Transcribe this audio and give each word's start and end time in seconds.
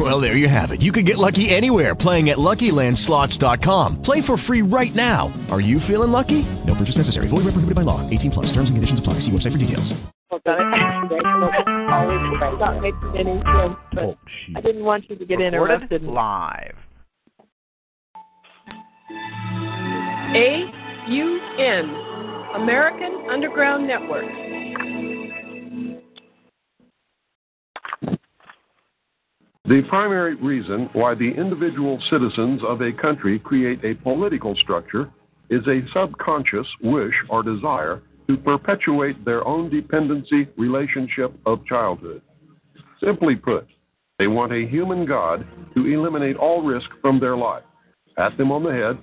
Well, 0.00 0.18
there 0.18 0.34
you 0.34 0.48
have 0.48 0.70
it. 0.70 0.80
You 0.80 0.92
can 0.92 1.04
get 1.04 1.18
lucky 1.18 1.50
anywhere 1.50 1.94
playing 1.94 2.30
at 2.30 2.38
LuckyLandSlots.com. 2.38 4.00
Play 4.00 4.22
for 4.22 4.38
free 4.38 4.62
right 4.62 4.94
now. 4.94 5.30
Are 5.50 5.60
you 5.60 5.78
feeling 5.78 6.10
lucky? 6.10 6.46
No 6.66 6.74
purchase 6.74 6.96
necessary. 6.96 7.28
Void 7.28 7.44
where 7.44 7.52
prohibited 7.52 7.74
by 7.74 7.82
law. 7.82 8.00
18 8.08 8.30
plus. 8.30 8.46
Terms 8.46 8.70
and 8.70 8.78
conditions 8.78 8.98
apply. 9.00 9.14
See 9.20 9.30
website 9.30 9.52
for 9.52 9.58
details. 9.58 9.92
not 12.58 12.80
making 12.80 13.12
any 13.14 13.42
sense, 13.42 13.76
but 13.92 14.16
I 14.56 14.60
didn't 14.62 14.84
want 14.84 15.10
you 15.10 15.16
to 15.16 15.26
get 15.26 15.40
interrupted. 15.40 16.02
live. 16.02 16.76
AUN, 20.32 21.84
American 22.54 23.26
Underground 23.28 23.86
Network. 23.86 24.24
The 29.70 29.82
primary 29.82 30.34
reason 30.34 30.90
why 30.94 31.14
the 31.14 31.30
individual 31.30 32.02
citizens 32.10 32.60
of 32.66 32.80
a 32.80 32.90
country 32.90 33.38
create 33.38 33.78
a 33.84 33.94
political 33.94 34.56
structure 34.56 35.08
is 35.48 35.64
a 35.68 35.86
subconscious 35.94 36.66
wish 36.82 37.14
or 37.28 37.44
desire 37.44 38.02
to 38.26 38.36
perpetuate 38.36 39.24
their 39.24 39.46
own 39.46 39.70
dependency 39.70 40.48
relationship 40.58 41.32
of 41.46 41.64
childhood. 41.66 42.20
Simply 43.00 43.36
put, 43.36 43.68
they 44.18 44.26
want 44.26 44.52
a 44.52 44.66
human 44.66 45.06
God 45.06 45.46
to 45.76 45.86
eliminate 45.86 46.34
all 46.34 46.64
risk 46.64 46.88
from 47.00 47.20
their 47.20 47.36
life, 47.36 47.62
pat 48.16 48.36
them 48.36 48.50
on 48.50 48.64
the 48.64 48.72
head, 48.72 48.98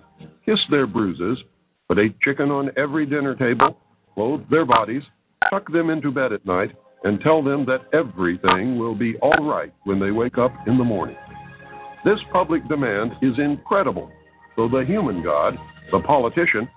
kiss 0.45 0.59
their 0.69 0.85
bruises, 0.85 1.41
put 1.87 1.97
a 1.97 2.13
chicken 2.21 2.51
on 2.51 2.71
every 2.75 3.05
dinner 3.05 3.35
table, 3.35 3.77
clothe 4.13 4.41
their 4.49 4.65
bodies, 4.65 5.03
tuck 5.49 5.71
them 5.71 5.89
into 5.89 6.11
bed 6.11 6.33
at 6.33 6.45
night, 6.45 6.75
and 7.07 7.21
tell 7.21 7.41
them 7.41 7.65
that 7.65 7.85
everything 7.93 8.77
will 8.77 8.93
be 8.93 9.15
all 9.17 9.49
right 9.49 9.73
when 9.85 9.97
they 9.97 10.11
wake 10.11 10.37
up 10.37 10.51
in 10.67 10.77
the 10.77 10.83
morning. 10.83 11.15
This 12.03 12.19
public 12.33 12.67
demand 12.67 13.13
is 13.21 13.39
incredible, 13.39 14.11
so 14.57 14.67
the 14.67 14.83
human 14.85 15.23
God, 15.23 15.57
the 15.89 16.01
politician, 16.01 16.67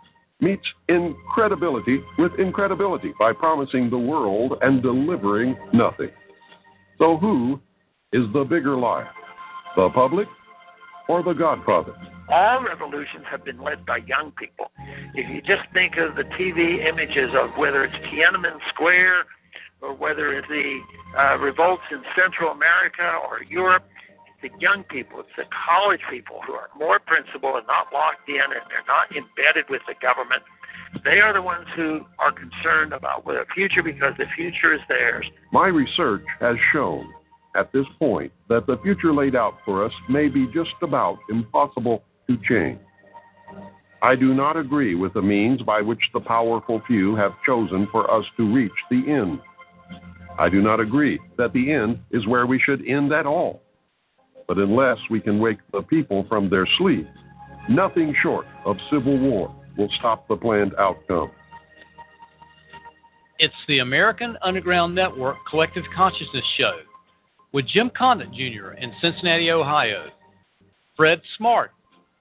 meets 0.40 0.62
incredibility 0.88 2.00
with 2.16 2.30
incredibility 2.38 3.12
by 3.18 3.32
promising 3.32 3.90
the 3.90 3.98
world 3.98 4.54
and 4.62 4.80
delivering 4.80 5.56
nothing. 5.72 6.10
So, 6.98 7.16
who 7.16 7.60
is 8.12 8.24
the 8.32 8.44
bigger 8.44 8.76
liar, 8.76 9.10
the 9.74 9.90
public 9.90 10.28
or 11.08 11.24
the 11.24 11.32
Godfather? 11.32 11.94
all 12.32 12.62
revolutions 12.62 13.24
have 13.28 13.44
been 13.44 13.60
led 13.60 13.84
by 13.84 13.96
young 14.06 14.30
people. 14.38 14.70
If 15.14 15.28
you 15.28 15.42
just 15.42 15.68
think 15.74 15.96
of 15.96 16.14
the 16.14 16.22
TV 16.38 16.86
images 16.86 17.30
of 17.34 17.50
whether 17.58 17.82
it's 17.82 17.94
Tiananmen 18.06 18.56
Square 18.72 19.24
or 19.82 19.94
whether 19.94 20.42
the 20.42 20.80
uh, 21.18 21.36
revolts 21.38 21.82
in 21.90 22.02
Central 22.14 22.50
America 22.50 23.18
or 23.28 23.42
Europe, 23.48 23.84
it's 24.26 24.52
the 24.52 24.60
young 24.60 24.84
people, 24.84 25.20
it's 25.20 25.36
the 25.36 25.44
college 25.50 26.00
people 26.10 26.40
who 26.46 26.52
are 26.52 26.68
more 26.78 26.98
principled 26.98 27.56
and 27.56 27.66
not 27.66 27.92
locked 27.92 28.28
in 28.28 28.40
and 28.40 28.62
they're 28.68 28.86
not 28.86 29.08
embedded 29.14 29.68
with 29.70 29.82
the 29.88 29.94
government. 30.00 30.42
They 31.04 31.20
are 31.20 31.32
the 31.32 31.42
ones 31.42 31.66
who 31.76 32.00
are 32.18 32.32
concerned 32.32 32.92
about 32.92 33.24
the 33.24 33.44
future 33.54 33.82
because 33.82 34.14
the 34.18 34.26
future 34.36 34.74
is 34.74 34.80
theirs. 34.88 35.24
My 35.52 35.68
research 35.68 36.24
has 36.40 36.56
shown 36.72 37.08
at 37.56 37.72
this 37.72 37.86
point 37.98 38.32
that 38.48 38.66
the 38.66 38.78
future 38.82 39.12
laid 39.12 39.36
out 39.36 39.54
for 39.64 39.84
us 39.84 39.92
may 40.08 40.28
be 40.28 40.46
just 40.52 40.74
about 40.82 41.18
impossible 41.30 42.02
to 42.28 42.36
change. 42.48 42.78
I 44.02 44.16
do 44.16 44.34
not 44.34 44.56
agree 44.56 44.94
with 44.94 45.12
the 45.12 45.22
means 45.22 45.60
by 45.62 45.82
which 45.82 46.00
the 46.14 46.20
powerful 46.20 46.80
few 46.86 47.16
have 47.16 47.32
chosen 47.44 47.86
for 47.92 48.10
us 48.10 48.24
to 48.38 48.52
reach 48.52 48.72
the 48.90 49.02
end. 49.10 49.40
I 50.40 50.48
do 50.48 50.62
not 50.62 50.80
agree 50.80 51.20
that 51.36 51.52
the 51.52 51.70
end 51.70 51.98
is 52.10 52.26
where 52.26 52.46
we 52.46 52.58
should 52.58 52.82
end 52.88 53.12
at 53.12 53.26
all. 53.26 53.60
But 54.48 54.56
unless 54.56 54.96
we 55.10 55.20
can 55.20 55.38
wake 55.38 55.58
the 55.70 55.82
people 55.82 56.24
from 56.30 56.48
their 56.48 56.66
sleep, 56.78 57.06
nothing 57.68 58.14
short 58.22 58.46
of 58.64 58.78
civil 58.90 59.18
war 59.18 59.54
will 59.76 59.90
stop 59.98 60.26
the 60.28 60.36
planned 60.36 60.72
outcome. 60.78 61.30
It's 63.38 63.52
the 63.68 63.80
American 63.80 64.38
Underground 64.40 64.94
Network 64.94 65.36
Collective 65.50 65.84
Consciousness 65.94 66.44
Show 66.56 66.78
with 67.52 67.68
Jim 67.68 67.90
Condit 67.94 68.32
Jr. 68.32 68.72
in 68.80 68.94
Cincinnati, 69.02 69.50
Ohio, 69.50 70.06
Fred 70.96 71.20
Smart 71.36 71.72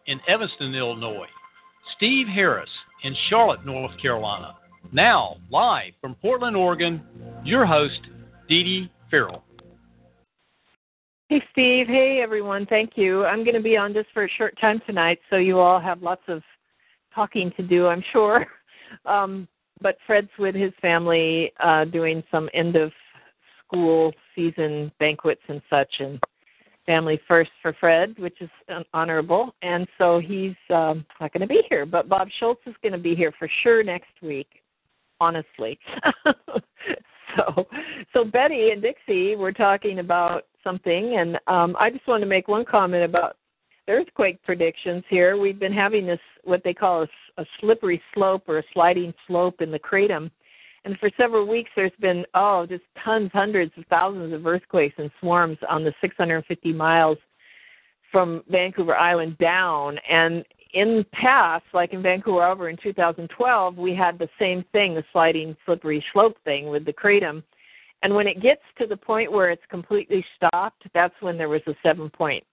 in 0.08 0.20
Evanston, 0.28 0.76
Illinois, 0.76 1.28
Steve 1.96 2.28
Harris 2.28 2.70
in 3.06 3.16
Charlotte, 3.30 3.66
North 3.66 3.98
Carolina. 4.02 4.56
Now, 4.92 5.38
live 5.52 5.94
from 6.02 6.16
Portland, 6.16 6.56
Oregon, 6.56 7.02
your 7.44 7.66
host, 7.66 8.00
Dee 8.48 8.64
Dee 8.64 8.92
Farrell. 9.12 9.44
Hey, 11.28 11.44
Steve. 11.52 11.86
Hey, 11.86 12.22
everyone. 12.24 12.66
Thank 12.66 12.94
you. 12.96 13.24
I'm 13.24 13.44
going 13.44 13.54
to 13.54 13.62
be 13.62 13.78
on 13.78 13.94
just 13.94 14.08
for 14.16 14.24
a 14.24 14.30
short 14.30 14.60
time 14.60 14.82
tonight, 14.88 15.20
so 15.30 15.36
you 15.36 15.60
all 15.60 15.80
have 15.80 16.02
lots 16.02 16.24
of 16.28 16.42
talking 17.14 17.52
to 17.56 17.64
do, 17.64 17.88
I'm 17.88 18.04
sure. 18.12 18.46
Um, 19.06 19.48
but 19.82 19.98
Fred's 20.08 20.32
with 20.40 20.56
his 20.56 20.74
family 20.82 21.52
uh, 21.60 21.86
doing 21.86 22.24
some 22.32 22.50
end 22.56 22.76
of 22.76 22.92
school 23.64 24.12
season 24.36 24.92
banquets 25.00 25.44
and 25.48 25.62
such, 25.70 25.94
and 26.00 26.20
family 26.88 27.22
first 27.28 27.52
for 27.62 27.72
Fred, 27.80 28.16
which 28.18 28.42
is 28.42 28.50
honorable. 28.96 29.54
And 29.62 29.88
so 30.00 30.18
he's 30.18 30.56
um, 30.72 31.06
not 31.22 31.32
going 31.32 31.42
to 31.42 31.48
be 31.48 31.62
here, 31.70 31.86
but 31.86 32.10
Bob 32.10 32.30
Schultz 32.40 32.62
is 32.66 32.74
going 32.82 32.94
to 32.94 32.98
be 32.98 33.14
here 33.14 33.32
for 33.38 33.48
sure 33.62 33.84
next 33.84 34.10
week. 34.24 34.48
Honestly, 35.22 35.78
so 37.36 37.68
so 38.14 38.24
Betty 38.24 38.72
and 38.72 38.82
Dixie 38.82 39.36
were 39.36 39.52
talking 39.52 40.00
about 40.00 40.46
something, 40.64 41.18
and 41.18 41.38
um, 41.48 41.76
I 41.80 41.90
just 41.90 42.08
want 42.08 42.22
to 42.22 42.28
make 42.28 42.48
one 42.48 42.66
comment 42.66 43.04
about 43.04 43.36
earthquake 43.90 44.42
predictions 44.44 45.04
here. 45.10 45.38
We've 45.38 45.60
been 45.60 45.74
having 45.74 46.06
this 46.06 46.20
what 46.44 46.64
they 46.64 46.74
call 46.74 47.04
a, 47.04 47.42
a 47.42 47.46
slippery 47.60 48.02
slope 48.14 48.44
or 48.48 48.60
a 48.60 48.64
sliding 48.74 49.14
slope 49.28 49.62
in 49.62 49.72
the 49.72 49.80
kratom. 49.80 50.32
And 50.86 50.98
for 50.98 51.10
several 51.18 51.48
weeks, 51.48 51.70
there's 51.76 51.92
been 52.00 52.26
oh, 52.34 52.66
just 52.66 52.84
tons, 53.04 53.32
hundreds 53.34 53.72
of 53.78 53.86
thousands 53.90 54.34
of 54.34 54.46
earthquakes 54.46 54.96
and 54.98 55.12
swarms 55.20 55.58
on 55.68 55.84
the 55.84 55.94
650 56.02 56.74
miles 56.74 57.18
from 58.12 58.44
Vancouver 58.50 58.96
Island 58.96 59.38
down. 59.38 59.98
And 60.10 60.46
in 60.74 60.98
the 60.98 61.06
past, 61.12 61.66
like 61.74 61.94
in 61.94 62.02
Vancouver 62.02 62.46
over 62.46 62.70
in 62.70 62.78
2012, 62.82 63.78
we 63.78 63.96
had 63.96 64.20
the 64.20 64.30
same 64.38 64.64
thing, 64.72 64.94
the 64.94 65.04
sliding 65.12 65.56
slippery 65.66 66.04
slope 66.14 66.38
thing 66.44 66.70
with 66.70 66.86
the 66.86 66.94
kratom. 66.94 67.44
And 68.02 68.14
when 68.14 68.28
it 68.28 68.42
gets 68.42 68.62
to 68.78 68.88
the 68.88 68.96
point 68.96 69.32
where 69.32 69.50
it's 69.50 69.66
completely 69.70 70.24
stopped, 70.36 70.84
that's 70.94 71.16
when 71.22 71.38
there 71.38 71.50
was 71.50 71.62
a 71.68 71.76
7.7 71.86 72.44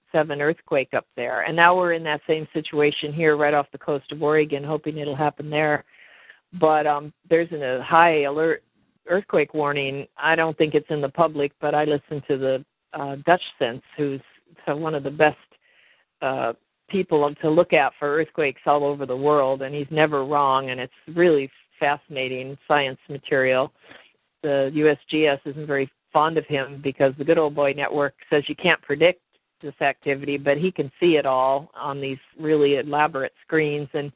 earthquake 0.40 0.94
up 0.94 1.06
there. 1.14 1.42
And 1.42 1.54
now 1.54 1.76
we're 1.76 1.92
in 1.92 2.02
that 2.04 2.20
same 2.26 2.48
situation 2.52 3.12
here, 3.12 3.36
right 3.36 3.54
off 3.54 3.66
the 3.70 3.78
coast 3.78 4.10
of 4.12 4.22
Oregon, 4.22 4.64
hoping 4.64 4.98
it'll 4.98 5.14
happen 5.14 5.50
there. 5.50 5.84
But 6.58 6.86
um, 6.86 7.12
there's 7.28 7.52
a 7.52 7.82
high 7.82 8.22
alert 8.22 8.62
earthquake 9.08 9.54
warning. 9.54 10.06
I 10.16 10.34
don't 10.34 10.56
think 10.58 10.74
it's 10.74 10.90
in 10.90 11.00
the 11.00 11.08
public, 11.08 11.52
but 11.60 11.74
I 11.74 11.84
listen 11.84 12.22
to 12.28 12.36
the 12.36 12.64
uh, 12.92 13.16
Dutch 13.24 13.42
Sense, 13.58 13.82
who's 13.96 14.20
one 14.66 14.96
of 14.96 15.04
the 15.04 15.10
best 15.10 15.36
uh, 16.22 16.54
people 16.88 17.34
to 17.42 17.50
look 17.50 17.72
at 17.72 17.92
for 17.98 18.16
earthquakes 18.16 18.62
all 18.66 18.84
over 18.84 19.06
the 19.06 19.16
world, 19.16 19.62
and 19.62 19.74
he's 19.74 19.86
never 19.90 20.24
wrong, 20.24 20.70
and 20.70 20.80
it's 20.80 20.92
really 21.14 21.50
fascinating 21.78 22.56
science 22.66 22.98
material. 23.08 23.72
The 24.42 24.70
USGS 24.74 25.40
isn't 25.44 25.66
very 25.66 25.90
fond 26.12 26.38
of 26.38 26.46
him 26.46 26.80
because 26.82 27.12
the 27.18 27.24
Good 27.24 27.38
Old 27.38 27.54
Boy 27.54 27.72
Network 27.72 28.14
says 28.30 28.44
you 28.48 28.56
can't 28.56 28.80
predict 28.82 29.20
this 29.62 29.74
activity, 29.80 30.36
but 30.38 30.58
he 30.58 30.70
can 30.70 30.90
see 31.00 31.16
it 31.16 31.26
all 31.26 31.70
on 31.74 32.00
these 32.00 32.18
really 32.38 32.76
elaborate 32.76 33.32
screens, 33.44 33.88
and 33.94 34.12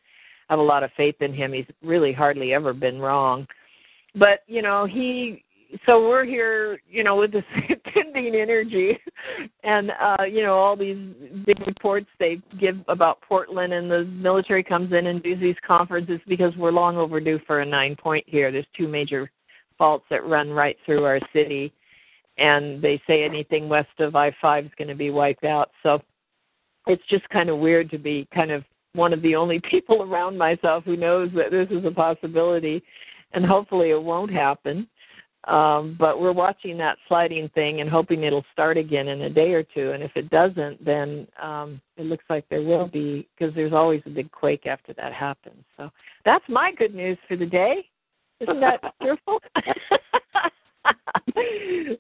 I 0.49 0.55
have 0.55 0.61
a 0.61 0.63
lot 0.63 0.83
of 0.83 0.91
faith 0.97 1.17
in 1.21 1.33
him. 1.33 1.53
He's 1.53 1.67
really 1.83 2.13
hardly 2.13 2.55
ever 2.55 2.73
been 2.73 3.01
wrong. 3.01 3.47
But, 4.15 4.41
you 4.47 4.63
know, 4.63 4.87
he 4.87 5.45
so 5.87 6.09
we're 6.09 6.25
here, 6.25 6.81
you 6.89 7.05
know, 7.05 7.17
with 7.17 7.33
this 7.33 7.45
pending 7.95 8.35
energy, 8.35 8.99
and 9.63 9.93
uh, 10.01 10.25
you 10.25 10.43
know 10.43 10.55
all 10.55 10.77
these 10.77 10.99
big 11.47 11.61
reports 11.67 12.07
they 12.19 12.41
give 12.59 12.77
about 12.89 13.21
Portland, 13.23 13.73
and 13.73 13.91
the 13.91 14.05
military 14.05 14.63
comes 14.63 14.93
in 14.93 15.07
and 15.07 15.23
does 15.23 15.39
these 15.41 15.57
conferences 15.67 16.21
because 16.27 16.55
we're 16.57 16.73
long 16.73 16.97
overdue 16.97 17.39
for 17.47 17.61
a 17.61 17.67
nine 17.67 17.97
point 17.97 18.25
here. 18.27 18.51
There's 18.51 18.67
two 18.77 18.89
major 18.89 19.31
faults 19.79 20.05
that 20.11 20.27
run 20.27 20.51
right 20.51 20.77
through 20.85 21.05
our 21.05 21.21
city, 21.33 21.73
and 22.39 22.83
they 22.83 23.01
say 23.07 23.25
anything 23.25 23.69
west 23.69 24.01
of 24.01 24.17
I 24.17 24.35
five 24.41 24.67
is 24.67 24.73
going 24.77 24.89
to 24.89 24.95
be 24.95 25.11
wiped 25.11 25.45
out. 25.45 25.71
So 25.83 26.01
it's 26.87 27.07
just 27.09 27.29
kind 27.29 27.49
of 27.49 27.59
weird 27.59 27.91
to 27.91 27.99
be 27.99 28.27
kind 28.35 28.51
of 28.51 28.65
one 28.95 29.13
of 29.13 29.23
the 29.23 29.37
only 29.37 29.61
people 29.71 30.03
around 30.03 30.37
myself 30.37 30.85
who 30.85 30.97
knows 30.97 31.31
that 31.37 31.51
this 31.51 31.69
is 31.71 31.85
a 31.85 31.93
possibility, 31.93 32.83
and 33.33 33.45
hopefully 33.45 33.91
it 33.91 34.03
won't 34.03 34.33
happen 34.33 34.89
Um, 35.45 35.97
but 35.99 36.21
we're 36.21 36.33
watching 36.33 36.77
that 36.79 36.99
sliding 37.09 37.49
thing 37.55 37.81
and 37.81 37.89
hoping 37.89 38.25
it'll 38.25 38.45
start 38.53 38.77
again 38.77 39.09
in 39.09 39.23
a 39.23 39.31
day 39.31 39.53
or 39.53 39.63
two. 39.63 39.93
And 39.93 40.03
if 40.03 40.11
it 40.15 40.29
doesn't, 40.29 40.85
then 40.85 41.27
um, 41.43 41.81
it 41.97 42.05
looks 42.05 42.25
like 42.29 42.45
there 42.51 42.63
will 42.63 42.89
be 42.89 43.27
because 43.39 43.55
there's 43.55 43.73
always 43.73 44.03
a 44.05 44.11
big 44.11 44.31
quake 44.31 44.67
after 44.67 44.93
that 44.95 45.15
happens. 45.15 45.65
So 45.79 45.91
that's 46.27 46.45
my 46.49 46.73
good 46.77 46.95
news 46.95 47.17
for 47.27 47.37
the 47.37 47.47
day. 47.47 47.87
Isn't 48.41 48.61
that 48.61 48.81
cheerful? 49.03 49.41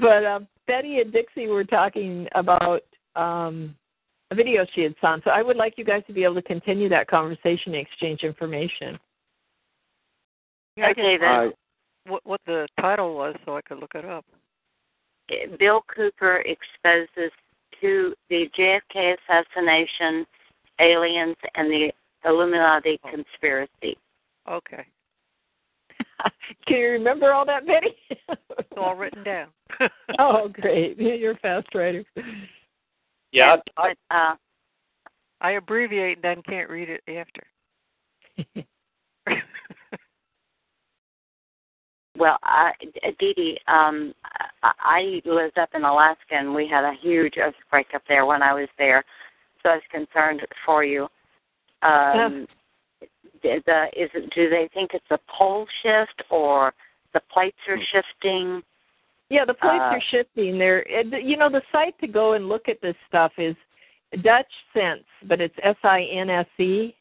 but 0.00 0.26
um, 0.26 0.46
Betty 0.66 1.00
and 1.00 1.12
Dixie 1.12 1.48
were 1.48 1.64
talking 1.64 2.28
about 2.34 2.82
um, 3.16 3.74
a 4.30 4.34
video 4.34 4.66
she 4.74 4.82
had 4.82 4.94
sent. 5.00 5.24
So 5.24 5.30
I 5.30 5.42
would 5.42 5.56
like 5.56 5.78
you 5.78 5.84
guys 5.84 6.02
to 6.08 6.12
be 6.12 6.24
able 6.24 6.34
to 6.34 6.42
continue 6.42 6.90
that 6.90 7.08
conversation 7.08 7.74
and 7.74 7.86
exchange 7.86 8.22
information. 8.22 8.98
Okay, 10.78 11.16
then. 11.18 11.52
What, 12.06 12.24
what 12.24 12.40
the 12.46 12.66
title 12.80 13.14
was 13.14 13.34
so 13.44 13.56
I 13.56 13.62
could 13.62 13.78
look 13.78 13.94
it 13.94 14.04
up. 14.04 14.24
Bill 15.58 15.82
Cooper 15.94 16.42
exposes 16.44 17.30
to 17.80 18.14
the 18.28 18.48
JFK 18.58 19.14
assassination, 19.28 20.26
aliens, 20.80 21.36
and 21.54 21.70
the 21.70 21.92
Illuminati 22.24 22.98
conspiracy. 23.10 23.96
Okay. 24.50 24.86
Can 26.66 26.76
you 26.76 26.88
remember 26.90 27.32
all 27.32 27.44
that, 27.46 27.66
Betty? 27.66 27.96
It's 28.08 28.68
all 28.76 28.94
written 28.94 29.24
down. 29.24 29.48
oh, 30.18 30.48
great. 30.48 30.98
You're 30.98 31.32
a 31.32 31.38
fast 31.38 31.68
writer. 31.74 32.04
Yeah, 33.32 33.56
But 33.76 33.96
uh, 34.10 34.34
I 35.40 35.52
abbreviate 35.52 36.18
and 36.18 36.24
then 36.24 36.42
can't 36.42 36.70
read 36.70 36.88
it 36.88 37.02
after. 37.08 38.64
well, 42.22 42.38
I, 42.44 42.70
Dee 43.18 43.34
Dee, 43.34 43.58
um, 43.66 44.14
I, 44.62 44.70
I 44.78 45.22
lived 45.24 45.58
up 45.58 45.70
in 45.74 45.82
Alaska, 45.82 46.34
and 46.34 46.54
we 46.54 46.68
had 46.68 46.84
a 46.84 46.94
huge 47.02 47.34
earthquake 47.36 47.88
up 47.96 48.02
there 48.06 48.26
when 48.26 48.44
I 48.44 48.54
was 48.54 48.68
there. 48.78 49.04
So 49.60 49.70
I 49.70 49.74
was 49.74 49.82
concerned 49.90 50.40
for 50.64 50.84
you. 50.84 51.08
Um, 51.82 52.46
the 53.42 53.56
is 53.96 54.08
it, 54.14 54.32
do 54.36 54.48
they 54.48 54.70
think 54.72 54.92
it's 54.94 55.04
a 55.10 55.18
pole 55.36 55.66
shift 55.82 56.22
or 56.30 56.72
the 57.12 57.20
plates 57.32 57.56
are 57.68 57.78
shifting? 57.92 58.62
Yeah, 59.28 59.44
the 59.44 59.54
plates 59.54 59.82
Uh, 59.82 59.96
are 59.96 60.02
shifting. 60.12 60.58
There, 60.58 60.88
you 61.18 61.36
know, 61.36 61.50
the 61.50 61.62
site 61.72 61.98
to 62.02 62.06
go 62.06 62.34
and 62.34 62.48
look 62.48 62.68
at 62.68 62.80
this 62.80 62.94
stuff 63.08 63.32
is 63.36 63.56
Dutch 64.22 64.52
Sense, 64.72 65.02
but 65.26 65.40
it's 65.40 65.56
S 65.64 65.76
I 65.82 66.02
N 66.02 66.30
S 66.30 66.46
E, 66.60 66.94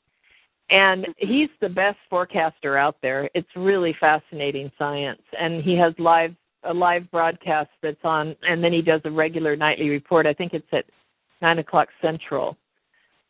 and 0.71 1.06
he's 1.18 1.50
the 1.59 1.69
best 1.69 1.97
forecaster 2.09 2.77
out 2.77 2.95
there. 3.01 3.29
It's 3.35 3.47
really 3.56 3.95
fascinating 4.00 4.71
science, 4.77 5.21
and 5.39 5.62
he 5.62 5.75
has 5.77 5.94
live 6.00 6.33
a 6.63 6.73
live 6.73 7.09
broadcast 7.12 7.71
that's 7.81 8.03
on, 8.03 8.35
and 8.44 8.63
then 8.63 8.71
he 8.71 8.81
does 8.81 9.01
a 9.06 9.12
regular 9.12 9.56
nightly 9.56 9.89
report. 9.89 10.27
I 10.27 10.33
think 10.33 10.53
it's 10.53 10.68
at 10.71 10.85
nine 11.41 11.59
o'clock 11.59 11.89
central, 12.01 12.57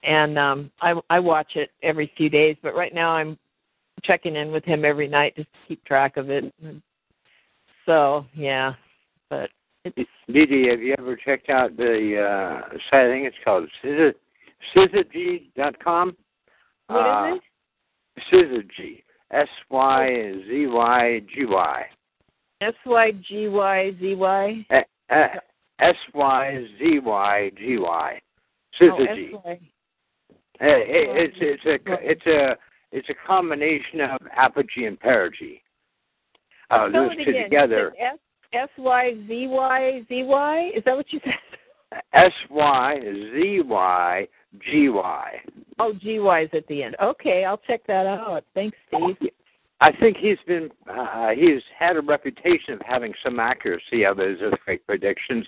and 0.03 0.37
um, 0.37 0.71
I 0.81 0.93
I 1.09 1.19
watch 1.19 1.55
it 1.55 1.71
every 1.81 2.11
few 2.15 2.29
days. 2.29 2.57
But 2.61 2.75
right 2.75 2.93
now 2.93 3.11
I'm 3.11 3.37
checking 4.03 4.35
in 4.35 4.51
with 4.51 4.63
him 4.63 4.85
every 4.85 5.07
night 5.07 5.35
just 5.35 5.51
to 5.51 5.59
keep 5.67 5.83
track 5.85 6.17
of 6.17 6.29
it. 6.29 6.53
So 7.85 8.25
yeah, 8.35 8.73
but 9.29 9.49
it's 9.83 10.09
Dee, 10.31 10.67
have 10.69 10.81
you 10.81 10.93
ever 10.99 11.15
checked 11.15 11.49
out 11.49 11.75
the 11.75 12.21
uh, 12.21 12.69
site? 12.89 13.07
I 13.07 13.09
think 13.09 13.25
it's 13.25 13.37
called 13.43 13.67
syzygy.com. 14.75 16.15
what 16.91 17.01
uh, 17.01 17.35
is 17.35 17.41
it? 18.17 18.71
Syzygy. 18.71 19.03
S 19.31 19.47
Y 19.69 20.33
Z 20.47 20.67
Y 20.67 21.21
G 21.33 21.45
Y. 21.45 21.85
S 22.61 22.73
Y 22.85 23.11
G 23.27 23.47
Y 23.47 23.91
Z 23.99 24.15
Y. 24.15 24.65
S 25.79 25.95
Y 26.13 26.65
Z 26.77 26.99
Y 26.99 27.51
G 27.57 27.77
Y. 27.77 28.21
Oh, 28.81 28.83
Syzygy. 28.83 29.33
S-Y. 29.33 29.59
Eh, 30.61 30.83
It's 30.87 31.37
it's 31.39 31.65
a 31.65 31.79
it's 32.01 32.25
a 32.27 32.55
it's 32.91 33.09
a 33.09 33.27
combination 33.27 34.01
of 34.01 34.19
apogee 34.35 34.85
and 34.85 34.99
perigee. 34.99 35.61
Uh, 36.69 36.89
those 36.89 37.11
two 37.25 37.33
together. 37.33 37.93
S 37.99 38.19
S 38.53 38.69
Y 38.77 39.13
Z 39.27 39.47
Y 39.47 40.01
Z 40.07 40.23
Y. 40.23 40.71
Is 40.75 40.83
that 40.85 40.95
what 40.95 41.11
you 41.11 41.19
said? 41.23 41.33
S 42.13 42.31
Y 42.49 42.99
Z 43.01 43.61
Y 43.65 44.27
G 44.59 44.89
Y. 44.89 45.41
Oh, 45.81 45.93
G 45.93 46.19
Y 46.19 46.41
is 46.43 46.49
at 46.53 46.67
the 46.67 46.83
end. 46.83 46.95
Okay, 47.01 47.43
I'll 47.45 47.57
check 47.57 47.81
that 47.87 48.05
out. 48.05 48.43
Thanks, 48.53 48.77
Steve. 48.87 49.31
I 49.83 49.91
think 49.99 50.17
he's 50.17 50.37
been 50.45 50.69
uh, 50.87 51.29
he's 51.29 51.61
had 51.77 51.97
a 51.97 52.01
reputation 52.01 52.75
of 52.75 52.81
having 52.85 53.13
some 53.23 53.39
accuracy 53.39 54.05
of 54.05 54.17
his 54.19 54.37
earthquake 54.41 54.85
predictions, 54.85 55.45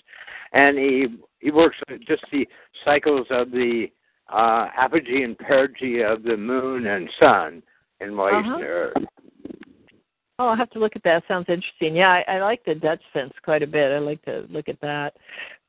and 0.53 0.77
he 0.77 1.05
he 1.39 1.51
works 1.51 1.77
with 1.87 2.01
just 2.07 2.25
the 2.31 2.47
cycles 2.83 3.27
of 3.29 3.51
the 3.51 3.87
uh, 4.31 4.69
apogee 4.75 5.21
and 5.23 5.37
perigee 5.37 6.01
of 6.03 6.23
the 6.23 6.35
moon 6.35 6.87
and 6.87 7.07
sun 7.19 7.61
in 8.01 8.17
relation 8.17 8.51
Uh-huh. 8.51 8.57
to 8.57 8.65
Earth. 8.65 9.03
Oh, 10.39 10.47
I'll 10.47 10.55
have 10.57 10.71
to 10.71 10.79
look 10.79 10.95
at 10.95 11.03
that. 11.03 11.23
Sounds 11.27 11.45
interesting. 11.47 11.95
Yeah, 11.95 12.09
I, 12.27 12.37
I 12.37 12.41
like 12.41 12.65
the 12.65 12.73
Dutch 12.73 13.01
sense 13.13 13.33
quite 13.43 13.61
a 13.61 13.67
bit. 13.67 13.91
I 13.91 13.99
like 13.99 14.23
to 14.23 14.47
look 14.49 14.67
at 14.67 14.81
that. 14.81 15.13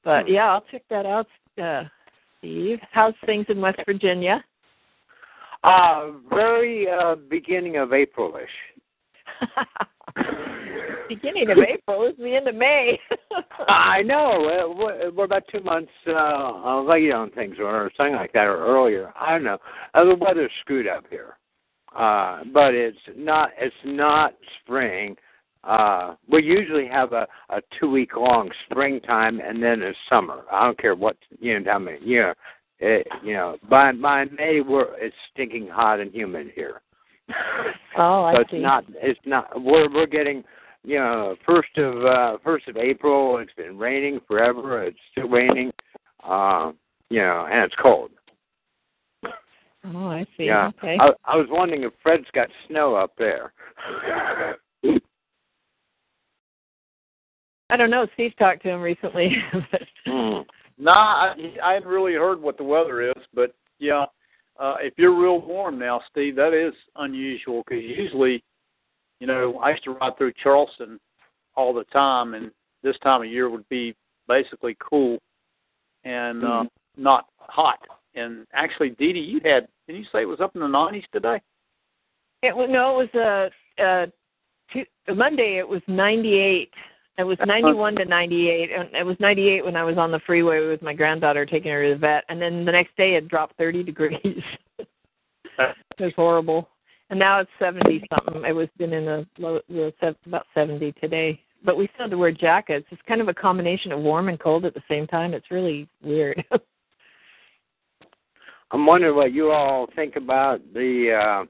But 0.05 0.25
Hmm. 0.25 0.33
yeah, 0.33 0.51
I'll 0.51 0.65
check 0.71 0.83
that 0.89 1.05
out, 1.05 1.27
uh, 1.63 1.85
Steve. 2.39 2.79
How's 2.93 3.15
things 3.27 3.45
in 3.51 3.61
West 3.61 3.81
Virginia? 3.85 4.43
Uh, 5.65 6.11
very 6.29 6.87
uh, 6.89 7.15
beginning 7.31 7.79
of 7.79 7.89
Aprilish. 7.89 8.47
Beginning 11.09 11.51
of 11.51 11.59
April. 11.59 12.07
is 12.07 12.15
the 12.19 12.37
end 12.37 12.49
of 12.49 12.55
May. 12.55 12.99
I 13.69 14.03
know. 14.03 14.47
Uh, 14.47 15.11
We're 15.11 15.25
about 15.25 15.45
two 15.51 15.61
months 15.61 15.91
uh, 16.07 16.81
late 16.83 17.11
on 17.13 17.31
things, 17.31 17.57
or 17.59 17.91
something 17.97 18.15
like 18.15 18.33
that, 18.35 18.45
or 18.45 18.59
earlier. 18.59 19.13
I 19.19 19.31
don't 19.33 19.45
know. 19.45 19.59
Uh, 19.95 20.05
the 20.05 20.15
weather's 20.15 20.51
screwed 20.61 20.87
up 20.87 21.05
here, 21.09 21.37
uh, 21.97 22.43
but 22.53 22.75
it's 22.75 22.99
not. 23.17 23.51
It's 23.59 23.75
not 23.85 24.35
spring. 24.63 25.17
Uh, 25.63 26.15
we 26.29 26.43
usually 26.43 26.87
have 26.87 27.13
a, 27.15 27.27
a 27.49 27.61
two 27.81 27.91
week 27.91 28.17
long 28.17 28.51
springtime 28.71 29.41
and 29.41 29.63
then 29.63 29.83
a 29.83 29.93
summer. 30.11 30.43
I 30.53 30.67
don't 30.67 30.79
care 30.79 30.95
what 30.95 31.17
you 31.41 31.59
know. 31.59 31.65
Time 31.65 31.89
of 31.89 32.03
year. 32.03 32.35
It, 32.81 33.07
you 33.23 33.35
know, 33.35 33.57
by 33.69 33.93
by 33.93 34.25
May 34.27 34.61
we're 34.61 34.95
it's 34.97 35.15
stinking 35.33 35.69
hot 35.69 36.01
and 36.01 36.13
humid 36.13 36.49
here. 36.55 36.81
oh, 37.97 38.25
I 38.25 38.35
so 38.35 38.41
it's 38.41 38.51
see. 38.51 38.59
not. 38.59 38.85
It's 38.95 39.21
not. 39.25 39.63
We're 39.63 39.93
we're 39.93 40.07
getting 40.07 40.45
you 40.85 40.99
know, 40.99 41.37
first 41.47 41.77
of 41.79 42.05
uh 42.05 42.39
first 42.45 42.69
of 42.69 42.77
April. 42.77 43.39
It's 43.39 43.53
been 43.57 43.79
raining 43.79 44.21
forever. 44.27 44.85
It's 44.85 44.99
still 45.13 45.29
raining. 45.29 45.73
Uh, 46.23 46.73
you 47.11 47.21
know, 47.21 47.47
and 47.51 47.65
it's 47.65 47.75
cold. 47.81 48.11
Oh, 49.87 50.09
I 50.09 50.25
see. 50.37 50.45
Yeah. 50.45 50.71
Okay. 50.79 50.97
I, 50.99 51.11
I 51.25 51.37
was 51.37 51.47
wondering 51.51 51.83
if 51.83 51.93
Fred's 52.03 52.25
got 52.35 52.49
snow 52.69 52.95
up 52.95 53.13
there. 53.19 53.53
I 57.71 57.77
don't 57.77 57.91
know. 57.91 58.07
Steve 58.15 58.33
talked 58.39 58.63
to 58.63 58.71
him 58.71 58.81
recently. 58.81 59.37
Mm. 60.07 60.45
Nah, 60.79 60.93
I, 60.93 61.35
I 61.63 61.73
haven't 61.75 61.89
really 61.89 62.15
heard 62.15 62.41
what 62.41 62.57
the 62.57 62.65
weather 62.65 63.03
is, 63.03 63.23
but 63.33 63.55
yeah, 63.79 64.07
uh, 64.59 64.77
if 64.81 64.95
you're 64.97 65.19
real 65.19 65.41
warm 65.41 65.79
now, 65.79 66.01
Steve, 66.11 66.37
that 66.37 66.53
is 66.53 66.75
unusual 66.97 67.63
because 67.67 67.85
usually, 67.85 68.43
you 69.21 69.27
know, 69.27 69.59
I 69.59 69.71
used 69.71 69.85
to 69.85 69.93
ride 69.93 70.17
through 70.17 70.33
Charleston 70.43 70.99
all 71.57 71.73
the 71.73 71.85
time, 71.85 72.35
and 72.35 72.51
this 72.83 72.97
time 73.03 73.23
of 73.23 73.29
year 73.29 73.49
would 73.49 73.69
be 73.69 73.95
basically 74.29 74.77
cool 74.81 75.19
and 76.05 76.45
uh, 76.45 76.65
not 76.97 77.27
hot. 77.39 77.79
And 78.15 78.47
actually, 78.53 78.91
Dee 78.91 79.13
Dee, 79.13 79.21
you 79.21 79.41
had, 79.45 79.69
did 79.87 79.97
you 79.97 80.05
say 80.13 80.23
it 80.23 80.27
was 80.29 80.41
up 80.41 80.55
in 80.55 80.61
the 80.61 80.67
90s 80.67 81.05
today? 81.13 81.41
It 82.43 82.55
was 82.55 82.69
no, 82.71 83.01
it 83.01 83.11
was 83.15 83.51
a 83.79 83.83
uh, 83.83 83.87
uh, 83.87 84.07
two, 84.71 84.85
Monday. 85.15 85.57
It 85.59 85.67
was 85.67 85.81
ninety 85.89 86.35
eight. 86.35 86.71
It 87.17 87.25
was 87.25 87.39
ninety 87.47 87.73
one 87.73 87.95
to 87.97 88.05
ninety 88.05 88.51
eight, 88.51 88.71
and 88.73 88.93
it 88.93 89.05
was 89.05 89.17
ninety 89.21 89.49
eight 89.49 89.65
when 89.65 89.77
I 89.77 89.85
was 89.85 89.99
on 89.99 90.11
the 90.11 90.19
freeway 90.27 90.67
with 90.67 90.83
my 90.83 90.93
granddaughter 90.93 91.47
taking 91.47 91.71
her 91.71 91.85
to 91.85 91.95
the 91.95 91.99
vet. 91.99 92.25
And 92.29 92.43
then 92.43 92.65
the 92.65 92.73
next 92.73 92.97
day 92.97 93.15
it 93.15 93.29
dropped 93.29 93.57
thirty 93.57 93.85
degrees. 93.85 94.43
it 94.79 94.89
was 96.01 96.13
horrible. 96.17 96.69
And 97.11 97.19
now 97.19 97.39
it's 97.39 97.51
seventy 97.59 98.03
something. 98.11 98.45
It 98.45 98.53
was 98.53 98.69
been 98.79 98.93
in 98.93 99.05
the 99.05 99.27
low, 99.39 99.61
about 100.27 100.47
seventy 100.55 100.93
today. 101.01 101.41
But 101.65 101.77
we 101.77 101.89
still 101.95 102.05
have 102.05 102.11
to 102.11 102.19
wear 102.19 102.33
jackets. 102.33 102.87
It's 102.91 103.01
kind 103.07 103.21
of 103.21 103.29
a 103.29 103.35
combination 103.35 103.93
of 103.93 104.01
warm 104.01 104.29
and 104.29 104.39
cold 104.39 104.65
at 104.65 104.75
the 104.75 104.83
same 104.89 105.07
time. 105.07 105.35
It's 105.35 105.53
really 105.53 105.89
weird. 106.03 106.45
I'm 108.73 108.87
wondering 108.87 109.15
what 109.15 109.33
you 109.33 109.53
all 109.53 109.87
think 109.95 110.17
about 110.17 110.61
the 110.75 111.47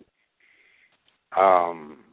uh, 1.35 1.41
um, 1.41 2.04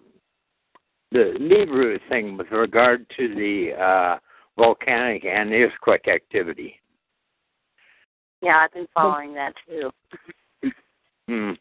the 1.12 1.36
Nibiru 1.40 2.00
thing 2.10 2.38
with 2.38 2.52
regard 2.52 3.06
to 3.18 3.28
the 3.36 3.72
uh, 3.82 4.18
volcanic 4.58 5.26
and 5.26 5.52
earthquake 5.52 6.08
activity. 6.08 6.76
Yeah, 8.42 8.58
I've 8.58 8.74
been 8.74 8.88
following 8.94 9.34
that 9.36 9.54
too. 9.68 9.92
Hmm. 11.28 11.52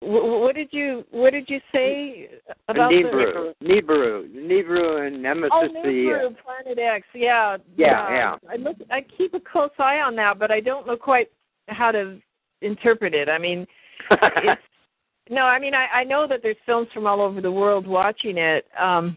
what 0.00 0.54
did 0.54 0.68
you 0.70 1.04
What 1.10 1.30
did 1.30 1.50
you 1.50 1.60
say 1.72 2.28
about 2.68 2.92
Nibiru, 2.92 3.52
Nibiru, 3.62 4.28
Nibiru, 4.30 5.06
and 5.06 5.16
the? 5.16 5.20
Nemesis. 5.20 5.50
Oh, 5.52 5.68
the, 5.68 6.36
Planet 6.44 6.78
X. 6.78 7.06
Yeah. 7.14 7.56
Yeah, 7.76 8.08
yeah. 8.10 8.36
I 8.48 8.56
look. 8.56 8.76
I 8.90 9.04
keep 9.16 9.34
a 9.34 9.40
close 9.40 9.70
eye 9.78 9.98
on 9.98 10.14
that, 10.16 10.38
but 10.38 10.50
I 10.50 10.60
don't 10.60 10.86
know 10.86 10.96
quite 10.96 11.28
how 11.66 11.90
to 11.90 12.20
interpret 12.62 13.14
it. 13.14 13.28
I 13.28 13.38
mean, 13.38 13.66
it's, 14.10 14.62
no, 15.30 15.42
I 15.42 15.58
mean, 15.58 15.74
I, 15.74 15.86
I 16.00 16.04
know 16.04 16.26
that 16.28 16.40
there's 16.42 16.56
films 16.66 16.88
from 16.92 17.06
all 17.06 17.20
over 17.20 17.40
the 17.40 17.50
world 17.50 17.86
watching 17.86 18.38
it. 18.38 18.66
Um, 18.78 19.16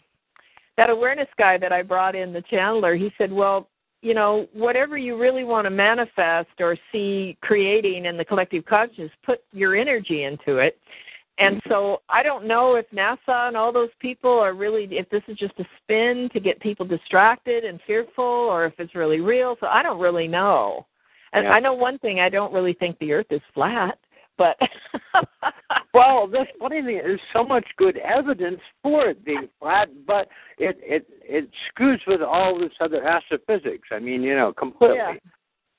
that 0.77 0.89
awareness 0.89 1.27
guy 1.38 1.58
that 1.58 1.72
I 1.72 1.84
brought 1.84 2.15
in, 2.15 2.34
the 2.34 2.44
channeler, 2.44 2.98
he 2.98 3.12
said, 3.18 3.32
well, 3.32 3.68
you 4.01 4.13
know, 4.13 4.48
whatever 4.53 4.98
you 4.98 5.18
really 5.18 5.44
want 5.44 5.65
to 5.65 5.70
manifest 5.70 6.50
or 6.60 6.75
see 6.91 7.38
creating 7.41 8.06
in 8.06 8.18
the 8.18 8.25
collective 8.25 8.65
consciousness, 8.65 9.12
put 9.24 9.41
your 9.51 9.75
energy 9.75 10.24
into 10.24 10.58
it. 10.58 10.80
And 11.38 11.62
so 11.70 12.01
I 12.10 12.22
don't 12.22 12.48
know 12.48 12.75
if 12.75 12.86
NASA 12.91 13.48
and 13.48 13.58
all 13.58 13.72
those 13.72 13.89
people 14.00 14.32
are 14.32 14.53
really, 14.53 14.88
if 14.91 15.10
this 15.10 15.24
is 15.27 15.38
just 15.38 15.53
a 15.60 15.65
spin 15.82 16.30
to 16.34 16.39
get 16.39 16.60
people 16.60 16.86
distracted 16.86 17.63
and 17.63 17.80
fearful, 17.88 18.24
or 18.24 18.65
if 18.65 18.74
it's 18.80 18.96
really 18.96 19.22
real. 19.22 19.56
So 19.60 19.68
I 19.68 19.82
don't 19.82 20.00
really 20.00 20.27
know. 20.27 20.86
And 21.34 21.46
Yeah. 21.46 21.53
I 21.53 21.60
know 21.60 21.74
one 21.74 21.98
thing: 22.00 22.20
I 22.20 22.30
don't 22.30 22.53
really 22.53 22.74
think 22.74 23.00
the 23.00 23.13
Earth 23.13 23.32
is 23.32 23.41
flat. 23.53 23.98
But 24.41 24.57
well, 25.93 26.25
the 26.25 26.45
funny 26.60 26.81
thing 26.81 26.98
is, 26.98 27.19
so 27.31 27.43
much 27.43 27.65
good 27.77 27.98
evidence 27.98 28.60
for 28.81 29.10
it 29.10 29.24
being 29.24 29.48
flat, 29.60 29.89
but 30.07 30.29
it 30.57 30.79
it 30.81 31.05
it 31.21 31.48
screws 31.67 32.01
with 32.07 32.21
all 32.21 32.60
this 32.60 32.71
other 32.79 33.07
astrophysics. 33.07 33.89
I 33.91 34.00
mean, 34.00 34.24
you 34.24 34.36
know, 34.36 34.51
completely. 34.51 34.98
Yeah. 34.98 35.13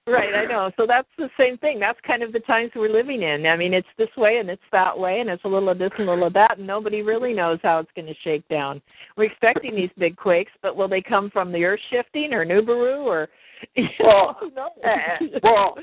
Right, 0.04 0.34
I 0.34 0.46
know. 0.46 0.70
So 0.76 0.84
that's 0.86 1.08
the 1.16 1.28
same 1.38 1.58
thing. 1.58 1.78
That's 1.78 1.98
kind 2.04 2.24
of 2.24 2.32
the 2.32 2.40
times 2.40 2.72
we're 2.74 2.92
living 2.92 3.22
in. 3.22 3.46
I 3.46 3.56
mean, 3.56 3.72
it's 3.72 3.86
this 3.98 4.08
way 4.16 4.38
and 4.38 4.50
it's 4.50 4.62
that 4.72 4.98
way, 4.98 5.20
and 5.20 5.30
it's 5.30 5.44
a 5.44 5.48
little 5.48 5.68
of 5.68 5.78
this 5.78 5.92
and 5.96 6.08
a 6.08 6.10
little 6.10 6.26
of 6.26 6.32
that, 6.32 6.58
and 6.58 6.66
nobody 6.66 7.02
really 7.02 7.32
knows 7.32 7.60
how 7.62 7.78
it's 7.78 7.90
going 7.94 8.08
to 8.08 8.14
shake 8.24 8.46
down. 8.48 8.82
We're 9.16 9.30
expecting 9.30 9.76
these 9.76 9.90
big 9.96 10.16
quakes, 10.16 10.50
but 10.60 10.76
will 10.76 10.88
they 10.88 11.02
come 11.02 11.30
from 11.30 11.52
the 11.52 11.64
Earth 11.64 11.78
shifting 11.90 12.32
or 12.32 12.44
Nubaru 12.44 13.02
or? 13.02 13.28
You 13.76 13.86
Well, 14.00 14.36
know, 14.56 14.70
who 14.80 14.88
eh, 14.88 15.38
well, 15.44 15.76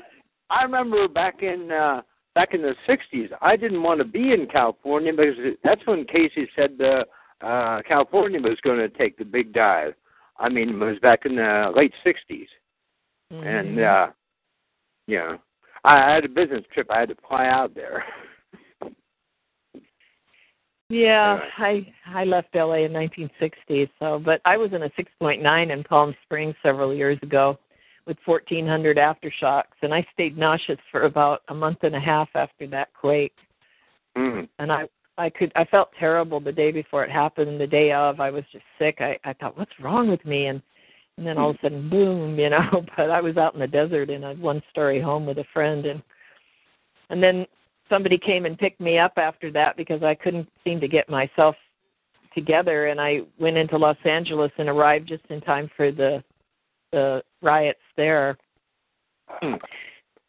I 0.50 0.64
remember 0.64 1.08
back 1.08 1.42
in 1.42 1.70
uh 1.72 2.02
back 2.40 2.54
in 2.54 2.62
the 2.62 2.74
'60s, 2.88 3.28
I 3.42 3.54
didn't 3.56 3.82
want 3.82 3.98
to 3.98 4.04
be 4.04 4.32
in 4.32 4.46
California 4.46 5.12
because 5.12 5.36
that's 5.62 5.86
when 5.86 6.06
Cayce 6.06 6.48
said 6.56 6.78
the 6.78 7.04
uh 7.42 7.82
California 7.86 8.40
was 8.40 8.58
going 8.62 8.78
to 8.78 8.88
take 8.88 9.18
the 9.18 9.24
big 9.24 9.52
dive. 9.52 9.94
I 10.38 10.48
mean, 10.48 10.70
it 10.70 10.74
was 10.74 10.98
back 11.00 11.26
in 11.26 11.36
the 11.36 11.72
late 11.76 11.92
'60s, 12.04 12.48
and 13.30 13.76
Mhm. 13.76 14.08
uh 14.08 14.12
know, 15.08 15.38
I 15.84 16.10
I 16.10 16.14
had 16.14 16.24
a 16.24 16.28
business 16.28 16.64
trip. 16.72 16.86
I 16.90 17.00
had 17.00 17.10
to 17.10 17.16
fly 17.28 17.46
out 17.46 17.74
there. 17.74 18.04
Yeah, 20.92 21.38
I 21.56 21.86
I 22.04 22.24
left 22.24 22.52
LA 22.52 22.82
in 22.86 22.92
1960, 22.92 23.88
so 24.00 24.18
but 24.18 24.40
I 24.44 24.56
was 24.56 24.72
in 24.72 24.82
a 24.82 24.90
6.9 24.98 25.70
in 25.70 25.84
Palm 25.84 26.16
Springs 26.24 26.56
several 26.64 26.92
years 26.92 27.16
ago 27.22 27.60
with 28.06 28.16
1400 28.24 28.96
aftershocks 28.96 29.76
and 29.82 29.94
I 29.94 30.06
stayed 30.12 30.36
nauseous 30.36 30.78
for 30.90 31.02
about 31.02 31.42
a 31.48 31.54
month 31.54 31.78
and 31.82 31.94
a 31.94 32.00
half 32.00 32.28
after 32.34 32.66
that 32.68 32.88
quake. 32.94 33.36
Mm. 34.16 34.48
And 34.58 34.72
I 34.72 34.88
I 35.18 35.30
could 35.30 35.52
I 35.54 35.64
felt 35.64 35.90
terrible 35.98 36.40
the 36.40 36.52
day 36.52 36.72
before 36.72 37.04
it 37.04 37.10
happened, 37.10 37.60
the 37.60 37.66
day 37.66 37.92
of 37.92 38.20
I 38.20 38.30
was 38.30 38.44
just 38.52 38.64
sick. 38.78 38.96
I 39.00 39.18
I 39.24 39.32
thought 39.34 39.58
what's 39.58 39.78
wrong 39.80 40.08
with 40.08 40.24
me 40.24 40.46
and 40.46 40.62
and 41.16 41.26
then 41.26 41.36
all 41.36 41.50
of 41.50 41.56
a 41.56 41.58
sudden 41.60 41.90
boom, 41.90 42.38
you 42.38 42.48
know, 42.48 42.86
but 42.96 43.10
I 43.10 43.20
was 43.20 43.36
out 43.36 43.54
in 43.54 43.60
the 43.60 43.66
desert 43.66 44.08
in 44.10 44.24
a 44.24 44.34
one 44.34 44.62
story 44.70 45.00
home 45.00 45.26
with 45.26 45.38
a 45.38 45.44
friend 45.52 45.86
and 45.86 46.02
and 47.10 47.22
then 47.22 47.46
somebody 47.88 48.16
came 48.16 48.46
and 48.46 48.56
picked 48.56 48.80
me 48.80 48.98
up 48.98 49.12
after 49.16 49.50
that 49.52 49.76
because 49.76 50.02
I 50.02 50.14
couldn't 50.14 50.48
seem 50.64 50.80
to 50.80 50.88
get 50.88 51.10
myself 51.10 51.56
together 52.34 52.86
and 52.86 53.00
I 53.00 53.20
went 53.38 53.56
into 53.56 53.76
Los 53.76 53.96
Angeles 54.04 54.52
and 54.58 54.68
arrived 54.68 55.08
just 55.08 55.24
in 55.28 55.40
time 55.40 55.68
for 55.76 55.90
the 55.90 56.22
the 56.92 57.22
riots 57.42 57.80
there 57.96 58.36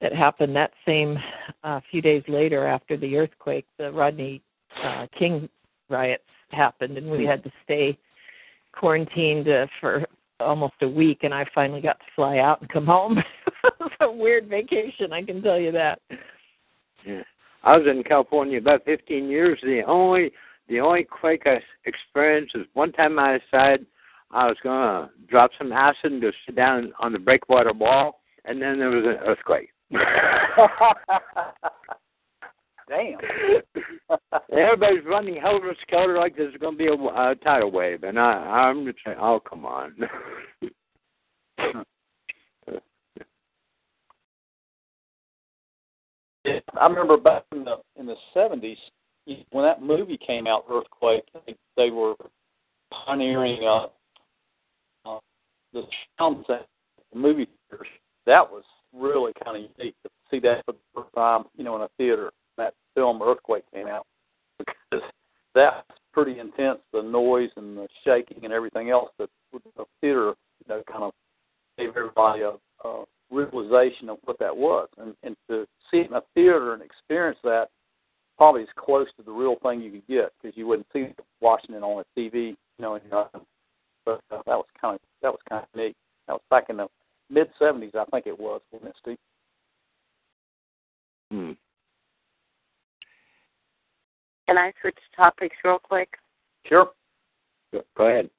that 0.01 0.13
happened 0.13 0.55
that 0.55 0.71
same 0.85 1.17
uh, 1.63 1.79
few 1.89 2.01
days 2.01 2.23
later 2.27 2.67
after 2.67 2.97
the 2.97 3.17
earthquake 3.17 3.65
the 3.77 3.91
Rodney 3.91 4.41
uh, 4.83 5.07
King 5.17 5.49
riots 5.89 6.23
happened 6.51 6.97
and 6.97 7.09
we 7.09 7.25
had 7.25 7.43
to 7.43 7.51
stay 7.63 7.97
quarantined 8.73 9.47
uh, 9.47 9.67
for 9.79 10.05
almost 10.39 10.73
a 10.81 10.87
week 10.87 11.19
and 11.23 11.33
I 11.33 11.45
finally 11.53 11.81
got 11.81 11.99
to 11.99 12.05
fly 12.15 12.39
out 12.39 12.61
and 12.61 12.69
come 12.69 12.85
home. 12.85 13.17
it 13.63 13.73
was 13.79 13.91
a 14.01 14.11
weird 14.11 14.47
vacation, 14.47 15.13
I 15.13 15.23
can 15.23 15.41
tell 15.41 15.59
you 15.59 15.71
that. 15.71 15.99
Yeah. 17.05 17.23
I 17.63 17.77
was 17.77 17.87
in 17.87 18.03
California 18.03 18.57
about 18.57 18.85
15 18.85 19.29
years. 19.29 19.59
The 19.61 19.83
only 19.87 20.31
the 20.67 20.79
only 20.79 21.03
quake 21.03 21.43
I 21.45 21.59
experienced 21.85 22.55
was 22.55 22.65
one 22.73 22.91
time 22.91 23.19
I 23.19 23.39
decided 23.39 23.85
I 24.33 24.47
was 24.47 24.57
going 24.63 24.81
to 24.81 25.09
drop 25.27 25.51
some 25.57 25.71
acid 25.71 26.11
and 26.11 26.21
just 26.21 26.37
sit 26.45 26.55
down 26.55 26.93
on 26.99 27.11
the 27.13 27.19
breakwater 27.19 27.73
wall, 27.73 28.21
and 28.45 28.61
then 28.61 28.79
there 28.79 28.89
was 28.89 29.05
an 29.05 29.17
earthquake. 29.27 29.69
Damn. 32.89 33.17
Everybody's 34.51 35.05
running 35.05 35.39
helter 35.39 35.75
skelter 35.81 36.17
like 36.17 36.35
there's 36.35 36.55
going 36.57 36.77
to 36.77 36.77
be 36.77 36.87
a, 36.87 36.93
a 36.93 37.35
tidal 37.35 37.71
wave, 37.71 38.03
and 38.03 38.19
I, 38.19 38.31
I'm 38.31 38.85
just 38.85 38.97
saying, 39.05 39.17
oh 39.19 39.39
come 39.39 39.65
on. 39.65 39.95
I 46.45 46.87
remember 46.87 47.17
back 47.17 47.43
in 47.51 47.63
the 47.63 47.75
in 47.97 48.07
the 48.07 48.15
seventies 48.33 48.77
when 49.51 49.63
that 49.63 49.81
movie 49.81 50.17
came 50.17 50.47
out, 50.47 50.65
Earthquake. 50.69 51.23
They, 51.45 51.55
they 51.77 51.91
were 51.91 52.15
pioneering 52.91 53.63
uh, 53.65 53.87
the 55.73 55.83
sound 56.17 56.45
set, 56.47 56.67
the 57.13 57.19
movie 57.19 57.47
theaters. 57.69 57.87
That 58.25 58.49
was 58.49 58.63
really 58.93 59.33
kind 59.43 59.57
of 59.57 59.69
unique 59.77 59.95
to 60.03 60.09
see 60.29 60.39
that 60.39 60.63
for 60.65 60.73
the 60.73 60.79
first 60.93 61.13
time, 61.15 61.45
you 61.57 61.63
know, 61.63 61.75
in 61.75 61.81
a 61.81 61.89
theater. 61.97 62.31
That 62.57 62.73
film 62.95 63.21
Earthquake 63.21 63.63
came 63.73 63.87
out 63.87 64.05
because 64.57 65.03
that's 65.55 65.85
pretty 66.13 66.39
intense. 66.39 66.79
The 66.93 67.01
noise 67.01 67.49
and 67.55 67.77
the 67.77 67.87
shaking 68.03 68.43
and 68.43 68.53
everything 68.53 68.89
else 68.89 69.09
that 69.17 69.29
the 69.53 69.85
theater, 70.01 70.33
you 70.59 70.65
know, 70.67 70.83
kind 70.89 71.03
of 71.03 71.13
gave 71.77 71.89
everybody 71.89 72.41
a, 72.41 72.53
a 72.87 73.05
realization 73.31 74.09
of 74.09 74.17
what 74.25 74.37
that 74.39 74.55
was, 74.55 74.89
and 74.97 75.15
and 75.23 75.35
to 75.49 75.65
see 75.89 75.97
it 75.97 76.07
in 76.07 76.13
a 76.13 76.21
theater 76.35 76.73
and 76.73 76.81
experience 76.81 77.39
that 77.43 77.69
probably 78.37 78.63
as 78.63 78.67
close 78.75 79.07
to 79.17 79.23
the 79.23 79.31
real 79.31 79.55
thing 79.61 79.81
you 79.81 79.91
could 79.91 80.07
get 80.07 80.31
because 80.41 80.57
you 80.57 80.67
wouldn't 80.67 80.87
see 80.91 81.07
watching 81.41 81.75
it 81.75 81.83
on 81.83 82.03
a 82.03 82.19
TV, 82.19 82.49
you 82.49 82.55
know, 82.79 82.95
in 82.95 83.01
your. 83.09 83.29
But 84.05 84.21
uh, 84.31 84.41
that 84.45 84.57
was 84.57 84.65
kind 84.79 84.95
of 84.95 85.01
that 85.21 85.31
was 85.31 85.39
kind 85.47 85.63
of 85.63 85.79
neat. 85.79 85.95
That 86.27 86.33
was 86.33 86.41
back 86.49 86.65
in 86.69 86.77
the 86.77 86.87
mid 87.29 87.47
'70s, 87.59 87.95
I 87.95 88.05
think 88.05 88.27
it 88.27 88.39
was, 88.39 88.61
wasn't 88.71 88.89
it, 88.89 88.95
Steve? 89.01 89.17
Hmm. 91.31 91.51
Can 94.47 94.57
I 94.57 94.73
switch 94.81 94.97
topics 95.15 95.55
real 95.63 95.79
quick? 95.79 96.09
Sure. 96.65 96.91
Go 97.95 98.05
ahead. 98.05 98.29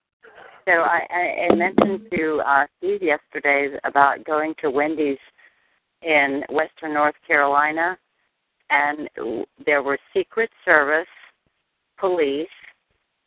So 0.66 0.72
I, 0.72 1.00
I, 1.10 1.46
I 1.50 1.54
mentioned 1.54 2.06
to 2.12 2.42
uh, 2.46 2.66
Steve 2.78 3.02
yesterday 3.02 3.70
about 3.84 4.24
going 4.24 4.54
to 4.60 4.70
Wendy's 4.70 5.18
in 6.02 6.42
Western 6.50 6.94
North 6.94 7.14
Carolina, 7.26 7.96
and 8.70 9.08
there 9.64 9.82
were 9.82 9.98
Secret 10.14 10.50
Service, 10.64 11.08
police, 11.98 12.46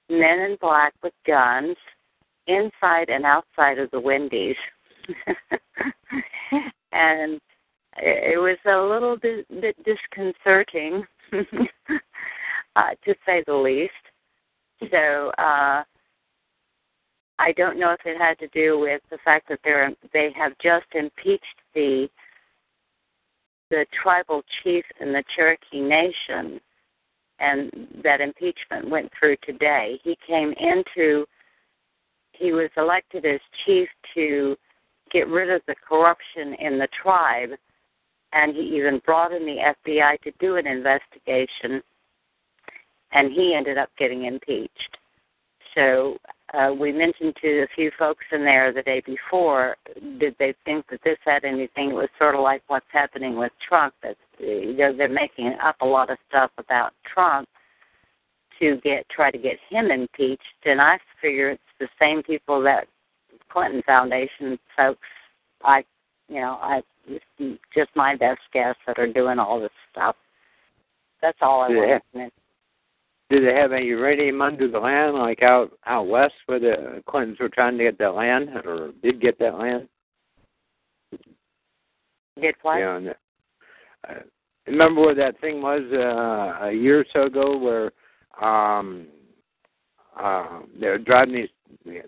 men 0.10 0.39
in 0.39 0.58
black 0.62 0.94
with 1.04 1.13
guns, 1.25 1.75
inside 2.48 3.10
and 3.10 3.25
outside 3.25 3.80
of 3.80 3.90
the 3.92 4.00
Wendy's, 4.00 4.56
and 6.92 7.40
it 7.98 8.40
was 8.40 8.58
a 8.66 8.78
little 8.78 9.18
bit, 9.18 9.48
bit 9.62 9.75
disconcerting, 9.84 11.04
uh, 12.75 12.90
to 13.04 13.16
say 13.25 13.44
the 13.46 13.54
least. 13.54 13.94
So. 14.92 15.32
uh 15.38 15.84
I 17.38 17.52
don't 17.52 17.80
know 17.80 17.92
if 17.92 18.00
it 18.06 18.18
had 18.18 18.40
to 18.40 18.48
do 18.50 18.80
with 18.80 19.02
the 19.10 19.18
fact 19.25 19.50
that 19.50 19.60
they're 19.64 19.92
they 20.14 20.32
have 20.38 20.54
just 20.62 20.86
impeached 20.94 21.44
the 21.74 22.08
the 23.72 23.86
tribal 24.02 24.44
chief 24.64 24.86
in 25.02 25.12
the 25.12 25.24
Cherokee 25.36 25.82
Nation, 25.82 26.60
and 27.40 27.72
that 28.04 28.22
impeachment 28.22 28.90
went 28.90 29.12
through 29.18 29.36
today. 29.44 30.00
He 30.04 30.18
came 30.25 30.54
into 30.54 31.25
he 32.38 32.51
was 32.51 32.70
elected 32.77 33.25
as 33.25 33.39
chief 33.65 33.88
to 34.13 34.56
get 35.12 35.27
rid 35.27 35.50
of 35.50 35.62
the 35.68 35.75
corruption 35.88 36.56
in 36.60 36.77
the 36.77 36.88
tribe, 37.01 37.51
and 38.34 38.56
he 38.56 38.62
even 38.77 39.01
brought 39.06 39.32
in 39.32 39.46
the 39.46 39.74
FBI 39.88 40.20
to 40.22 40.32
do 40.39 40.58
an 40.58 40.68
investigation, 40.68 41.82
and 43.12 43.32
he 43.32 43.54
ended 43.56 43.77
up 43.77 43.89
getting 43.98 44.25
impeached. 44.25 44.98
So 45.74 46.18
uh, 46.54 46.74
we 46.74 46.92
mentioned 46.92 47.36
to 47.42 47.63
a 47.63 47.68
few 47.75 47.92
folks 47.98 48.24
in 48.32 48.44
there 48.44 48.72
the 48.72 48.82
day 48.82 49.01
before, 49.06 49.75
did 50.20 50.36
they 50.39 50.54
think 50.63 50.86
that 50.89 51.01
this 51.04 51.18
had 51.25 51.44
anything? 51.44 51.89
It 51.89 51.96
was 51.96 52.10
sort 52.18 52.36
of 52.36 52.42
like 52.42 52.63
what's 52.68 52.86
happening 52.92 53.38
with 53.38 53.51
Trump. 53.68 53.94
That 54.01 54.15
you 54.39 54.75
know, 54.75 54.96
they're 54.96 55.10
making 55.10 55.54
up 55.63 55.75
a 55.82 55.86
lot 55.86 56.10
of 56.10 56.18
stuff 56.30 56.51
about 56.58 56.94
Trump 57.13 57.50
to 58.60 58.80
get 58.84 59.08
try 59.10 59.32
to 59.32 59.38
get 59.38 59.58
him 59.70 59.92
impeached, 59.92 60.42
and 60.66 60.82
I 60.82 60.98
figure 61.22 61.52
it's 61.52 61.62
the 61.80 61.88
same 62.00 62.24
people 62.24 62.62
that 62.64 62.88
Clinton 63.50 63.82
Foundation 63.86 64.58
folks. 64.76 65.00
I, 65.64 65.84
you 66.30 66.42
know, 66.42 66.58
I 66.62 66.82
just 67.74 67.90
my 67.96 68.16
best 68.16 68.42
guess 68.54 68.76
that 68.88 69.00
are 69.00 69.12
doing 69.12 69.40
all 69.40 69.60
this 69.60 69.72
stuff. 69.92 70.16
That's 71.22 71.38
all 71.42 71.62
I 71.62 71.70
want 71.70 72.04
to 72.14 72.18
mention. 72.18 72.32
Did 73.32 73.44
they 73.48 73.60
have 73.60 73.72
any 73.72 73.88
uranium 73.88 74.42
under 74.42 74.70
the 74.70 74.78
land, 74.78 75.16
like 75.16 75.42
out 75.42 75.72
out 75.88 76.08
west, 76.08 76.36
where 76.46 76.60
the 76.60 77.04
Clintons 77.08 77.40
were 77.40 77.50
trying 77.50 77.78
to 77.78 77.84
get 77.84 77.98
that 77.98 78.14
land, 78.14 78.50
or 78.66 78.92
did 79.02 79.20
get 79.20 79.40
that 79.40 79.58
land? 79.58 79.88
Did 82.40 82.56
what? 82.62 82.78
Yeah. 82.78 82.98
And, 82.98 83.10
uh, 84.08 84.14
remember 84.68 85.02
where 85.02 85.16
that 85.16 85.40
thing 85.42 85.62
was 85.62 85.82
uh, 85.92 86.66
a 86.68 86.72
year 86.72 87.00
or 87.00 87.06
so 87.14 87.24
ago, 87.24 87.58
where 87.58 87.92
um, 88.42 89.08
uh, 90.20 90.62
they 90.80 90.88
were 90.88 90.98
driving 90.98 91.36
these 91.36 91.50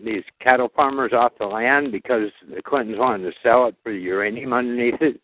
these 0.03 0.23
cattle 0.41 0.71
farmers 0.75 1.13
off 1.13 1.33
the 1.39 1.45
land 1.45 1.91
because 1.91 2.29
the 2.53 2.61
Clintons 2.61 2.97
wanted 2.97 3.23
to 3.23 3.37
sell 3.43 3.67
it 3.67 3.75
for 3.83 3.91
the 3.91 3.99
uranium 3.99 4.53
underneath 4.53 5.01
it. 5.01 5.19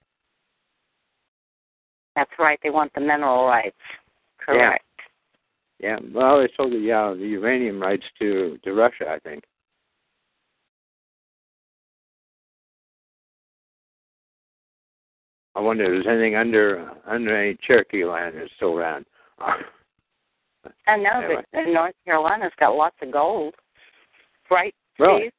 That's 2.16 2.32
right. 2.38 2.60
They 2.62 2.70
want 2.70 2.92
the 2.94 3.02
mineral 3.02 3.46
rights. 3.46 3.76
Correct. 4.40 4.84
Yeah. 5.80 5.98
Well, 6.14 6.40
they 6.40 6.50
sold 6.56 6.74
the 6.74 6.92
uh, 6.92 7.14
the 7.16 7.28
uranium 7.28 7.82
rights 7.82 8.06
to 8.20 8.58
to 8.64 8.74
Russia, 8.74 9.06
I 9.10 9.20
think. 9.20 9.44
I 15.56 15.60
wonder 15.60 15.84
if 15.84 16.04
there's 16.04 16.14
anything 16.14 16.36
under 16.36 16.92
under 17.06 17.36
any 17.36 17.58
Cherokee 17.66 18.06
land 18.06 18.36
that's 18.38 18.52
still 18.56 18.78
around. 18.78 19.06
I 20.88 20.98
know, 20.98 21.22
Anyway. 21.24 21.44
but 21.52 21.68
North 21.68 21.96
Carolina's 22.06 22.52
got 22.60 22.76
lots 22.76 22.96
of 23.02 23.12
gold, 23.12 23.54
right? 24.50 24.74
Really? 25.00 25.32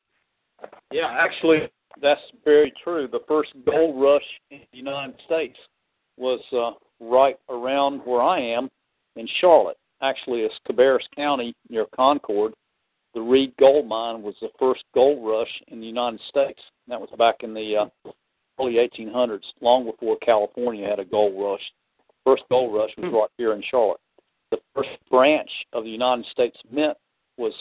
Steve? 0.61 0.71
Yeah, 0.93 1.17
actually, 1.19 1.69
that's 2.01 2.21
very 2.45 2.73
true. 2.83 3.09
The 3.11 3.21
first 3.29 3.51
gold 3.67 4.01
rush 4.01 4.23
in 4.51 4.61
the 4.73 4.79
United 4.79 5.15
States 5.27 5.57
was 6.17 6.41
uh, 6.53 6.73
right 7.01 7.37
around 7.49 8.01
where 8.05 8.23
I 8.23 8.41
am 8.41 8.71
in 9.17 9.29
Charlotte. 9.41 9.77
Actually, 10.03 10.41
it's 10.41 10.55
Cabarrus 10.69 11.07
County 11.17 11.55
near 11.69 11.87
Concord. 11.95 12.55
The 13.15 13.21
Reed 13.21 13.53
Gold 13.61 13.87
Mine 13.87 14.23
was 14.23 14.35
the 14.41 14.49
first 14.59 14.85
gold 14.95 15.27
rush 15.27 15.51
in 15.69 15.81
the 15.81 15.87
United 15.87 16.21
States. 16.29 16.61
That 16.89 17.01
was 17.01 17.11
back 17.17 17.37
in 17.43 17.55
the 17.55 17.77
uh, 17.77 18.11
early 18.61 18.75
1800s, 18.75 19.45
long 19.61 19.85
before 19.85 20.17
California 20.19 20.89
had 20.89 20.99
a 20.99 21.05
gold 21.05 21.35
rush. 21.41 21.63
First 22.25 22.43
gold 22.51 22.75
rush 22.75 22.91
was 22.99 23.13
right 23.13 23.31
here 23.39 23.53
in 23.53 23.63
Charlotte. 23.71 24.01
The 24.55 24.61
first 24.73 24.91
branch 25.11 25.51
of 25.73 25.83
the 25.83 25.91
United 25.91 26.25
States 26.27 26.57
Mint 26.71 26.97
was 27.37 27.53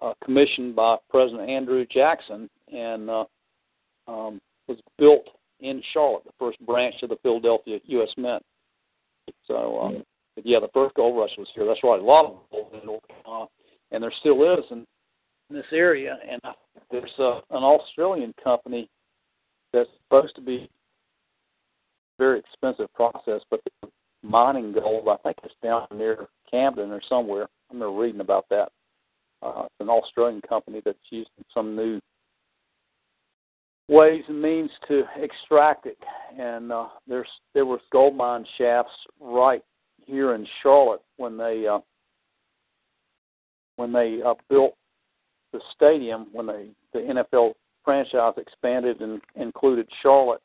uh, 0.00 0.14
commissioned 0.24 0.74
by 0.74 0.96
President 1.10 1.50
Andrew 1.50 1.84
Jackson 1.84 2.48
and 2.72 3.10
uh, 3.10 3.24
um, 4.06 4.40
was 4.68 4.78
built 4.96 5.28
in 5.60 5.82
Charlotte, 5.92 6.24
the 6.24 6.32
first 6.38 6.58
branch 6.64 6.94
of 7.02 7.10
the 7.10 7.18
Philadelphia 7.22 7.78
U.S. 7.84 8.08
Mint. 8.16 8.42
So, 9.46 9.78
um, 9.80 10.02
but 10.34 10.46
yeah, 10.46 10.60
the 10.60 10.70
first 10.72 10.94
gold 10.94 11.18
rush 11.18 11.36
was 11.36 11.48
here. 11.54 11.66
That's 11.66 11.84
right, 11.84 12.00
a 12.00 12.02
lot 12.02 12.24
of 12.24 12.36
gold 12.50 12.72
in 12.72 12.86
North 12.86 13.02
Carolina, 13.08 13.50
and 13.90 14.02
there 14.02 14.12
still 14.20 14.42
is 14.54 14.64
in, 14.70 14.86
in 15.50 15.56
this 15.56 15.66
area. 15.72 16.16
And 16.26 16.40
there's 16.90 17.12
uh, 17.18 17.40
an 17.50 17.64
Australian 17.64 18.32
company 18.42 18.88
that's 19.74 19.90
supposed 20.04 20.34
to 20.36 20.40
be 20.40 20.70
very 22.18 22.38
expensive 22.38 22.90
process, 22.94 23.42
but 23.50 23.60
mining 24.22 24.72
gold. 24.72 25.08
I 25.08 25.16
think 25.22 25.36
it's 25.44 25.54
down 25.62 25.86
near 25.94 26.26
Camden 26.50 26.90
or 26.90 27.00
somewhere. 27.08 27.44
I 27.44 27.74
remember 27.74 28.00
reading 28.00 28.20
about 28.20 28.46
that. 28.50 28.70
Uh, 29.42 29.62
it's 29.66 29.74
an 29.80 29.88
Australian 29.88 30.40
company 30.48 30.82
that's 30.84 30.98
using 31.10 31.44
some 31.54 31.76
new 31.76 32.00
ways 33.88 34.24
and 34.28 34.40
means 34.40 34.70
to 34.88 35.04
extract 35.16 35.86
it. 35.86 35.98
And 36.38 36.72
uh, 36.72 36.88
there's 37.06 37.28
there 37.54 37.66
was 37.66 37.80
gold 37.92 38.16
mine 38.16 38.44
shafts 38.56 38.92
right 39.20 39.62
here 40.06 40.34
in 40.34 40.46
Charlotte 40.62 41.02
when 41.16 41.36
they 41.36 41.66
uh, 41.66 41.78
when 43.76 43.92
they 43.92 44.20
uh, 44.24 44.34
built 44.48 44.74
the 45.52 45.60
stadium 45.74 46.26
when 46.32 46.46
they 46.46 46.68
the 46.92 46.98
NFL 46.98 47.54
franchise 47.84 48.34
expanded 48.36 49.00
and 49.00 49.20
included 49.36 49.88
Charlotte 50.02 50.42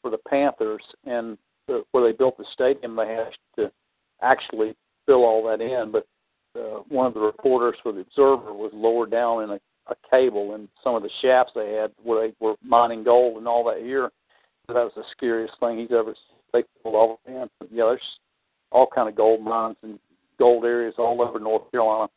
for 0.00 0.10
the 0.10 0.18
Panthers 0.28 0.82
and 1.04 1.36
the, 1.70 1.84
where 1.92 2.04
they 2.04 2.16
built 2.16 2.36
the 2.36 2.44
stadium 2.52 2.96
they 2.96 3.08
had 3.08 3.30
to 3.56 3.70
actually 4.22 4.74
fill 5.06 5.24
all 5.24 5.46
that 5.46 5.60
in 5.60 5.90
but 5.90 6.06
uh, 6.56 6.80
one 6.88 7.06
of 7.06 7.14
the 7.14 7.20
reporters 7.20 7.76
for 7.82 7.92
the 7.92 8.00
Observer 8.00 8.52
was 8.52 8.72
lowered 8.74 9.10
down 9.10 9.44
in 9.44 9.50
a, 9.50 9.60
a 9.86 9.94
cable 10.10 10.54
and 10.54 10.68
some 10.82 10.94
of 10.94 11.02
the 11.02 11.10
shafts 11.22 11.52
they 11.54 11.72
had 11.72 11.92
where 12.02 12.26
they 12.26 12.34
were 12.40 12.54
mining 12.62 13.04
gold 13.04 13.38
and 13.38 13.46
all 13.46 13.64
that 13.64 13.82
here. 13.82 14.10
So 14.66 14.74
that 14.74 14.82
was 14.82 14.92
the 14.96 15.04
scariest 15.12 15.54
thing 15.60 15.78
he's 15.78 15.92
ever 15.92 16.14
seen. 16.14 16.36
They 16.52 16.64
pulled 16.82 16.96
all 16.96 17.20
in. 17.26 17.48
But, 17.60 17.68
yeah, 17.72 17.84
there's 17.84 18.00
all 18.72 18.88
kind 18.92 19.08
of 19.08 19.14
gold 19.14 19.42
mines 19.42 19.76
and 19.82 19.98
gold 20.38 20.64
areas 20.64 20.94
all 20.98 21.22
over 21.22 21.38
North 21.38 21.70
Carolina. 21.70 22.08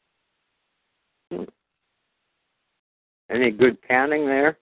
Any 3.30 3.52
good 3.52 3.78
canning 3.88 4.26
there? 4.26 4.58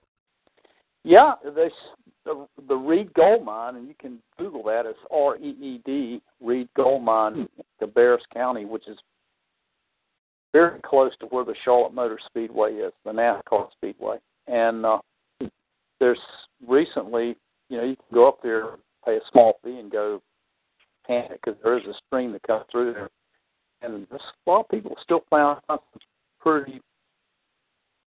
Yeah, 1.04 1.32
they 1.44 1.70
the 2.24 2.46
the 2.68 2.74
Reed 2.74 3.12
Gold 3.14 3.44
Mine, 3.44 3.76
and 3.76 3.88
you 3.88 3.94
can 3.98 4.18
Google 4.38 4.62
that. 4.64 4.86
It's 4.86 4.98
R 5.10 5.36
E 5.36 5.50
E 5.60 5.80
D 5.84 6.22
Reed 6.40 6.68
Gold 6.76 7.02
Mine, 7.02 7.34
in 7.36 7.48
Cabarrus 7.80 8.22
County, 8.32 8.64
which 8.64 8.86
is 8.88 8.98
very 10.52 10.80
close 10.84 11.12
to 11.20 11.26
where 11.26 11.44
the 11.44 11.54
Charlotte 11.64 11.94
Motor 11.94 12.18
Speedway 12.26 12.74
is, 12.74 12.92
the 13.04 13.12
NASCAR 13.12 13.70
Speedway. 13.72 14.18
And 14.46 14.84
uh, 14.84 14.98
there's 15.98 16.20
recently, 16.66 17.36
you 17.68 17.78
know, 17.78 17.84
you 17.84 17.96
can 17.96 18.14
go 18.14 18.28
up 18.28 18.42
there, 18.42 18.76
pay 19.04 19.16
a 19.16 19.20
small 19.30 19.58
fee, 19.64 19.78
and 19.78 19.90
go 19.90 20.20
can 21.06 21.24
it 21.32 21.40
because 21.44 21.58
there 21.62 21.78
is 21.78 21.86
a 21.86 21.94
stream 22.06 22.32
that 22.32 22.42
comes 22.42 22.64
through 22.70 22.92
there. 22.92 23.10
And 23.80 24.06
there's 24.10 24.20
a 24.46 24.50
lot 24.50 24.60
of 24.60 24.68
people 24.68 24.94
still 25.02 25.24
found 25.30 25.60
some 25.66 25.78
pretty 26.40 26.80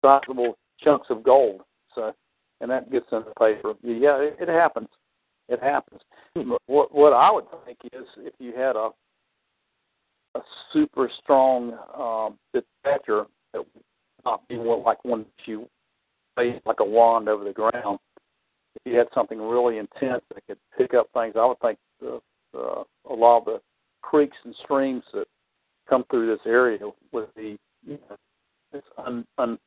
sizable 0.02 0.58
chunks 0.82 1.08
of 1.10 1.24
gold. 1.24 1.62
So, 1.94 2.14
and 2.62 2.70
that 2.70 2.92
gets 2.92 3.06
in 3.12 3.20
the 3.20 3.34
paper. 3.40 3.74
Yeah, 3.84 4.18
it, 4.18 4.38
it 4.40 4.50
happens. 4.50 4.90
It 5.48 5.62
happens. 5.62 6.02
What 6.68 6.94
what 6.94 7.14
I 7.14 7.32
would 7.32 7.46
think 7.66 7.80
is 7.92 8.06
if 8.18 8.34
you 8.40 8.54
had 8.56 8.76
a 8.76 8.90
a 10.36 10.42
super 10.72 11.10
strong 11.22 11.74
um, 11.98 12.38
detector 12.54 13.26
that 13.54 13.60
would 13.60 13.84
not 14.24 14.48
be 14.48 14.58
one, 14.58 14.84
like 14.84 15.04
one 15.04 15.22
that 15.22 15.48
you 15.48 15.68
wave 16.38 16.62
like 16.66 16.80
a 16.80 16.86
wand 16.86 17.28
over 17.28 17.44
the 17.44 17.54
ground. 17.54 18.00
If 18.76 18.92
you 18.92 18.98
had 18.98 19.08
something 19.14 19.42
really 19.42 19.80
intense 19.80 20.22
that 20.34 20.46
could 20.48 20.60
pick 20.78 20.94
up 20.94 21.10
things, 21.14 21.34
I 21.36 21.46
would 21.46 21.60
think 21.60 21.80
the, 22.00 22.22
uh, 22.56 22.84
a 23.10 23.14
lot 23.14 23.40
of 23.40 23.46
the 23.46 23.62
creeks 24.02 24.38
and 24.46 24.56
streams 24.64 25.04
that 25.14 25.26
come 25.90 26.06
through 26.10 26.28
this 26.28 26.46
area 26.46 26.80
would 27.12 27.34
be 27.36 27.58
you 27.86 27.98
know, 28.10 28.18
it's 28.74 28.88
un, 28.98 29.26
un, 29.38 29.58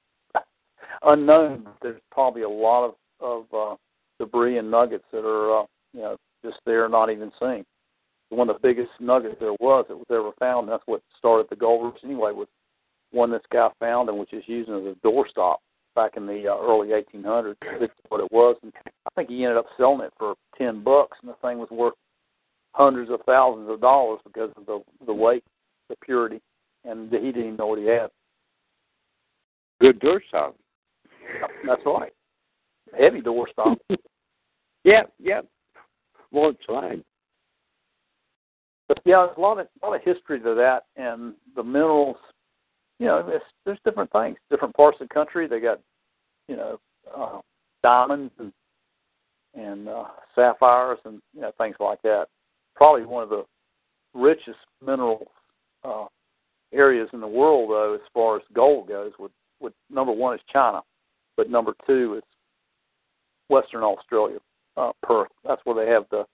unknown. 1.02 1.66
There's 1.80 2.00
probably 2.10 2.42
a 2.42 2.48
lot 2.48 2.84
of 2.86 2.94
of 3.20 3.44
uh, 3.54 3.76
debris 4.18 4.58
and 4.58 4.70
nuggets 4.70 5.04
that 5.12 5.24
are 5.24 5.60
uh, 5.60 5.66
you 5.92 6.00
know 6.00 6.16
just 6.44 6.58
there, 6.66 6.88
not 6.88 7.10
even 7.10 7.30
seen 7.40 7.64
one 8.32 8.48
of 8.48 8.56
the 8.56 8.66
biggest 8.66 8.90
nuggets 8.98 9.36
there 9.38 9.52
was 9.60 9.84
that 9.88 9.96
was 9.96 10.06
ever 10.10 10.30
found. 10.38 10.68
That's 10.68 10.82
what 10.86 11.02
started 11.18 11.46
the 11.50 11.56
gold 11.56 11.84
rush 11.84 12.02
anyway. 12.02 12.32
Was 12.32 12.48
one 13.10 13.30
this 13.30 13.42
guy 13.52 13.68
found 13.78 14.08
and 14.08 14.18
was 14.18 14.28
just 14.30 14.48
using 14.48 14.74
as 14.74 14.96
a 14.96 15.06
doorstop 15.06 15.56
back 15.94 16.12
in 16.16 16.26
the 16.26 16.48
uh, 16.48 16.56
early 16.58 16.88
1800s. 16.88 17.56
That's 17.80 17.92
what 18.08 18.22
it 18.22 18.32
was, 18.32 18.56
and 18.62 18.72
I 19.06 19.10
think 19.14 19.28
he 19.28 19.44
ended 19.44 19.58
up 19.58 19.66
selling 19.76 20.06
it 20.06 20.12
for 20.18 20.34
ten 20.56 20.82
bucks, 20.82 21.18
and 21.20 21.30
the 21.30 21.36
thing 21.46 21.58
was 21.58 21.70
worth 21.70 21.94
hundreds 22.72 23.10
of 23.10 23.20
thousands 23.26 23.70
of 23.70 23.82
dollars 23.82 24.20
because 24.24 24.50
of 24.56 24.64
the 24.64 24.82
the 25.04 25.12
weight, 25.12 25.44
the 25.90 25.96
purity, 26.02 26.40
and 26.84 27.12
he 27.12 27.18
didn't 27.18 27.40
even 27.40 27.56
know 27.56 27.66
what 27.66 27.78
he 27.78 27.86
had. 27.86 28.08
Good 29.80 30.00
doorstop. 30.00 30.54
That's 31.66 31.82
right. 31.86 32.12
Heavy 32.98 33.20
doorstop. 33.20 33.76
yep, 34.84 35.12
yep. 35.18 35.46
Won't 36.30 36.58
slide. 36.66 37.02
But 38.88 38.98
yeah, 39.04 39.26
there's 39.26 39.38
a 39.38 39.40
lot 39.40 39.58
of 39.58 39.66
a 39.82 39.86
lot 39.86 39.96
of 39.96 40.02
history 40.02 40.40
to 40.40 40.54
that, 40.54 40.84
and 40.96 41.34
the 41.56 41.62
minerals. 41.62 42.16
You 42.98 43.06
know, 43.06 43.24
there's, 43.26 43.42
there's 43.64 43.78
different 43.84 44.12
things. 44.12 44.36
Different 44.50 44.76
parts 44.76 44.98
of 45.00 45.08
the 45.08 45.14
country, 45.14 45.48
they 45.48 45.58
got, 45.58 45.80
you 46.46 46.56
know, 46.56 46.78
uh, 47.16 47.40
diamonds 47.82 48.32
and 48.38 48.52
and 49.54 49.88
uh, 49.88 50.04
sapphires 50.34 50.98
and 51.04 51.20
you 51.34 51.40
know 51.40 51.52
things 51.58 51.76
like 51.80 52.00
that. 52.02 52.26
Probably 52.74 53.04
one 53.04 53.22
of 53.22 53.28
the 53.28 53.44
richest 54.14 54.58
mineral 54.84 55.26
uh, 55.84 56.06
areas 56.72 57.08
in 57.12 57.20
the 57.20 57.26
world, 57.26 57.70
though, 57.70 57.94
as 57.94 58.00
far 58.14 58.36
as 58.36 58.42
gold 58.52 58.88
goes, 58.88 59.12
would, 59.18 59.32
would 59.60 59.74
number 59.90 60.12
one 60.12 60.34
is 60.34 60.40
China, 60.52 60.80
but 61.36 61.50
number 61.50 61.74
two 61.86 62.14
is 62.18 62.22
Western 63.48 63.82
Australia, 63.82 64.38
uh, 64.76 64.92
Perth. 65.02 65.30
That's 65.44 65.60
where 65.64 65.84
they 65.84 65.90
have 65.90 66.04
the 66.10 66.24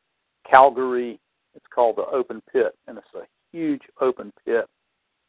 Kalgoorlie. 0.49 1.19
It's 1.55 1.67
called 1.75 1.97
the 1.97 2.07
open 2.07 2.43
pit, 2.53 2.75
and 2.87 2.99
it's 2.99 3.07
a 3.15 3.27
huge 3.53 3.83
open 4.01 4.33
pit, 4.45 4.67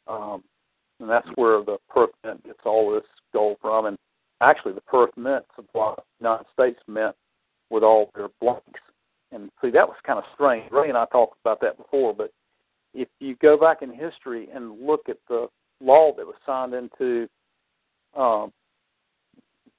um, 0.08 0.44
and 1.00 1.10
that's 1.10 1.28
where 1.36 1.64
the 1.64 1.78
Perth 1.90 2.12
Mint 2.24 2.44
gets 2.46 2.60
all 2.66 2.92
this 2.92 3.04
gold 3.34 3.58
from. 3.62 3.86
And 3.86 3.98
actually, 4.42 4.74
the 4.74 4.82
Perth 4.82 5.12
Mint 5.18 5.46
supplies 5.56 5.96
the 5.98 6.26
United 6.28 6.46
States 6.54 6.80
Mint 6.88 7.16
with 7.70 7.84
all 7.84 8.12
their 8.16 8.30
blanks. 8.42 8.82
And 9.32 9.50
see, 9.62 9.70
that 9.72 9.88
was 9.88 9.98
kind 10.06 10.20
of 10.20 10.26
strange. 10.34 10.72
Ray 10.72 10.90
and 10.90 10.98
I 10.98 11.06
talked 11.12 11.40
about 11.44 11.62
that 11.62 11.78
before, 11.78 12.14
but 12.14 12.32
if 12.94 13.08
you 13.20 13.36
go 13.42 13.58
back 13.58 13.82
in 13.82 13.94
history 13.94 14.50
and 14.54 14.82
look 14.82 15.08
at 15.08 15.18
the 15.28 15.48
law 15.82 16.14
that 16.16 16.26
was 16.26 16.36
signed 16.46 16.74
into 16.74 17.28
um, 18.16 18.52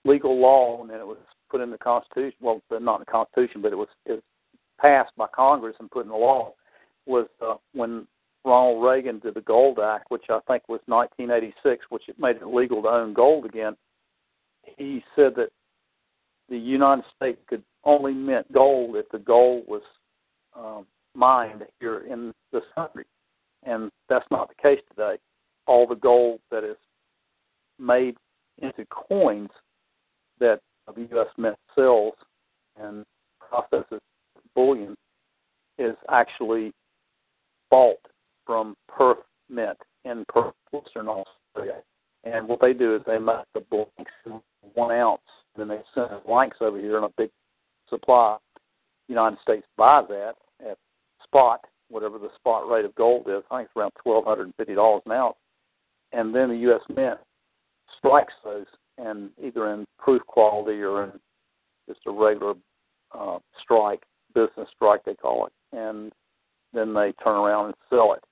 legal 0.05 0.41
law, 0.41 0.81
and 0.81 0.91
then 0.91 1.01
it 1.01 1.07
was 1.07 1.19
put 1.51 1.61
in 1.61 1.71
the 1.71 1.79
Constitution. 1.79 2.37
Well, 2.41 2.63
not 2.71 2.97
in 2.97 3.01
the 3.01 3.13
Constitution, 3.13 3.63
but 3.63 3.73
it 3.73 3.77
was, 3.77 3.89
it 4.07 4.13
was 4.13 4.23
passed 4.81 5.13
by 5.17 5.27
Congress 5.35 5.77
and 5.81 5.91
put 5.91 6.05
in 6.05 6.11
the 6.11 6.17
law. 6.17 6.55
Was 7.07 7.27
uh, 7.41 7.55
when 7.73 8.07
Ronald 8.45 8.85
Reagan 8.85 9.19
did 9.19 9.35
the 9.35 9.41
Gold 9.41 9.79
Act, 9.79 10.11
which 10.11 10.25
I 10.29 10.39
think 10.47 10.69
was 10.69 10.81
1986, 10.87 11.87
which 11.91 12.09
it 12.09 12.19
made 12.19 12.37
it 12.37 12.47
legal 12.47 12.83
to 12.83 12.89
own 12.89 13.13
gold 13.13 13.45
again. 13.47 13.77
He 14.77 15.03
said 15.17 15.35
that 15.37 15.51
the 16.49 16.59
United 16.59 17.05
States 17.17 17.39
could 17.49 17.63
only 17.85 18.13
mint 18.13 18.51
gold 18.53 18.97
if 18.97 19.09
the 19.11 19.19
gold 19.19 19.65
was 19.67 19.83
um, 20.57 20.87
mined 21.15 21.65
here 21.81 22.01
in 22.01 22.33
this 22.53 22.63
country, 22.75 23.05
and 23.65 23.91
that's 24.09 24.27
not 24.31 24.49
the 24.49 24.63
case 24.63 24.81
today. 24.91 25.17
All 25.67 25.87
the 25.87 25.95
gold 25.95 26.41
that 26.51 26.65
is 26.65 26.77
made 27.79 28.17
into 28.59 28.85
coins 28.87 29.51
that 30.41 30.61
the 30.95 31.07
U.S. 31.13 31.29
Mint 31.39 31.57
sells 31.75 32.15
and 32.81 33.05
processes 33.39 34.01
bullion 34.55 34.97
is 35.79 35.95
actually 36.11 36.73
bought 37.71 37.99
from 38.45 38.75
Perth 38.89 39.19
Mint 39.49 39.79
in 40.05 40.25
Perth, 40.29 40.55
Western 40.73 41.09
Australia. 41.09 41.83
And 42.25 42.49
what 42.49 42.61
they 42.61 42.73
do 42.73 42.97
is 42.97 43.03
they 43.07 43.19
make 43.19 43.37
the 43.55 43.61
blanks 43.71 44.43
one 44.75 44.93
ounce, 44.93 45.21
then 45.57 45.69
they 45.69 45.81
send 45.95 46.11
the 46.11 46.21
blanks 46.27 46.59
over 46.61 46.79
here 46.79 46.99
in 46.99 47.05
a 47.05 47.09
big 47.17 47.31
supply. 47.89 48.37
The 49.09 49.15
United 49.15 49.39
States 49.41 49.67
buys 49.77 50.05
that 50.09 50.35
at 50.61 50.77
spot, 51.23 51.61
whatever 51.89 52.19
the 52.19 52.31
spot 52.37 52.69
rate 52.69 52.85
of 52.85 52.95
gold 52.95 53.27
is. 53.29 53.43
I 53.51 53.59
think 53.59 53.69
it's 53.69 53.77
around 53.77 53.93
twelve 54.03 54.25
hundred 54.25 54.45
and 54.45 54.55
fifty 54.57 54.75
dollars 54.75 55.03
an 55.07 55.13
ounce. 55.13 55.37
And 56.13 56.35
then 56.35 56.49
the 56.51 56.57
U.S. 56.57 56.83
Mint 56.89 57.19
strikes 57.99 58.35
those, 58.45 58.67
and 59.01 59.31
either 59.43 59.73
in 59.73 59.85
proof 59.99 60.23
quality 60.27 60.81
or 60.83 61.05
in 61.05 61.13
just 61.89 62.01
a 62.07 62.11
regular 62.11 62.55
uh, 63.13 63.39
strike, 63.63 64.03
business 64.35 64.69
strike 64.75 65.05
they 65.05 65.15
call 65.15 65.47
it, 65.47 65.53
and 65.77 66.13
then 66.73 66.95
they 66.95 67.13
turn 67.25 67.37
around 67.37 67.67
and 67.67 67.75
sell 67.89 68.13
it 68.13 68.23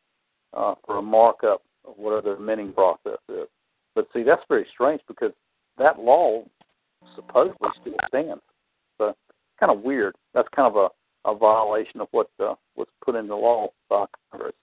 uh, 0.56 0.74
for 0.86 0.98
a 0.98 1.02
markup 1.02 1.62
of 1.86 1.94
whatever 1.96 2.34
the 2.34 2.40
minting 2.40 2.72
process 2.72 3.18
is. 3.28 3.48
But 3.94 4.06
see, 4.14 4.22
that's 4.22 4.42
very 4.48 4.66
strange 4.72 5.00
because 5.08 5.32
that 5.78 5.98
law 5.98 6.44
supposedly 7.14 7.68
still 7.80 7.94
stands. 8.08 8.42
So 8.98 9.14
kind 9.58 9.72
of 9.72 9.82
weird. 9.82 10.14
That's 10.34 10.48
kind 10.54 10.72
of 10.74 10.76
a, 10.76 11.30
a 11.30 11.36
violation 11.36 12.00
of 12.00 12.08
what 12.12 12.28
uh, 12.40 12.54
was 12.76 12.86
put 13.04 13.14
into 13.14 13.34
law 13.34 13.68
by 13.88 14.04
Congress. 14.30 14.54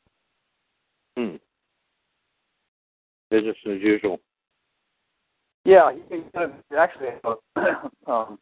Hmm. 1.18 1.36
Business 3.30 3.58
as 3.66 3.82
usual. 3.82 4.20
Yeah, 5.66 5.92
you 5.92 6.24
can 6.34 6.54
actually 6.78 7.08
um, 8.08 8.40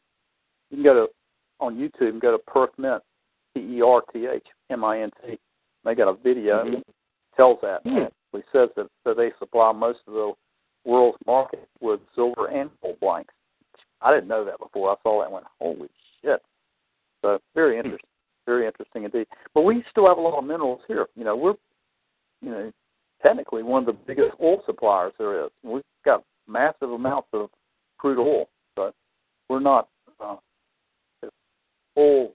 you 0.70 0.78
can 0.78 0.84
go 0.84 0.94
to 0.94 1.08
on 1.60 1.76
YouTube 1.76 2.10
and 2.10 2.22
go 2.22 2.32
to 2.32 2.38
Perth 2.38 2.72
Mint, 2.78 3.02
P 3.56 3.62
E 3.78 3.82
R 3.82 4.04
T 4.12 4.28
H 4.28 4.46
M 4.70 4.84
I 4.84 5.02
N 5.02 5.10
T. 5.26 5.40
They 5.86 5.96
got 5.96 6.10
a 6.10 6.22
video 6.22 6.64
mm-hmm. 6.64 6.74
that 6.76 6.84
tells 7.36 7.60
that. 7.62 7.84
Mm-hmm. 7.86 8.38
It 8.38 8.46
says 8.52 8.70
that, 8.76 8.88
that 9.06 9.18
they 9.18 9.32
supply 9.40 9.72
most 9.72 10.00
of 10.08 10.14
the 10.14 10.34
world's 10.86 11.18
market 11.26 11.68
with 11.80 12.00
silver 12.16 12.48
and 12.48 12.70
gold 12.82 13.00
blanks. 13.00 13.34
I 14.02 14.14
didn't 14.14 14.28
know 14.28 14.44
that 14.44 14.60
before. 14.60 14.92
I 14.92 14.96
saw 15.04 15.20
that 15.20 15.26
and 15.26 15.34
went, 15.34 15.46
holy 15.60 15.90
shit. 16.22 16.42
So 17.22 17.40
very 17.56 17.76
hmm. 17.76 17.86
interesting. 17.86 18.10
Very 18.46 18.66
interesting 18.66 19.06
indeed. 19.06 19.28
But 19.54 19.62
we 19.62 19.86
still 19.90 20.08
have 20.08 20.18
a 20.18 20.22
lot 20.22 20.38
of 20.38 20.44
minerals 20.44 20.82
here. 20.88 21.08
You 21.16 21.24
know, 21.24 21.38
we're 21.38 21.54
you 22.42 22.50
know, 22.50 22.72
technically 23.22 23.64
one 23.64 23.84
of 23.84 23.86
the 23.86 23.94
biggest 24.06 24.36
oil 24.42 24.62
suppliers 24.66 25.14
there 25.18 25.46
is. 25.46 25.52
We've 25.64 25.82
got 26.04 26.24
massive 26.47 26.91
amounts 26.91 27.29
of 27.34 27.49
crude 27.97 28.19
oil. 28.19 28.49
So 28.75 28.93
we're 29.49 29.60
not 29.60 29.89
uh, 30.19 30.36
as 31.23 31.29
oil 31.97 32.34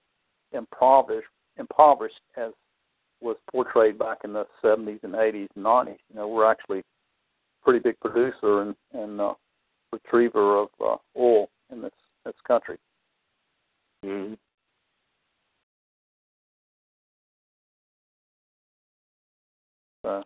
impoverished 0.51 1.27
impoverished 1.57 2.19
as 2.37 2.51
was 3.21 3.35
portrayed 3.51 3.99
back 3.99 4.19
in 4.23 4.33
the 4.33 4.45
70s 4.63 5.03
and 5.03 5.13
80s 5.13 5.47
and 5.55 5.65
90s. 5.65 5.97
You 6.09 6.15
know, 6.15 6.27
we're 6.27 6.49
actually 6.49 6.79
a 6.79 6.83
pretty 7.63 7.79
big 7.79 7.99
producer 7.99 8.61
and, 8.61 8.75
and 8.93 9.19
uh, 9.19 9.33
retriever 9.91 10.57
of 10.57 10.69
uh, 10.79 10.95
oil 11.17 11.49
in 11.71 11.81
this 11.81 11.91
this 12.25 12.35
country. 12.47 12.77
Mm-hmm. 14.05 14.33
Uh, 20.05 20.21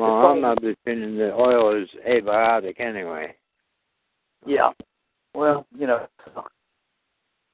well, 0.00 0.26
I'm 0.26 0.44
of 0.44 0.58
the 0.60 0.70
opinion 0.70 1.18
that 1.18 1.34
oil 1.34 1.80
is 1.82 1.88
abiotic 2.08 2.80
anyway. 2.80 3.34
Yeah. 4.46 4.70
Well, 5.34 5.66
you 5.76 5.86
know, 5.86 6.06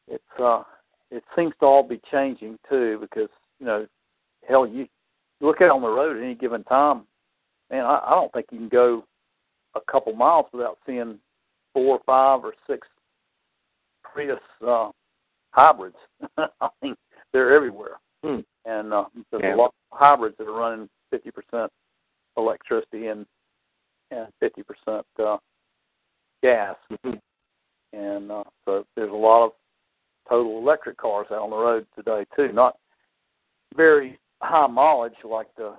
it's 0.08 0.40
uh, 0.40 0.62
it 1.10 1.24
seems 1.36 1.52
to 1.60 1.66
all 1.66 1.82
be 1.82 2.00
changing 2.10 2.58
too 2.68 2.98
because 3.00 3.28
you 3.58 3.66
know, 3.66 3.86
hell, 4.48 4.66
you 4.66 4.86
look 5.40 5.60
it 5.60 5.70
on 5.70 5.82
the 5.82 5.88
road 5.88 6.16
at 6.16 6.22
any 6.22 6.34
given 6.34 6.64
time, 6.64 7.02
man, 7.70 7.84
I, 7.84 8.00
I 8.06 8.10
don't 8.10 8.32
think 8.32 8.46
you 8.50 8.58
can 8.58 8.68
go 8.68 9.04
a 9.74 9.80
couple 9.90 10.14
miles 10.14 10.46
without 10.52 10.78
seeing 10.86 11.18
four 11.74 11.98
or 11.98 12.00
five 12.06 12.44
or 12.44 12.54
six 12.66 12.86
Prius 14.02 14.38
uh, 14.66 14.90
hybrids. 15.50 15.96
I 16.38 16.68
mean, 16.82 16.94
they're 17.32 17.54
everywhere, 17.54 17.96
hmm. 18.24 18.40
and 18.64 18.92
uh, 18.92 19.04
there's 19.30 19.42
yeah. 19.42 19.54
a 19.54 19.56
lot 19.56 19.74
of 19.90 19.98
hybrids 19.98 20.36
that 20.38 20.46
are 20.46 20.52
running 20.52 20.88
50% 21.12 21.68
electricity 22.36 23.08
and 23.08 23.26
and 24.12 24.28
50% 24.40 25.02
uh, 25.18 25.36
gas, 26.42 26.76
mm-hmm. 26.92 27.16
and 27.92 28.30
uh, 28.30 28.44
so 28.64 28.84
there's 28.94 29.10
a 29.10 29.14
lot 29.14 29.46
of 29.46 29.52
total 30.28 30.58
electric 30.58 30.96
cars 30.96 31.26
out 31.32 31.42
on 31.42 31.50
the 31.50 31.56
road 31.56 31.86
today 31.96 32.24
too. 32.36 32.52
Not 32.52 32.76
very 33.74 34.18
high 34.42 34.66
mileage 34.66 35.14
like 35.24 35.48
the 35.56 35.74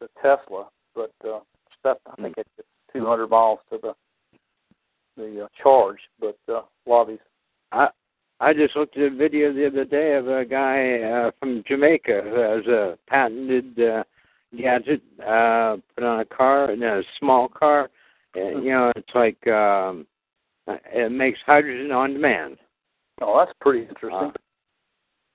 the 0.00 0.08
Tesla, 0.20 0.68
but 0.94 1.12
uh, 1.26 1.40
stuff 1.78 1.98
I 2.06 2.20
think 2.20 2.34
it's 2.36 2.68
200 2.92 3.28
miles 3.28 3.60
to 3.70 3.78
the 3.82 3.94
the 5.16 5.44
uh, 5.44 5.48
charge. 5.62 5.98
But 6.20 6.38
uh, 6.48 6.62
a 6.62 6.64
lot 6.86 7.02
of 7.02 7.08
these. 7.08 7.18
I 7.72 7.88
I 8.40 8.52
just 8.52 8.76
looked 8.76 8.96
at 8.96 9.12
a 9.12 9.16
video 9.16 9.52
the 9.52 9.66
other 9.66 9.84
day 9.84 10.14
of 10.14 10.28
a 10.28 10.44
guy 10.44 11.00
uh, 11.00 11.30
from 11.38 11.62
Jamaica 11.66 12.22
who 12.24 12.34
has 12.40 12.66
a 12.66 12.98
patented 13.08 13.80
uh, 13.80 14.04
gadget 14.56 15.02
uh, 15.20 15.76
put 15.94 16.04
on 16.04 16.20
a 16.20 16.24
car, 16.24 16.70
in 16.70 16.82
a 16.82 17.02
small 17.18 17.48
car. 17.48 17.90
And, 18.34 18.64
you 18.64 18.70
know, 18.70 18.92
it's 18.96 19.14
like 19.14 19.46
um, 19.46 20.06
it 20.66 21.12
makes 21.12 21.38
hydrogen 21.46 21.92
on 21.92 22.14
demand. 22.14 22.56
Oh, 23.20 23.38
that's 23.38 23.56
pretty 23.60 23.86
interesting. 23.86 24.12
Uh, 24.12 24.32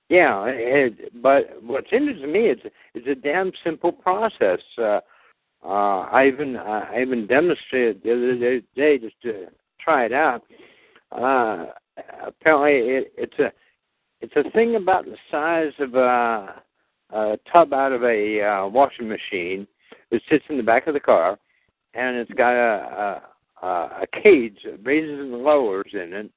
yeah, 0.08 0.44
it, 0.46 1.22
but 1.22 1.62
what's 1.62 1.86
interesting 1.92 2.26
to 2.26 2.32
me 2.32 2.46
is 2.48 2.58
it's 2.94 3.06
a 3.06 3.14
damn 3.14 3.52
simple 3.64 3.92
process. 3.92 4.58
Uh, 4.76 5.00
uh, 5.64 6.00
I 6.10 6.26
even 6.26 6.56
uh, 6.56 6.86
I 6.90 7.00
even 7.00 7.26
demonstrated 7.26 8.02
the 8.02 8.12
other 8.12 8.60
day 8.74 8.98
just 8.98 9.20
to 9.22 9.46
try 9.78 10.06
it 10.06 10.12
out. 10.12 10.42
Uh, 11.12 11.66
apparently, 12.26 12.94
it, 12.94 13.12
it's 13.16 13.38
a 13.38 13.52
it's 14.20 14.32
a 14.36 14.50
thing 14.50 14.76
about 14.76 15.04
the 15.04 15.16
size 15.30 15.72
of 15.78 15.94
a, 15.94 16.60
a 17.12 17.38
tub 17.52 17.72
out 17.72 17.92
of 17.92 18.02
a 18.02 18.42
uh, 18.42 18.66
washing 18.68 19.08
machine 19.08 19.66
that 20.10 20.20
sits 20.30 20.44
in 20.48 20.56
the 20.56 20.62
back 20.62 20.86
of 20.86 20.94
the 20.94 21.00
car, 21.00 21.38
and 21.94 22.16
it's 22.16 22.32
got 22.32 22.54
a 22.54 23.22
a, 23.62 23.66
a 23.66 24.06
cage 24.22 24.58
that 24.64 24.84
raises 24.84 25.20
and 25.20 25.32
lowers 25.32 25.90
in 25.92 26.12
it, 26.12 26.30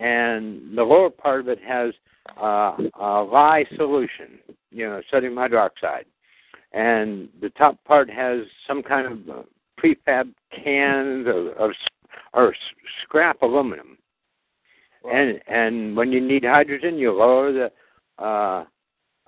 and 0.00 0.76
the 0.76 0.82
lower 0.82 1.10
part 1.10 1.40
of 1.40 1.48
it 1.48 1.60
has 1.66 1.92
uh, 2.40 2.76
a 3.00 3.22
lye 3.22 3.64
solution, 3.76 4.38
you 4.70 4.86
know, 4.86 5.00
sodium 5.10 5.34
hydroxide, 5.34 6.04
and 6.72 7.28
the 7.40 7.50
top 7.50 7.82
part 7.84 8.10
has 8.10 8.40
some 8.66 8.82
kind 8.82 9.06
of 9.06 9.38
uh, 9.38 9.42
prefab 9.78 10.32
cans 10.52 11.26
of, 11.26 11.46
of 11.58 11.70
or 12.34 12.54
scrap 13.02 13.42
aluminum. 13.42 13.96
And 15.10 15.40
and 15.46 15.96
when 15.96 16.12
you 16.12 16.20
need 16.20 16.44
hydrogen, 16.44 16.98
you 16.98 17.12
lower 17.12 17.52
the 17.52 18.22
uh, 18.22 18.64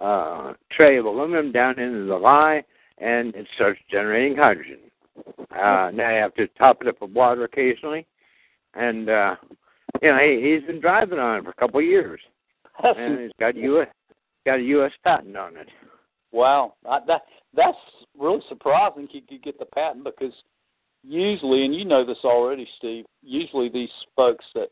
uh, 0.00 0.54
tray 0.70 0.96
of 0.98 1.04
aluminum 1.04 1.52
down 1.52 1.78
into 1.78 2.06
the 2.06 2.16
lye, 2.16 2.62
and 2.98 3.34
it 3.34 3.46
starts 3.54 3.80
generating 3.90 4.36
hydrogen. 4.36 4.78
Uh, 5.50 5.90
now 5.92 6.10
you 6.10 6.20
have 6.20 6.34
to 6.34 6.48
top 6.58 6.78
it 6.80 6.88
up 6.88 7.00
with 7.00 7.10
water 7.10 7.44
occasionally, 7.44 8.06
and 8.74 9.10
uh, 9.10 9.36
you 10.00 10.08
know 10.08 10.18
he, 10.18 10.52
he's 10.54 10.66
been 10.66 10.80
driving 10.80 11.18
on 11.18 11.38
it 11.38 11.44
for 11.44 11.50
a 11.50 11.54
couple 11.54 11.80
of 11.80 11.86
years, 11.86 12.20
and 12.82 13.20
he's 13.20 13.32
got 13.38 13.56
U.S. 13.56 13.88
got 14.46 14.58
a 14.58 14.62
U.S. 14.62 14.92
patent 15.04 15.36
on 15.36 15.56
it. 15.56 15.68
Wow, 16.32 16.74
I, 16.88 17.00
that 17.06 17.22
that's 17.54 17.76
really 18.18 18.40
surprising. 18.48 19.08
You 19.10 19.20
could 19.28 19.42
get 19.42 19.58
the 19.58 19.66
patent 19.66 20.04
because 20.04 20.32
usually, 21.02 21.64
and 21.64 21.74
you 21.74 21.84
know 21.84 22.06
this 22.06 22.18
already, 22.24 22.66
Steve. 22.78 23.04
Usually, 23.22 23.68
these 23.68 23.90
folks 24.16 24.44
that 24.54 24.68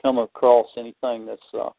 come 0.00 0.18
across 0.18 0.66
anything 0.76 1.26
that's 1.26 1.40
uh, 1.54 1.70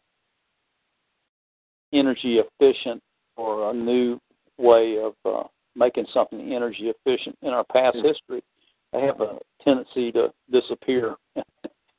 energy 1.93 2.39
efficient 2.39 3.01
or 3.35 3.71
a 3.71 3.73
new 3.73 4.19
way 4.57 4.97
of 4.97 5.13
uh, 5.25 5.43
making 5.75 6.05
something 6.13 6.53
energy 6.53 6.91
efficient 6.91 7.37
in 7.41 7.49
our 7.49 7.63
past 7.65 7.97
Hmm. 7.97 8.07
history, 8.07 8.43
they 8.91 9.01
have 9.01 9.21
a 9.21 9.39
tendency 9.63 10.11
to 10.11 10.33
disappear. 10.51 11.15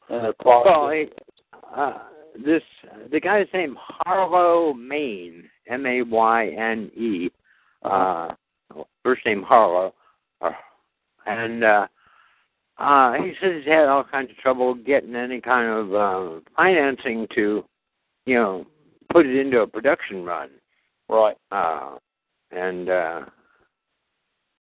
and 0.09 0.25
their 0.25 0.33
product. 0.35 0.67
Well, 0.67 1.07
uh, 1.77 1.99
this 2.45 2.63
the 3.11 3.21
guy's 3.21 3.47
name 3.55 3.77
Harlow 3.79 4.73
Mayne, 4.75 5.49
M 5.69 5.87
A 5.87 6.03
Y 6.03 6.49
N 6.49 6.91
E, 6.97 7.31
uh, 7.83 8.29
first 9.03 9.25
name 9.25 9.43
Harlow, 9.43 9.95
uh, 10.41 10.51
and 11.27 11.65
uh, 11.65 11.87
uh, 12.79 13.15
he 13.15 13.33
says 13.41 13.53
he's 13.59 13.73
had 13.73 13.87
all 13.87 14.05
kinds 14.05 14.31
of 14.31 14.37
trouble 14.39 14.75
getting 14.75 15.15
any 15.15 15.41
kind 15.41 15.69
of 15.69 15.95
uh, 15.95 16.41
financing 16.57 17.27
to, 17.35 17.65
you 18.27 18.35
know, 18.35 18.67
put 19.15 19.27
it 19.27 19.37
into 19.37 19.61
a 19.61 19.67
production 19.67 20.25
run. 20.25 20.51
Right. 21.09 21.37
Uh, 21.53 21.97
and 22.51 22.91
uh, 22.91 23.21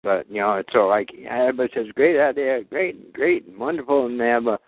but 0.04 0.30
you 0.30 0.42
know, 0.42 0.56
it's 0.56 0.74
all 0.74 0.90
like 0.90 1.10
everybody 1.30 1.72
says, 1.74 1.86
great 1.96 2.20
idea, 2.20 2.64
great, 2.64 3.14
great, 3.14 3.46
wonderful, 3.58 4.08
and 4.08 4.20
they 4.20 4.28
have 4.28 4.48
a 4.48 4.60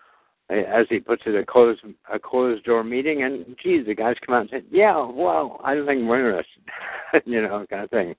as 0.50 0.86
he 0.90 1.00
puts 1.00 1.24
it, 1.26 1.36
a 1.36 1.46
closed 1.46 1.82
a 2.14 2.20
closed 2.20 2.66
door 2.66 2.84
meeting, 2.84 3.24
and 3.24 3.56
geez, 3.64 3.86
the 3.86 3.96
guys 3.96 4.18
come 4.26 4.36
out 4.36 4.42
and 4.42 4.50
say, 4.50 4.64
"Yeah, 4.70 5.06
well, 5.10 5.62
I 5.64 5.76
don't 5.76 5.88
think 5.88 6.08
we're 6.08 6.30
interested," 6.30 7.24
you 7.26 7.42
know, 7.42 7.66
kind 7.70 7.84
of 7.86 7.90
thing. 7.90 8.16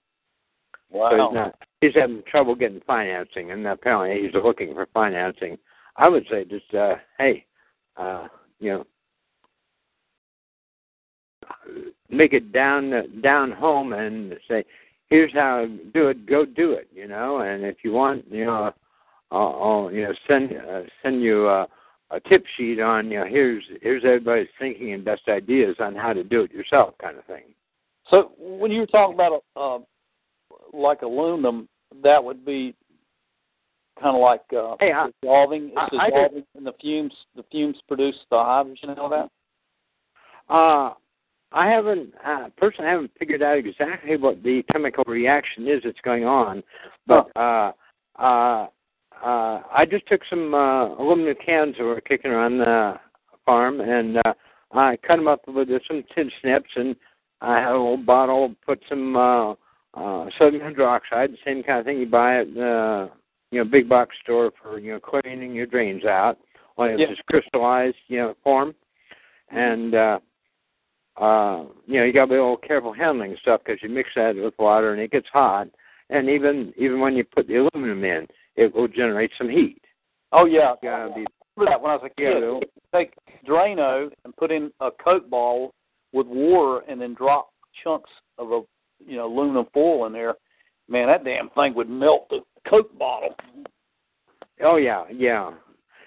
Wow. 0.91 1.11
So 1.11 1.17
he's 1.17 1.35
not 1.35 1.55
he's 1.81 1.95
having 1.95 2.23
trouble 2.27 2.55
getting 2.55 2.81
financing, 2.87 3.51
and 3.51 3.67
apparently 3.67 4.23
he's 4.23 4.35
looking 4.35 4.73
for 4.75 4.87
financing. 4.95 5.59
I 5.97 6.09
would 6.09 6.25
say 6.31 6.47
just, 6.47 6.73
uh, 6.75 6.95
hey, 7.19 7.45
uh, 7.99 8.29
you 8.61 8.71
know, 8.71 8.87
make 12.11 12.33
it 12.33 12.53
down 12.53 13.21
down 13.23 13.53
home 13.53 13.93
and 13.93 14.35
say, 14.49 14.65
here's 15.09 15.33
how 15.33 15.63
to 15.63 15.79
do 15.93 16.09
it. 16.09 16.27
Go 16.27 16.45
do 16.45 16.73
it, 16.73 16.89
you 16.95 17.09
know. 17.09 17.39
And 17.39 17.65
if 17.65 17.79
you 17.83 17.93
want, 17.93 18.25
you 18.31 18.45
know, 18.45 18.73
I'll, 19.31 19.85
I'll 19.87 19.93
you 19.93 20.03
know 20.03 20.15
send 20.29 20.53
uh, 20.53 20.83
send 21.03 21.23
you. 21.23 21.49
Uh, 21.49 21.67
a 22.13 22.21
tip 22.21 22.45
sheet 22.57 22.79
on 22.79 23.11
you 23.11 23.19
know 23.19 23.27
here's 23.27 23.65
here's 23.81 24.05
everybody's 24.05 24.49
thinking 24.59 24.93
and 24.93 25.05
best 25.05 25.23
ideas 25.29 25.75
on 25.81 25.95
how 25.95 26.13
to 26.13 26.23
do 26.23 26.43
it 26.43 26.53
yourself 26.53 26.95
kind 27.01 27.17
of 27.17 27.25
thing. 27.25 27.45
So 28.09 28.33
when 28.39 28.71
you 28.71 28.81
were 28.81 28.87
talking 28.87 29.15
about 29.15 29.43
uh, 29.57 29.79
like 30.77 31.03
aluminum, 31.03 31.69
that 32.03 32.23
would 32.23 32.45
be 32.45 32.75
kind 34.01 34.15
of 34.15 34.21
like 34.21 34.43
uh, 34.57 34.77
hey, 34.81 34.93
I, 34.93 35.09
dissolving. 35.23 35.73
It's 35.75 35.77
I, 35.77 35.97
I 35.97 36.11
dissolving, 36.11 36.45
and 36.55 36.67
the 36.67 36.75
fumes 36.81 37.15
the 37.35 37.45
fumes 37.51 37.77
produce 37.89 38.17
the 38.31 38.39
hydrogen 38.39 38.91
and 38.91 38.99
all 38.99 39.09
that. 39.09 39.31
Uh, 40.53 40.95
I 41.55 41.69
haven't 41.69 42.13
uh, 42.27 42.49
personally 42.57 42.89
I 42.89 42.93
haven't 42.93 43.11
figured 43.19 43.43
out 43.43 43.59
exactly 43.59 44.17
what 44.17 44.43
the 44.43 44.63
chemical 44.73 45.05
reaction 45.07 45.69
is 45.69 45.83
that's 45.85 46.01
going 46.05 46.25
on, 46.25 46.63
but 47.07 47.31
uh, 47.37 47.73
uh, 48.19 48.67
uh, 49.25 49.63
I 49.73 49.87
just 49.89 50.07
took 50.07 50.23
some 50.29 50.55
uh, 50.55 50.95
aluminum 50.95 51.37
cans 51.45 51.77
that 51.79 51.85
were 51.85 52.01
kicking 52.01 52.31
around 52.31 52.59
the 52.59 52.95
farm, 53.45 53.81
and 53.81 54.19
uh, 54.19 54.35
I 54.73 54.97
cut 55.07 55.17
them 55.17 55.29
up 55.29 55.43
with 55.47 55.69
some 55.87 56.03
tin 56.15 56.31
snips, 56.41 56.71
and 56.77 56.97
I 57.41 57.59
had 57.59 57.71
a 57.71 57.79
little 57.79 57.97
bottle, 57.97 58.55
put 58.65 58.83
some 58.89 59.17
uh, 59.17 59.53
uh, 59.95 60.27
sodium 60.39 60.63
hydroxide, 60.63 61.31
the 61.33 61.37
same 61.45 61.63
kind 61.63 61.81
of 61.81 61.85
thing 61.85 61.99
you 61.99 62.07
buy 62.07 62.41
at 62.41 62.47
uh, 62.57 63.09
you 63.51 63.63
know 63.63 63.65
big 63.65 63.89
box 63.89 64.17
store 64.23 64.53
for 64.61 64.79
you 64.79 64.93
know 64.93 65.01
cleaning 65.01 65.55
your 65.55 65.67
drains 65.67 66.05
out, 66.05 66.39
only 66.79 66.93
it's 66.93 67.01
Yeah. 67.01 67.11
just 67.11 67.27
crystallized 67.27 67.97
you 68.09 68.19
know 68.19 68.35
form, 68.43 68.75
and 69.51 69.95
uh, 69.95 70.19
uh, 71.17 71.65
you 71.87 71.99
know 71.99 72.05
you 72.05 72.13
got 72.13 72.27
to 72.27 72.31
be 72.31 72.37
a 72.37 72.43
little 72.43 72.57
careful 72.57 72.93
handling 72.93 73.37
stuff 73.43 73.61
because 73.65 73.83
you 73.83 73.89
mix 73.89 74.11
that 74.17 74.35
with 74.37 74.55
water 74.59 74.93
and 74.93 75.01
it 75.01 75.11
gets 75.11 75.29
hot, 75.33 75.69
and 76.11 76.29
even 76.29 76.73
even 76.77 77.01
when 77.01 77.15
you 77.15 77.25
put 77.25 77.47
the 77.47 77.57
aluminum 77.57 78.05
in 78.05 78.27
it 78.57 78.75
will 78.75 78.89
generate 78.89 79.31
some 79.39 79.49
heat. 79.49 79.81
Oh 80.33 80.45
yeah, 80.47 80.75
Yeah, 80.83 81.09
be, 81.15 81.21
I 81.21 81.27
remember 81.57 81.71
that 81.73 81.83
when 81.83 81.91
I 81.91 81.97
was 81.97 82.11
a 82.11 82.21
kid. 82.21 82.43
Yeah, 82.43 82.61
Take 82.95 83.15
Drano 83.47 84.11
and 84.25 84.37
put 84.37 84.51
in 84.51 84.71
a 84.81 84.91
Coke 84.91 85.29
bottle 85.29 85.75
with 86.13 86.27
water, 86.27 86.85
and 86.89 87.01
then 87.01 87.15
drop 87.15 87.51
chunks 87.83 88.11
of 88.39 88.53
a 88.53 88.61
you 89.05 89.17
know 89.17 89.27
aluminum 89.27 89.67
foil 89.73 90.07
in 90.07 90.13
there. 90.13 90.35
Man, 90.89 91.09
that 91.09 91.25
damn 91.25 91.51
thing 91.51 91.75
would 91.75 91.89
melt 91.89 92.29
the 92.31 92.41
Coke 92.69 92.97
bottle. 92.99 93.35
oh 94.63 94.77
yeah, 94.77 95.05
yeah. 95.13 95.53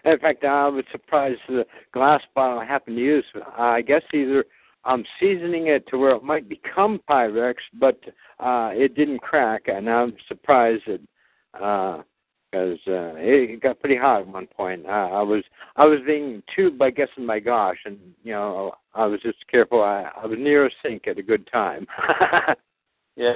In 0.05 0.19
fact, 0.19 0.43
I 0.43 0.67
was 0.67 0.85
surprised 0.91 1.39
the 1.47 1.65
glass 1.91 2.21
bottle 2.35 2.59
I 2.59 2.65
happened 2.65 2.97
to 2.97 3.01
use. 3.01 3.25
I 3.57 3.81
guess 3.81 4.03
either 4.13 4.45
I'm 4.85 5.03
seasoning 5.19 5.67
it 5.67 5.87
to 5.87 5.97
where 5.97 6.15
it 6.15 6.23
might 6.23 6.47
become 6.47 7.01
Pyrex, 7.09 7.55
but 7.79 7.99
uh, 8.39 8.71
it 8.73 8.95
didn't 8.95 9.19
crack, 9.19 9.63
and 9.67 9.89
I'm 9.89 10.15
surprised 10.27 10.83
that 10.87 11.01
because 12.51 12.79
uh, 12.87 13.15
it 13.17 13.61
got 13.61 13.79
pretty 13.79 13.97
hot 13.97 14.21
at 14.21 14.27
one 14.27 14.47
point. 14.47 14.85
Uh, 14.85 14.89
I 14.89 15.21
was 15.21 15.43
I 15.75 15.85
was 15.85 15.99
being 16.05 16.41
tubed 16.55 16.77
by 16.77 16.91
guessing 16.91 17.25
my 17.25 17.39
gosh, 17.39 17.77
and 17.85 17.97
you 18.23 18.31
know 18.31 18.73
I 18.93 19.05
was 19.05 19.19
just 19.21 19.37
careful. 19.49 19.81
I, 19.81 20.09
I 20.21 20.25
was 20.25 20.37
near 20.39 20.67
a 20.67 20.69
sink 20.83 21.07
at 21.07 21.19
a 21.19 21.23
good 21.23 21.49
time. 21.51 21.85
Yeah. 23.15 23.33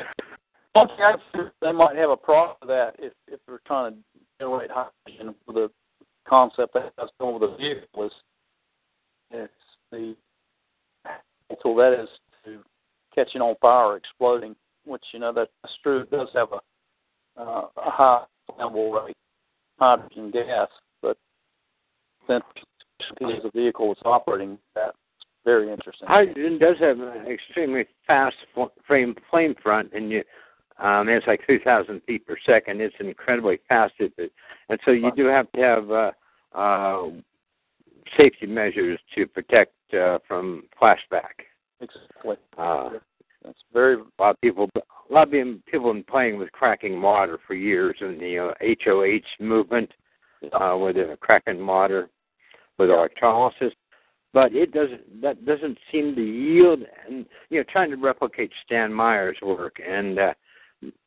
One 0.74 0.90
I 0.92 1.16
they 1.62 1.72
might 1.72 1.96
have 1.96 2.10
a 2.10 2.18
problem 2.18 2.58
with 2.62 2.70
that 2.70 2.96
if 3.00 3.14
if 3.28 3.40
they're 3.48 3.62
trying 3.66 3.94
to 3.94 3.98
generate 4.40 4.70
hydrogen 4.72 5.36
with 5.48 5.56
the 5.56 5.72
concept 6.28 6.74
that 6.74 6.94
I 6.98 7.04
was 7.04 7.12
going 7.20 7.40
with 7.40 7.52
the 7.52 7.58
vehicle 7.58 8.06
is 8.06 8.12
it's 9.32 9.54
the 9.92 10.16
tool 11.62 11.76
that 11.76 11.94
is 11.94 12.10
to 12.46 12.60
catching 13.14 13.42
on 13.42 13.56
fire 13.62 13.98
exploding, 13.98 14.56
which 14.86 15.04
you 15.14 15.20
know 15.20 15.34
that's 15.34 15.52
true. 15.84 16.02
It 16.02 16.12
does 16.12 16.30
have 16.34 16.50
a 16.52 17.42
uh, 17.42 17.68
a 17.78 17.90
high 17.90 18.24
flammable 18.50 19.06
rate 19.06 19.16
hydrogen 19.80 20.32
gas, 20.32 20.68
but 21.02 21.18
then 22.28 22.42
as 23.22 23.44
a 23.44 23.52
vehicle 23.52 23.92
is 23.92 23.98
operating 24.06 24.58
that 24.76 24.94
very 25.46 25.72
interesting. 25.72 26.08
Hydrogen 26.08 26.60
does 26.60 26.76
have 26.80 27.00
an 27.00 27.28
extremely 27.28 27.86
fast 28.06 28.36
fl- 28.54 28.66
frame 28.86 29.16
flame 29.32 29.56
front, 29.62 29.92
and 29.94 30.12
you, 30.12 30.24
um, 30.80 31.08
it's 31.10 31.28
like 31.28 31.46
3,000 31.46 32.02
feet 32.06 32.26
per 32.26 32.38
second. 32.46 32.82
It's 32.82 32.96
incredibly 33.00 33.60
fast, 33.68 33.94
and 34.00 34.80
so 34.86 34.92
you 34.92 35.12
do 35.16 35.26
have 35.26 35.52
to 35.54 35.62
have 35.62 35.92
uh, 35.92 36.12
uh, 36.54 37.10
safety 38.18 38.48
measures 38.48 39.00
to 39.16 39.26
protect 39.28 39.74
uh, 39.94 40.20
from 40.28 40.64
flashback. 40.82 41.46
Exactly. 41.82 42.36
Uh, 42.58 42.90
That's 43.44 43.58
very 43.74 43.96
a 43.96 44.22
lot 44.22 44.32
of 44.32 44.42
people, 44.42 44.70
a 44.76 45.14
lot 45.14 45.28
of 45.28 45.32
people 45.32 45.88
have 45.88 45.96
been 45.96 46.04
playing 46.04 46.38
with 46.38 46.52
cracking 46.52 47.02
water 47.02 47.40
for 47.48 47.54
years, 47.54 47.96
in 48.02 48.18
the 48.20 48.38
uh, 48.40 48.54
HOH 48.84 49.44
movement, 49.44 49.90
uh, 50.54 50.76
where 50.76 50.94
they're 50.94 51.18
cracking 51.18 51.66
water 51.66 52.10
with 52.78 52.90
electrolysis. 52.90 53.74
But 54.32 54.54
it 54.54 54.72
doesn't. 54.74 55.22
That 55.22 55.44
doesn't 55.46 55.78
seem 55.92 56.16
to 56.16 56.22
yield. 56.22 56.82
And 57.08 57.26
you 57.50 57.60
know, 57.60 57.64
trying 57.72 57.90
to 57.90 57.98
replicate 57.98 58.52
Stan 58.64 58.94
Meyer's 58.94 59.38
work, 59.42 59.78
and 59.86 60.20
uh, 60.20 60.34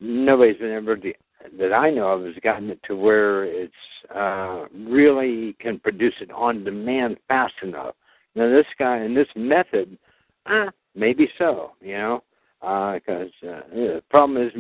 nobody's 0.01 0.59
been 0.59 0.73
able 0.73 0.97
to, 0.97 1.13
that 1.59 1.73
I 1.73 1.91
know 1.91 2.09
of 2.09 2.25
has 2.25 2.35
gotten 2.43 2.71
it 2.71 2.81
to 2.89 2.97
where 2.97 3.45
it's 3.45 3.73
uh, 4.15 4.65
really 4.75 5.55
can 5.61 5.79
produce 5.79 6.15
it 6.21 6.33
on 6.33 6.65
demand 6.65 7.19
fast 7.29 7.55
enough. 7.63 7.95
Now 8.35 8.49
this 8.49 8.67
guy 8.79 8.99
and 8.99 9.17
this 9.17 9.29
method, 9.37 9.99
uh, 10.47 10.67
maybe 10.95 11.29
so. 11.39 11.73
You 11.81 11.99
know, 11.99 12.25
because 12.61 13.31
uh, 13.43 13.61
the 13.73 14.03
problem 14.11 14.43
is 14.43 14.53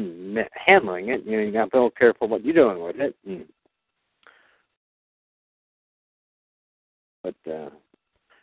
handling 0.54 1.08
it. 1.08 1.24
You 1.24 1.32
know, 1.32 1.42
you 1.42 1.52
got 1.52 1.64
to 1.66 1.70
be 1.70 1.78
a 1.78 1.80
little 1.80 1.90
careful 1.90 2.28
what 2.28 2.44
you're 2.44 2.54
doing 2.54 2.82
with 2.82 2.96
it. 2.96 3.14
And, 3.26 3.44
but 7.22 7.34
uh, 7.48 7.70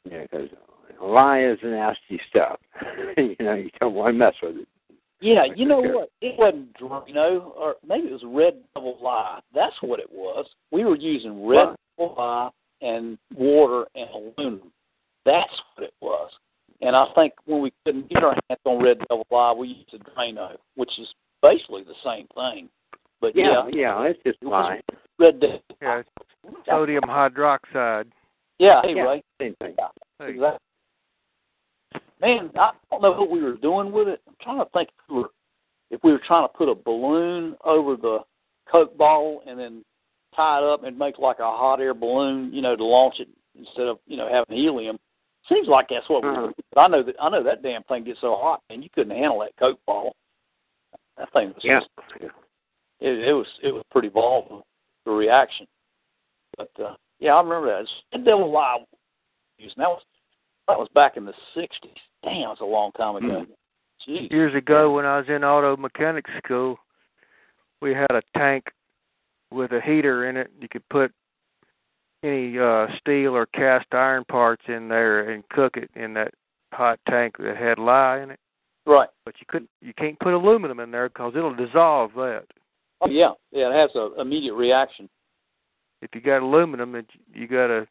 yeah, 0.09 0.23
because 0.23 0.49
lye 1.01 1.43
is 1.45 1.59
nasty 1.63 2.19
stuff. 2.29 2.59
you 3.17 3.35
know, 3.39 3.53
you 3.55 3.69
don't 3.79 3.93
want 3.93 4.13
to 4.13 4.17
mess 4.17 4.33
with 4.41 4.57
it. 4.57 4.67
Yeah, 5.21 5.43
you 5.53 5.65
know 5.65 5.81
what? 5.81 6.09
It 6.21 6.39
wasn't 6.39 6.73
Drano, 6.79 7.51
or 7.57 7.75
maybe 7.85 8.07
it 8.07 8.13
was 8.13 8.23
Red 8.25 8.53
Devil 8.73 8.97
Lye. 9.01 9.41
That's 9.53 9.75
what 9.81 9.99
it 9.99 10.09
was. 10.09 10.45
We 10.71 10.85
were 10.85 10.95
using 10.95 11.45
Red 11.45 11.75
Devil 11.97 12.15
Lye 12.17 12.49
and 12.81 13.17
water 13.35 13.85
and 13.95 14.09
aluminum. 14.09 14.71
That's 15.25 15.51
what 15.75 15.83
it 15.83 15.93
was. 15.99 16.31
And 16.81 16.88
I 16.99 17.13
think 17.15 17.33
when 17.45 17.61
we 17.61 17.71
couldn't 17.85 18.09
get 18.09 18.23
our 18.23 18.33
hands 18.49 18.59
on 18.65 18.83
Red 18.83 18.99
Devil 19.07 19.25
Lye, 19.31 19.53
we 19.53 19.67
used 19.69 19.93
a 19.93 19.99
Drano, 19.99 20.57
which 20.75 20.91
is 20.99 21.07
basically 21.41 21.83
the 21.83 21.93
same 22.03 22.27
thing. 22.35 22.69
But 23.21 23.35
Yeah, 23.35 23.67
yeah, 23.71 24.03
it's 24.03 24.19
just 24.25 24.37
fine. 24.43 24.81
Red 25.17 25.39
Dead. 25.39 25.61
Yeah, 25.81 26.01
sodium 26.67 27.03
hydroxide. 27.03 28.07
Yeah, 28.59 28.81
hey 28.83 28.95
Yeah, 28.95 29.15
Same 29.39 29.55
thing. 29.61 29.75
Hey. 30.19 30.31
Exactly. 30.31 30.59
Man, 32.21 32.51
I 32.59 32.71
don't 32.91 33.01
know 33.01 33.11
what 33.11 33.29
we 33.29 33.41
were 33.41 33.55
doing 33.55 33.93
with 33.93 34.09
it. 34.09 34.21
I'm 34.27 34.35
trying 34.41 34.59
to 34.59 34.65
think 34.71 34.89
if 34.89 35.09
we 35.09 35.21
were, 35.21 35.29
if 35.89 36.03
we 36.03 36.11
were 36.11 36.21
trying 36.27 36.45
to 36.47 36.53
put 36.53 36.67
a 36.67 36.75
balloon 36.75 37.55
over 37.63 37.95
the 37.95 38.19
Coke 38.69 38.97
bottle 38.97 39.41
and 39.47 39.57
then 39.57 39.85
tie 40.35 40.57
it 40.57 40.63
up 40.65 40.83
and 40.83 40.99
make 40.99 41.17
like 41.17 41.39
a 41.39 41.43
hot 41.43 41.79
air 41.79 41.93
balloon, 41.93 42.53
you 42.53 42.61
know, 42.61 42.75
to 42.75 42.83
launch 42.83 43.15
it 43.19 43.29
instead 43.57 43.87
of 43.87 43.99
you 44.05 44.17
know 44.17 44.27
having 44.29 44.57
helium. 44.61 44.99
Seems 45.47 45.67
like 45.69 45.87
that's 45.89 46.09
what 46.09 46.23
we 46.23 46.29
Uh-huh. 46.29 46.41
were. 46.47 46.53
But 46.73 46.81
I 46.81 46.87
know 46.87 47.03
that 47.03 47.15
I 47.19 47.29
know 47.29 47.43
that 47.43 47.63
damn 47.63 47.83
thing 47.83 48.03
gets 48.03 48.21
so 48.21 48.35
hot, 48.35 48.61
and 48.69 48.83
you 48.83 48.89
couldn't 48.93 49.15
handle 49.15 49.39
that 49.39 49.57
Coke 49.57 49.79
bottle. 49.85 50.15
That 51.17 51.31
thing 51.33 51.49
was 51.49 51.63
Yeah. 51.63 51.79
just 51.79 52.31
it, 52.99 53.19
it 53.27 53.33
was 53.33 53.47
it 53.63 53.71
was 53.71 53.83
pretty 53.91 54.09
volatile 54.09 54.65
the 55.05 55.11
reaction. 55.11 55.67
But 56.57 56.71
uh 56.79 56.95
yeah, 57.19 57.33
I 57.33 57.41
remember 57.41 57.67
that. 57.67 57.89
Red 58.13 58.25
Devil 58.25 58.51
Lye 58.51 58.77
and 59.59 59.71
that 59.77 59.89
was 59.89 60.01
that 60.67 60.77
was 60.77 60.87
back 60.93 61.17
in 61.17 61.25
the 61.25 61.33
sixties. 61.53 61.91
Damn, 62.23 62.51
it's 62.51 62.61
a 62.61 62.65
long 62.65 62.91
time 62.93 63.15
ago. 63.15 63.45
Jeez. 64.07 64.31
Years 64.31 64.55
ago, 64.55 64.93
when 64.93 65.05
I 65.05 65.17
was 65.17 65.27
in 65.27 65.43
auto 65.43 65.75
mechanics 65.75 66.31
school, 66.43 66.77
we 67.81 67.93
had 67.93 68.11
a 68.11 68.21
tank 68.37 68.65
with 69.51 69.71
a 69.71 69.81
heater 69.81 70.29
in 70.29 70.37
it. 70.37 70.51
You 70.61 70.69
could 70.69 70.87
put 70.89 71.11
any 72.23 72.57
uh 72.59 72.87
steel 72.99 73.35
or 73.35 73.45
cast 73.47 73.87
iron 73.91 74.23
parts 74.25 74.63
in 74.67 74.87
there 74.87 75.31
and 75.31 75.47
cook 75.49 75.75
it 75.75 75.89
in 75.95 76.13
that 76.13 76.33
hot 76.79 76.97
tank 77.09 77.35
that 77.39 77.57
had 77.57 77.77
lye 77.77 78.21
in 78.21 78.31
it. 78.31 78.39
Right. 78.85 79.09
But 79.25 79.35
you 79.39 79.45
couldn't, 79.49 79.69
you 79.81 79.93
can't 79.93 80.17
put 80.19 80.33
aluminum 80.33 80.79
in 80.79 80.91
there 80.91 81.09
because 81.09 81.33
it'll 81.35 81.53
dissolve 81.53 82.11
that. 82.15 82.45
Oh 83.01 83.09
yeah, 83.09 83.31
yeah, 83.51 83.69
it 83.69 83.75
has 83.75 83.91
a 83.95 84.19
immediate 84.19 84.55
reaction. 84.55 85.09
If 86.01 86.09
you 86.15 86.21
got 86.21 86.41
aluminum, 86.41 86.95
it, 86.95 87.05
you 87.33 87.47
got 87.47 87.67
to. 87.67 87.87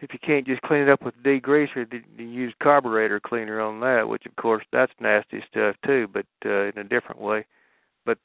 If 0.00 0.12
you 0.12 0.18
can't 0.24 0.46
just 0.46 0.62
clean 0.62 0.82
it 0.82 0.88
up 0.88 1.02
with 1.02 1.14
degreaser, 1.24 1.86
you 2.16 2.24
use 2.24 2.54
carburetor 2.62 3.18
cleaner 3.18 3.60
on 3.60 3.80
that, 3.80 4.08
which 4.08 4.26
of 4.26 4.36
course 4.36 4.64
that's 4.72 4.92
nasty 5.00 5.42
stuff 5.50 5.74
too, 5.84 6.08
but 6.12 6.26
uh, 6.44 6.66
in 6.66 6.78
a 6.78 6.84
different 6.84 7.20
way. 7.20 7.44
But 8.06 8.18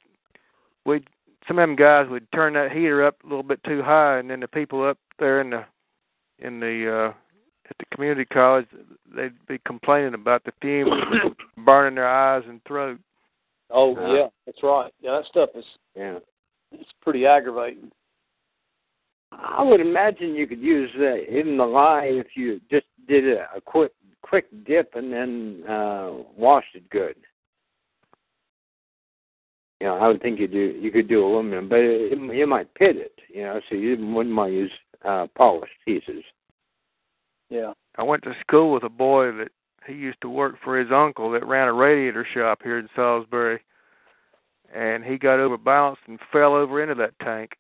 we, 0.85 1.03
some 1.47 1.57
of 1.57 1.67
them 1.67 1.75
guys 1.75 2.07
would 2.09 2.31
turn 2.31 2.53
that 2.53 2.71
heater 2.71 3.03
up 3.03 3.15
a 3.23 3.27
little 3.27 3.41
bit 3.41 3.63
too 3.63 3.81
high, 3.81 4.19
and 4.19 4.29
then 4.29 4.39
the 4.39 4.47
people 4.47 4.83
up 4.87 4.99
there 5.17 5.41
in 5.41 5.49
the 5.49 5.65
in 6.39 6.59
the 6.59 7.09
uh, 7.09 7.13
at 7.69 7.77
the 7.79 7.95
community 7.95 8.25
college, 8.25 8.67
they'd 9.15 9.33
be 9.47 9.59
complaining 9.65 10.13
about 10.13 10.43
the 10.43 10.51
fumes 10.61 10.91
burning 11.65 11.95
their 11.95 12.07
eyes 12.07 12.43
and 12.47 12.63
throat. 12.65 12.99
Oh 13.69 13.95
Uh, 13.95 14.13
yeah, 14.13 14.27
that's 14.45 14.63
right. 14.63 14.91
Yeah, 15.01 15.17
that 15.17 15.25
stuff 15.25 15.49
is 15.55 15.65
Yeah. 15.95 16.19
it's 16.71 16.89
pretty 17.01 17.25
aggravating. 17.25 17.91
I 19.31 19.61
would 19.61 19.81
imagine 19.81 20.35
you 20.35 20.47
could 20.47 20.61
use 20.61 20.89
uh, 20.97 21.15
in 21.15 21.57
the 21.57 21.65
lye 21.65 22.05
if 22.05 22.27
you 22.35 22.61
just 22.71 22.85
did 23.07 23.25
a, 23.27 23.47
a 23.55 23.61
quick 23.61 23.91
quick 24.21 24.45
dip 24.65 24.95
and 24.95 25.11
then 25.11 25.63
uh 25.69 26.11
washed 26.35 26.75
it 26.75 26.89
good. 26.89 27.15
You 29.79 29.87
know, 29.87 29.97
I 29.97 30.07
would 30.07 30.21
think 30.21 30.39
you 30.39 30.47
do 30.47 30.75
you 30.81 30.91
could 30.91 31.07
do 31.07 31.25
aluminum, 31.25 31.69
but 31.69 31.79
it, 31.79 32.13
it, 32.13 32.35
you 32.35 32.47
might 32.47 32.73
pit 32.75 32.95
it. 32.97 33.13
You 33.29 33.43
know, 33.43 33.61
so 33.69 33.75
you 33.75 33.91
wouldn't 33.91 34.35
want 34.35 34.49
to 34.49 34.53
use 34.55 34.71
uh, 35.05 35.27
polished 35.35 35.73
pieces. 35.85 36.23
Yeah. 37.49 37.73
I 37.97 38.03
went 38.03 38.23
to 38.23 38.33
school 38.41 38.71
with 38.73 38.83
a 38.83 38.89
boy 38.89 39.31
that 39.33 39.49
he 39.87 39.93
used 39.93 40.21
to 40.21 40.29
work 40.29 40.55
for 40.63 40.77
his 40.77 40.91
uncle 40.91 41.31
that 41.31 41.45
ran 41.45 41.67
a 41.67 41.73
radiator 41.73 42.27
shop 42.33 42.59
here 42.63 42.77
in 42.77 42.89
Salisbury, 42.95 43.59
and 44.75 45.03
he 45.03 45.17
got 45.17 45.39
overbalanced 45.39 46.01
and 46.07 46.19
fell 46.31 46.53
over 46.53 46.81
into 46.81 46.95
that 46.95 47.17
tank. 47.23 47.51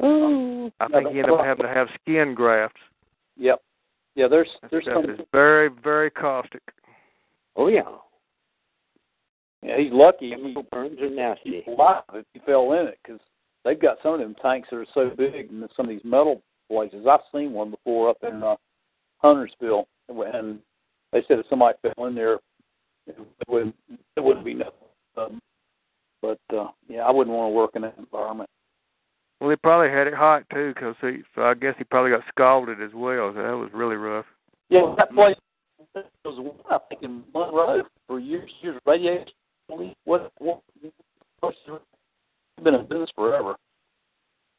Oh. 0.00 0.70
I 0.80 0.88
think 0.88 1.08
he 1.10 1.18
ended 1.18 1.30
up 1.34 1.44
having 1.44 1.66
to 1.66 1.72
have 1.72 1.88
skin 2.02 2.34
grafts. 2.34 2.80
Yep. 3.36 3.60
Yeah, 4.14 4.28
there's 4.28 4.48
That 4.62 4.70
there's 4.70 4.84
stuff 4.84 5.04
some. 5.04 5.10
is 5.10 5.20
very, 5.32 5.68
very 5.82 6.10
caustic. 6.10 6.62
Oh 7.56 7.68
yeah. 7.68 7.82
Yeah, 9.62 9.76
he's 9.78 9.92
lucky. 9.92 10.30
He 10.30 10.56
burns 10.70 10.98
are 11.00 11.10
nasty. 11.10 11.62
he's 11.64 11.74
alive 11.74 12.02
if 12.14 12.24
he 12.32 12.40
fell 12.46 12.72
in 12.72 12.86
it 12.86 12.98
because 13.02 13.20
they've 13.64 13.80
got 13.80 13.98
some 14.02 14.14
of 14.14 14.20
them 14.20 14.34
tanks 14.40 14.68
that 14.70 14.76
are 14.76 14.86
so 14.94 15.10
big 15.16 15.50
in 15.50 15.68
some 15.76 15.86
of 15.86 15.90
these 15.90 16.04
metal 16.04 16.42
places. 16.70 17.06
I've 17.10 17.20
seen 17.32 17.52
one 17.52 17.70
before 17.70 18.10
up 18.10 18.18
in 18.22 18.42
uh, 18.42 18.54
Huntersville, 19.18 19.86
and 20.08 20.58
they 21.12 21.22
said 21.26 21.38
if 21.38 21.46
somebody 21.48 21.76
fell 21.82 22.06
in 22.06 22.14
there, 22.14 22.38
it 23.06 23.16
wouldn't 23.48 23.74
it 24.16 24.22
wouldn't 24.22 24.44
be 24.44 24.54
nothing. 24.54 24.72
Um, 25.16 25.40
but 26.22 26.38
uh, 26.54 26.68
yeah, 26.88 27.00
I 27.00 27.10
wouldn't 27.10 27.34
want 27.34 27.50
to 27.50 27.54
work 27.54 27.70
in 27.74 27.82
that 27.82 27.96
environment. 27.98 28.50
Well, 29.40 29.50
he 29.50 29.56
probably 29.56 29.88
had 29.88 30.06
it 30.06 30.14
hot 30.14 30.44
too, 30.52 30.74
cause 30.78 30.96
he. 31.00 31.18
So 31.34 31.42
I 31.42 31.54
guess 31.54 31.74
he 31.78 31.84
probably 31.84 32.10
got 32.10 32.22
scalded 32.28 32.82
as 32.82 32.90
well. 32.94 33.32
So 33.34 33.42
that 33.42 33.56
was 33.56 33.70
really 33.72 33.96
rough. 33.96 34.26
Yeah, 34.68 34.94
that 34.98 35.12
place 35.12 35.36
there 35.94 36.04
was 36.24 36.38
one 36.38 36.56
I 36.70 36.78
think 36.88 37.02
in 37.02 37.22
Monroe 37.34 37.82
for 38.06 38.20
years, 38.20 38.50
years 38.60 38.80
radiation. 38.86 39.32
What 40.04 40.32
what? 40.38 40.62
Been 42.62 42.74
in 42.74 42.86
business 42.86 43.10
forever. 43.14 43.54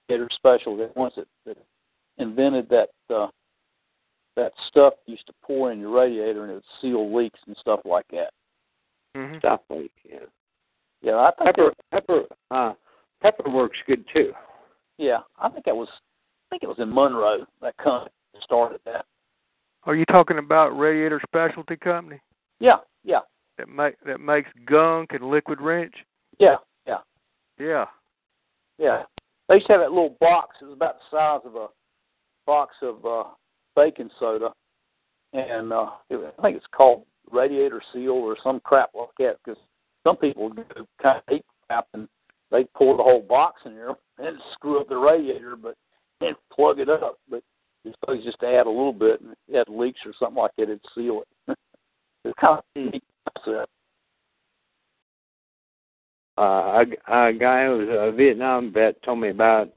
Radiator 0.09 0.29
special. 0.33 0.77
The 0.77 0.89
ones 0.95 1.13
that, 1.17 1.27
that 1.45 1.57
invented 2.17 2.69
that 2.69 2.89
uh, 3.13 3.27
that 4.35 4.51
stuff 4.67 4.93
used 5.05 5.25
to 5.27 5.33
pour 5.43 5.71
in 5.71 5.79
your 5.79 5.91
radiator 5.91 6.43
and 6.43 6.51
it 6.51 6.55
would 6.55 6.63
seal 6.81 7.13
leaks 7.15 7.39
and 7.47 7.55
stuff 7.59 7.81
like 7.85 8.05
that. 8.11 8.29
Mm-hmm. 9.17 9.37
Stuff 9.39 9.61
like 9.69 9.91
yeah. 10.09 10.19
Yeah, 11.01 11.15
I 11.15 11.31
think 11.37 11.55
Pepper 11.55 11.73
that, 11.91 12.05
pepper 12.07 12.23
uh 12.51 12.73
pepper 13.21 13.49
works 13.49 13.77
good 13.87 14.05
too. 14.13 14.31
yeah, 14.97 15.19
I 15.39 15.49
think 15.49 15.65
that 15.65 15.75
was 15.75 15.89
I 15.91 16.45
think 16.51 16.63
it 16.63 16.69
was 16.69 16.79
in 16.79 16.93
Monroe 16.93 17.45
that 17.61 17.77
company 17.77 18.11
started 18.43 18.79
that. 18.85 19.05
Are 19.83 19.95
you 19.95 20.05
talking 20.05 20.37
about 20.37 20.77
Radiator 20.77 21.21
Specialty 21.27 21.75
Company 21.77 22.19
Yeah, 22.59 22.77
yeah, 23.03 23.19
that 23.57 23.67
make 23.69 23.95
that 24.05 24.19
makes 24.19 24.49
gunk 24.65 25.11
and 25.13 25.29
liquid 25.29 25.59
wrench? 25.61 25.93
yeah, 26.37 26.55
yeah. 26.87 26.97
Yeah. 27.59 27.85
Yeah. 28.77 29.03
They 29.49 29.55
used 29.55 29.67
to 29.67 29.73
have 29.73 29.81
that 29.81 29.91
little 29.91 30.15
box. 30.21 30.57
It 30.61 30.65
was 30.65 30.73
about 30.75 30.97
the 30.99 31.17
size 31.17 31.41
of 31.43 31.55
a 31.55 31.67
box 32.45 32.75
of 32.81 33.05
uh, 33.05 33.23
baking 33.79 34.09
soda, 34.19 34.51
and 35.33 35.71
uh, 35.71 35.91
I 36.11 36.41
think 36.41 36.57
it's 36.57 36.65
called 36.75 37.03
radiator 37.31 37.81
seal 37.93 38.11
or 38.11 38.35
some 38.43 38.59
crap 38.59 38.89
like 38.93 39.09
that. 39.19 39.37
Because 39.43 39.59
some 40.05 40.17
people 40.17 40.49
do 40.49 40.63
kind 41.01 41.17
of 41.17 41.23
hate 41.29 41.45
crap 41.67 41.87
and 41.93 42.07
they 42.51 42.65
pour 42.75 42.97
the 42.97 43.03
whole 43.03 43.21
box 43.21 43.61
in 43.65 43.75
there 43.75 43.95
and 44.17 44.37
screw 44.53 44.81
up 44.81 44.89
the 44.89 44.97
radiator, 44.97 45.55
but 45.55 45.75
and 46.21 46.35
plug 46.53 46.79
it 46.79 46.89
up. 46.89 47.19
But 47.29 47.43
you're 47.83 47.93
supposed 47.99 48.25
just 48.25 48.39
to 48.41 48.47
add 48.47 48.65
a 48.65 48.69
little 48.69 48.93
bit, 48.93 49.21
and 49.21 49.33
it 49.47 49.57
had 49.57 49.69
leaks 49.69 50.01
or 50.05 50.13
something 50.19 50.41
like 50.41 50.51
that, 50.57 50.63
it'd 50.63 50.81
seal 50.93 51.21
it. 51.47 51.57
it's 52.25 52.39
kind 52.39 52.59
of 52.59 52.63
a 52.75 52.79
neat 52.79 53.03
concept. 53.35 53.69
uh, 56.37 56.41
a, 56.41 57.29
a 57.29 57.33
guy 57.33 57.65
who 57.65 57.77
was 57.77 57.87
a 57.89 58.15
Vietnam 58.15 58.73
vet 58.73 59.01
told 59.03 59.19
me 59.19 59.29
about 59.29 59.69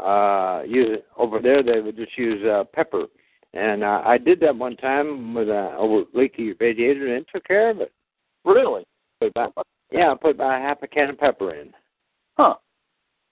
uh 0.00 0.62
use 0.64 0.98
over 1.16 1.40
there 1.40 1.60
they 1.60 1.80
would 1.80 1.96
just 1.96 2.16
use 2.16 2.40
uh, 2.46 2.62
pepper 2.72 3.06
and 3.54 3.82
uh, 3.82 4.02
I 4.04 4.18
did 4.18 4.40
that 4.40 4.56
one 4.56 4.76
time 4.76 5.34
with 5.34 5.48
a, 5.48 5.76
a 5.78 6.04
leaky 6.14 6.52
radiator 6.60 7.06
and 7.14 7.22
it 7.22 7.26
took 7.32 7.44
care 7.44 7.70
of 7.70 7.80
it. 7.80 7.92
Really? 8.44 8.84
Put 9.20 9.30
about 9.34 9.66
yeah, 9.90 10.12
I 10.12 10.14
put 10.14 10.34
about 10.34 10.60
half 10.60 10.82
a 10.82 10.86
can 10.86 11.10
of 11.10 11.18
pepper 11.18 11.54
in. 11.54 11.72
Huh? 12.36 12.54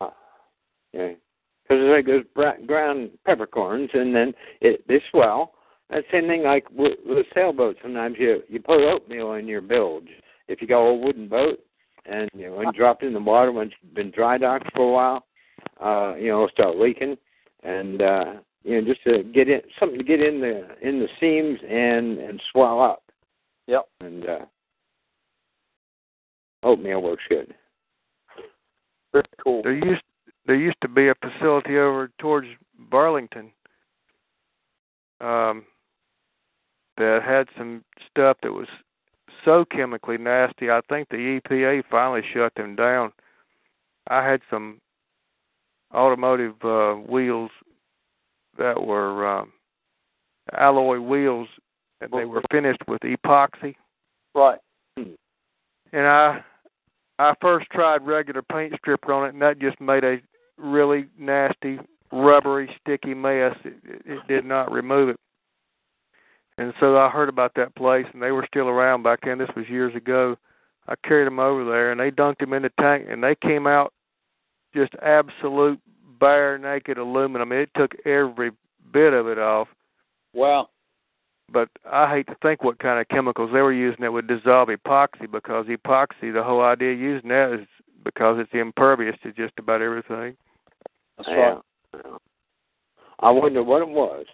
Uh, 0.00 0.10
yeah, 0.92 1.08
because 1.62 1.82
it's 1.82 1.94
like 1.94 2.06
those 2.06 2.24
bra- 2.34 2.64
ground 2.66 3.10
peppercorns 3.26 3.90
and 3.92 4.14
then 4.14 4.32
it 4.60 4.86
they 4.88 5.00
swell. 5.10 5.52
That 5.90 6.04
same 6.10 6.26
thing 6.26 6.42
like 6.42 6.68
with, 6.70 6.98
with 7.04 7.18
a 7.18 7.24
sailboat. 7.34 7.76
Sometimes 7.82 8.16
you 8.18 8.42
you 8.48 8.60
put 8.60 8.80
oatmeal 8.80 9.34
in 9.34 9.46
your 9.46 9.60
bilge. 9.60 10.08
If 10.48 10.62
you 10.62 10.68
got 10.68 10.80
a 10.80 10.94
wooden 10.94 11.28
boat 11.28 11.60
and 12.06 12.30
you 12.34 12.46
know 12.46 12.56
when 12.56 12.66
you 12.68 12.72
drop 12.72 13.02
it 13.02 13.06
in 13.06 13.12
the 13.12 13.20
water 13.20 13.52
when 13.52 13.68
it's 13.68 13.94
been 13.94 14.10
dry 14.10 14.38
docked 14.38 14.72
for 14.74 14.88
a 14.88 14.92
while, 14.92 15.26
uh, 15.80 16.16
you 16.16 16.28
know, 16.28 16.44
it'll 16.44 16.48
start 16.48 16.76
leaking 16.76 17.16
and 17.62 18.02
uh 18.02 18.32
you 18.66 18.80
know, 18.80 18.86
just 18.86 19.02
to 19.04 19.22
get 19.22 19.48
in 19.48 19.60
something 19.78 19.98
to 19.98 20.04
get 20.04 20.20
in 20.20 20.40
the 20.40 20.66
in 20.82 20.98
the 20.98 21.08
seams 21.20 21.60
and 21.68 22.18
and 22.18 22.42
swell 22.50 22.80
up. 22.82 23.02
Yep. 23.68 23.88
And 24.00 24.28
uh 24.28 24.44
oatmeal 26.62 27.02
works 27.02 27.22
good. 27.28 27.54
Very 29.12 29.24
cool. 29.42 29.62
There 29.62 29.72
used 29.72 30.02
there 30.46 30.56
used 30.56 30.80
to 30.82 30.88
be 30.88 31.08
a 31.08 31.14
facility 31.14 31.78
over 31.78 32.10
towards 32.18 32.48
Burlington 32.90 33.50
um, 35.20 35.64
that 36.98 37.22
had 37.24 37.48
some 37.56 37.84
stuff 38.10 38.36
that 38.42 38.52
was 38.52 38.68
so 39.44 39.64
chemically 39.64 40.18
nasty. 40.18 40.70
I 40.70 40.80
think 40.88 41.08
the 41.08 41.40
EPA 41.40 41.84
finally 41.90 42.22
shut 42.32 42.52
them 42.56 42.76
down. 42.76 43.12
I 44.08 44.24
had 44.24 44.40
some 44.50 44.80
automotive 45.94 46.54
uh, 46.64 46.94
wheels 46.94 47.50
that 48.58 48.80
were 48.80 49.26
um, 49.26 49.52
alloy 50.56 50.98
wheels, 51.00 51.48
and 52.00 52.10
they 52.12 52.24
were 52.24 52.42
finished 52.50 52.82
with 52.88 53.00
epoxy. 53.02 53.74
Right. 54.34 54.58
And 54.96 56.06
I 56.06 56.44
I 57.18 57.34
first 57.40 57.66
tried 57.70 58.06
regular 58.06 58.42
paint 58.42 58.74
stripper 58.78 59.12
on 59.12 59.26
it, 59.26 59.32
and 59.32 59.42
that 59.42 59.58
just 59.58 59.80
made 59.80 60.04
a 60.04 60.20
really 60.58 61.06
nasty, 61.18 61.78
rubbery, 62.12 62.68
sticky 62.80 63.14
mess. 63.14 63.56
It, 63.64 63.74
it, 63.84 64.02
it 64.04 64.18
did 64.28 64.44
not 64.44 64.70
remove 64.70 65.10
it. 65.10 65.16
And 66.58 66.72
so 66.80 66.96
I 66.96 67.08
heard 67.10 67.28
about 67.28 67.52
that 67.56 67.74
place, 67.76 68.06
and 68.12 68.22
they 68.22 68.32
were 68.32 68.46
still 68.46 68.68
around 68.68 69.02
back 69.02 69.20
then. 69.24 69.38
This 69.38 69.50
was 69.56 69.68
years 69.68 69.94
ago. 69.94 70.36
I 70.88 70.94
carried 71.06 71.26
them 71.26 71.38
over 71.38 71.64
there, 71.64 71.90
and 71.90 72.00
they 72.00 72.10
dunked 72.10 72.38
them 72.38 72.52
in 72.52 72.62
the 72.62 72.70
tank, 72.80 73.06
and 73.10 73.22
they 73.22 73.34
came 73.34 73.66
out 73.66 73.92
just 74.74 74.94
absolute 75.02 75.80
bare 76.18 76.58
naked 76.58 76.98
aluminum. 76.98 77.52
It 77.52 77.70
took 77.76 77.94
every 78.04 78.50
bit 78.92 79.12
of 79.12 79.26
it 79.28 79.38
off. 79.38 79.68
Wow. 80.32 80.68
But 81.52 81.68
I 81.90 82.10
hate 82.10 82.26
to 82.26 82.36
think 82.42 82.64
what 82.64 82.78
kind 82.78 83.00
of 83.00 83.08
chemicals 83.08 83.50
they 83.52 83.60
were 83.60 83.72
using 83.72 84.00
that 84.00 84.12
would 84.12 84.26
dissolve 84.26 84.68
epoxy 84.68 85.30
because 85.30 85.66
epoxy, 85.66 86.32
the 86.32 86.42
whole 86.42 86.62
idea 86.62 86.92
of 86.92 86.98
using 86.98 87.28
that 87.28 87.58
is 87.60 87.66
because 88.04 88.38
it's 88.40 88.50
impervious 88.52 89.16
to 89.22 89.32
just 89.32 89.52
about 89.58 89.80
everything. 89.80 90.36
That's 91.16 91.28
right. 91.28 91.58
Yeah. 91.94 92.00
I 93.20 93.30
wonder 93.30 93.62
what 93.62 93.82
it 93.82 93.88
was. 93.88 94.26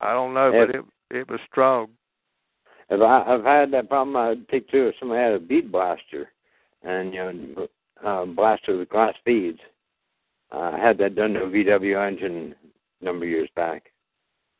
I 0.00 0.12
don't 0.12 0.34
know, 0.34 0.50
If- 0.52 0.68
but 0.68 0.76
it 0.76 0.84
it 1.10 1.28
was 1.30 1.40
strong. 1.50 1.88
If 2.88 3.00
I, 3.00 3.22
I've 3.34 3.44
had 3.44 3.70
that 3.72 3.88
problem, 3.88 4.16
I'd 4.16 4.48
take 4.48 4.68
two 4.68 4.88
if 4.88 4.94
somebody 4.98 5.22
had 5.22 5.32
a 5.32 5.38
bead 5.38 5.70
blaster 5.70 6.30
and 6.82 7.14
you 7.14 7.20
know 7.20 7.68
uh, 8.04 8.24
blaster 8.26 8.76
with 8.76 8.88
glass 8.88 9.14
beads. 9.24 9.60
Uh, 10.52 10.72
I 10.74 10.78
had 10.78 10.98
that 10.98 11.14
done 11.14 11.34
to 11.34 11.44
a 11.44 11.48
VW 11.48 12.06
engine 12.06 12.54
a 13.00 13.04
number 13.04 13.24
of 13.24 13.30
years 13.30 13.48
back. 13.56 13.90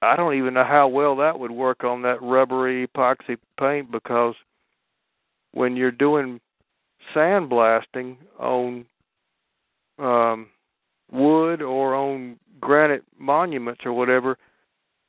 I 0.01 0.17
don't 0.17 0.35
even 0.35 0.55
know 0.55 0.65
how 0.65 0.89
well 0.89 1.15
that 1.17 1.39
would 1.39 1.51
work 1.51 1.85
on 1.85 2.03
that 2.03 2.21
rubbery 2.23 2.87
epoxy 2.87 3.37
paint 3.59 3.91
because 3.91 4.35
when 5.53 5.77
you're 5.77 5.93
doing 5.93 6.41
sandblasting 7.15 8.17
on 8.39 8.85
um 9.99 10.49
wood 11.11 11.61
or 11.61 11.95
on 11.95 12.39
granite 12.61 13.05
monuments 13.19 13.83
or 13.85 13.93
whatever, 13.93 14.39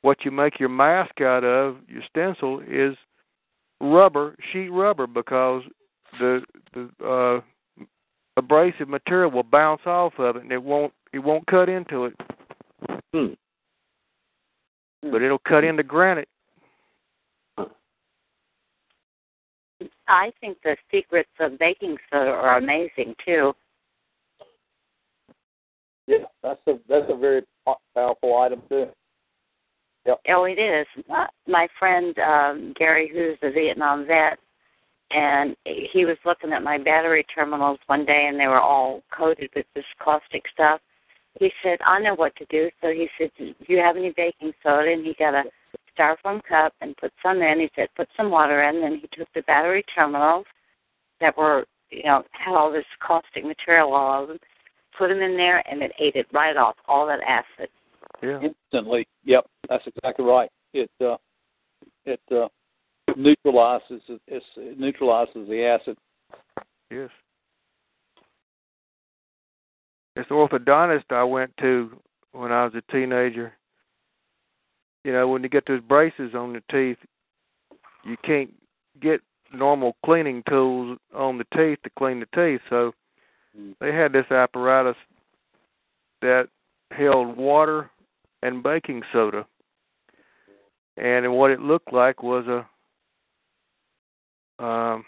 what 0.02 0.24
you 0.24 0.30
make 0.30 0.60
your 0.60 0.68
mask 0.68 1.20
out 1.22 1.44
of, 1.44 1.76
your 1.88 2.02
stencil, 2.08 2.60
is 2.68 2.94
rubber, 3.80 4.36
sheet 4.52 4.68
rubber, 4.68 5.06
because 5.06 5.62
the 6.20 6.42
the 6.74 6.90
uh 7.04 7.40
abrasive 8.44 8.88
material 8.88 9.30
will 9.30 9.42
bounce 9.42 9.82
off 9.86 10.12
of 10.18 10.36
it 10.36 10.42
and 10.42 10.52
it 10.52 10.62
won't 10.62 10.92
it 11.12 11.18
won't 11.18 11.46
cut 11.46 11.68
into 11.68 12.04
it. 12.04 12.14
Hmm. 13.12 13.32
But 15.02 15.22
it'll 15.22 15.38
cut 15.38 15.64
into 15.64 15.82
granite. 15.82 16.28
I 20.06 20.32
think 20.40 20.58
the 20.62 20.76
secrets 20.90 21.30
of 21.40 21.58
baking 21.58 21.96
soda 22.10 22.30
are 22.30 22.58
amazing 22.58 23.14
too. 23.24 23.54
Yeah, 26.06 26.18
that's 26.42 26.60
a 26.66 26.74
that's 26.88 27.06
a 27.08 27.16
very 27.16 27.42
powerful 27.94 28.36
item 28.38 28.62
too. 28.68 28.88
Yep. 30.06 30.20
Oh, 30.28 30.44
it 30.44 30.58
is. 30.58 30.86
Uh, 31.10 31.26
My 31.48 31.66
friend 31.78 32.14
um, 32.18 32.74
Gary, 32.78 33.10
who's 33.10 33.38
a 33.42 33.50
Vietnam 33.50 34.06
vet, 34.06 34.38
and 35.10 35.56
he 35.64 36.04
was 36.04 36.16
looking 36.24 36.52
at 36.52 36.62
my 36.62 36.78
battery 36.78 37.24
terminals 37.34 37.78
one 37.86 38.04
day, 38.04 38.26
and 38.28 38.38
they 38.38 38.46
were 38.46 38.60
all 38.60 39.02
coated 39.16 39.50
with 39.54 39.66
this 39.74 39.84
caustic 40.02 40.42
stuff. 40.52 40.80
He 41.38 41.52
said, 41.62 41.78
"I 41.84 41.98
know 42.00 42.14
what 42.14 42.34
to 42.36 42.44
do." 42.46 42.70
So 42.80 42.90
he 42.92 43.08
said, 43.18 43.30
"Do 43.38 43.54
you 43.66 43.78
have 43.78 43.96
any 43.96 44.10
baking 44.10 44.54
soda?" 44.62 44.92
And 44.92 45.04
he 45.04 45.14
got 45.14 45.34
a 45.34 45.44
styrofoam 45.96 46.42
cup 46.44 46.72
and 46.80 46.96
put 46.96 47.12
some 47.22 47.42
in. 47.42 47.60
He 47.60 47.70
said, 47.74 47.88
"Put 47.96 48.08
some 48.16 48.30
water 48.30 48.62
in." 48.62 48.80
Then 48.80 48.96
he 48.96 49.08
took 49.16 49.32
the 49.34 49.42
battery 49.42 49.84
terminals 49.94 50.46
that 51.20 51.36
were, 51.36 51.66
you 51.90 52.04
know, 52.04 52.24
had 52.32 52.54
all 52.54 52.70
this 52.70 52.86
caustic 53.00 53.44
material 53.44 53.94
all 53.94 54.22
over 54.22 54.32
them, 54.32 54.40
put 54.96 55.08
them 55.08 55.22
in 55.22 55.36
there, 55.36 55.62
and 55.70 55.82
it 55.82 55.92
ate 55.98 56.16
it 56.16 56.26
right 56.32 56.56
off, 56.56 56.76
all 56.86 57.06
that 57.06 57.20
acid. 57.22 57.68
Yeah. 58.22 58.40
Instantly. 58.40 59.06
Yep, 59.24 59.46
that's 59.68 59.86
exactly 59.86 60.24
right. 60.24 60.50
It 60.72 60.90
uh, 61.00 61.16
it 62.04 62.20
uh, 62.30 62.48
neutralizes 63.16 64.02
it, 64.08 64.78
neutralizes 64.78 65.48
the 65.48 65.64
acid. 65.64 65.96
Yes. 66.90 67.10
This 70.16 70.26
orthodontist 70.30 71.10
I 71.10 71.24
went 71.24 71.56
to 71.58 71.90
when 72.32 72.52
I 72.52 72.64
was 72.64 72.74
a 72.74 72.92
teenager, 72.92 73.52
you 75.04 75.12
know, 75.12 75.28
when 75.28 75.42
you 75.42 75.48
get 75.48 75.66
those 75.66 75.80
braces 75.82 76.34
on 76.34 76.52
the 76.52 76.62
teeth, 76.70 76.98
you 78.04 78.16
can't 78.24 78.52
get 79.00 79.20
normal 79.52 79.96
cleaning 80.04 80.42
tools 80.48 80.98
on 81.14 81.38
the 81.38 81.46
teeth 81.56 81.78
to 81.84 81.90
clean 81.98 82.20
the 82.20 82.26
teeth. 82.34 82.60
So 82.70 82.92
mm-hmm. 83.56 83.72
they 83.80 83.92
had 83.92 84.12
this 84.12 84.30
apparatus 84.30 84.96
that 86.22 86.48
held 86.90 87.36
water 87.36 87.90
and 88.42 88.62
baking 88.62 89.02
soda. 89.12 89.46
And 90.96 91.32
what 91.32 91.50
it 91.50 91.60
looked 91.60 91.92
like 91.92 92.22
was 92.22 92.46
a 92.46 92.66
um 94.58 95.04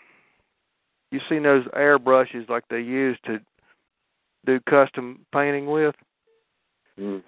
you 1.12 1.20
seen 1.28 1.44
those 1.44 1.64
airbrushes 1.68 2.49
like 2.49 2.64
they 2.68 2.80
use 2.80 3.16
to 3.26 3.38
do 4.44 4.61
custom 4.68 5.24
painting 5.32 5.66
with? 5.66 5.94
Mm. 6.99 7.22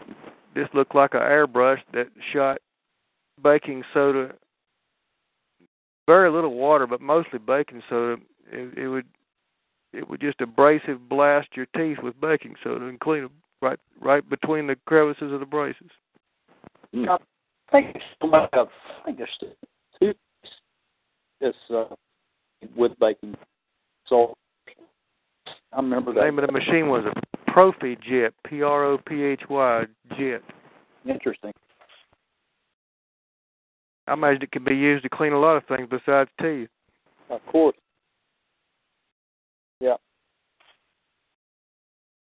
This 0.55 0.69
looked 0.75 0.95
like 0.95 1.15
an 1.15 1.21
airbrush 1.21 1.81
that 1.93 2.09
shot 2.33 2.59
baking 3.43 3.85
soda 3.95 4.35
very 6.09 6.31
little 6.31 6.55
water 6.55 6.87
but 6.87 7.01
mostly 7.01 7.39
baking 7.39 7.83
soda. 7.89 8.21
It, 8.51 8.77
it 8.79 8.89
would 8.89 9.07
it 9.93 10.09
would 10.09 10.21
just 10.21 10.41
abrasive 10.41 11.09
blast 11.09 11.49
your 11.55 11.67
teeth 11.77 11.99
with 12.03 12.19
baking 12.21 12.57
soda 12.65 12.87
and 12.87 12.99
clean 12.99 13.23
them 13.23 13.33
right 13.61 13.79
right 14.01 14.29
between 14.29 14.67
the 14.67 14.77
crevices 14.87 15.33
of 15.33 15.39
the 15.39 15.47
braces. 15.47 15.91
Mm. 16.95 17.09
I 17.11 17.19
think 17.71 17.95
it's 17.95 18.05
somebody 18.21 18.49
else. 18.55 18.71
I 19.03 19.05
think 19.05 19.19
there's 19.19 19.31
two. 20.01 20.15
It's 21.41 21.57
uh, 21.71 21.95
with 22.77 22.99
baking 22.99 23.35
salt. 24.07 24.37
I 25.73 25.77
remember 25.77 26.13
The 26.13 26.21
that. 26.21 26.27
name 26.27 26.39
of 26.39 26.47
the 26.47 26.53
machine 26.53 26.89
was 26.89 27.05
a 27.05 27.51
Prophy 27.51 27.97
Jet, 28.09 28.33
P 28.47 28.63
R 28.63 28.85
O 28.85 28.99
P 28.99 29.23
H 29.23 29.43
Y 29.49 29.85
Jet. 30.19 30.43
Interesting. 31.07 31.53
I 34.07 34.15
imagine 34.15 34.43
it 34.43 34.53
could 34.53 34.65
be 34.65 34.75
used 34.75 35.03
to 35.05 35.11
clean 35.11 35.33
a 35.33 35.39
lot 35.39 35.57
of 35.57 35.65
things 35.67 35.89
besides 35.91 36.31
teeth. 36.41 36.69
Of 37.29 37.45
course. 37.47 37.77
Yeah. 39.81 39.97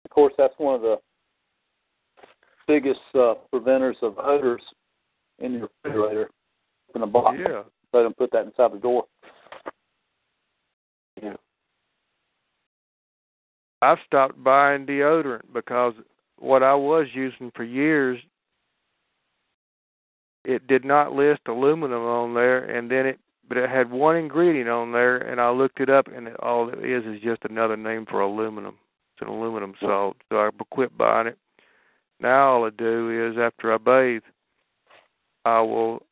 Of 0.05 0.11
course, 0.11 0.33
that's 0.37 0.53
one 0.57 0.75
of 0.75 0.81
the 0.81 0.97
biggest 2.67 3.01
uh, 3.15 3.33
preventers 3.51 3.97
of 4.01 4.17
odors 4.17 4.61
in 5.39 5.53
your 5.53 5.69
refrigerator. 5.83 6.29
In 6.95 7.01
a 7.01 7.07
box. 7.07 7.37
Yeah. 7.39 7.63
Let 7.91 8.03
them 8.03 8.13
put 8.13 8.31
that 8.31 8.45
inside 8.45 8.71
the 8.71 8.77
door. 8.77 9.05
Yeah. 11.21 11.33
I've 13.83 13.97
stopped 14.05 14.41
buying 14.41 14.85
deodorant 14.85 15.41
because 15.53 15.93
what 16.37 16.63
I 16.63 16.73
was 16.73 17.07
using 17.13 17.51
for 17.53 17.65
years 17.65 18.17
it 20.45 20.67
did 20.67 20.85
not 20.85 21.13
list 21.13 21.41
aluminum 21.47 22.01
on 22.01 22.33
there 22.33 22.63
and 22.63 22.89
then 22.89 23.05
it 23.05 23.19
but 23.49 23.57
it 23.57 23.69
had 23.69 23.91
one 23.91 24.15
ingredient 24.15 24.69
on 24.69 24.93
there 24.93 25.17
and 25.17 25.41
I 25.41 25.49
looked 25.49 25.81
it 25.81 25.89
up 25.89 26.07
and 26.07 26.29
it, 26.29 26.35
all 26.39 26.69
it 26.69 26.79
is 26.79 27.03
is 27.05 27.21
just 27.21 27.41
another 27.43 27.75
name 27.75 28.05
for 28.09 28.21
aluminum. 28.21 28.75
It's 29.15 29.27
an 29.27 29.27
aluminum 29.27 29.73
salt. 29.81 30.15
So 30.29 30.37
I 30.37 30.49
quit 30.71 30.97
buying 30.97 31.27
it. 31.27 31.37
Now 32.21 32.53
all 32.53 32.65
I 32.65 32.69
do 32.69 33.29
is 33.29 33.37
after 33.37 33.73
I 33.73 33.77
bathe 33.77 34.23
I 35.43 35.59
will 35.59 36.03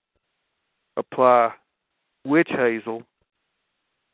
apply 0.97 1.53
witch 2.25 2.49
hazel 2.49 3.03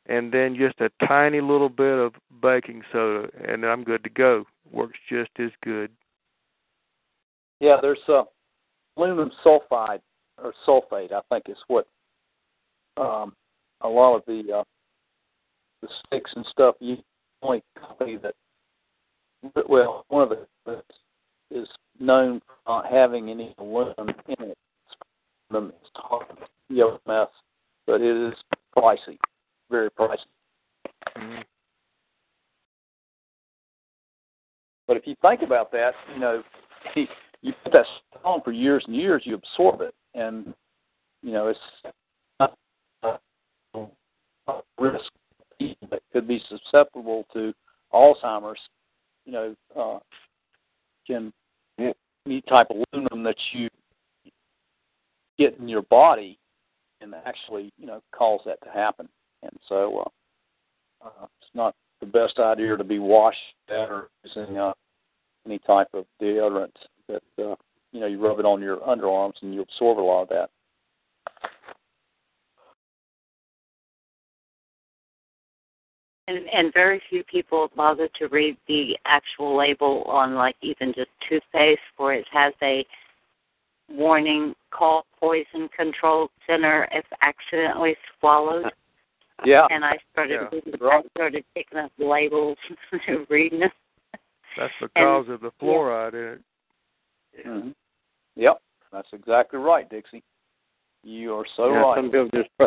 and 0.07 0.31
then 0.31 0.55
just 0.55 0.79
a 0.79 0.89
tiny 1.05 1.41
little 1.41 1.69
bit 1.69 1.97
of 1.97 2.13
baking 2.41 2.81
soda 2.91 3.29
and 3.47 3.65
I'm 3.65 3.83
good 3.83 4.03
to 4.03 4.09
go. 4.09 4.45
Works 4.71 4.99
just 5.09 5.31
as 5.39 5.51
good. 5.63 5.91
Yeah, 7.59 7.77
there's 7.81 7.99
uh, 8.07 8.23
aluminum 8.95 9.31
sulfide 9.45 9.99
or 10.41 10.53
sulfate. 10.67 11.11
I 11.11 11.21
think 11.29 11.45
is 11.49 11.57
what 11.67 11.87
um, 12.97 13.33
a 13.81 13.87
lot 13.87 14.15
of 14.15 14.23
the 14.27 14.59
uh, 14.59 14.63
the 15.81 15.87
sticks 16.05 16.31
and 16.35 16.45
stuff. 16.51 16.75
You 16.79 16.97
only 17.41 17.63
company 17.79 18.17
that 18.17 18.33
well, 19.69 20.05
one 20.09 20.23
of 20.23 20.29
the 20.29 20.47
that 20.65 20.83
is 21.51 21.67
known 21.99 22.41
for 22.45 22.55
not 22.67 22.91
having 22.91 23.29
any 23.29 23.55
aluminum 23.57 24.09
in 24.27 24.49
it. 24.49 24.57
Aluminum 25.49 25.75
is 25.81 25.89
hard, 25.95 26.27
mess, 27.07 27.27
but 27.85 28.01
it 28.01 28.27
is 28.27 28.33
pricey, 28.75 29.17
very 29.69 29.89
pricey. 29.91 30.17
Mm-hmm. 31.17 31.41
But 34.87 34.97
if 34.97 35.05
you 35.05 35.15
think 35.21 35.41
about 35.41 35.71
that, 35.73 35.91
you 36.13 36.19
know, 36.19 36.43
you 36.95 37.53
put 37.63 37.73
that 37.73 37.85
stuff 38.09 38.21
on 38.23 38.41
for 38.41 38.51
years 38.51 38.83
and 38.87 38.95
years, 38.95 39.23
you 39.25 39.35
absorb 39.35 39.81
it, 39.81 39.93
and 40.13 40.53
you 41.21 41.31
know 41.31 41.47
it's 41.47 41.59
not 42.39 42.57
a 43.03 43.17
risk 44.79 45.11
that 45.59 46.01
could 46.13 46.27
be 46.27 46.41
susceptible 46.47 47.25
to 47.33 47.53
Alzheimer's, 47.93 48.59
you 49.25 49.31
know, 49.31 49.55
uh, 49.77 49.99
can 51.05 51.33
any 51.79 52.41
type 52.41 52.67
of 52.69 52.77
aluminum 52.91 53.23
that 53.23 53.37
you 53.53 53.69
get 55.37 55.57
in 55.59 55.69
your 55.69 55.83
body 55.83 56.37
can 56.99 57.13
actually, 57.25 57.71
you 57.77 57.85
know, 57.85 58.01
cause 58.13 58.41
that 58.45 58.61
to 58.63 58.69
happen. 58.69 59.07
And 59.43 59.51
so 59.67 60.05
uh, 61.03 61.07
uh, 61.07 61.27
it's 61.41 61.51
not 61.53 61.75
the 61.99 62.05
best 62.05 62.39
idea 62.39 62.75
to 62.77 62.83
be 62.83 62.99
washed 62.99 63.37
that 63.67 63.89
or 63.89 64.09
using 64.23 64.57
uh, 64.57 64.73
any 65.45 65.59
type 65.59 65.87
of 65.93 66.05
deodorant 66.21 66.73
that 67.07 67.23
uh, 67.39 67.55
you 67.91 67.99
know 67.99 68.07
you 68.07 68.19
rub 68.19 68.39
it 68.39 68.45
on 68.45 68.61
your 68.61 68.77
underarms 68.77 69.33
and 69.41 69.53
you 69.53 69.61
absorb 69.61 69.99
a 69.99 70.01
lot 70.01 70.23
of 70.23 70.29
that. 70.29 70.49
And, 76.29 76.39
and 76.53 76.73
very 76.73 77.01
few 77.09 77.23
people 77.23 77.71
bother 77.75 78.09
to 78.19 78.27
read 78.27 78.57
the 78.67 78.97
actual 79.05 79.57
label 79.57 80.03
on 80.03 80.35
like 80.35 80.57
even 80.61 80.93
just 80.93 81.09
toothpaste 81.29 81.79
where 81.95 82.15
it 82.15 82.25
has 82.33 82.53
a 82.61 82.85
warning 83.89 84.53
call 84.71 85.05
poison 85.17 85.69
control 85.75 86.29
center 86.45 86.87
if 86.91 87.05
accidentally 87.21 87.95
swallowed. 88.19 88.65
Yeah. 89.45 89.67
And 89.69 89.85
I 89.85 89.97
started 90.11 90.39
Yeah. 90.51 90.89
I 90.89 91.01
started 91.15 91.45
picking 91.55 91.77
up 91.79 91.91
labels 91.97 92.57
and 93.07 93.25
reading 93.29 93.59
them. 93.59 93.69
That's 94.57 94.73
because 94.81 95.29
of 95.29 95.41
the 95.41 95.51
fluoride 95.61 96.13
in 96.13 96.33
it. 96.33 97.47
Mm-hmm. 97.47 97.69
Yep, 98.35 98.61
that's 98.91 99.07
exactly 99.13 99.59
right, 99.59 99.87
Dixie. 99.89 100.23
You 101.03 101.35
are 101.35 101.45
so 101.55 101.71
yeah, 101.71 101.77
right. 101.77 101.97
Some 101.97 102.05
people 102.05 102.29
just 102.33 102.49
br- 102.57 102.65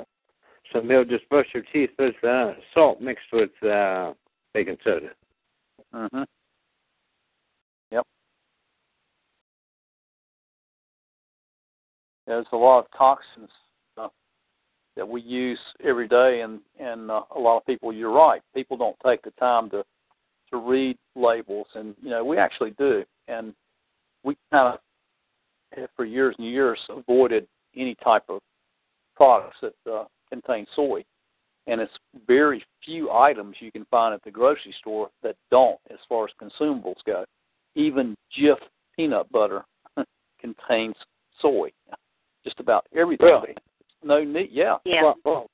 some 0.72 0.82
people 0.82 1.04
just 1.04 1.28
brush 1.28 1.46
their 1.52 1.64
teeth 1.72 1.90
with 1.98 2.14
uh, 2.24 2.52
salt 2.72 3.00
mixed 3.00 3.26
with 3.32 3.50
uh, 3.62 4.12
baking 4.54 4.76
soda. 4.84 5.10
Mm-hmm. 5.94 6.22
Yep. 7.90 8.06
There's 12.26 12.46
a 12.52 12.56
lot 12.56 12.80
of 12.80 12.86
toxins 12.96 13.50
that 14.96 15.08
we 15.08 15.22
use 15.22 15.58
every 15.84 16.08
day, 16.08 16.40
and 16.42 16.60
and 16.78 17.10
uh, 17.10 17.22
a 17.34 17.38
lot 17.38 17.56
of 17.56 17.66
people. 17.66 17.92
You're 17.92 18.12
right. 18.12 18.42
People 18.54 18.76
don't 18.76 18.96
take 19.04 19.22
the 19.22 19.30
time 19.32 19.70
to 19.70 19.84
to 20.50 20.56
read 20.56 20.96
labels, 21.16 21.66
and 21.74 21.94
you 22.02 22.10
know 22.10 22.24
we 22.24 22.38
actually 22.38 22.72
do, 22.72 23.04
and 23.28 23.54
we 24.24 24.36
kind 24.50 24.74
of 24.74 25.88
for 25.96 26.04
years 26.04 26.34
and 26.38 26.46
years 26.46 26.78
avoided 26.88 27.46
any 27.76 27.94
type 28.02 28.24
of 28.28 28.40
products 29.14 29.56
that 29.62 29.74
uh, 29.90 30.04
contain 30.28 30.66
soy, 30.74 31.04
and 31.66 31.80
it's 31.80 31.92
very 32.26 32.64
few 32.84 33.10
items 33.12 33.56
you 33.60 33.70
can 33.70 33.84
find 33.90 34.14
at 34.14 34.22
the 34.24 34.30
grocery 34.30 34.74
store 34.80 35.08
that 35.22 35.36
don't, 35.50 35.78
as 35.90 35.98
far 36.08 36.24
as 36.24 36.30
consumables 36.42 36.96
go. 37.06 37.24
Even 37.76 38.16
Jif 38.36 38.56
peanut 38.96 39.30
butter 39.30 39.64
contains 40.40 40.96
soy. 41.40 41.70
Just 42.44 42.58
about 42.58 42.86
everything. 42.96 43.26
Really? 43.26 43.54
No 44.02 44.24
need. 44.24 44.50
Yeah. 44.52 44.76
Yeah. 44.84 45.02
Well, 45.02 45.16
well 45.24 45.46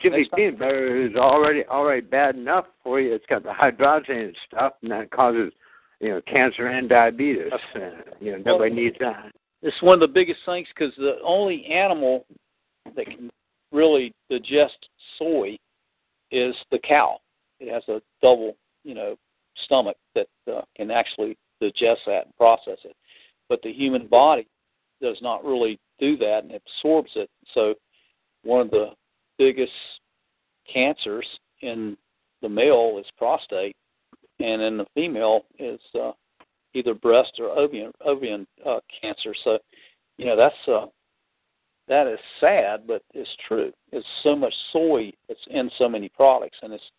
peanut 0.00 0.58
butter 0.58 1.06
is 1.06 1.16
already 1.16 1.64
already 1.64 2.00
bad 2.00 2.36
enough 2.36 2.66
for 2.82 3.00
you. 3.00 3.14
It's 3.14 3.26
got 3.28 3.42
the 3.42 3.52
hydrogen 3.52 4.18
and 4.18 4.36
stuff, 4.46 4.74
and 4.82 4.90
that 4.92 5.10
causes 5.10 5.52
you 6.00 6.10
know 6.10 6.20
cancer 6.26 6.68
and 6.68 6.88
diabetes. 6.88 7.52
Uh, 7.74 7.80
you 8.20 8.32
know 8.32 8.42
nobody 8.44 8.74
needs 8.74 8.96
that. 9.00 9.32
It's 9.62 9.80
one 9.82 9.94
of 9.94 10.00
the 10.00 10.12
biggest 10.12 10.40
things 10.46 10.68
because 10.74 10.94
the 10.96 11.16
only 11.24 11.66
animal 11.66 12.24
that 12.96 13.06
can 13.06 13.30
really 13.72 14.14
digest 14.30 14.88
soy 15.18 15.56
is 16.30 16.54
the 16.70 16.78
cow. 16.78 17.18
It 17.58 17.72
has 17.72 17.82
a 17.88 18.00
double, 18.22 18.56
you 18.84 18.94
know, 18.94 19.16
stomach 19.64 19.96
that 20.14 20.28
uh, 20.50 20.62
can 20.76 20.90
actually 20.90 21.36
digest 21.60 22.02
that 22.06 22.26
and 22.26 22.36
process 22.36 22.78
it. 22.84 22.94
But 23.48 23.60
the 23.62 23.72
human 23.72 24.06
body 24.06 24.46
does 25.02 25.16
not 25.22 25.44
really 25.44 25.78
do 25.98 26.16
that 26.18 26.44
and 26.44 26.52
absorbs 26.52 27.10
it. 27.16 27.28
So 27.52 27.74
one 28.48 28.62
of 28.62 28.70
the 28.70 28.88
biggest 29.36 29.72
cancers 30.72 31.26
in 31.60 31.96
the 32.40 32.48
male 32.48 32.96
is 32.98 33.04
prostate, 33.18 33.76
and 34.40 34.62
in 34.62 34.78
the 34.78 34.86
female 34.94 35.42
is 35.58 35.78
uh, 35.94 36.12
either 36.72 36.94
breast 36.94 37.32
or 37.38 37.50
ovarian 37.50 37.92
ovarian 38.06 38.46
uh, 38.64 38.80
cancer. 39.02 39.34
So, 39.44 39.58
you 40.16 40.24
know, 40.24 40.34
that's 40.34 40.54
uh, 40.66 40.86
that 41.88 42.06
is 42.06 42.18
sad, 42.40 42.86
but 42.86 43.02
it's 43.12 43.28
true. 43.46 43.70
It's 43.92 44.06
so 44.22 44.34
much 44.34 44.54
soy 44.72 45.12
that's 45.28 45.46
in 45.50 45.70
so 45.76 45.86
many 45.86 46.08
products, 46.08 46.56
and 46.62 46.72
it's 46.72 46.90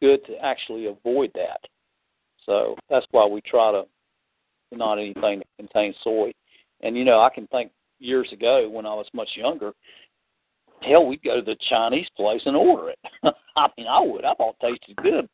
good 0.00 0.24
to 0.26 0.38
actually 0.42 0.86
avoid 0.86 1.32
that. 1.34 1.60
So 2.46 2.76
that's 2.88 3.06
why 3.10 3.26
we 3.26 3.42
try 3.42 3.72
to 3.72 3.84
not 4.72 4.98
anything 4.98 5.40
that 5.40 5.46
contains 5.58 5.96
soy. 6.02 6.32
And 6.80 6.96
you 6.96 7.04
know, 7.04 7.20
I 7.20 7.28
can 7.28 7.46
think 7.48 7.72
years 7.98 8.32
ago 8.32 8.68
when 8.70 8.86
I 8.86 8.94
was 8.94 9.06
much 9.12 9.30
younger, 9.34 9.72
hell, 10.82 11.06
we'd 11.06 11.22
go 11.22 11.36
to 11.36 11.42
the 11.42 11.56
Chinese 11.68 12.08
place 12.16 12.42
and 12.46 12.56
order 12.56 12.90
it. 12.90 12.98
I 13.56 13.68
mean, 13.76 13.86
I 13.88 14.00
would. 14.00 14.24
I 14.24 14.34
thought 14.34 14.56
it 14.60 14.78
tasted 14.78 14.96
good. 15.02 15.28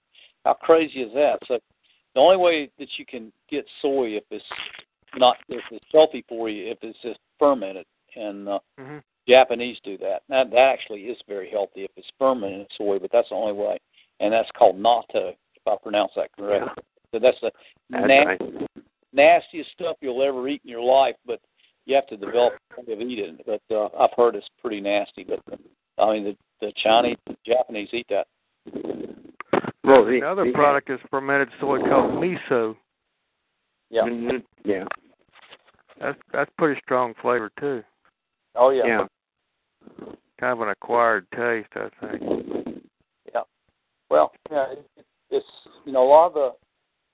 How 0.44 0.54
crazy 0.54 1.00
is 1.02 1.12
that? 1.14 1.38
So 1.46 1.58
the 2.14 2.20
only 2.20 2.36
way 2.36 2.70
that 2.78 2.88
you 2.96 3.06
can 3.06 3.32
get 3.50 3.64
soy 3.82 4.16
if 4.16 4.24
it's 4.30 4.44
not 5.16 5.36
if 5.48 5.62
it's 5.70 5.84
healthy 5.92 6.24
for 6.28 6.48
you 6.48 6.70
if 6.70 6.78
it's 6.82 6.98
just 7.02 7.18
fermented 7.38 7.84
and 8.14 8.48
uh, 8.48 8.58
mm-hmm. 8.78 8.98
Japanese 9.28 9.78
do 9.84 9.98
that. 9.98 10.22
That 10.28 10.50
that 10.50 10.56
actually 10.56 11.02
is 11.02 11.18
very 11.28 11.50
healthy 11.50 11.84
if 11.84 11.90
it's 11.96 12.10
fermented 12.18 12.66
soy, 12.76 12.98
but 12.98 13.10
that's 13.12 13.28
the 13.28 13.34
only 13.34 13.52
way, 13.52 13.78
and 14.20 14.32
that's 14.32 14.50
called 14.56 14.76
natto 14.76 15.32
if 15.32 15.66
I 15.66 15.74
pronounce 15.82 16.12
that 16.16 16.30
correctly. 16.36 16.70
Yeah. 16.76 16.82
So 17.12 17.18
that's 17.18 17.38
the 17.40 17.50
That's 17.90 18.06
na- 18.06 18.22
right. 18.22 18.40
nastiest 19.12 19.70
stuff 19.72 19.96
you'll 20.00 20.22
ever 20.22 20.46
eat 20.48 20.62
in 20.64 20.70
your 20.70 20.82
life, 20.82 21.16
but 21.26 21.40
you 21.90 21.96
have 21.96 22.06
to 22.06 22.16
develop 22.16 22.54
a 22.78 22.82
way 22.82 22.92
of 22.92 23.00
eating. 23.00 23.38
But 23.44 23.60
uh, 23.74 23.88
I've 23.98 24.10
heard 24.16 24.36
it's 24.36 24.48
pretty 24.60 24.80
nasty. 24.80 25.24
But 25.24 25.40
I 25.98 26.12
mean, 26.12 26.24
the 26.24 26.36
the 26.60 26.72
Chinese, 26.82 27.16
the 27.26 27.36
Japanese 27.44 27.88
eat 27.92 28.06
that. 28.10 28.26
Well, 29.82 30.04
the, 30.04 30.18
Another 30.18 30.44
the, 30.44 30.52
product 30.52 30.88
is 30.88 31.00
fermented 31.10 31.48
soy 31.60 31.78
called 31.80 32.12
miso. 32.12 32.76
Yeah. 33.90 34.02
Mm-hmm. 34.02 34.36
Yeah. 34.64 34.84
That's 36.00 36.18
that's 36.32 36.50
pretty 36.56 36.80
strong 36.84 37.12
flavor 37.20 37.50
too. 37.58 37.82
Oh 38.54 38.70
yeah. 38.70 38.86
Yeah. 38.86 39.06
Kind 40.38 40.52
of 40.52 40.60
an 40.60 40.68
acquired 40.68 41.26
taste, 41.32 41.68
I 41.74 41.88
think. 42.00 42.22
Yeah. 43.34 43.40
Well, 44.08 44.30
yeah, 44.50 44.66
it, 44.72 45.04
it's 45.30 45.46
you 45.84 45.92
know 45.92 46.04
a 46.04 46.08
lot 46.08 46.26
of 46.28 46.34
the 46.34 46.50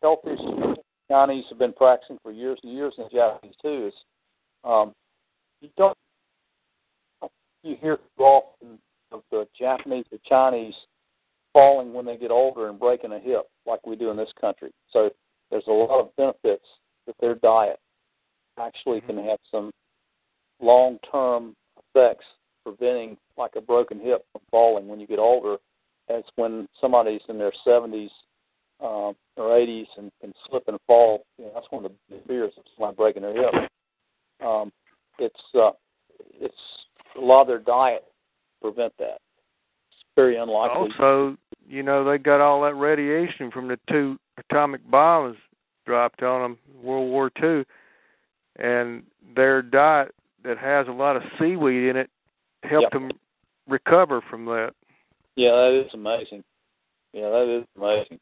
health 0.02 0.20
issues 0.26 0.76
Chinese 1.10 1.44
have 1.48 1.58
been 1.58 1.72
practicing 1.72 2.18
for 2.22 2.30
years 2.30 2.58
and 2.62 2.72
years, 2.72 2.94
and 2.98 3.06
the 3.06 3.16
Japanese 3.16 3.54
too. 3.62 3.86
Is 3.86 3.94
um, 4.66 4.92
you 5.60 5.70
don't 5.76 5.96
you 7.62 7.76
hear 7.80 7.98
often 8.18 8.78
of 9.12 9.22
the 9.30 9.46
Japanese 9.58 10.04
or 10.12 10.18
Chinese 10.26 10.74
falling 11.52 11.92
when 11.92 12.04
they 12.04 12.16
get 12.16 12.30
older 12.30 12.68
and 12.68 12.78
breaking 12.78 13.12
a 13.12 13.18
hip 13.18 13.46
like 13.66 13.84
we 13.86 13.96
do 13.96 14.10
in 14.10 14.16
this 14.16 14.32
country. 14.40 14.70
So 14.92 15.10
there's 15.50 15.66
a 15.68 15.72
lot 15.72 16.00
of 16.00 16.14
benefits 16.16 16.66
that 17.06 17.16
their 17.20 17.36
diet 17.36 17.78
actually 18.58 19.00
can 19.00 19.16
have 19.16 19.38
some 19.50 19.70
long-term 20.60 21.54
effects 21.78 22.24
preventing 22.64 23.16
like 23.36 23.52
a 23.56 23.60
broken 23.60 24.00
hip 24.00 24.24
from 24.32 24.42
falling 24.50 24.88
when 24.88 25.00
you 25.00 25.06
get 25.06 25.18
older. 25.18 25.56
That's 26.08 26.28
when 26.36 26.68
somebody's 26.80 27.20
in 27.28 27.38
their 27.38 27.52
70s 27.66 28.10
um, 28.80 29.14
or 29.36 29.50
80s 29.50 29.86
and 29.98 30.10
can 30.20 30.32
slip 30.48 30.64
and 30.68 30.78
fall. 30.86 31.24
You 31.38 31.46
know, 31.46 31.52
that's 31.54 31.66
one 31.70 31.84
of 31.84 31.92
the 32.10 32.16
fears 32.26 32.52
of 32.56 32.64
somebody 32.76 32.96
breaking 32.96 33.22
their 33.22 33.34
hip. 33.34 33.70
Um, 34.44 34.72
it's 35.18 35.40
uh, 35.54 35.70
it's 36.40 36.54
a 37.16 37.20
lot 37.20 37.42
of 37.42 37.46
their 37.48 37.58
diet 37.58 38.04
prevent 38.60 38.92
that. 38.98 39.18
It's 39.88 40.04
very 40.14 40.36
unlikely. 40.36 40.88
Also, 40.98 41.36
you 41.66 41.82
know, 41.82 42.04
they 42.04 42.18
got 42.18 42.40
all 42.40 42.62
that 42.62 42.74
radiation 42.74 43.50
from 43.50 43.68
the 43.68 43.78
two 43.90 44.18
atomic 44.38 44.88
bombs 44.90 45.36
dropped 45.84 46.22
on 46.22 46.42
them 46.42 46.58
World 46.82 47.10
War 47.10 47.30
Two, 47.40 47.64
and 48.58 49.02
their 49.34 49.62
diet 49.62 50.14
that 50.44 50.58
has 50.58 50.86
a 50.88 50.92
lot 50.92 51.16
of 51.16 51.22
seaweed 51.38 51.88
in 51.88 51.96
it 51.96 52.10
helped 52.62 52.84
Yep. 52.84 52.92
them 52.92 53.10
recover 53.68 54.20
from 54.20 54.44
that. 54.46 54.72
Yeah, 55.36 55.50
that 55.50 55.84
is 55.86 55.92
amazing. 55.94 56.44
Yeah, 57.12 57.30
that 57.30 57.60
is 57.60 57.66
amazing. 57.76 58.20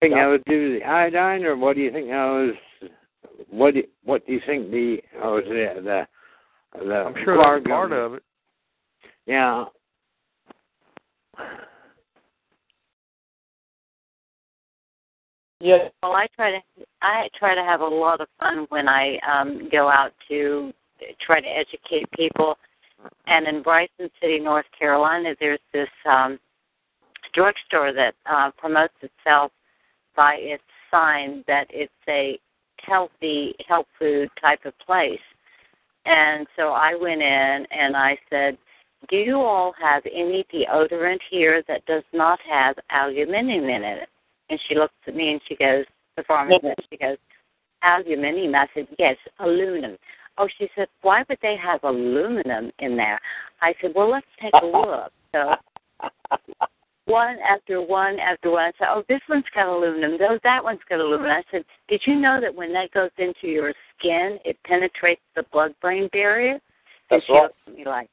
think 0.00 0.14
that 0.14 0.26
was 0.26 0.40
due 0.46 0.72
to 0.72 0.78
the 0.78 0.84
iodine, 0.84 1.44
or 1.44 1.56
what 1.56 1.76
do 1.76 1.82
you 1.82 1.92
think 1.92 2.08
that 2.08 2.24
was? 2.26 2.54
What 3.52 3.74
do 3.74 3.80
you, 3.80 3.86
what 4.02 4.26
do 4.26 4.32
you 4.32 4.40
think 4.46 4.70
the 4.70 4.98
oh 5.22 5.34
was 5.34 5.44
it 5.46 5.84
the 5.84 6.06
the 6.78 6.94
I'm 6.94 7.14
sure 7.22 7.36
Clark 7.36 7.64
that's 7.64 7.70
part 7.70 7.92
of 7.92 8.14
it. 8.14 8.22
Yeah. 9.26 9.64
Yeah. 15.60 15.88
Well, 16.02 16.12
I 16.12 16.28
try 16.34 16.52
to 16.52 16.60
I 17.02 17.28
try 17.38 17.54
to 17.54 17.60
have 17.62 17.82
a 17.82 17.86
lot 17.86 18.22
of 18.22 18.28
fun 18.40 18.66
when 18.70 18.88
I 18.88 19.18
um 19.30 19.68
go 19.70 19.90
out 19.90 20.12
to 20.28 20.72
try 21.20 21.40
to 21.42 21.46
educate 21.46 22.10
people. 22.16 22.56
And 23.26 23.46
in 23.46 23.62
Bryson 23.62 24.08
City, 24.18 24.38
North 24.38 24.66
Carolina, 24.78 25.34
there's 25.38 25.60
this 25.74 25.90
um 26.08 26.38
drugstore 27.34 27.92
that 27.92 28.14
uh, 28.24 28.50
promotes 28.56 28.94
itself 29.02 29.52
by 30.16 30.36
its 30.38 30.62
sign 30.90 31.44
that 31.46 31.66
it's 31.70 31.92
a 32.08 32.38
healthy 32.82 33.54
health 33.66 33.86
food 33.98 34.28
type 34.40 34.64
of 34.64 34.78
place. 34.78 35.20
And 36.04 36.46
so 36.56 36.70
I 36.70 36.94
went 36.94 37.22
in 37.22 37.66
and 37.70 37.96
I 37.96 38.18
said, 38.28 38.58
"Do 39.08 39.16
you 39.16 39.40
all 39.40 39.72
have 39.80 40.04
any 40.06 40.44
deodorant 40.52 41.20
here 41.30 41.62
that 41.68 41.84
does 41.86 42.04
not 42.12 42.40
have 42.40 42.76
aluminum 42.90 43.68
in 43.68 43.82
it?" 43.84 44.08
And 44.50 44.60
she 44.68 44.74
looks 44.74 44.94
at 45.06 45.14
me 45.14 45.32
and 45.32 45.40
she 45.48 45.56
goes, 45.56 45.84
"The 46.16 46.24
pharmacist." 46.24 46.88
She 46.90 46.96
goes, 46.96 47.18
"Aluminum." 47.82 48.54
I 48.54 48.68
said, 48.74 48.88
"Yes, 48.98 49.16
aluminum." 49.38 49.96
Oh, 50.38 50.48
she 50.58 50.68
said, 50.74 50.88
"Why 51.02 51.24
would 51.28 51.38
they 51.40 51.56
have 51.56 51.84
aluminum 51.84 52.72
in 52.78 52.96
there?" 52.96 53.20
I 53.60 53.74
said, 53.80 53.94
"Well, 53.94 54.08
let's 54.10 54.26
take 54.40 54.54
a 54.54 54.66
look." 54.78 55.12
So 55.32 55.56
one 57.12 57.36
after 57.48 57.82
one 57.82 58.18
after 58.18 58.50
one. 58.50 58.64
I 58.64 58.72
said, 58.78 58.88
"Oh, 58.90 59.04
this 59.08 59.20
one's 59.28 59.44
got 59.54 59.66
aluminum. 59.66 60.16
Though 60.18 60.38
that 60.42 60.64
one's 60.64 60.80
got 60.88 61.00
aluminum." 61.00 61.30
I 61.30 61.42
said, 61.50 61.64
"Did 61.88 62.00
you 62.06 62.16
know 62.16 62.40
that 62.40 62.54
when 62.54 62.72
that 62.72 62.90
goes 62.92 63.10
into 63.18 63.48
your 63.48 63.74
skin, 63.98 64.38
it 64.44 64.56
penetrates 64.64 65.22
the 65.36 65.44
blood-brain 65.52 66.08
barrier?" 66.12 66.58
That's 67.10 67.22
and 67.28 67.36
she 67.66 67.72
right. 67.72 67.76
me 67.76 67.84
like, 67.84 68.08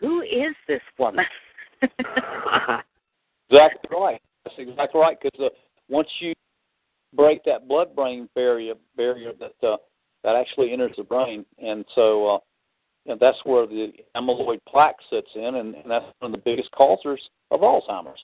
"Who 0.00 0.22
is 0.22 0.54
this 0.66 0.82
woman?" 0.98 1.26
Exactly 3.50 3.90
right. 3.90 4.22
That's 4.44 4.56
exactly 4.58 5.00
right. 5.00 5.16
Because 5.20 5.40
uh, 5.46 5.48
once 5.88 6.08
you 6.20 6.32
break 7.14 7.42
that 7.44 7.66
blood-brain 7.66 8.28
barrier, 8.34 8.74
barrier 8.96 9.32
that 9.40 9.66
uh, 9.66 9.76
that 10.22 10.36
actually 10.36 10.72
enters 10.72 10.94
the 10.96 11.02
brain, 11.02 11.44
and 11.58 11.84
so 11.94 12.26
uh, 12.26 12.38
you 13.04 13.12
know, 13.12 13.18
that's 13.20 13.38
where 13.44 13.66
the 13.66 13.92
amyloid 14.16 14.60
plaque 14.68 14.96
sits 15.08 15.30
in, 15.34 15.56
and, 15.56 15.74
and 15.74 15.90
that's 15.90 16.04
one 16.18 16.32
of 16.32 16.32
the 16.32 16.42
biggest 16.44 16.70
causers 16.72 17.20
of 17.50 17.60
Alzheimer's. 17.60 18.22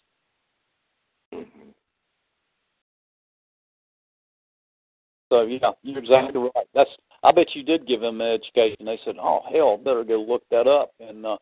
So 5.29 5.43
yeah, 5.43 5.71
you're 5.83 5.99
exactly 5.99 6.41
right. 6.41 6.67
That's 6.75 6.91
I 7.25 7.33
bet 7.33 7.49
you 7.55 7.65
did 7.65 7.87
give 7.87 8.01
them 8.01 8.21
an 8.21 8.29
education. 8.29 8.87
They 8.87 8.99
said, 9.05 9.17
"Oh 9.21 9.41
hell, 9.53 9.77
better 9.77 10.05
go 10.05 10.21
look 10.21 10.43
that 10.51 10.69
up." 10.69 10.93
And 11.01 11.27
uh, 11.27 11.37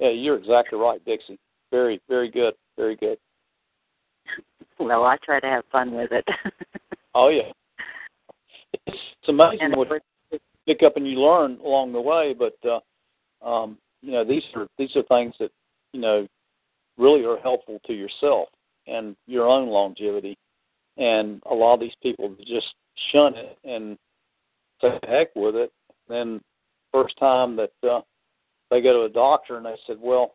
yeah, 0.00 0.10
you're 0.10 0.36
exactly 0.36 0.78
right, 0.78 1.04
Dixie. 1.04 1.38
Very, 1.70 2.00
very 2.08 2.28
good, 2.28 2.54
very 2.76 2.96
good. 2.96 3.18
well, 4.80 5.04
I 5.04 5.16
try 5.24 5.38
to 5.38 5.46
have 5.46 5.64
fun 5.70 5.92
with 5.92 6.10
it. 6.12 6.24
Oh 7.12 7.28
yeah, 7.28 7.50
it's, 8.72 8.82
it's 8.86 9.28
amazing 9.28 9.58
And 9.62 9.72
it 9.72 9.76
what 9.76 9.88
you 9.88 9.98
pick 10.70 10.82
up 10.82 10.96
and 10.96 11.06
you 11.06 11.20
learn 11.20 11.58
along 11.64 11.92
the 11.92 12.00
way. 12.00 12.34
But 12.38 12.56
uh, 12.64 13.46
um, 13.46 13.78
you 14.02 14.12
know, 14.12 14.24
these 14.24 14.42
are 14.54 14.66
these 14.78 14.94
are 14.96 15.02
things 15.04 15.34
that 15.40 15.50
you 15.92 16.00
know 16.00 16.26
really 16.98 17.24
are 17.24 17.38
helpful 17.38 17.80
to 17.86 17.92
yourself 17.92 18.48
and 18.86 19.16
your 19.26 19.48
own 19.48 19.68
longevity. 19.68 20.36
And 20.96 21.42
a 21.50 21.54
lot 21.54 21.74
of 21.74 21.80
these 21.80 21.94
people 22.02 22.34
just 22.46 22.74
shun 23.12 23.34
it 23.34 23.58
and 23.64 23.96
say 24.80 24.98
heck 25.08 25.28
with 25.34 25.54
it. 25.56 25.72
Then 26.08 26.40
first 26.92 27.16
time 27.18 27.56
that 27.56 27.72
uh, 27.88 28.00
they 28.70 28.80
go 28.80 28.92
to 28.92 29.04
a 29.04 29.08
doctor 29.08 29.56
and 29.56 29.64
they 29.64 29.76
said, 29.86 29.96
well, 30.00 30.34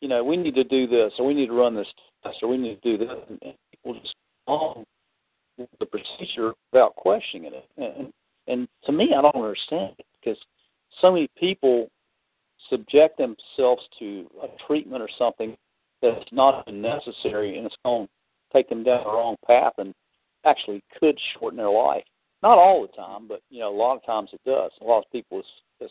you 0.00 0.08
know, 0.08 0.22
we 0.22 0.36
need 0.36 0.54
to 0.56 0.64
do 0.64 0.86
this 0.86 1.12
or 1.18 1.26
we 1.26 1.34
need 1.34 1.46
to 1.46 1.54
run 1.54 1.74
this 1.74 1.86
test 2.22 2.38
or 2.42 2.48
we 2.48 2.58
need 2.58 2.82
to 2.82 2.96
do 2.96 3.06
this, 3.06 3.16
and 3.28 3.54
people 3.70 4.00
just 4.00 4.14
on 4.46 4.84
the 5.78 5.86
procedure 5.86 6.52
without 6.72 6.94
questioning 6.96 7.52
it. 7.54 7.68
And, 7.76 8.12
and 8.46 8.68
to 8.84 8.92
me, 8.92 9.12
I 9.16 9.22
don't 9.22 9.36
understand 9.36 9.94
it 9.98 10.06
because 10.20 10.38
so 11.00 11.12
many 11.12 11.28
people 11.38 11.88
subject 12.70 13.18
themselves 13.18 13.82
to 13.98 14.26
a 14.42 14.48
treatment 14.66 15.02
or 15.02 15.08
something 15.18 15.56
that's 16.02 16.24
not 16.32 16.66
necessary 16.72 17.56
and 17.56 17.66
it's 17.66 17.76
going 17.84 18.06
to 18.06 18.12
take 18.52 18.68
them 18.68 18.84
down 18.84 19.04
the 19.04 19.10
wrong 19.10 19.36
path 19.46 19.72
and 19.78 19.94
actually 20.44 20.82
could 20.98 21.18
shorten 21.32 21.56
their 21.56 21.70
life. 21.70 22.04
Not 22.42 22.58
all 22.58 22.82
the 22.82 22.88
time, 22.88 23.26
but 23.26 23.40
you 23.48 23.60
know, 23.60 23.74
a 23.74 23.76
lot 23.76 23.96
of 23.96 24.04
times 24.04 24.30
it 24.32 24.40
does. 24.44 24.70
A 24.80 24.84
lot 24.84 24.98
of 24.98 25.10
people 25.10 25.40
is, 25.40 25.46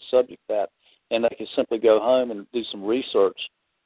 subject 0.10 0.42
to 0.50 0.56
that, 0.56 0.70
and 1.12 1.24
they 1.24 1.36
can 1.36 1.48
simply 1.56 1.78
go 1.78 2.00
home 2.00 2.32
and 2.32 2.48
do 2.52 2.64
some 2.72 2.84
research 2.84 3.38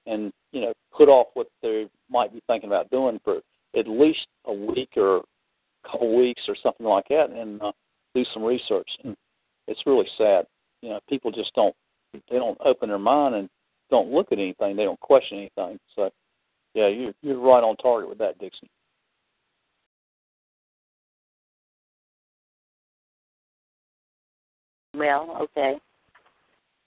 and 0.06 0.32
you 0.54 0.62
know 0.62 0.74
put 0.96 1.10
off 1.10 1.28
what 1.34 1.48
they 1.62 1.88
might 2.10 2.32
be 2.32 2.42
thinking 2.48 2.70
about 2.70 2.90
doing 2.90 3.20
for 3.26 3.42
at 3.78 3.88
least 3.88 4.26
a 4.46 4.54
week 4.54 4.90
or 4.96 5.18
a 5.18 5.22
couple 5.92 6.18
weeks 6.18 6.44
or 6.48 6.56
something 6.62 6.86
like 6.86 7.06
that, 7.10 7.30
and 7.30 7.62
uh, 7.62 7.72
do 8.18 8.26
some 8.34 8.44
research. 8.44 8.90
And 9.04 9.16
it's 9.68 9.86
really 9.86 10.08
sad. 10.18 10.46
You 10.82 10.90
know, 10.90 11.00
people 11.08 11.32
just 11.32 11.54
don't 11.54 11.76
they 12.14 12.38
don't 12.38 12.58
open 12.66 12.90
their 12.90 12.98
mind 12.98 13.36
and 13.36 13.50
don't 13.90 14.12
look 14.12 14.32
at 14.32 14.40
anything. 14.40 14.76
They 14.76 14.84
don't 14.84 15.00
question 15.00 15.38
anything. 15.38 15.80
So, 15.96 16.10
yeah, 16.74 16.88
you're 16.88 17.14
you're 17.22 17.40
right 17.40 17.64
on 17.64 17.78
target 17.78 18.10
with 18.10 18.18
that, 18.20 18.40
Dixie. 18.40 18.70
well, 24.94 25.38
okay. 25.42 25.76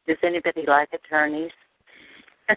Does 0.08 0.16
anybody 0.24 0.64
like 0.66 0.88
attorneys? 0.92 1.52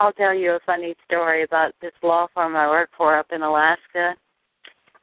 I'll 0.00 0.12
tell 0.12 0.34
you 0.34 0.52
a 0.52 0.58
funny 0.66 0.96
story 1.06 1.44
about 1.44 1.72
this 1.80 1.92
law 2.02 2.26
firm 2.34 2.56
I 2.56 2.66
work 2.68 2.90
for 2.96 3.16
up 3.16 3.28
in 3.32 3.42
Alaska. 3.42 4.16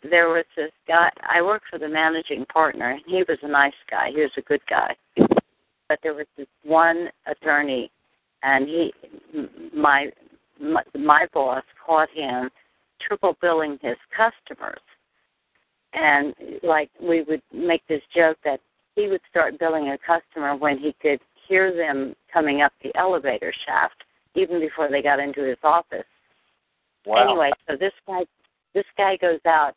There 0.10 0.30
was 0.30 0.46
this 0.56 0.72
guy, 0.88 1.10
I 1.22 1.42
worked 1.42 1.66
for 1.70 1.78
the 1.78 1.88
managing 1.88 2.46
partner. 2.46 2.92
And 2.92 3.02
he 3.06 3.24
was 3.28 3.38
a 3.44 3.48
nice 3.48 3.74
guy, 3.90 4.10
he 4.14 4.22
was 4.22 4.32
a 4.38 4.42
good 4.42 4.62
guy. 4.70 4.96
But 5.18 6.00
there 6.04 6.14
was 6.14 6.26
this 6.38 6.48
one 6.64 7.10
attorney, 7.28 7.92
and 8.44 8.68
he, 8.68 8.94
my, 9.76 10.08
my, 10.60 10.84
my 10.98 11.28
boss 11.34 11.64
caught 11.86 12.10
him 12.14 12.50
triple 13.06 13.36
billing 13.42 13.78
his 13.82 13.98
customers. 14.16 14.80
And 15.94 16.34
like 16.64 16.90
we 17.02 17.24
would 17.24 17.42
make 17.54 17.86
this 17.88 18.02
joke 18.16 18.38
that 18.46 18.62
he 18.96 19.08
would 19.08 19.22
start 19.30 19.60
billing 19.60 19.90
a 19.90 19.98
customer 19.98 20.56
when 20.56 20.78
he 20.78 20.96
could 21.02 21.20
hear 21.48 21.76
them 21.76 22.16
coming 22.32 22.62
up 22.62 22.72
the 22.82 22.96
elevator 22.98 23.54
shaft 23.66 24.04
even 24.36 24.62
before 24.62 24.90
they 24.90 25.02
got 25.02 25.20
into 25.20 25.44
his 25.44 25.58
office. 25.64 26.06
Wow. 27.06 27.30
Anyway, 27.30 27.52
so 27.68 27.76
this 27.76 27.94
guy 28.08 28.22
this 28.74 28.86
guy 28.98 29.18
goes 29.18 29.40
out. 29.46 29.74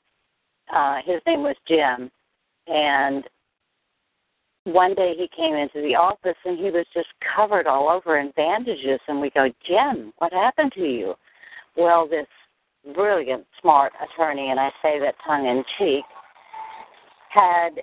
Uh, 0.72 0.98
his 1.04 1.20
name 1.26 1.42
was 1.42 1.56
Jim, 1.68 2.10
and 2.66 3.24
one 4.64 4.94
day 4.94 5.14
he 5.16 5.28
came 5.36 5.54
into 5.54 5.82
the 5.82 5.94
office 5.94 6.36
and 6.44 6.58
he 6.58 6.70
was 6.70 6.86
just 6.94 7.08
covered 7.36 7.66
all 7.66 7.88
over 7.88 8.18
in 8.18 8.32
bandages. 8.34 9.00
And 9.08 9.20
we 9.20 9.30
go, 9.30 9.48
Jim, 9.66 10.12
what 10.18 10.32
happened 10.32 10.72
to 10.74 10.80
you? 10.80 11.14
Well, 11.76 12.08
this 12.08 12.26
brilliant, 12.94 13.44
smart 13.60 13.92
attorney, 14.02 14.50
and 14.50 14.60
I 14.60 14.70
say 14.82 14.98
that 15.00 15.14
tongue 15.26 15.46
in 15.46 15.64
cheek, 15.78 16.04
had 17.30 17.80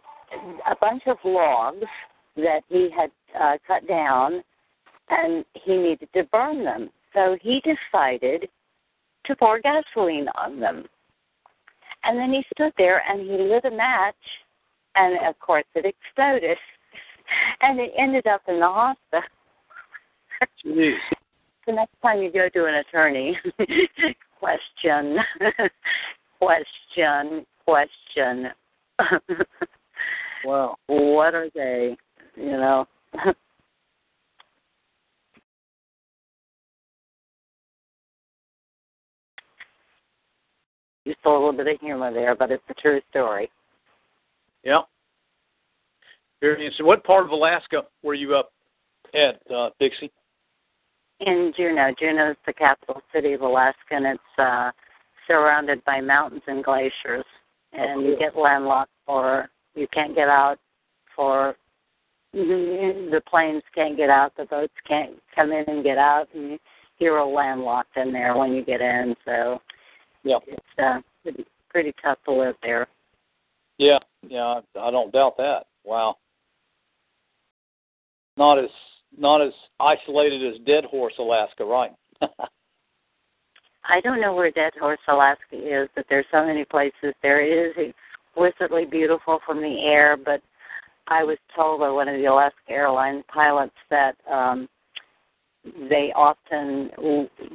a 0.70 0.76
bunch 0.80 1.04
of 1.08 1.18
logs 1.24 1.86
that 2.36 2.62
he 2.70 2.90
had 2.96 3.12
uh, 3.40 3.58
cut 3.68 3.88
down 3.88 4.44
and 5.10 5.44
he 5.66 5.76
needed 5.76 6.08
to 6.14 6.24
burn 6.32 6.64
them. 6.64 6.90
So 7.14 7.38
he 7.42 7.62
decided 7.62 8.48
to 9.26 9.36
pour 9.36 9.60
gasoline 9.60 10.28
on 10.36 10.60
them. 10.60 10.86
And 12.04 12.18
then 12.18 12.32
he 12.32 12.44
stood 12.54 12.74
there 12.78 13.04
and 13.08 13.22
he 13.22 13.38
lit 13.38 13.66
a 13.66 13.72
match, 13.72 14.16
and 14.96 15.18
of 15.28 15.40
course 15.40 15.66
it 15.76 15.86
exploded. 15.86 16.58
And 17.62 17.80
it 17.80 17.94
ended 17.98 18.28
up 18.28 18.42
in 18.50 18.60
the 18.60 18.68
hospital. 18.68 19.22
Jeez. 20.66 20.96
The 21.68 21.74
next 21.74 21.94
time 22.02 22.18
you 22.18 22.32
go 22.32 22.50
to 22.50 22.66
an 22.66 22.74
attorney, 22.74 23.38
question, 24.40 25.20
question, 26.40 27.46
question. 27.66 28.48
Wow. 30.44 30.76
what 30.88 31.36
are 31.36 31.50
they? 31.54 31.96
You 32.36 32.52
know. 32.52 32.88
Just 41.06 41.20
a 41.26 41.30
little 41.30 41.54
bit 41.54 41.68
of 41.68 41.80
humor 41.80 42.14
there, 42.14 42.36
but 42.36 42.52
it's 42.52 42.64
a 42.70 42.74
true 42.76 43.02
story. 43.10 43.50
Yeah. 44.64 44.82
Very 46.42 46.56
interesting. 46.56 46.86
What 46.86 47.04
part 47.04 47.26
of 47.26 47.32
Alaska 47.32 47.84
were 48.04 48.14
you 48.14 48.36
up 48.36 48.52
at, 49.14 49.42
uh, 49.52 49.70
Dixie? 49.80 50.12
In 51.22 51.54
Juneau, 51.56 51.94
Juneau 52.00 52.32
is 52.32 52.38
the 52.46 52.54
capital 52.54 53.02
city 53.14 53.34
of 53.34 53.42
Alaska, 53.42 53.92
and 53.92 54.06
it's 54.06 54.40
uh, 54.40 54.72
surrounded 55.28 55.84
by 55.86 56.02
mountains 56.02 56.42
and 56.48 56.64
glaciers. 56.64 57.26
And 57.74 58.04
you 58.04 58.18
get 58.18 58.36
landlocked, 58.36 58.92
or 59.08 59.50
you 59.76 59.88
can't 59.94 60.16
get 60.16 60.30
out. 60.30 60.58
For 61.16 61.56
the 62.34 63.22
planes 63.30 63.64
can't 63.76 63.98
get 63.98 64.10
out, 64.10 64.36
the 64.38 64.46
boats 64.46 64.74
can't 64.88 65.16
come 65.36 65.52
in 65.52 65.66
and 65.68 65.84
get 65.84 65.98
out, 65.98 66.28
and 66.34 66.60
you're 67.00 67.20
all 67.20 67.34
landlocked 67.34 67.98
in 67.98 68.14
there 68.14 68.36
when 68.36 68.54
you 68.54 68.64
get 68.64 68.82
in. 68.82 69.16
So 69.26 69.62
Yeah. 70.24 70.38
it's 70.48 70.62
uh, 70.82 71.00
pretty, 71.24 71.46
pretty 71.70 71.94
tough 72.04 72.18
to 72.26 72.34
live 72.34 72.56
there. 72.62 72.88
Yeah, 73.78 74.00
yeah, 74.28 74.62
I, 74.76 74.80
I 74.80 74.92
don't 74.92 75.12
doubt 75.12 75.38
that. 75.38 75.66
Wow. 75.84 76.18
Not 78.38 78.60
as 78.60 78.70
not 79.18 79.42
as 79.42 79.52
isolated 79.80 80.54
as 80.54 80.62
Dead 80.66 80.86
Horse, 80.86 81.16
Alaska, 81.20 81.66
right? 81.66 81.92
I 82.22 84.00
don't 84.02 84.22
know 84.22 84.34
where 84.34 84.52
Dead 84.52 84.74
Horse, 84.80 85.00
Alaska 85.08 85.56
is, 85.56 85.90
but 85.96 86.06
there's 86.10 86.26
so 86.32 86.46
many 86.46 86.64
places. 86.64 87.14
There 87.22 87.42
it 87.42 87.78
is 87.78 87.94
exquisitely 88.36 88.86
beautiful 88.86 89.40
from 89.46 89.62
the 89.62 89.84
air, 89.84 90.16
but 90.16 90.42
I 91.08 91.24
was 91.24 91.38
told 91.56 91.80
by 91.82 91.90
one 91.90 92.08
of 92.08 92.16
the 92.16 92.26
Alaska 92.26 92.60
Airlines 92.70 93.24
pilots 93.34 93.76
that 93.90 94.16
um 94.32 94.70
they 95.90 96.12
often 96.16 96.90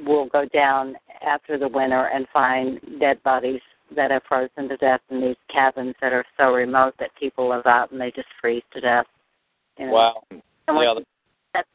will 0.05 0.29
go 0.29 0.45
down 0.53 0.95
after 1.25 1.57
the 1.57 1.67
winter 1.67 2.09
and 2.13 2.27
find 2.33 2.79
dead 2.99 3.21
bodies 3.23 3.61
that 3.95 4.11
are 4.11 4.21
frozen 4.27 4.67
to 4.69 4.77
death 4.77 5.01
in 5.09 5.21
these 5.21 5.35
cabins 5.51 5.95
that 6.01 6.13
are 6.13 6.25
so 6.37 6.51
remote 6.51 6.93
that 6.99 7.09
people 7.19 7.49
live 7.49 7.65
out 7.65 7.91
and 7.91 8.01
they 8.01 8.11
just 8.11 8.27
freeze 8.41 8.63
to 8.73 8.81
death. 8.81 9.05
You 9.77 9.87
know? 9.87 9.93
Wow. 9.93 10.23
And 10.29 10.41
Yeah, 10.67 10.93
when, 10.93 11.05
that's, 11.53 11.67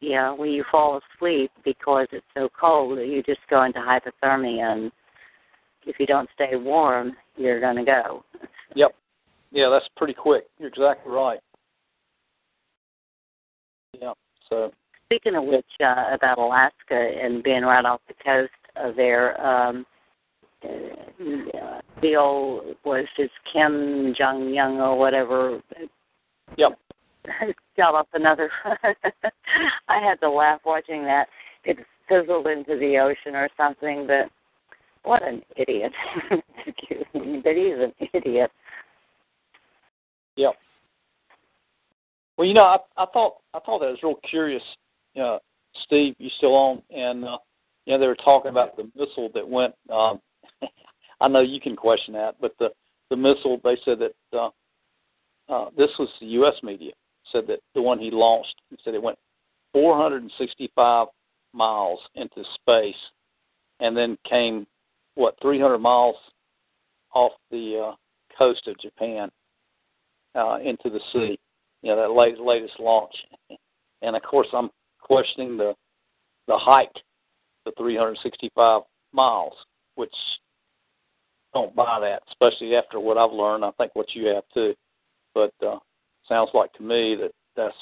yeah, 0.00 0.32
when 0.32 0.50
you 0.50 0.64
fall 0.70 1.00
asleep 1.16 1.50
because 1.64 2.06
it's 2.12 2.26
so 2.34 2.48
cold, 2.58 2.98
you 2.98 3.22
just 3.22 3.40
go 3.50 3.64
into 3.64 3.80
hypothermia, 3.80 4.72
and 4.72 4.92
if 5.86 5.96
you 5.98 6.06
don't 6.06 6.28
stay 6.34 6.56
warm, 6.56 7.12
you're 7.36 7.60
going 7.60 7.76
to 7.76 7.84
go. 7.84 8.24
Yep. 8.74 8.94
Yeah, 9.50 9.68
that's 9.70 9.88
pretty 9.96 10.14
quick. 10.14 10.44
You're 10.58 10.68
exactly 10.68 11.12
right. 11.12 11.40
Yeah. 14.00 14.12
So 14.48 14.72
Speaking 15.08 15.36
of 15.36 15.44
which, 15.44 15.64
uh, 15.82 16.04
about 16.12 16.36
Alaska 16.36 17.12
and 17.22 17.42
being 17.42 17.62
right 17.62 17.84
off 17.86 18.02
the 18.08 18.14
coast 18.22 18.52
of 18.78 18.96
there, 18.96 19.40
um, 19.44 19.86
uh, 20.64 21.80
the 22.02 22.16
old 22.16 22.76
was 22.84 23.06
his 23.16 23.30
Kim 23.52 24.14
Jong 24.16 24.52
Young 24.52 24.80
or 24.80 24.98
whatever. 24.98 25.60
Yep. 26.56 26.78
Got 27.76 27.94
up 27.94 28.08
another. 28.14 28.50
I 29.88 30.00
had 30.00 30.20
to 30.20 30.30
laugh 30.30 30.60
watching 30.64 31.02
that. 31.04 31.28
It 31.64 31.78
fizzled 32.08 32.46
into 32.46 32.76
the 32.78 32.98
ocean 32.98 33.34
or 33.34 33.48
something, 33.56 34.06
but 34.06 34.30
what 35.04 35.22
an 35.22 35.42
idiot! 35.56 35.92
Excuse 36.66 37.04
me, 37.14 37.40
but 37.42 37.54
he's 37.54 37.74
an 37.78 37.92
idiot. 38.12 38.50
Yep. 40.36 40.54
Well, 42.36 42.46
you 42.46 42.54
know, 42.54 42.62
I 42.62 42.78
I 42.96 43.06
thought 43.12 43.34
I 43.54 43.60
thought 43.60 43.80
that 43.80 43.90
was 43.90 43.98
real 44.02 44.16
curious. 44.28 44.62
Uh, 45.20 45.38
Steve, 45.84 46.14
you 46.18 46.30
still 46.38 46.54
on? 46.54 46.82
And 46.90 47.24
uh, 47.24 47.38
you 47.88 47.94
know, 47.94 48.00
they 48.00 48.06
were 48.06 48.16
talking 48.16 48.50
about 48.50 48.76
the 48.76 48.90
missile 48.94 49.30
that 49.32 49.48
went. 49.48 49.74
Um, 49.90 50.20
I 51.22 51.26
know 51.26 51.40
you 51.40 51.58
can 51.58 51.74
question 51.74 52.12
that, 52.12 52.36
but 52.38 52.52
the 52.58 52.68
the 53.08 53.16
missile 53.16 53.58
they 53.64 53.78
said 53.82 53.98
that 54.00 54.38
uh, 54.38 54.50
uh, 55.48 55.70
this 55.74 55.90
was 55.98 56.10
the 56.20 56.26
U.S. 56.26 56.54
media 56.62 56.92
said 57.32 57.46
that 57.46 57.60
the 57.74 57.80
one 57.80 57.98
he 57.98 58.10
launched 58.10 58.54
he 58.68 58.76
said 58.84 58.92
it 58.92 59.02
went 59.02 59.18
465 59.72 61.06
miles 61.54 61.98
into 62.14 62.44
space, 62.56 62.94
and 63.80 63.96
then 63.96 64.18
came 64.28 64.66
what 65.14 65.34
300 65.40 65.78
miles 65.78 66.16
off 67.14 67.32
the 67.50 67.88
uh, 67.88 67.94
coast 68.36 68.68
of 68.68 68.78
Japan 68.78 69.30
uh, 70.34 70.58
into 70.62 70.90
the 70.90 71.00
sea. 71.10 71.38
You 71.80 71.94
know 71.94 71.96
that 71.96 72.10
latest, 72.10 72.42
latest 72.42 72.74
launch, 72.80 73.14
and 74.02 74.14
of 74.14 74.22
course 74.24 74.48
I'm 74.52 74.68
questioning 75.00 75.56
the 75.56 75.74
the 76.48 76.58
height, 76.58 76.92
the 77.76 77.82
365 77.82 78.82
miles, 79.12 79.54
which 79.94 80.14
don't 81.54 81.74
buy 81.74 81.98
that, 82.00 82.22
especially 82.28 82.76
after 82.76 83.00
what 83.00 83.18
I've 83.18 83.32
learned. 83.32 83.64
I 83.64 83.70
think 83.72 83.94
what 83.94 84.14
you 84.14 84.26
have 84.26 84.44
too, 84.52 84.74
but 85.34 85.52
uh, 85.64 85.78
sounds 86.28 86.50
like 86.54 86.72
to 86.74 86.82
me 86.82 87.16
that 87.16 87.32
that's 87.56 87.74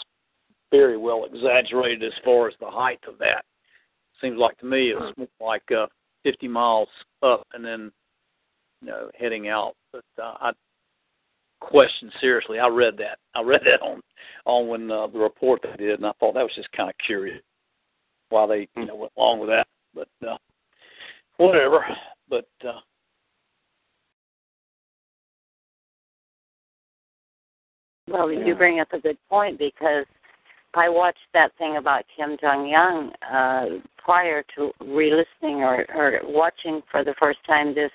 very 0.71 0.97
well 0.97 1.25
exaggerated 1.25 2.03
as 2.05 2.19
far 2.25 2.49
as 2.49 2.55
the 2.61 2.71
height 2.71 3.01
of 3.09 3.19
that. 3.19 3.45
Seems 4.21 4.39
like 4.39 4.59
to 4.59 4.67
me 4.67 4.93
it's 4.97 5.19
more 5.19 5.29
like 5.41 5.71
uh, 5.71 5.87
50 6.23 6.49
miles 6.49 6.89
up 7.23 7.47
and 7.53 7.65
then 7.65 7.93
you 8.81 8.89
know 8.89 9.11
heading 9.19 9.49
out. 9.49 9.75
But 9.93 10.05
uh, 10.19 10.35
I 10.41 10.53
question 11.61 12.11
seriously. 12.21 12.59
I 12.59 12.69
read 12.69 12.97
that. 12.99 13.19
I 13.35 13.43
read 13.43 13.63
that 13.65 13.85
on 13.85 14.01
on 14.45 14.69
when 14.69 14.91
uh, 14.91 15.07
the 15.09 15.19
report 15.19 15.61
they 15.63 15.85
did, 15.85 15.99
and 15.99 16.07
I 16.07 16.13
thought 16.19 16.35
that 16.35 16.43
was 16.43 16.55
just 16.55 16.73
kind 16.73 16.89
of 16.89 16.95
curious 17.05 17.43
why 18.29 18.47
they 18.47 18.69
you 18.77 18.87
know 18.87 18.97
went 18.97 19.13
along 19.17 19.41
with 19.41 19.49
that. 19.51 19.67
But 19.97 20.29
uh, 20.29 20.37
whatever. 21.39 21.85
But 22.29 22.49
uh, 22.65 22.81
Well, 28.09 28.31
you 28.31 28.55
bring 28.55 28.79
up 28.79 28.93
a 28.93 29.01
good 29.01 29.19
point 29.29 29.59
because 29.59 30.07
I 30.75 30.89
watched 30.89 31.19
that 31.35 31.51
thing 31.59 31.77
about 31.77 32.05
Kim 32.17 32.37
Jong 32.41 32.73
Un 32.73 33.13
uh, 33.35 33.79
prior 33.99 34.45
to 34.57 34.71
re-listening 34.81 35.65
or, 35.65 35.85
or 35.93 36.21
watching 36.25 36.83
for 36.91 37.03
the 37.03 37.15
first 37.19 37.41
time 37.47 37.75
this 37.75 37.91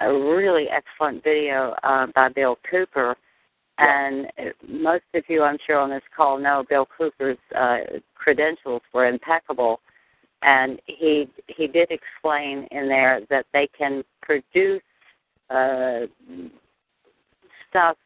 a 0.00 0.10
really 0.10 0.68
excellent 0.70 1.22
video 1.24 1.74
uh, 1.82 2.06
by 2.14 2.30
Bill 2.30 2.56
Cooper. 2.70 3.16
And 3.78 4.26
most 4.66 5.04
of 5.14 5.24
you, 5.28 5.42
I'm 5.42 5.58
sure, 5.66 5.78
on 5.78 5.90
this 5.90 6.02
call 6.16 6.38
know 6.38 6.64
Bill 6.68 6.86
Cooper's 6.96 7.38
uh, 7.54 7.78
credentials 8.14 8.82
were 8.94 9.06
impeccable, 9.06 9.80
and 10.42 10.80
he 10.86 11.28
he 11.48 11.66
did 11.66 11.90
explain 11.90 12.66
in 12.70 12.88
there 12.88 13.20
that 13.30 13.46
they 13.52 13.68
can 13.76 14.04
produce 14.22 14.82
uh, 15.50 16.00
stuff 17.68 17.96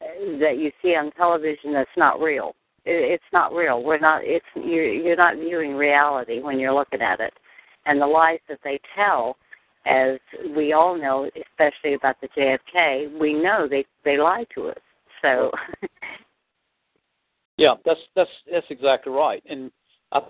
that 0.00 0.58
you 0.58 0.70
see 0.82 0.94
on 0.94 1.10
television 1.12 1.72
that's 1.72 1.88
not 1.96 2.20
real. 2.20 2.54
It, 2.84 3.12
it's 3.12 3.32
not 3.32 3.52
real. 3.52 3.82
We're 3.82 3.98
not. 3.98 4.22
It's 4.24 4.46
you're, 4.54 4.92
you're 4.92 5.16
not 5.16 5.36
viewing 5.36 5.74
reality 5.74 6.40
when 6.40 6.58
you're 6.58 6.74
looking 6.74 7.02
at 7.02 7.20
it, 7.20 7.34
and 7.86 8.00
the 8.00 8.06
lies 8.06 8.40
that 8.48 8.60
they 8.62 8.80
tell, 8.94 9.36
as 9.86 10.18
we 10.56 10.72
all 10.72 10.96
know, 10.96 11.28
especially 11.50 11.94
about 11.94 12.16
the 12.20 12.28
JFK, 12.28 13.18
we 13.18 13.34
know 13.34 13.66
they 13.68 13.84
they 14.04 14.18
lie 14.18 14.46
to 14.54 14.68
us. 14.68 14.78
So. 15.22 15.50
yeah, 17.56 17.74
that's 17.84 18.00
that's 18.14 18.30
that's 18.50 18.66
exactly 18.70 19.12
right, 19.12 19.42
and 19.48 19.72
I 20.12 20.20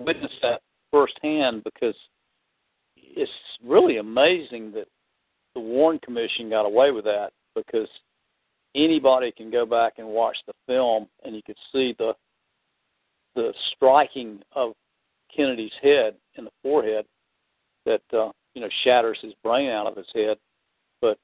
witnessed 0.00 0.40
that 0.42 0.62
firsthand 0.90 1.62
because 1.64 1.94
it's 2.96 3.30
really 3.64 3.98
amazing 3.98 4.72
that 4.72 4.86
the 5.54 5.60
Warren 5.60 5.98
Commission 6.00 6.50
got 6.50 6.66
away 6.66 6.90
with 6.90 7.04
that 7.04 7.30
because 7.54 7.88
anybody 8.74 9.32
can 9.32 9.50
go 9.50 9.66
back 9.66 9.94
and 9.98 10.06
watch 10.06 10.36
the 10.46 10.52
film 10.66 11.08
and 11.24 11.34
you 11.34 11.42
could 11.44 11.58
see 11.72 11.94
the 11.98 12.14
the 13.36 13.52
striking 13.74 14.40
of 14.56 14.72
Kennedy's 15.34 15.72
head 15.80 16.14
in 16.34 16.44
the 16.44 16.50
forehead 16.62 17.04
that 17.86 18.02
uh, 18.12 18.30
you 18.54 18.60
know 18.60 18.68
shatters 18.82 19.18
his 19.22 19.34
brain 19.44 19.70
out 19.70 19.86
of 19.86 19.96
his 19.96 20.06
head, 20.14 20.36
but 21.00 21.18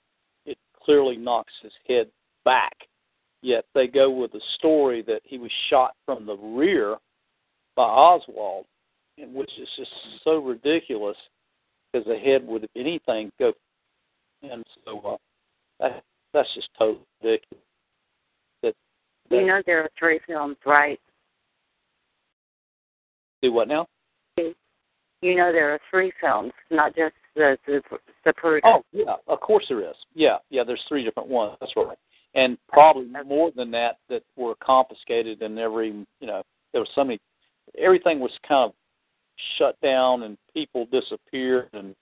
it 0.45 0.57
clearly 0.81 1.16
knocks 1.16 1.53
his 1.62 1.72
head 1.89 2.09
back. 2.45 2.74
Yet 3.43 3.64
they 3.74 3.87
go 3.87 4.11
with 4.11 4.33
the 4.33 4.41
story 4.57 5.03
that 5.03 5.20
he 5.24 5.39
was 5.39 5.51
shot 5.68 5.95
from 6.05 6.27
the 6.27 6.37
rear 6.37 6.97
by 7.77 7.85
Oswald, 7.85 8.64
which 9.18 9.51
is 9.61 9.68
just 9.77 9.91
so 10.24 10.39
ridiculous 10.39 11.16
because 11.93 12.07
the 12.07 12.16
head 12.16 12.47
would, 12.47 12.64
if 12.64 12.70
anything, 12.77 13.31
go. 13.39 13.53
And 14.43 14.64
so 14.85 15.01
uh, 15.01 15.16
that 15.81 16.03
that's 16.33 16.53
just 16.55 16.68
totally 16.79 17.05
ridiculous. 17.22 17.64
That, 18.62 18.74
that 19.31 19.37
you 19.37 19.47
know 19.47 19.62
there 19.66 19.83
are 19.83 19.91
three 19.99 20.20
films, 20.27 20.57
right? 20.66 21.01
do 23.43 23.53
what 23.53 23.68
now? 23.68 23.87
You 24.37 25.35
know 25.35 25.51
there 25.53 25.72
are 25.72 25.81
three 25.91 26.12
films, 26.20 26.53
not 26.70 26.95
just 26.95 27.14
the 27.35 27.57
the 27.66 27.81
Zapruder. 28.27 28.61
Oh 28.64 28.83
yeah, 28.93 29.14
of 29.27 29.41
course 29.41 29.64
there 29.68 29.81
is. 29.81 29.97
Yeah, 30.14 30.37
yeah. 30.51 30.62
There's 30.62 30.83
three 30.89 31.05
different 31.05 31.29
ones. 31.29 31.57
That's 31.61 31.72
right. 31.77 31.97
And 32.35 32.59
probably 32.68 33.07
more 33.27 33.51
than 33.57 33.70
that 33.70 33.97
that 34.11 34.22
were 34.37 34.55
confiscated 34.62 35.41
and 35.41 35.55
never 35.55 35.83
even 35.83 36.07
you 36.20 36.27
know 36.27 36.43
there 36.72 36.81
was 36.81 36.91
so 36.95 37.05
many. 37.05 37.18
Everything 37.79 38.21
was 38.21 38.33
kind 38.47 38.71
of 38.71 38.73
shut 39.59 39.79
down 39.83 40.23
and 40.23 40.37
people 40.55 40.87
disappeared 40.91 41.69
and 41.73 41.95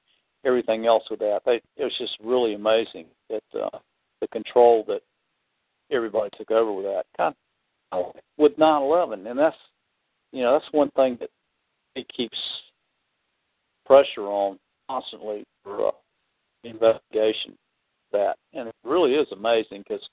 everything 0.45 0.87
else 0.87 1.05
with 1.11 1.21
that. 1.21 1.41
They, 1.45 1.61
it 1.77 1.85
was 1.85 1.95
just 1.99 2.17
really 2.23 2.55
amazing 2.55 3.07
that 3.31 3.43
uh, 3.55 3.79
the 4.21 4.29
control 4.29 4.85
that 4.89 5.01
everybody 5.91 6.31
took 6.37 6.51
over 6.51 6.73
with 6.73 6.85
that. 6.85 7.05
Kind 7.17 7.35
of 7.93 8.15
with 8.37 8.57
9/11, 8.57 9.29
and 9.29 9.39
that's 9.39 9.57
you 10.33 10.43
know 10.43 10.53
that's 10.53 10.73
one 10.73 10.91
thing 10.93 11.17
that 11.21 11.31
it 11.95 12.07
keeps 12.15 12.39
pressure 13.87 14.23
on 14.23 14.59
constantly 14.89 15.45
for 15.63 15.89
uh, 15.89 15.91
investigation. 16.65 17.57
That 18.13 18.37
and 18.53 18.69
it 18.69 18.75
really 18.85 19.15
is 19.15 19.27
amazing 19.33 19.85
because 19.87 20.07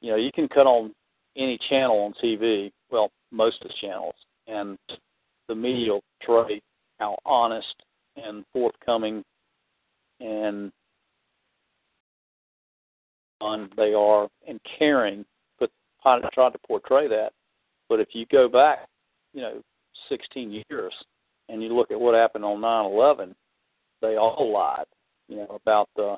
you 0.00 0.10
know 0.10 0.16
you 0.16 0.32
can 0.32 0.48
cut 0.48 0.66
on 0.66 0.92
any 1.36 1.58
channel 1.68 2.00
on 2.00 2.14
TV, 2.22 2.72
well 2.90 3.10
most 3.30 3.62
of 3.62 3.68
the 3.68 3.74
channels, 3.80 4.14
and 4.48 4.78
the 5.48 5.54
media 5.54 5.92
will 5.92 6.04
portray 6.24 6.60
how 6.98 7.16
honest 7.24 7.74
and 8.16 8.44
forthcoming 8.52 9.22
and 10.20 10.72
on 13.40 13.70
they 13.76 13.94
are 13.94 14.28
and 14.48 14.60
caring, 14.78 15.24
but 15.60 15.70
I 16.04 16.18
tried 16.34 16.52
to 16.52 16.58
portray 16.66 17.06
that. 17.08 17.32
But 17.88 18.00
if 18.00 18.08
you 18.12 18.26
go 18.32 18.48
back, 18.48 18.88
you 19.32 19.42
know, 19.42 19.62
16 20.08 20.64
years, 20.68 20.92
and 21.48 21.62
you 21.62 21.74
look 21.74 21.90
at 21.90 22.00
what 22.00 22.14
happened 22.14 22.44
on 22.44 22.60
nine 22.60 22.84
eleven, 22.84 23.34
they 24.00 24.16
all 24.16 24.52
lied, 24.52 24.86
you 25.28 25.36
know, 25.36 25.60
about 25.64 25.88
the 25.96 26.16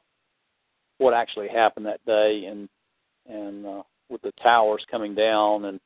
what 0.98 1.14
actually 1.14 1.48
happened 1.48 1.86
that 1.86 2.04
day 2.06 2.46
and 2.46 2.68
and 3.28 3.66
uh, 3.66 3.82
with 4.08 4.20
the 4.22 4.32
towers 4.42 4.84
coming 4.90 5.14
down 5.14 5.66
and 5.66 5.80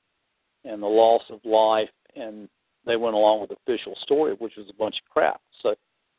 and 0.64 0.82
the 0.82 0.86
loss 0.86 1.22
of 1.30 1.40
life 1.44 1.90
and 2.16 2.48
they 2.86 2.96
went 2.96 3.14
along 3.14 3.40
with 3.40 3.50
the 3.50 3.56
official 3.66 3.94
story 4.02 4.34
which 4.38 4.54
was 4.56 4.66
a 4.68 4.74
bunch 4.74 4.96
of 4.96 5.10
crap 5.12 5.40
so 5.62 5.74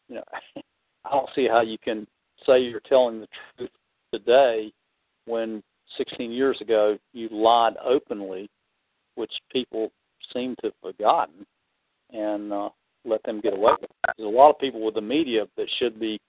you 0.10 0.16
know 0.16 0.24
i 1.06 1.10
don't 1.10 1.30
see 1.36 1.48
how 1.48 1.62
you 1.62 1.78
can 1.78 2.08
say 2.46 2.60
you're 2.60 2.80
telling 2.82 3.22
the 3.22 3.28
truth 3.58 3.70
today 4.14 4.72
when 5.26 5.64
16 5.98 6.32
years 6.32 6.60
ago 6.62 6.98
you 7.14 7.30
lied 7.30 7.74
openly 7.84 8.50
which 9.16 9.32
people 9.52 9.91
seem 10.34 10.56
to 10.62 10.68
have 10.68 10.74
forgotten 10.82 11.46
and 12.12 12.52
uh, 12.52 12.70
let 13.06 13.22
them 13.24 13.41
get 13.41 13.54
away 13.54 13.74
with 13.80 13.89
it. 13.89 14.14
There's 14.18 14.28
a 14.28 14.38
lot 14.38 14.50
of 14.50 14.60
people 14.60 14.84
with 14.84 14.96
the 14.96 15.02
media 15.02 15.46
that 15.58 15.68
should 15.78 16.00
be 16.00 16.20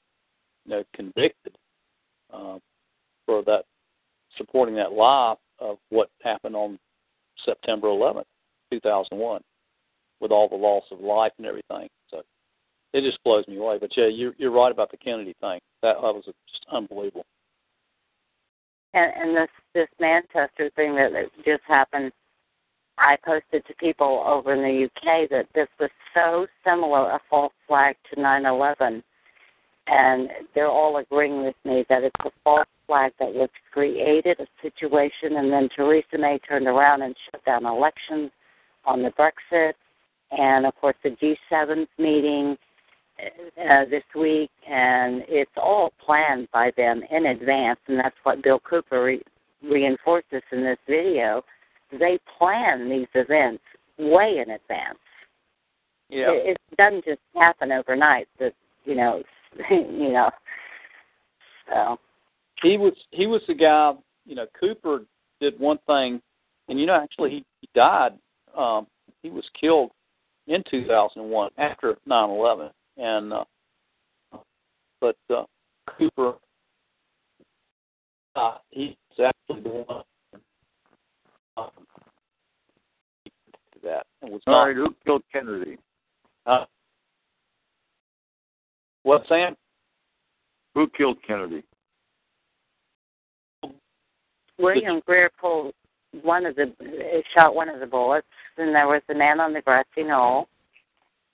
you 0.64 0.71
know 0.71 0.85
convicted 0.95 1.57
uh, 2.33 2.59
for 3.25 3.43
that 3.45 3.64
supporting 4.37 4.75
that 4.77 4.93
lie 4.93 5.35
of 5.59 5.79
what 5.89 6.11
happened 6.23 6.55
on 6.55 6.79
September 7.45 7.89
11th, 7.89 8.25
2001, 8.71 9.41
with 10.21 10.31
all 10.31 10.49
the 10.49 10.57
loss 10.57 10.85
of 10.91 11.01
life 11.01 11.33
and 11.39 11.47
everything. 11.47 11.89
So 12.11 12.23
it 12.93 13.03
just 13.03 13.23
blows 13.25 13.47
me 13.49 13.57
away. 13.57 13.79
But 13.81 13.97
yeah, 13.97 14.07
you're 14.07 14.35
you're 14.39 14.51
right 14.51 14.73
about 14.73 14.91
the 14.91 14.97
Kennedy 14.97 15.35
thing. 15.41 15.61
That, 15.83 15.97
that 15.97 16.14
was 16.14 16.25
just 16.25 16.67
unbelievable. 16.71 17.27
And, 18.95 19.12
and 19.17 19.37
this 19.37 19.49
this 19.75 19.89
Manchester 20.01 20.71
thing 20.77 20.95
that 20.97 21.11
just 21.45 21.62
happened, 21.67 22.12
I 22.99 23.17
posted 23.25 23.67
to 23.67 23.75
people 23.75 24.25
over 24.27 24.55
in 24.55 24.62
the 24.62 24.87
UK 24.87 25.29
that 25.31 25.47
this 25.55 25.69
was 25.79 25.91
so 26.14 26.47
similar 26.64 27.11
a 27.11 27.21
false 27.29 27.53
flag 27.67 27.97
to 28.11 28.21
9/11 28.21 29.03
and 29.89 30.31
they're 30.55 30.69
all 30.69 30.97
agreeing 30.97 31.45
with 31.45 31.55
me 31.64 31.85
that 31.89 32.03
it's 32.03 32.17
a 32.25 32.31
false 32.43 32.67
flag 32.87 33.12
that 33.19 33.33
was 33.33 33.49
created 33.73 34.41
a 34.41 34.47
situation, 34.62 35.37
and 35.37 35.53
then 35.53 35.69
Theresa 35.75 36.19
May 36.19 36.39
turned 36.39 36.67
around 36.67 37.03
and 37.03 37.14
shut 37.31 37.45
down 37.45 37.67
elections 37.67 38.31
on 38.85 39.03
the 39.03 39.11
Brexit, 39.11 39.75
and 40.31 40.66
of 40.66 40.74
course 40.77 40.97
the 41.03 41.11
G7's 41.11 41.89
meeting 41.99 42.57
uh, 43.18 43.85
this 43.91 44.03
week, 44.14 44.51
and 44.68 45.22
it's 45.27 45.51
all 45.57 45.93
planned 46.05 46.49
by 46.53 46.70
them 46.77 47.03
in 47.11 47.27
advance, 47.27 47.81
and 47.87 47.99
that's 47.99 48.16
what 48.24 48.43
Bill 48.43 48.61
Cooper 48.61 49.05
re- 49.05 49.22
reinforces 49.62 50.43
in 50.53 50.62
this 50.62 50.79
video. 50.87 51.43
They 51.99 52.18
plan 52.39 52.91
these 52.91 53.07
events 53.14 53.62
way 53.99 54.43
in 54.45 54.51
advance. 54.51 54.99
Yeah. 56.09 56.31
It, 56.31 56.59
it 56.70 56.77
doesn't 56.77 57.05
just 57.05 57.20
happen 57.35 57.72
overnight. 57.72 58.29
That 58.39 58.53
you 58.85 58.95
know, 58.95 59.22
you 59.70 60.12
know. 60.12 60.31
So 61.68 61.99
he 62.62 62.77
was 62.77 62.93
he 63.11 63.27
was 63.27 63.43
the 63.49 63.55
guy. 63.55 63.93
You 64.27 64.35
know, 64.35 64.47
Cooper 64.59 65.01
did 65.41 65.59
one 65.59 65.79
thing, 65.87 66.20
and 66.68 66.79
you 66.79 66.87
know, 66.87 67.01
actually, 67.01 67.31
he, 67.31 67.45
he 67.61 67.68
died. 67.74 68.12
Um, 68.57 68.87
he 69.22 69.31
was 69.31 69.45
killed 69.59 69.91
in 70.47 70.62
2001 70.70 71.51
after 71.59 71.97
9/11, 72.09 72.70
and 72.97 73.32
uh, 73.32 73.44
but 75.01 75.16
uh, 75.34 75.44
Cooper, 75.99 76.34
uh, 78.34 78.59
he's 78.70 78.94
actually 79.12 79.62
the 79.62 79.68
one 79.68 80.03
um, 81.57 81.70
that 83.82 84.07
and 84.22 84.32
was 84.32 84.42
All 84.47 84.55
not. 84.55 84.62
right, 84.64 84.76
who 84.76 84.94
killed 85.05 85.22
Kennedy? 85.32 85.78
Uh, 86.47 86.64
what, 89.03 89.24
Sam? 89.28 89.57
Who 90.74 90.88
killed 90.97 91.18
Kennedy? 91.26 91.62
William 94.59 95.01
Greer 95.07 95.30
pulled 95.40 95.74
one 96.23 96.47
of 96.47 96.57
the 96.57 96.73
shot 97.35 97.55
one 97.55 97.69
of 97.69 97.81
the 97.81 97.87
bullets, 97.87 98.27
and 98.57 98.75
there 98.75 98.87
was 98.87 99.03
the 99.09 99.14
man 99.14 99.41
on 99.41 99.53
the 99.53 99.62
grassy 99.62 100.03
knoll. 100.03 100.49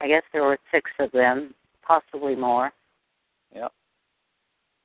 I 0.00 0.08
guess 0.08 0.22
there 0.32 0.42
were 0.42 0.58
six 0.72 0.90
of 0.98 1.12
them, 1.12 1.54
possibly 1.86 2.34
more. 2.34 2.72
Yeah. 3.54 3.68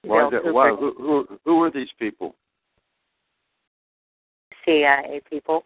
Why, 0.04 0.30
Bill 0.30 0.54
why 0.54 0.70
who, 0.70 0.93
who 0.98 1.39
who 1.43 1.56
were 1.58 1.72
these 1.72 1.89
people? 2.00 2.36
CIA 4.66 5.22
people. 5.30 5.64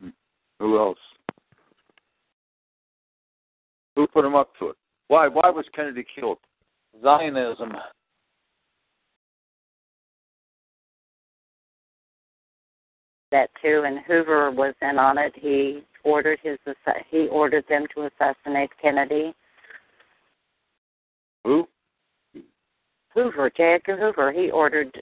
Hmm. 0.00 0.10
Who 0.58 0.78
else? 0.78 0.98
Who 3.96 4.06
put 4.06 4.24
him 4.24 4.34
up 4.34 4.50
to 4.58 4.70
it? 4.70 4.76
Why 5.08 5.28
why 5.28 5.50
was 5.50 5.64
Kennedy 5.74 6.04
killed? 6.14 6.38
Zionism. 7.02 7.72
That 13.30 13.50
too, 13.62 13.84
and 13.86 14.00
Hoover 14.06 14.50
was 14.50 14.74
in 14.82 14.98
on 14.98 15.18
it. 15.18 15.32
He 15.36 15.82
ordered 16.04 16.40
his 16.42 16.58
he 17.10 17.28
ordered 17.28 17.64
them 17.68 17.86
to 17.94 18.08
assassinate 18.08 18.70
Kennedy. 18.80 19.32
Who? 21.44 21.68
Hoover, 23.14 23.50
J. 23.56 23.74
Edgar 23.74 23.96
Hoover. 23.96 24.32
He 24.32 24.50
ordered 24.50 24.92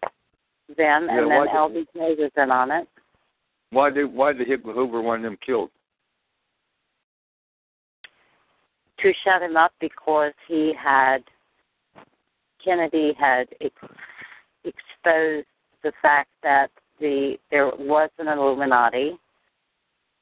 them, 0.76 1.06
Yeah, 1.08 1.18
and 1.18 1.30
then 1.30 1.46
LBJ 1.48 2.18
was 2.18 2.30
in 2.36 2.50
on 2.50 2.70
it. 2.70 2.88
Why 3.70 3.90
did 3.90 4.12
why 4.12 4.32
did 4.32 4.48
Hoover 4.48 5.00
want 5.00 5.22
them 5.22 5.38
killed? 5.44 5.70
to 9.00 9.12
shut 9.24 9.42
him 9.42 9.56
up 9.56 9.72
because 9.80 10.32
he 10.46 10.72
had 10.78 11.18
Kennedy 12.64 13.12
had 13.18 13.48
ex- 13.60 13.94
exposed 14.64 15.46
the 15.82 15.92
fact 16.02 16.30
that 16.42 16.70
the 17.00 17.36
there 17.50 17.66
was 17.66 18.10
an 18.18 18.28
Illuminati 18.28 19.18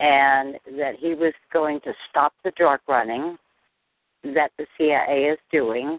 and 0.01 0.57
that 0.79 0.97
he 0.99 1.15
was 1.15 1.33
going 1.53 1.81
to 1.81 1.93
stop 2.11 2.33
the 2.45 2.51
drug 2.53 2.81
running 2.87 3.37
that 4.35 4.51
the 4.59 4.67
CIA 4.77 5.25
is 5.25 5.39
doing, 5.51 5.99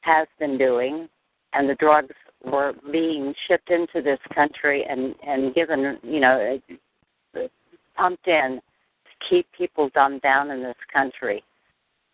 has 0.00 0.26
been 0.38 0.58
doing, 0.58 1.08
and 1.52 1.68
the 1.68 1.76
drugs 1.76 2.14
were 2.44 2.74
being 2.90 3.32
shipped 3.46 3.70
into 3.70 4.02
this 4.02 4.18
country 4.34 4.84
and 4.88 5.14
and 5.26 5.54
given, 5.54 5.98
you 6.02 6.20
know, 6.20 6.60
pumped 7.96 8.26
in 8.26 8.60
to 9.04 9.28
keep 9.28 9.46
people 9.56 9.90
dumbed 9.94 10.22
down 10.22 10.50
in 10.50 10.62
this 10.62 10.76
country 10.92 11.42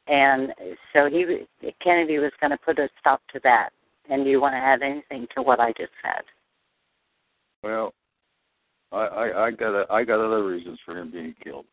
and 0.08 0.52
so 0.92 1.08
he 1.08 1.46
Kennedy 1.82 2.18
was 2.18 2.32
going 2.40 2.50
to 2.50 2.56
put 2.56 2.78
a 2.78 2.88
stop 2.98 3.20
to 3.32 3.40
that. 3.44 3.70
And 4.10 4.24
do 4.24 4.30
you 4.30 4.40
want 4.40 4.54
to 4.54 4.58
add 4.58 4.82
anything 4.82 5.26
to 5.36 5.42
what 5.42 5.60
I 5.60 5.72
just 5.72 5.92
said? 6.02 6.22
Well, 7.62 7.94
I 8.92 8.96
I, 8.96 9.46
I 9.46 9.50
got 9.50 9.74
a, 9.74 9.92
I 9.92 10.04
got 10.04 10.24
other 10.24 10.44
reasons 10.44 10.78
for 10.84 10.96
him 10.96 11.10
being 11.10 11.34
killed. 11.42 11.66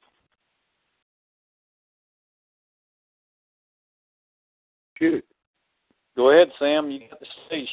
Shoot. 4.97 5.25
Go 6.15 6.31
ahead, 6.31 6.47
Sam. 6.57 6.89
You 6.89 7.01
got 7.09 7.19
the 7.19 7.25
stage. 7.47 7.69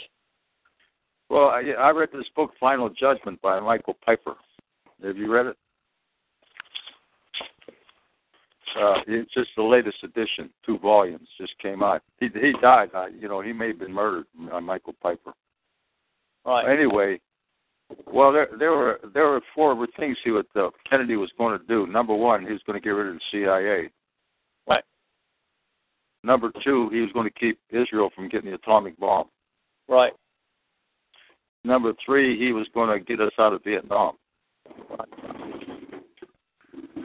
Well, 1.28 1.48
I, 1.48 1.62
I 1.78 1.90
read 1.90 2.10
this 2.12 2.26
book, 2.34 2.50
Final 2.58 2.90
Judgment, 2.90 3.40
by 3.40 3.58
Michael 3.60 3.96
Piper. 4.04 4.34
Have 5.02 5.16
you 5.16 5.32
read 5.32 5.46
it? 5.46 5.56
Uh, 8.80 8.94
it's 9.06 9.32
just 9.34 9.50
the 9.56 9.62
latest 9.62 9.98
edition, 10.02 10.50
two 10.64 10.78
volumes, 10.78 11.28
just 11.38 11.52
came 11.58 11.82
out. 11.82 12.02
He 12.18 12.28
he 12.28 12.52
died. 12.60 12.90
Uh, 12.94 13.06
you 13.06 13.28
know, 13.28 13.40
he 13.40 13.52
may 13.52 13.68
have 13.68 13.78
been 13.78 13.92
murdered 13.92 14.24
by 14.50 14.60
Michael 14.60 14.94
Piper. 15.02 15.32
Right. 16.44 16.72
Anyway, 16.72 17.20
well, 18.12 18.32
there 18.32 18.48
there 18.58 18.72
were 18.72 19.00
there 19.14 19.26
were 19.26 19.40
four 19.54 19.86
things 19.98 20.16
he 20.24 20.30
would 20.30 20.46
uh, 20.54 20.70
Kennedy 20.88 21.16
was 21.16 21.30
going 21.38 21.58
to 21.58 21.64
do. 21.66 21.86
Number 21.86 22.14
one, 22.14 22.44
he 22.44 22.52
was 22.52 22.62
going 22.66 22.80
to 22.80 22.84
get 22.84 22.90
rid 22.90 23.08
of 23.08 23.14
the 23.14 23.20
CIA. 23.30 23.90
Right. 24.68 24.84
Number 26.22 26.52
two, 26.64 26.88
he 26.90 27.00
was 27.00 27.10
going 27.12 27.28
to 27.28 27.38
keep 27.38 27.58
Israel 27.70 28.10
from 28.14 28.28
getting 28.28 28.50
the 28.50 28.56
atomic 28.56 28.98
bomb. 28.98 29.28
Right. 29.88 30.12
Number 31.64 31.92
three, 32.04 32.38
he 32.38 32.52
was 32.52 32.66
going 32.74 32.90
to 32.90 33.04
get 33.04 33.20
us 33.20 33.32
out 33.38 33.52
of 33.52 33.62
Vietnam. 33.64 34.16
Right. 34.90 35.08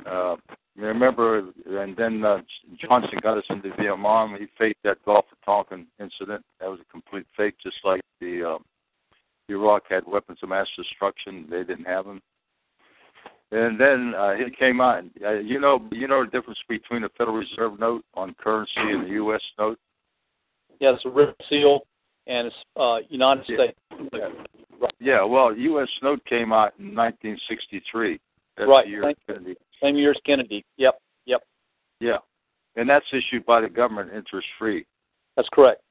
Uh, 0.10 0.36
remember, 0.76 1.52
and 1.66 1.96
then 1.96 2.24
uh, 2.24 2.40
Johnson 2.82 3.20
got 3.22 3.38
us 3.38 3.44
into 3.50 3.70
Vietnam. 3.80 4.36
He 4.40 4.48
faked 4.58 4.82
that 4.84 5.04
Gulf 5.06 5.26
of 5.32 5.38
Tonkin 5.46 5.88
incident. 6.00 6.44
That 6.60 6.70
was 6.70 6.80
a 6.80 6.92
complete 6.92 7.26
fake, 7.36 7.56
just 7.62 7.78
like 7.84 8.02
the 8.20 8.56
uh, 8.56 8.58
Iraq 9.50 9.84
had 9.90 10.04
weapons 10.08 10.40
of 10.44 10.50
mass 10.50 10.68
destruction. 10.78 11.46
They 11.50 11.64
didn't 11.64 11.86
have 11.86 12.06
them. 12.06 12.22
And 13.52 13.80
then 13.80 14.14
uh, 14.18 14.34
he 14.34 14.50
came 14.52 14.82
out. 14.82 15.04
Uh, 15.26 15.34
you 15.40 15.60
know, 15.60 15.88
you 15.92 16.08
know 16.08 16.26
the 16.26 16.32
difference 16.32 16.60
between 16.68 17.06
a 17.06 17.10
Federal 17.18 17.38
Reserve 17.38 17.80
note 17.80 18.04
on 18.14 18.36
currency 18.44 18.72
and 18.78 19.06
the 19.06 19.12
U.S. 19.12 19.42
note. 19.58 19.80
Yeah, 20.82 20.94
it's 20.94 21.06
a 21.06 21.10
RIP 21.10 21.36
seal, 21.50 21.82
and 22.28 22.48
it's 22.48 22.56
uh, 22.76 22.98
United 23.10 23.46
Yeah. 23.48 23.56
States. 23.56 23.78
Yeah, 24.14 24.30
Yeah. 25.00 25.24
well, 25.24 25.56
U.S. 25.56 25.88
note 26.04 26.24
came 26.26 26.52
out 26.52 26.74
in 26.78 26.94
1963. 26.94 28.20
That's 28.58 28.68
Right, 28.70 28.88
year 28.88 29.14
Kennedy. 29.28 29.56
Same 29.82 29.96
year 29.96 30.12
as 30.12 30.18
Kennedy. 30.26 30.66
Yep. 30.78 31.00
Yep. 31.26 31.44
Yeah. 32.00 32.18
and 32.76 32.88
that's 32.90 33.06
issued 33.14 33.46
by 33.46 33.62
the 33.62 33.70
government 33.70 34.12
interest 34.14 34.48
free. 34.60 34.86
That's 35.36 35.50
correct. 35.54 35.82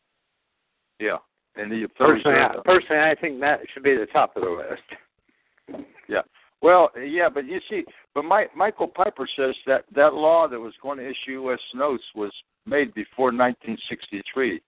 Yeah, 1.01 1.19
and 1.57 1.71
the 1.71 1.87
Personally, 1.97 2.39
I, 2.39 2.55
personally, 2.65 3.03
I 3.03 3.15
think 3.21 3.41
that 3.41 3.61
should 3.73 3.83
be 3.83 3.97
the 3.97 4.07
top 4.07 4.37
of 4.37 4.43
the 4.43 4.51
list. 4.51 5.83
Yeah. 6.09 6.23
Well, 6.63 6.91
yeah, 6.97 7.29
but 7.29 7.47
you 7.47 7.61
see, 7.69 7.85
but 8.15 8.25
Mike, 8.25 8.57
Michael 8.57 8.89
Piper 8.89 9.29
says 9.37 9.55
that 9.67 9.85
that 9.95 10.15
law 10.15 10.49
that 10.49 10.59
was 10.59 10.73
going 10.83 10.99
to 10.99 11.05
issue 11.05 11.33
U.S. 11.43 11.61
notes 11.75 12.03
was 12.15 12.33
made 12.65 12.95
before 12.95 13.27
1963. 13.27 14.61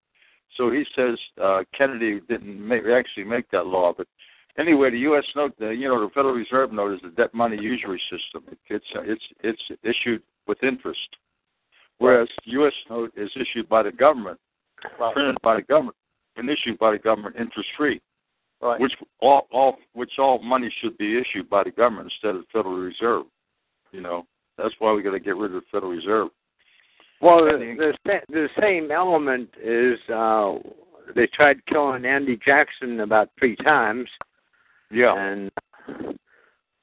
So 0.56 0.70
he 0.70 0.84
says 0.94 1.18
uh, 1.42 1.60
Kennedy 1.76 2.20
didn't 2.28 2.66
make, 2.66 2.82
actually 2.86 3.24
make 3.24 3.50
that 3.50 3.66
law. 3.66 3.92
But 3.96 4.06
anyway, 4.58 4.90
the 4.90 4.98
U.S. 5.00 5.24
note, 5.34 5.54
the, 5.58 5.68
you 5.68 5.88
know, 5.88 6.00
the 6.00 6.10
Federal 6.10 6.34
Reserve 6.34 6.72
note 6.72 6.94
is 6.94 7.00
the 7.02 7.10
debt 7.10 7.32
money 7.34 7.56
usury 7.60 8.00
system. 8.10 8.44
It, 8.50 8.58
it's 8.68 8.86
it's 9.42 9.62
it's 9.70 9.80
issued 9.82 10.22
with 10.46 10.62
interest, 10.62 11.16
whereas 11.98 12.28
U.S. 12.44 12.72
note 12.90 13.12
is 13.16 13.30
issued 13.36 13.68
by 13.68 13.82
the 13.82 13.92
government, 13.92 14.38
printed 15.12 15.36
by 15.42 15.56
the 15.56 15.62
government, 15.62 15.96
and 16.38 16.48
issued 16.48 16.78
by 16.78 16.92
the 16.92 16.98
government 16.98 17.36
interest 17.38 17.68
free. 17.76 18.00
Right. 18.60 18.80
Which 18.80 18.92
all 19.20 19.46
all 19.52 19.76
which 19.92 20.12
all 20.18 20.42
money 20.42 20.72
should 20.80 20.96
be 20.98 21.18
issued 21.18 21.48
by 21.48 21.62
the 21.64 21.70
government 21.70 22.10
instead 22.12 22.34
of 22.34 22.42
the 22.42 22.46
Federal 22.52 22.76
Reserve. 22.76 23.26
You 23.92 24.00
know, 24.00 24.26
that's 24.56 24.74
why 24.80 24.92
we 24.92 25.02
got 25.02 25.12
to 25.12 25.20
get 25.20 25.36
rid 25.36 25.54
of 25.54 25.62
the 25.62 25.66
Federal 25.70 25.92
Reserve. 25.92 26.28
Well, 27.20 27.44
the, 27.44 27.92
the 28.04 28.20
the 28.28 28.48
same 28.60 28.90
element 28.90 29.50
is 29.62 29.98
uh, 30.12 30.54
they 31.14 31.28
tried 31.28 31.64
killing 31.66 32.04
Andy 32.04 32.38
Jackson 32.44 33.00
about 33.00 33.30
three 33.38 33.56
times. 33.56 34.08
Yeah. 34.90 35.14
And 35.16 35.50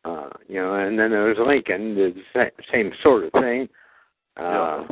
uh, 0.05 0.29
you 0.47 0.61
know, 0.61 0.75
and 0.75 0.97
then 0.97 1.11
there 1.11 1.23
was 1.23 1.37
Lincoln, 1.45 1.95
the 1.95 2.13
sa- 2.31 2.63
same 2.71 2.91
sort 3.03 3.25
of 3.25 3.31
thing. 3.33 3.67
Uh, 4.37 4.83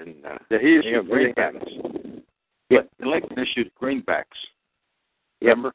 And 0.00 0.24
uh, 0.24 0.38
Yeah, 0.50 0.58
he 0.60 0.68
you 0.68 0.82
know, 0.82 1.00
issued 1.00 1.38
everything 1.38 2.07
Yeah. 2.70 2.80
Lincoln 3.00 3.38
issued 3.38 3.70
greenbacks. 3.80 4.24
Remember? 5.40 5.72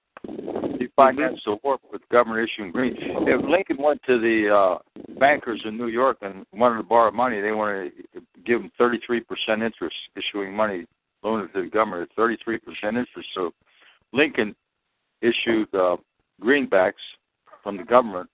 He 0.79 0.87
financed 0.95 1.43
the 1.45 1.57
war 1.63 1.77
with 1.91 2.01
government 2.09 2.47
issuing 2.49 2.71
green. 2.71 2.95
If 2.97 3.45
Lincoln 3.45 3.77
went 3.77 4.01
to 4.07 4.19
the 4.19 4.53
uh, 4.53 4.77
bankers 5.19 5.61
in 5.65 5.77
New 5.77 5.87
York 5.87 6.17
and 6.21 6.45
wanted 6.53 6.77
to 6.77 6.83
borrow 6.83 7.11
money, 7.11 7.41
they 7.41 7.51
wanted 7.51 7.91
to 8.13 8.21
give 8.45 8.61
him 8.61 8.71
33% 8.79 9.21
interest, 9.63 9.95
issuing 10.15 10.55
money, 10.55 10.85
loaning 11.23 11.49
to 11.53 11.63
the 11.63 11.69
government 11.69 12.09
at 12.09 12.17
33% 12.17 12.59
interest. 12.83 13.29
So 13.33 13.51
Lincoln 14.11 14.55
issued 15.21 15.73
uh, 15.73 15.97
greenbacks 16.41 16.93
from 17.61 17.77
the 17.77 17.83
government. 17.83 18.29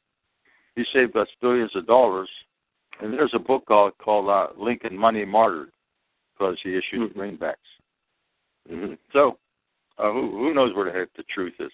He 0.76 0.84
saved 0.93 1.16
us 1.16 1.28
billions 1.41 1.76
of 1.76 1.88
dollars. 1.88 2.30
And 3.01 3.14
there's 3.14 3.34
a 3.34 3.39
book 3.39 3.66
called, 3.66 3.93
called 3.99 4.30
uh, 4.30 4.47
Lincoln 4.57 4.97
Money 4.97 5.26
Martyred 5.26 5.72
because 6.34 6.57
he 6.64 6.76
issued 6.76 7.14
greenbacks. 7.16 7.55
Mm-hmm. 8.72 8.93
So, 9.14 9.38
uh, 9.97 10.12
who 10.12 10.32
who 10.32 10.53
knows 10.53 10.76
where 10.76 10.86
the 10.86 10.97
heck 10.97 11.14
the 11.16 11.24
truth 11.24 11.53
is? 11.60 11.72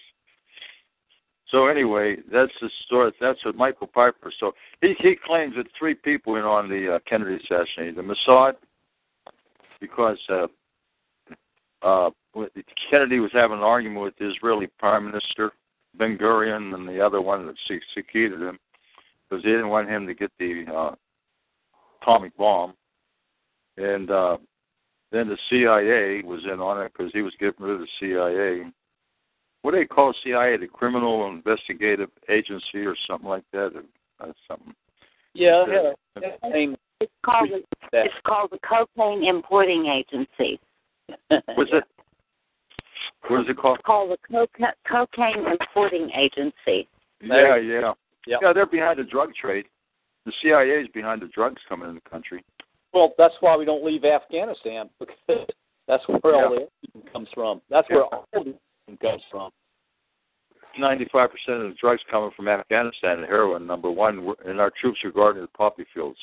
So 1.50 1.68
anyway, 1.68 2.16
that's 2.30 2.52
the 2.60 2.68
story. 2.86 3.12
That's 3.20 3.44
what 3.44 3.54
Michael 3.54 3.86
Piper. 3.86 4.32
So 4.40 4.52
he 4.80 4.94
he 4.98 5.16
claims 5.24 5.54
that 5.56 5.66
three 5.78 5.94
people 5.94 6.32
went 6.32 6.44
on 6.44 6.68
the 6.68 6.96
uh, 6.96 6.98
Kennedy 7.08 7.36
assassination: 7.36 7.94
the 7.94 8.02
Mossad, 8.02 8.54
because 9.80 10.18
uh, 10.28 10.46
uh, 11.82 12.10
Kennedy 12.90 13.20
was 13.20 13.30
having 13.32 13.58
an 13.58 13.62
argument 13.62 14.02
with 14.02 14.16
the 14.18 14.28
Israeli 14.28 14.66
Prime 14.78 15.06
Minister 15.06 15.52
Ben 15.96 16.18
Gurion, 16.18 16.74
and 16.74 16.88
the 16.88 17.00
other 17.00 17.20
one 17.20 17.46
that 17.46 17.54
succeeded 17.94 18.40
him 18.42 18.58
because 19.28 19.44
they 19.44 19.50
didn't 19.50 19.68
want 19.68 19.88
him 19.88 20.06
to 20.06 20.14
get 20.14 20.30
the 20.38 20.64
uh, 20.72 20.94
atomic 22.02 22.36
bomb, 22.36 22.74
and 23.76 24.10
uh, 24.10 24.36
then 25.12 25.28
the 25.28 25.38
CIA 25.48 26.22
was 26.22 26.42
in 26.44 26.60
on 26.60 26.82
it 26.82 26.92
because 26.92 27.12
he 27.12 27.22
was 27.22 27.32
getting 27.38 27.64
rid 27.64 27.74
of 27.74 27.80
the 27.80 27.86
CIA. 28.00 28.70
What 29.62 29.72
do 29.72 29.78
they 29.78 29.84
call 29.86 30.14
CIA? 30.22 30.56
The 30.56 30.66
Criminal 30.66 31.28
Investigative 31.28 32.10
Agency 32.28 32.86
or 32.86 32.94
something 33.06 33.28
like 33.28 33.44
that? 33.52 33.72
Or, 33.74 34.28
uh, 34.28 34.32
something. 34.48 34.74
Yeah, 35.34 35.64
I 35.66 35.74
had 35.74 36.52
a. 36.54 36.76
It's 36.98 37.12
called 37.24 37.50
the, 37.50 37.62
it's 37.92 38.14
called 38.26 38.50
the 38.52 38.58
Cocaine 38.66 39.24
Importing 39.24 39.86
Agency. 39.86 40.58
What's 41.28 41.70
it? 41.72 41.84
What 43.28 43.40
is 43.40 43.46
it 43.50 43.58
called? 43.58 43.78
It's 43.78 43.86
called 43.86 44.10
the 44.10 44.18
Coca- 44.28 44.74
Cocaine 44.90 45.44
Importing 45.46 46.10
Agency. 46.16 46.88
Yeah, 47.20 47.56
yeah. 47.56 47.92
Yep. 48.26 48.40
Yeah, 48.42 48.52
they're 48.52 48.66
behind 48.66 48.98
the 48.98 49.04
drug 49.04 49.34
trade. 49.34 49.66
The 50.24 50.32
CIA 50.42 50.80
is 50.80 50.88
behind 50.88 51.22
the 51.22 51.28
drugs 51.28 51.60
coming 51.68 51.88
in 51.88 51.94
the 51.96 52.10
country. 52.10 52.44
Well, 52.92 53.12
that's 53.18 53.34
why 53.40 53.56
we 53.56 53.64
don't 53.64 53.84
leave 53.84 54.04
Afghanistan 54.04 54.88
because 55.00 55.46
that's 55.88 56.02
where 56.08 56.34
all 56.34 56.54
Yeah. 56.54 56.66
the 56.82 56.88
income 56.94 57.12
comes 57.12 57.28
from. 57.34 57.62
That's 57.70 57.88
where 57.90 58.04
all 58.04 58.24
the 58.32 58.54
income 58.88 59.10
comes 59.10 59.22
from. 59.30 59.50
Ninety-five 60.78 61.30
percent 61.30 61.62
of 61.62 61.68
the 61.70 61.76
drugs 61.80 62.02
coming 62.10 62.30
from 62.36 62.48
Afghanistan, 62.48 63.18
and 63.18 63.24
heroin 63.26 63.66
number 63.66 63.90
one, 63.90 64.34
and 64.44 64.60
our 64.60 64.70
troops 64.78 64.98
are 65.04 65.10
guarding 65.10 65.40
the 65.42 65.48
poppy 65.48 65.86
fields. 65.94 66.18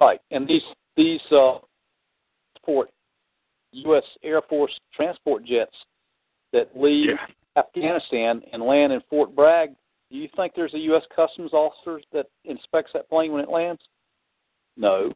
Right, 0.00 0.20
and 0.32 0.48
these 0.48 0.62
these 0.96 1.20
uh, 1.30 1.58
transport 2.56 2.90
U.S. 3.72 4.02
Air 4.24 4.42
Force 4.48 4.76
transport 4.92 5.44
jets 5.44 5.76
that 6.52 6.70
leave 6.74 7.10
Afghanistan 7.56 8.42
and 8.52 8.62
land 8.62 8.92
in 8.92 9.00
Fort 9.08 9.34
Bragg. 9.34 9.70
Do 10.10 10.18
you 10.18 10.28
think 10.36 10.52
there's 10.54 10.74
a 10.74 10.78
U.S. 10.78 11.02
Customs 11.14 11.52
officer 11.52 12.00
that 12.12 12.26
inspects 12.44 12.92
that 12.94 13.08
plane 13.08 13.32
when 13.32 13.42
it 13.42 13.48
lands? 13.48 13.80
No. 14.76 15.12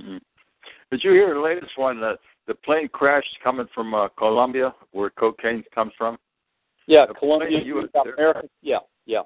Hmm 0.00 0.16
Did 0.90 1.02
you 1.02 1.12
hear 1.12 1.34
the 1.34 1.40
latest 1.40 1.72
one? 1.76 2.00
The 2.00 2.16
the 2.46 2.54
plane 2.54 2.88
crashed 2.88 3.36
coming 3.42 3.66
from 3.74 3.92
uh, 3.92 4.08
Colombia, 4.16 4.72
where 4.92 5.10
cocaine 5.10 5.64
comes 5.74 5.92
from. 5.98 6.16
Yeah, 6.86 7.06
The 7.06 7.14
Colombia, 7.14 7.60
South 7.94 8.06
America. 8.16 8.48
Yeah, 8.62 8.78
yeah. 9.06 9.22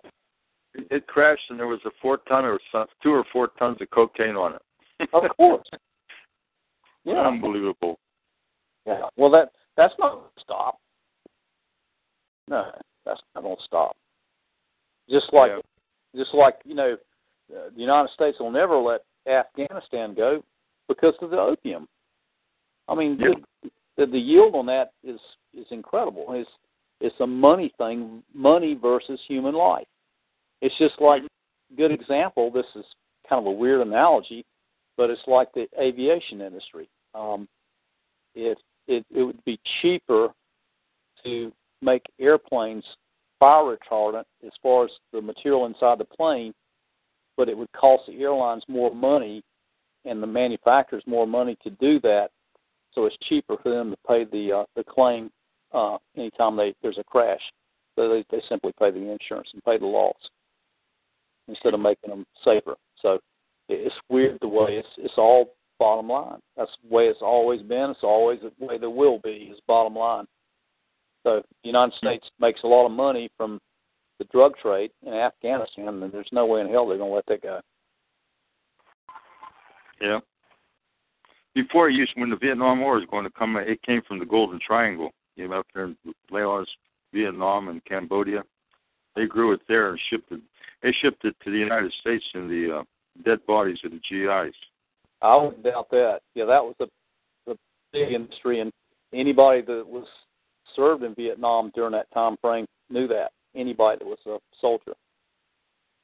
It, 0.74 0.86
it 0.90 1.06
crashed, 1.06 1.42
and 1.50 1.58
there 1.58 1.66
was 1.66 1.80
a 1.84 1.90
four 2.00 2.18
ton 2.28 2.46
or 2.46 2.58
some, 2.72 2.86
two 3.02 3.10
or 3.10 3.24
four 3.32 3.48
tons 3.58 3.76
of 3.82 3.90
cocaine 3.90 4.36
on 4.36 4.54
it. 4.54 5.08
Of 5.12 5.24
course. 5.36 5.66
Yeah. 7.04 7.26
Unbelievable. 7.26 7.98
Yeah. 8.86 9.04
Well, 9.16 9.30
that 9.30 9.52
that's 9.74 9.94
not 9.98 10.12
going 10.12 10.24
to 10.36 10.42
stop. 10.42 10.78
No, 12.46 12.70
that's 13.06 13.22
not 13.34 13.42
going 13.42 13.56
to 13.56 13.62
stop. 13.64 13.96
Just 15.08 15.32
like, 15.32 15.52
just 16.14 16.34
like 16.34 16.56
you 16.66 16.74
know, 16.74 16.98
uh, 17.56 17.70
the 17.74 17.80
United 17.80 18.10
States 18.12 18.38
will 18.38 18.50
never 18.50 18.76
let 18.76 19.00
Afghanistan 19.26 20.12
go 20.12 20.44
because 20.90 21.14
of 21.22 21.30
the 21.30 21.38
opium. 21.38 21.86
I 22.88 22.96
mean, 22.96 23.16
the, 23.16 23.70
the 23.96 24.06
the 24.06 24.18
yield 24.18 24.56
on 24.56 24.66
that 24.66 24.90
is 25.04 25.20
is 25.56 25.66
incredible. 25.70 26.26
It's 26.30 26.50
it's 27.00 27.14
a 27.20 27.26
money 27.26 27.72
thing, 27.78 28.22
money 28.34 28.74
versus 28.74 29.20
human 29.26 29.54
life. 29.54 29.86
It's 30.60 30.76
just 30.78 31.00
like 31.00 31.22
good 31.76 31.92
example. 31.92 32.50
This 32.50 32.66
is 32.74 32.84
kind 33.28 33.40
of 33.40 33.46
a 33.46 33.56
weird 33.56 33.86
analogy, 33.86 34.44
but 34.96 35.08
it's 35.08 35.22
like 35.28 35.48
the 35.54 35.68
aviation 35.80 36.40
industry. 36.40 36.88
Um, 37.14 37.48
it 38.34 38.58
it 38.88 39.06
it 39.14 39.22
would 39.22 39.42
be 39.44 39.60
cheaper 39.80 40.30
to 41.24 41.52
make 41.82 42.02
airplanes 42.18 42.84
fire 43.38 43.76
retardant 43.76 44.24
as 44.44 44.52
far 44.60 44.86
as 44.86 44.90
the 45.12 45.22
material 45.22 45.66
inside 45.66 45.98
the 45.98 46.04
plane, 46.04 46.52
but 47.36 47.48
it 47.48 47.56
would 47.56 47.70
cost 47.72 48.02
the 48.08 48.20
airlines 48.20 48.64
more 48.66 48.92
money 48.92 49.42
and 50.04 50.22
the 50.22 50.26
manufacturers 50.26 51.02
more 51.06 51.26
money 51.26 51.56
to 51.62 51.70
do 51.70 52.00
that. 52.00 52.30
So 52.92 53.06
it's 53.06 53.16
cheaper 53.28 53.56
for 53.62 53.70
them 53.70 53.90
to 53.90 53.96
pay 54.06 54.24
the 54.24 54.58
uh, 54.58 54.64
the 54.74 54.84
claim 54.84 55.30
uh, 55.72 55.98
anytime 56.16 56.56
they 56.56 56.74
there's 56.82 56.98
a 56.98 57.04
crash. 57.04 57.40
So 57.96 58.08
they 58.08 58.24
they 58.30 58.42
simply 58.48 58.72
pay 58.78 58.90
the 58.90 58.98
insurance 58.98 59.50
and 59.52 59.64
pay 59.64 59.78
the 59.78 59.86
loss 59.86 60.16
instead 61.48 61.74
of 61.74 61.80
making 61.80 62.10
them 62.10 62.26
safer. 62.44 62.74
So 63.00 63.18
it's 63.68 63.94
weird 64.08 64.38
the 64.40 64.48
way 64.48 64.76
it's 64.76 64.88
it's 64.98 65.14
all 65.16 65.54
bottom 65.78 66.08
line. 66.08 66.38
That's 66.56 66.70
the 66.82 66.94
way 66.94 67.04
it's 67.04 67.22
always 67.22 67.62
been. 67.62 67.90
It's 67.90 68.02
always 68.02 68.40
the 68.40 68.66
way 68.66 68.78
there 68.78 68.90
will 68.90 69.18
be. 69.22 69.50
Is 69.52 69.60
bottom 69.66 69.94
line. 69.94 70.26
So 71.22 71.42
the 71.62 71.68
United 71.68 71.94
States 71.96 72.28
makes 72.40 72.62
a 72.64 72.66
lot 72.66 72.86
of 72.86 72.92
money 72.92 73.30
from 73.36 73.60
the 74.18 74.24
drug 74.26 74.56
trade 74.56 74.90
in 75.06 75.12
Afghanistan, 75.12 75.88
and 75.88 76.12
there's 76.12 76.28
no 76.32 76.46
way 76.46 76.60
in 76.60 76.68
hell 76.68 76.86
they're 76.86 76.98
going 76.98 77.10
to 77.10 77.14
let 77.14 77.26
that 77.26 77.42
go. 77.42 77.60
Yeah. 80.00 80.20
Before 81.54 81.88
it 81.88 81.94
used 81.94 82.12
when 82.14 82.30
the 82.30 82.36
Vietnam 82.36 82.80
War 82.80 82.94
was 82.94 83.06
going 83.10 83.24
to 83.24 83.30
come, 83.30 83.56
it 83.56 83.82
came 83.82 84.02
from 84.06 84.18
the 84.18 84.24
Golden 84.24 84.60
Triangle. 84.64 85.10
You 85.36 85.48
know, 85.48 85.60
up 85.60 85.66
there 85.74 85.86
in 85.86 85.96
Laos, 86.30 86.68
Vietnam, 87.12 87.68
and 87.68 87.84
Cambodia. 87.84 88.42
They 89.16 89.26
grew 89.26 89.52
it 89.52 89.60
there 89.68 89.90
and 89.90 90.00
shipped 90.08 90.30
it. 90.32 90.40
They 90.82 90.94
shipped 91.02 91.24
it 91.24 91.34
to 91.44 91.50
the 91.50 91.58
United 91.58 91.92
States 92.00 92.24
in 92.34 92.48
the 92.48 92.78
uh, 92.78 92.82
dead 93.24 93.44
bodies 93.46 93.78
of 93.84 93.90
the 93.90 93.98
GIs. 93.98 94.54
I 95.22 95.36
wouldn't 95.36 95.62
doubt 95.62 95.90
that. 95.90 96.20
Yeah, 96.34 96.44
that 96.46 96.62
was 96.62 96.74
the 96.78 96.86
the 97.46 97.56
big 97.92 98.12
industry, 98.12 98.60
and 98.60 98.72
anybody 99.12 99.60
that 99.62 99.86
was 99.86 100.06
served 100.76 101.02
in 101.02 101.14
Vietnam 101.14 101.72
during 101.74 101.92
that 101.92 102.10
time 102.12 102.36
frame 102.40 102.66
knew 102.88 103.08
that. 103.08 103.32
Anybody 103.54 103.98
that 103.98 104.06
was 104.06 104.18
a 104.26 104.38
soldier. 104.60 104.94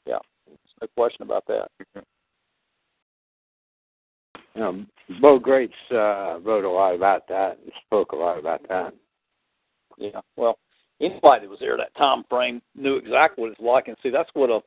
Yeah, 0.06 0.18
there's 0.46 0.58
no 0.80 0.88
question 0.96 1.22
about 1.22 1.44
that. 1.46 1.68
You 4.56 4.62
know, 4.62 4.86
Bo 5.20 5.38
Gritz 5.38 5.74
uh, 5.90 6.40
wrote 6.40 6.64
a 6.64 6.70
lot 6.70 6.94
about 6.94 7.28
that 7.28 7.58
and 7.62 7.70
spoke 7.84 8.12
a 8.12 8.16
lot 8.16 8.38
about 8.38 8.66
that. 8.68 8.94
Yeah. 9.98 10.20
Well, 10.36 10.58
anybody 10.98 11.42
that 11.42 11.50
was 11.50 11.58
there 11.60 11.76
that 11.76 11.94
time 11.94 12.24
frame 12.30 12.62
knew 12.74 12.96
exactly 12.96 13.42
what 13.42 13.52
it's 13.52 13.60
like, 13.60 13.88
and 13.88 13.96
see, 14.02 14.08
that's 14.08 14.30
what 14.32 14.48
a 14.48 14.60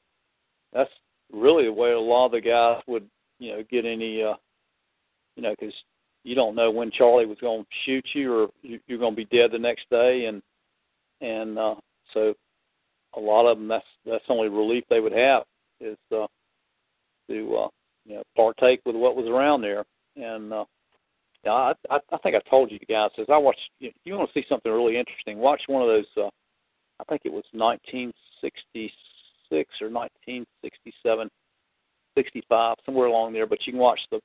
that's 0.73 0.91
really 1.33 1.65
the 1.65 1.73
way 1.73 1.91
a 1.91 1.99
lot 1.99 2.27
of 2.27 2.33
the 2.33 2.41
guys 2.41 2.83
would, 2.87 3.07
you 3.39 3.51
know, 3.51 3.63
get 3.71 3.85
any, 3.85 4.21
uh, 4.21 4.35
you 5.35 5.41
know, 5.41 5.55
because 5.59 5.73
you 6.23 6.35
don't 6.35 6.55
know 6.55 6.69
when 6.69 6.91
Charlie 6.91 7.25
was 7.25 7.39
going 7.41 7.63
to 7.63 7.67
shoot 7.85 8.05
you 8.13 8.31
or 8.31 8.47
you're 8.61 8.99
going 8.99 9.15
to 9.15 9.25
be 9.25 9.25
dead 9.25 9.51
the 9.51 9.57
next 9.57 9.89
day, 9.89 10.25
and 10.25 10.43
and 11.21 11.57
uh, 11.57 11.75
so 12.13 12.35
a 13.15 13.19
lot 13.19 13.49
of 13.49 13.57
them 13.57 13.67
that's 13.67 13.85
that's 14.05 14.25
the 14.27 14.33
only 14.33 14.49
relief 14.49 14.83
they 14.87 14.99
would 14.99 15.13
have 15.13 15.43
is 15.81 15.97
uh, 16.11 16.27
to 17.27 17.55
uh, 17.55 17.67
you 18.09 18.15
know 18.15 18.23
partake 18.35 18.81
with 18.85 18.95
what 18.95 19.15
was 19.15 19.27
around 19.27 19.61
there. 19.61 19.85
And 20.17 20.51
uh, 20.51 20.65
yeah, 21.45 21.51
I, 21.51 21.73
I 21.89 21.99
I 22.11 22.17
think 22.17 22.35
I 22.35 22.41
told 22.49 22.71
you 22.71 22.79
guys 22.89 23.11
says 23.15 23.27
I 23.31 23.37
watched. 23.37 23.61
You, 23.79 23.91
you 24.03 24.15
want 24.15 24.29
to 24.33 24.39
see 24.39 24.45
something 24.49 24.71
really 24.71 24.97
interesting? 24.97 25.37
Watch 25.37 25.61
one 25.67 25.81
of 25.81 25.87
those. 25.87 26.07
Uh, 26.17 26.29
I 26.99 27.03
think 27.05 27.21
it 27.23 27.31
was 27.31 27.45
1966 27.53 28.91
or 29.81 29.89
1967, 29.89 31.29
65, 32.17 32.75
somewhere 32.85 33.07
along 33.07 33.31
there. 33.31 33.47
But 33.47 33.59
you 33.65 33.71
can 33.71 33.79
watch 33.79 34.01
the 34.11 34.19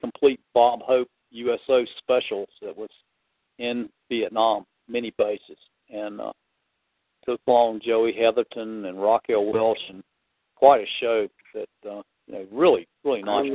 complete 0.00 0.38
Bob 0.54 0.82
Hope 0.82 1.08
USO 1.30 1.84
specials 1.98 2.48
that 2.62 2.76
was 2.76 2.90
in 3.58 3.88
Vietnam, 4.08 4.64
many 4.88 5.12
bases, 5.18 5.58
and 5.90 6.20
uh, 6.20 6.32
took 7.26 7.40
along 7.48 7.80
Joey 7.84 8.12
Heatherton 8.12 8.84
and 8.84 9.02
Raquel 9.02 9.52
Welch, 9.52 9.78
and 9.88 10.04
quite 10.54 10.82
a 10.82 10.86
show 11.00 11.28
that 11.54 11.90
uh, 11.90 12.02
you 12.30 12.38
know 12.38 12.46
really 12.52 12.86
really 13.04 13.22
nice. 13.22 13.50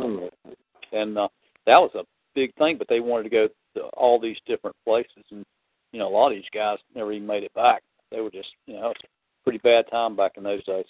And 0.92 1.18
uh, 1.18 1.28
that 1.66 1.78
was 1.78 1.92
a 1.96 2.04
big 2.34 2.54
thing, 2.56 2.78
but 2.78 2.88
they 2.88 3.00
wanted 3.00 3.24
to 3.24 3.30
go 3.30 3.48
to 3.76 3.82
all 3.98 4.20
these 4.20 4.38
different 4.46 4.76
places, 4.86 5.24
and 5.32 5.46
you 5.92 6.00
know 6.00 6.08
a 6.08 6.10
lot 6.10 6.32
of 6.32 6.36
these 6.36 6.44
guys 6.54 6.78
never 6.94 7.12
even 7.12 7.28
made 7.28 7.44
it 7.44 7.54
back. 7.54 7.84
They 8.12 8.22
were 8.22 8.32
just 8.32 8.50
you 8.66 8.76
know 8.76 8.88
it 8.92 8.98
was 9.02 9.02
a 9.04 9.44
pretty 9.44 9.60
bad 9.60 9.86
time 9.90 10.16
back 10.16 10.34
in 10.38 10.44
those 10.44 10.64
days. 10.66 10.86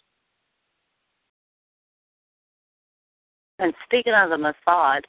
And 3.59 3.73
speaking 3.85 4.13
of 4.13 4.29
the 4.29 4.35
Mossad, 4.67 5.01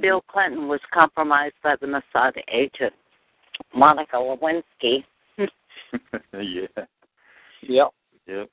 Bill 0.00 0.22
Clinton 0.30 0.68
was 0.68 0.80
compromised 0.92 1.54
by 1.62 1.76
the 1.80 1.86
Mossad 1.86 2.32
agent, 2.52 2.92
Monica 3.74 4.16
Lewinsky. 4.16 5.04
yeah. 5.38 6.84
Yep. 7.62 7.90
Yep. 8.26 8.50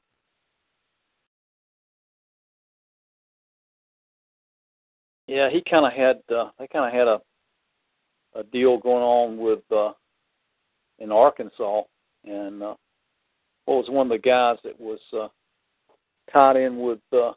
Yeah, 5.34 5.50
he 5.50 5.64
kind 5.68 5.84
of 5.84 5.94
had. 5.94 6.22
Uh, 6.32 6.52
they 6.60 6.68
kind 6.68 6.86
of 6.86 6.94
had 6.94 7.08
a 7.08 7.20
a 8.40 8.44
deal 8.44 8.78
going 8.78 9.02
on 9.02 9.38
with 9.38 9.62
uh, 9.76 9.94
in 11.00 11.12
Arkansas, 11.12 11.82
and 12.24 12.62
uh, 12.62 12.76
what 13.66 13.78
was 13.78 13.90
one 13.90 14.06
of 14.06 14.12
the 14.12 14.20
guys 14.20 14.58
that 14.64 14.80
was 14.80 15.00
uh, 15.12 15.28
tied 16.32 16.56
in 16.56 16.78
with 16.78 17.00
uh, 17.12 17.32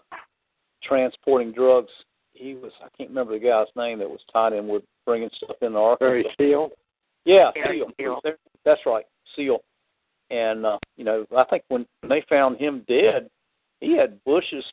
transporting 0.82 1.52
drugs. 1.52 1.90
He 2.34 2.54
was 2.54 2.70
I 2.84 2.88
can't 2.98 3.08
remember 3.08 3.32
the 3.32 3.46
guy's 3.46 3.66
name 3.76 3.98
that 4.00 4.10
was 4.10 4.20
tied 4.30 4.52
in 4.52 4.68
with 4.68 4.82
bringing 5.06 5.30
stuff 5.34 5.56
into 5.62 5.78
Arkansas. 5.78 6.04
Barry 6.04 6.26
Seal. 6.38 6.68
Yeah, 7.24 7.50
Barry 7.54 7.82
Seal. 7.98 8.20
Seal. 8.22 8.34
That's 8.66 8.80
right, 8.84 9.06
Seal. 9.34 9.60
And 10.30 10.66
uh, 10.66 10.78
you 10.98 11.04
know, 11.04 11.24
I 11.34 11.44
think 11.44 11.62
when 11.68 11.86
they 12.06 12.22
found 12.28 12.58
him 12.58 12.84
dead, 12.86 13.30
he 13.80 13.96
had 13.96 14.22
Bush's 14.26 14.66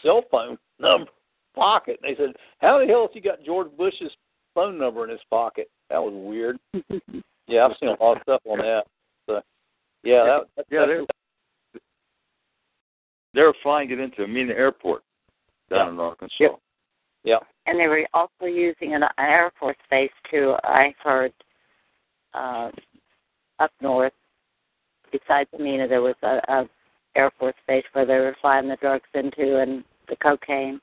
cell 0.00 0.22
phone 0.30 0.58
number 0.78 1.10
pocket. 1.54 1.98
They 2.02 2.14
said, 2.16 2.34
"How 2.58 2.78
the 2.78 2.86
hell 2.86 3.02
has 3.02 3.10
he 3.12 3.20
got 3.20 3.42
George 3.44 3.68
Bush's 3.76 4.12
phone 4.54 4.78
number 4.78 5.04
in 5.04 5.10
his 5.10 5.20
pocket?" 5.30 5.70
That 5.90 6.02
was 6.02 6.12
weird. 6.14 6.58
yeah, 7.46 7.66
I've 7.66 7.76
seen 7.80 7.88
a 7.88 8.02
lot 8.02 8.16
of 8.16 8.22
stuff 8.22 8.42
on 8.44 8.58
that. 8.58 8.84
So, 9.26 9.40
yeah, 10.02 10.24
that, 10.24 10.40
that, 10.56 10.66
Yeah, 10.70 10.86
that's, 10.86 11.06
they 11.74 11.80
they 13.34 13.42
were 13.42 13.54
flying 13.62 13.90
it 13.90 14.00
into 14.00 14.26
Mena 14.26 14.54
Airport 14.54 15.02
down 15.70 15.94
in 15.94 16.00
Arkansas. 16.00 16.34
Yeah. 16.40 16.48
yeah. 17.24 17.38
And 17.66 17.78
they 17.78 17.86
were 17.86 18.06
also 18.14 18.46
using 18.46 18.94
an 18.94 19.04
Air 19.18 19.52
Force 19.58 19.76
base 19.90 20.10
too. 20.30 20.54
I 20.64 20.94
heard 21.02 21.32
uh, 22.34 22.70
up 23.58 23.70
north. 23.80 24.12
Besides 25.12 25.48
Mena, 25.58 25.88
there 25.88 26.02
was 26.02 26.16
a, 26.22 26.40
a 26.48 26.68
Air 27.16 27.30
Force 27.38 27.54
base 27.66 27.84
where 27.92 28.06
they 28.06 28.18
were 28.18 28.36
flying 28.40 28.68
the 28.68 28.76
drugs 28.76 29.08
into 29.14 29.60
and 29.60 29.84
the 30.08 30.16
cocaine. 30.16 30.80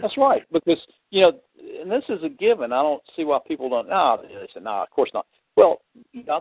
That's 0.00 0.16
right, 0.16 0.42
because 0.52 0.78
you 1.10 1.22
know, 1.22 1.32
and 1.80 1.90
this 1.90 2.04
is 2.08 2.22
a 2.22 2.28
given. 2.28 2.72
I 2.72 2.82
don't 2.82 3.02
see 3.16 3.24
why 3.24 3.38
people 3.46 3.68
don't. 3.68 3.88
No, 3.88 4.18
they 4.22 4.46
say, 4.54 4.60
no, 4.60 4.82
of 4.82 4.90
course 4.90 5.10
not. 5.12 5.26
Well, 5.56 5.82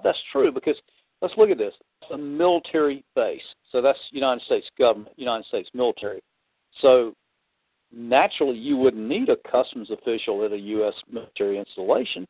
that's 0.03 0.19
true 0.31 0.51
because 0.51 0.75
let's 1.21 1.33
look 1.37 1.49
at 1.49 1.57
this. 1.57 1.73
It's 2.01 2.11
a 2.11 2.17
military 2.17 3.03
base, 3.15 3.41
so 3.71 3.81
that's 3.81 3.99
United 4.11 4.43
States 4.45 4.67
government, 4.77 5.15
United 5.17 5.45
States 5.47 5.69
military. 5.73 6.21
So 6.81 7.13
naturally, 7.91 8.57
you 8.57 8.77
wouldn't 8.77 9.07
need 9.07 9.29
a 9.29 9.37
customs 9.49 9.91
official 9.91 10.45
at 10.45 10.53
a 10.53 10.57
U.S. 10.57 10.93
military 11.11 11.57
installation 11.57 12.27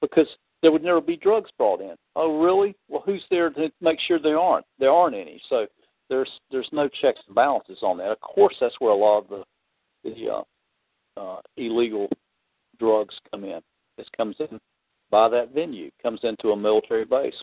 because 0.00 0.28
there 0.60 0.72
would 0.72 0.82
never 0.82 1.00
be 1.00 1.16
drugs 1.16 1.50
brought 1.56 1.80
in. 1.80 1.94
Oh, 2.16 2.40
really? 2.40 2.74
Well, 2.88 3.02
who's 3.06 3.24
there 3.30 3.50
to 3.50 3.70
make 3.80 3.98
sure 4.00 4.18
there 4.18 4.38
aren't? 4.38 4.66
There 4.78 4.90
aren't 4.90 5.16
any. 5.16 5.40
So 5.48 5.66
there's 6.08 6.30
there's 6.50 6.68
no 6.72 6.88
checks 6.88 7.20
and 7.26 7.34
balances 7.34 7.78
on 7.82 7.96
that. 7.98 8.10
Of 8.10 8.20
course, 8.20 8.56
that's 8.60 8.80
where 8.80 8.92
a 8.92 8.96
lot 8.96 9.18
of 9.18 9.28
the 9.28 9.44
the 10.04 10.30
uh, 10.30 11.20
uh, 11.20 11.40
illegal 11.56 12.08
drugs 12.78 13.14
come 13.30 13.44
in. 13.44 13.60
This 13.96 14.06
comes 14.16 14.36
in 14.38 14.60
by 15.10 15.28
that 15.28 15.54
venue, 15.54 15.90
comes 16.02 16.20
into 16.22 16.50
a 16.50 16.56
military 16.56 17.04
base, 17.04 17.34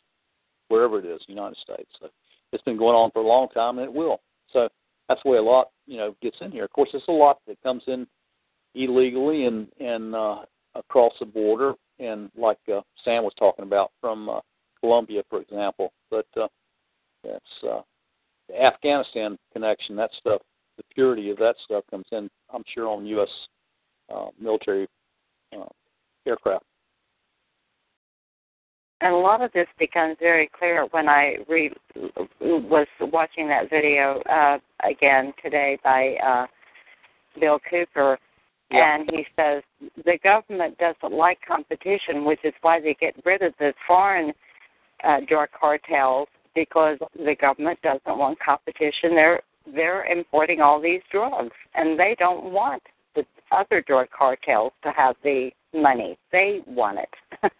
wherever 0.67 0.99
it 0.99 1.05
is, 1.05 1.21
United 1.27 1.57
States. 1.57 1.89
So 1.99 2.09
it's 2.51 2.63
been 2.63 2.77
going 2.77 2.95
on 2.95 3.11
for 3.11 3.21
a 3.21 3.27
long 3.27 3.47
time, 3.49 3.77
and 3.77 3.85
it 3.85 3.93
will. 3.93 4.19
So 4.51 4.67
that's 5.07 5.21
the 5.23 5.29
way 5.29 5.37
a 5.37 5.43
lot, 5.43 5.69
you 5.87 5.97
know, 5.97 6.15
gets 6.21 6.37
in 6.41 6.51
here. 6.51 6.65
Of 6.65 6.71
course, 6.71 6.89
there's 6.91 7.03
a 7.07 7.11
lot 7.11 7.39
that 7.47 7.61
comes 7.63 7.83
in 7.87 8.07
illegally 8.75 9.45
and 9.45 9.67
and 9.79 10.15
uh, 10.15 10.39
across 10.75 11.13
the 11.19 11.25
border, 11.25 11.73
and 11.99 12.29
like 12.37 12.59
uh, 12.73 12.81
Sam 13.03 13.23
was 13.23 13.33
talking 13.37 13.63
about 13.63 13.91
from 13.99 14.29
uh, 14.29 14.39
Colombia, 14.79 15.23
for 15.29 15.41
example. 15.41 15.91
But 16.09 16.27
uh, 16.37 16.47
that's 17.23 17.63
uh, 17.63 17.81
the 18.49 18.61
Afghanistan 18.61 19.37
connection. 19.53 19.95
That 19.95 20.11
stuff 20.19 20.41
the 20.77 20.83
purity 20.93 21.29
of 21.29 21.37
that 21.37 21.55
stuff 21.63 21.83
comes 21.89 22.05
in, 22.11 22.29
I'm 22.53 22.63
sure, 22.73 22.87
on 22.87 23.05
U.S. 23.05 23.29
Uh, 24.13 24.27
military 24.39 24.87
uh, 25.55 25.65
aircraft. 26.25 26.63
And 29.01 29.15
a 29.15 29.17
lot 29.17 29.41
of 29.41 29.51
this 29.53 29.67
becomes 29.79 30.15
very 30.19 30.49
clear 30.57 30.87
when 30.91 31.09
I 31.09 31.37
re- 31.49 31.73
was 32.39 32.87
watching 33.01 33.47
that 33.47 33.69
video 33.69 34.21
uh, 34.31 34.59
again 34.87 35.33
today 35.43 35.79
by 35.83 36.15
uh, 36.23 36.45
Bill 37.39 37.59
Cooper, 37.67 38.19
Yeah. 38.69 38.95
and 38.95 39.09
he 39.11 39.25
says 39.35 39.63
the 40.05 40.19
government 40.23 40.77
doesn't 40.77 41.13
like 41.17 41.39
competition, 41.47 42.25
which 42.25 42.41
is 42.43 42.53
why 42.61 42.79
they 42.79 42.93
get 42.93 43.15
rid 43.25 43.41
of 43.41 43.53
the 43.57 43.73
foreign 43.87 44.33
uh, 45.03 45.21
drug 45.27 45.49
cartels 45.59 46.27
because 46.53 46.99
the 47.15 47.35
government 47.41 47.79
doesn't 47.81 48.17
want 48.17 48.37
competition. 48.39 49.15
They're 49.15 49.41
they're 49.73 50.05
importing 50.05 50.61
all 50.61 50.81
these 50.81 51.01
drugs, 51.11 51.51
and 51.75 51.99
they 51.99 52.15
don't 52.19 52.45
want 52.51 52.81
the 53.15 53.23
other 53.51 53.81
drug 53.85 54.07
cartels 54.17 54.71
to 54.83 54.91
have 54.91 55.15
the 55.23 55.51
money. 55.73 56.17
They 56.31 56.59
want 56.67 56.99
it. 56.99 57.09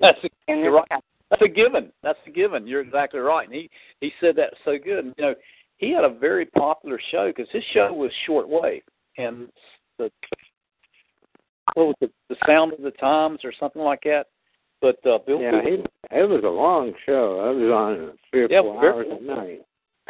That's 0.00 0.18
a, 0.24 0.28
In 0.52 0.58
you're 0.60 0.72
right. 0.72 0.88
country. 0.88 1.06
That's 1.30 1.42
a 1.42 1.48
given. 1.48 1.90
That's 2.02 2.18
a 2.26 2.30
given. 2.30 2.66
You're 2.66 2.80
exactly 2.82 3.20
right. 3.20 3.46
And 3.46 3.54
he 3.54 3.70
he 4.00 4.12
said 4.20 4.36
that 4.36 4.52
so 4.64 4.72
good. 4.82 5.04
And, 5.06 5.14
you 5.16 5.24
know, 5.24 5.34
he 5.78 5.90
had 5.92 6.04
a 6.04 6.10
very 6.10 6.44
popular 6.46 7.00
show 7.10 7.32
because 7.34 7.50
his 7.52 7.64
show 7.72 7.92
was 7.92 8.10
shortwave, 8.28 8.82
and 9.16 9.48
the 9.98 10.10
what 11.74 11.86
was 11.86 11.94
it, 12.00 12.10
the 12.28 12.36
sound 12.46 12.72
of 12.72 12.82
the 12.82 12.90
times 12.92 13.40
or 13.44 13.52
something 13.58 13.82
like 13.82 14.02
that. 14.04 14.26
But 14.80 14.96
uh, 15.06 15.18
Bill 15.26 15.40
Yeah, 15.40 15.52
Cooper, 15.62 15.70
he, 16.10 16.18
it 16.18 16.28
was 16.28 16.42
a 16.44 16.48
long 16.48 16.92
show. 17.06 17.40
I 17.40 17.50
was 17.50 17.70
on 17.70 18.18
three 18.30 18.42
or 18.44 18.48
Yeah, 18.50 18.62
four 18.62 18.84
hours 18.92 19.06
long. 19.08 19.18
at 19.18 19.22
night. 19.22 19.60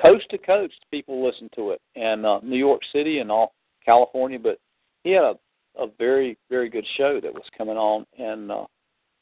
Coast 0.01 0.27
to 0.31 0.39
coast, 0.39 0.75
people 0.91 1.25
listened 1.25 1.51
to 1.55 1.71
it, 1.71 1.81
and 1.97 2.25
uh, 2.25 2.41
New 2.43 2.57
York 2.57 2.81
City 2.93 3.19
and 3.19 3.31
all 3.31 3.55
California. 3.85 4.39
But 4.39 4.59
he 5.05 5.11
had 5.11 5.25
a 5.25 5.35
a 5.79 5.87
very 5.99 6.37
very 6.51 6.69
good 6.69 6.87
show 6.97 7.21
that 7.21 7.33
was 7.33 7.45
coming 7.57 7.77
on, 7.77 8.05
and 8.19 8.51
uh, 8.51 8.67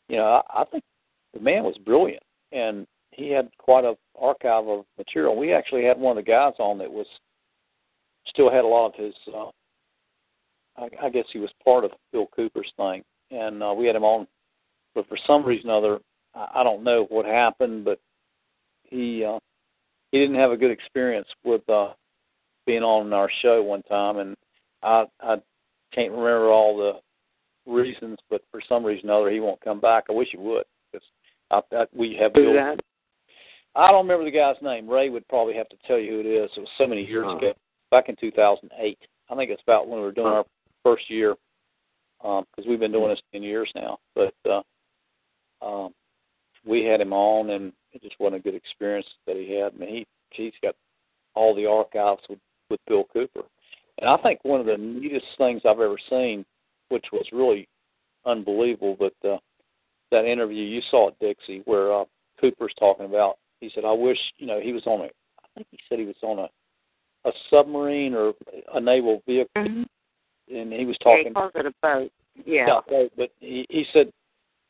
you 0.08 0.16
know 0.16 0.42
I, 0.48 0.62
I 0.62 0.64
think 0.64 0.84
the 1.34 1.40
man 1.40 1.64
was 1.64 1.76
brilliant, 1.78 2.22
and 2.52 2.86
he 3.12 3.30
had 3.30 3.50
quite 3.58 3.84
a 3.84 3.96
archive 4.18 4.66
of 4.66 4.84
material. 4.98 5.36
We 5.36 5.52
actually 5.52 5.84
had 5.84 5.98
one 5.98 6.16
of 6.16 6.24
the 6.24 6.30
guys 6.30 6.54
on 6.58 6.78
that 6.78 6.90
was 6.90 7.06
still 8.26 8.50
had 8.50 8.64
a 8.64 8.68
lot 8.68 8.86
of 8.88 8.94
his. 8.94 9.14
Uh, 9.32 9.50
I, 10.76 11.06
I 11.06 11.10
guess 11.10 11.26
he 11.32 11.38
was 11.38 11.50
part 11.64 11.84
of 11.84 11.92
Bill 12.12 12.28
Cooper's 12.34 12.72
thing, 12.76 13.02
and 13.30 13.62
uh, 13.62 13.74
we 13.76 13.86
had 13.86 13.96
him 13.96 14.04
on, 14.04 14.26
but 14.94 15.08
for 15.08 15.18
some 15.26 15.44
reason 15.44 15.70
or 15.70 15.78
other, 15.78 15.98
I, 16.34 16.60
I 16.60 16.64
don't 16.64 16.84
know 16.84 17.06
what 17.10 17.26
happened, 17.26 17.84
but 17.84 18.00
he 18.84 19.24
uh, 19.24 19.38
he 20.12 20.18
didn't 20.18 20.36
have 20.36 20.50
a 20.50 20.56
good 20.56 20.70
experience 20.70 21.28
with 21.44 21.68
uh, 21.68 21.92
being 22.66 22.82
on 22.82 23.12
our 23.12 23.30
show 23.42 23.62
one 23.62 23.82
time, 23.84 24.18
and 24.18 24.36
I 24.82 25.04
I 25.20 25.36
can't 25.92 26.12
remember 26.12 26.48
all 26.48 26.76
the 26.76 27.70
reasons, 27.70 28.18
but 28.28 28.42
for 28.50 28.60
some 28.68 28.84
reason 28.84 29.10
or 29.10 29.20
other, 29.22 29.30
he 29.30 29.40
won't 29.40 29.60
come 29.60 29.80
back. 29.80 30.04
I 30.08 30.12
wish 30.12 30.28
he 30.30 30.38
would 30.38 30.64
because 30.92 31.06
I, 31.50 31.60
I, 31.76 31.84
we 31.94 32.16
have. 32.20 32.32
Who's 32.34 32.56
that? 32.56 32.80
I 33.76 33.88
don't 33.88 34.06
remember 34.06 34.24
the 34.24 34.36
guy's 34.36 34.56
name. 34.62 34.88
Ray 34.88 35.10
would 35.10 35.26
probably 35.28 35.54
have 35.54 35.68
to 35.68 35.76
tell 35.86 35.98
you 35.98 36.12
who 36.12 36.20
it 36.20 36.26
is. 36.26 36.50
It 36.56 36.60
was 36.60 36.68
so 36.76 36.86
many 36.86 37.04
years 37.04 37.26
Huh. 37.28 37.36
ago, 37.36 37.52
back 37.90 38.08
in 38.08 38.16
2008. 38.16 38.98
I 39.30 39.36
think 39.36 39.50
it's 39.50 39.62
about 39.62 39.86
when 39.86 40.00
we 40.00 40.04
were 40.04 40.12
doing 40.12 40.28
Huh. 40.28 40.38
our 40.38 40.44
first 40.84 41.08
year, 41.08 41.36
because 42.20 42.66
we've 42.68 42.80
been 42.80 42.92
doing 42.92 43.10
this 43.10 43.22
10 43.32 43.42
years 43.42 43.70
now. 43.76 43.98
But 44.14 44.34
uh, 44.44 44.62
um, 45.62 45.94
we 46.66 46.84
had 46.84 47.00
him 47.00 47.12
on, 47.12 47.50
and 47.50 47.72
it 47.92 48.02
just 48.02 48.18
wasn't 48.20 48.40
a 48.40 48.42
good 48.42 48.54
experience 48.54 49.06
that 49.26 49.36
he 49.36 49.54
had. 49.54 49.72
I 49.74 49.78
mean, 49.78 49.88
he 49.88 50.06
he's 50.30 50.52
got 50.62 50.74
all 51.34 51.54
the 51.54 51.66
archives 51.66 52.22
with 52.28 52.38
with 52.70 52.80
Bill 52.86 53.04
Cooper, 53.12 53.42
and 54.00 54.08
I 54.08 54.16
think 54.18 54.40
one 54.42 54.60
of 54.60 54.66
the 54.66 54.76
neatest 54.78 55.26
things 55.38 55.62
I've 55.64 55.80
ever 55.80 55.98
seen, 56.08 56.44
which 56.88 57.06
was 57.12 57.26
really 57.32 57.68
unbelievable, 58.24 58.96
but 58.98 59.28
uh, 59.28 59.38
that 60.10 60.24
interview 60.24 60.62
you 60.62 60.80
saw 60.90 61.08
at 61.08 61.18
Dixie 61.18 61.62
where 61.64 61.92
uh, 61.92 62.04
Cooper's 62.40 62.74
talking 62.78 63.06
about. 63.06 63.38
He 63.60 63.70
said, 63.74 63.84
"I 63.84 63.92
wish 63.92 64.18
you 64.38 64.46
know 64.46 64.60
he 64.60 64.72
was 64.72 64.86
on 64.86 65.00
a. 65.00 65.04
I 65.04 65.48
think 65.54 65.66
he 65.70 65.78
said 65.88 65.98
he 65.98 66.06
was 66.06 66.16
on 66.22 66.38
a 66.38 66.48
a 67.28 67.32
submarine 67.50 68.14
or 68.14 68.32
a 68.74 68.80
naval 68.80 69.22
vehicle, 69.26 69.50
and 69.62 69.86
he 70.48 70.86
was 70.86 70.96
Yeah, 71.04 71.16
he 71.18 71.24
talking. 71.24 71.34
calls 71.34 71.52
it 71.54 71.66
a 71.66 71.72
boat. 71.82 72.10
Yeah. 72.46 72.66
Yeah, 72.66 72.96
right, 72.96 73.12
but 73.16 73.30
he, 73.40 73.66
he 73.68 73.84
said 73.92 74.10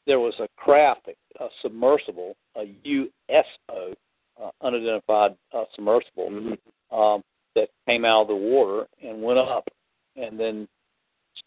there 0.07 0.21
was 0.21 0.35
a 0.41 0.49
craft, 0.57 1.09
a 1.41 1.47
submersible, 1.63 2.35
a 2.57 2.75
USO, 2.83 3.95
uh, 4.43 4.51
unidentified 4.63 5.37
uh, 5.53 5.65
submersible, 5.75 6.57
um, 6.91 7.23
that 7.55 7.69
came 7.87 8.05
out 8.05 8.23
of 8.23 8.29
the 8.29 8.35
water 8.35 8.87
and 9.03 9.23
went 9.23 9.39
up, 9.39 9.65
and 10.17 10.39
then 10.39 10.69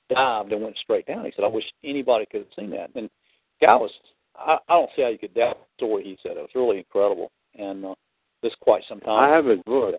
dived 0.10 0.52
and 0.52 0.62
went 0.62 0.78
straight 0.78 1.06
down. 1.06 1.26
He 1.26 1.32
said, 1.36 1.46
"I 1.46 1.50
wish 1.50 1.66
anybody 1.84 2.26
could 2.32 2.42
have 2.42 2.54
seen 2.56 2.70
that." 2.72 2.90
And 2.96 3.10
guy 3.62 3.76
was, 3.76 3.92
I, 4.36 4.58
I 4.68 4.74
don't 4.74 4.90
see 4.96 5.02
how 5.02 5.10
you 5.10 5.18
could 5.18 5.34
doubt 5.34 5.60
the 5.60 5.86
story. 5.86 6.04
He 6.04 6.18
said 6.22 6.38
it 6.38 6.42
was 6.42 6.50
really 6.56 6.78
incredible, 6.78 7.32
and 7.58 7.86
uh, 7.86 7.96
this 8.42 8.54
quite 8.62 8.84
some 8.88 9.00
time. 9.00 9.32
I 9.32 9.36
have 9.36 9.46
his 9.46 9.60
book. 9.66 9.96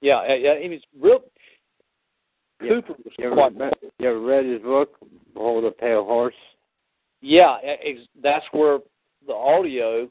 Yeah, 0.00 0.22
yeah, 0.28 0.34
yeah, 0.34 0.60
he 0.60 0.68
was 0.68 0.80
real. 1.00 1.20
Cooper 2.60 2.94
was 3.04 3.12
You 3.18 3.26
ever, 3.26 3.34
quite 3.34 3.58
read, 3.58 3.74
you 3.98 4.08
ever 4.08 4.20
read 4.20 4.44
his 4.44 4.62
book, 4.62 4.96
Hold 5.34 5.64
a 5.64 5.70
Pale 5.70 6.04
Horse? 6.04 6.34
Yeah, 7.24 7.56
that's 8.22 8.44
where 8.52 8.80
the 9.26 9.32
audio 9.32 10.10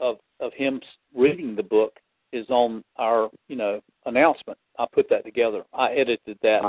of 0.00 0.16
of 0.40 0.52
him 0.54 0.80
reading 1.14 1.54
the 1.54 1.62
book 1.62 1.92
is 2.32 2.46
on 2.48 2.82
our 2.96 3.28
you 3.48 3.56
know 3.56 3.82
announcement. 4.06 4.58
I 4.78 4.86
put 4.90 5.06
that 5.10 5.26
together. 5.26 5.62
I 5.74 5.92
edited 5.92 6.38
that. 6.42 6.62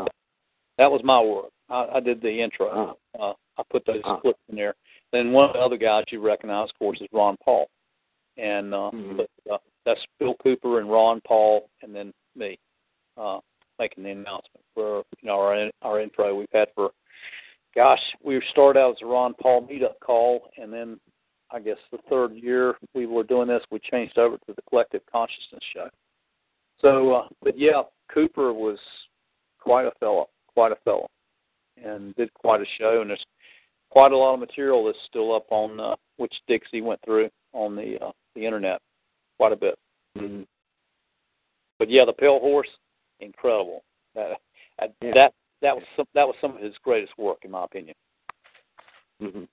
That 0.77 0.91
was 0.91 0.99
my 1.05 1.21
work. 1.21 1.51
I, 1.69 1.87
I 1.95 1.99
did 2.01 2.21
the 2.21 2.43
intro. 2.43 2.97
Uh, 3.17 3.33
I 3.57 3.63
put 3.71 3.85
those 3.85 4.01
clips 4.21 4.39
in 4.49 4.57
there. 4.57 4.75
Then 5.13 5.31
one 5.31 5.45
of 5.45 5.53
the 5.53 5.59
other 5.59 5.77
guys 5.77 6.03
you 6.09 6.19
recognize, 6.19 6.69
of 6.69 6.77
course, 6.77 6.99
is 6.99 7.07
Ron 7.13 7.37
Paul, 7.41 7.67
and 8.35 8.73
uh, 8.73 8.91
but 9.15 9.29
uh, 9.49 9.59
that's 9.85 10.01
Bill 10.19 10.35
Cooper 10.43 10.81
and 10.81 10.91
Ron 10.91 11.21
Paul, 11.25 11.69
and 11.81 11.95
then 11.95 12.11
me 12.35 12.59
uh, 13.17 13.39
making 13.79 14.03
the 14.03 14.09
announcement 14.09 14.65
for 14.73 15.03
you 15.21 15.27
know 15.29 15.39
our 15.39 15.69
our 15.83 16.01
intro 16.01 16.35
we've 16.35 16.47
had 16.51 16.67
for 16.75 16.91
gosh, 17.75 17.99
we 18.23 18.41
started 18.51 18.79
out 18.79 18.91
as 18.91 18.97
a 19.01 19.05
Ron 19.05 19.33
Paul 19.41 19.67
meetup 19.67 19.99
call, 20.01 20.49
and 20.57 20.71
then 20.71 20.99
I 21.51 21.59
guess 21.59 21.77
the 21.91 21.99
third 22.09 22.33
year 22.33 22.75
we 22.93 23.05
were 23.05 23.23
doing 23.23 23.47
this, 23.47 23.63
we 23.71 23.79
changed 23.79 24.17
over 24.17 24.37
to 24.37 24.53
the 24.53 24.61
Collective 24.69 25.01
Consciousness 25.11 25.63
Show. 25.73 25.89
So, 26.79 27.13
uh, 27.13 27.27
but 27.43 27.57
yeah, 27.57 27.83
Cooper 28.13 28.53
was 28.53 28.79
quite 29.59 29.85
a 29.85 29.91
fellow, 29.99 30.29
quite 30.53 30.71
a 30.71 30.77
fellow, 30.83 31.07
and 31.83 32.15
did 32.15 32.33
quite 32.33 32.61
a 32.61 32.65
show. 32.77 33.01
And 33.01 33.09
there's 33.09 33.25
quite 33.89 34.11
a 34.11 34.17
lot 34.17 34.33
of 34.33 34.39
material 34.39 34.85
that's 34.85 34.97
still 35.07 35.33
up 35.33 35.45
on 35.49 35.79
uh, 35.79 35.95
which 36.17 36.33
Dixie 36.47 36.81
went 36.81 36.99
through 37.05 37.29
on 37.53 37.75
the 37.75 37.97
uh, 38.01 38.11
the 38.35 38.45
internet, 38.45 38.81
quite 39.37 39.53
a 39.53 39.57
bit. 39.57 39.75
Mm-hmm. 40.17 40.41
But 41.79 41.89
yeah, 41.89 42.05
the 42.05 42.13
Pale 42.13 42.39
Horse, 42.39 42.69
incredible. 43.19 43.83
That 44.13 44.39
that 44.79 44.93
that 45.01 45.33
was 45.73 45.83
some, 45.95 46.05
that 46.13 46.27
was 46.27 46.35
some 46.41 46.55
of 46.57 46.61
his 46.61 46.75
greatest 46.83 47.17
work, 47.17 47.39
in 47.43 47.51
my 47.51 47.63
opinion. 47.63 47.95
Mm-hmm. 49.21 49.43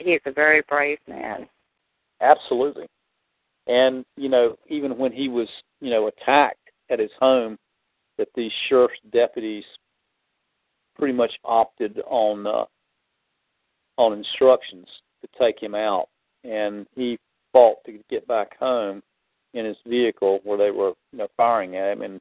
He's 0.00 0.20
a 0.26 0.32
very 0.32 0.62
brave 0.68 0.98
man. 1.08 1.48
Absolutely. 2.20 2.86
And, 3.68 4.04
you 4.16 4.28
know, 4.28 4.56
even 4.68 4.98
when 4.98 5.12
he 5.12 5.28
was, 5.28 5.48
you 5.80 5.90
know, 5.90 6.08
attacked 6.08 6.58
at 6.90 6.98
his 6.98 7.10
home, 7.18 7.56
that 8.18 8.28
these 8.34 8.52
sheriff's 8.68 8.94
deputies 9.12 9.64
pretty 10.98 11.14
much 11.14 11.32
opted 11.44 12.02
on 12.06 12.46
uh, 12.46 12.64
on 13.96 14.12
instructions 14.12 14.86
to 15.20 15.28
take 15.38 15.62
him 15.62 15.74
out, 15.74 16.08
and 16.44 16.86
he 16.94 17.18
fought 17.52 17.76
to 17.86 17.98
get 18.10 18.26
back 18.26 18.58
home 18.58 19.02
in 19.54 19.64
his 19.64 19.76
vehicle 19.86 20.40
where 20.44 20.58
they 20.58 20.70
were, 20.70 20.92
you 21.12 21.18
know, 21.18 21.28
firing 21.36 21.76
at 21.76 21.92
him, 21.92 22.02
and 22.02 22.20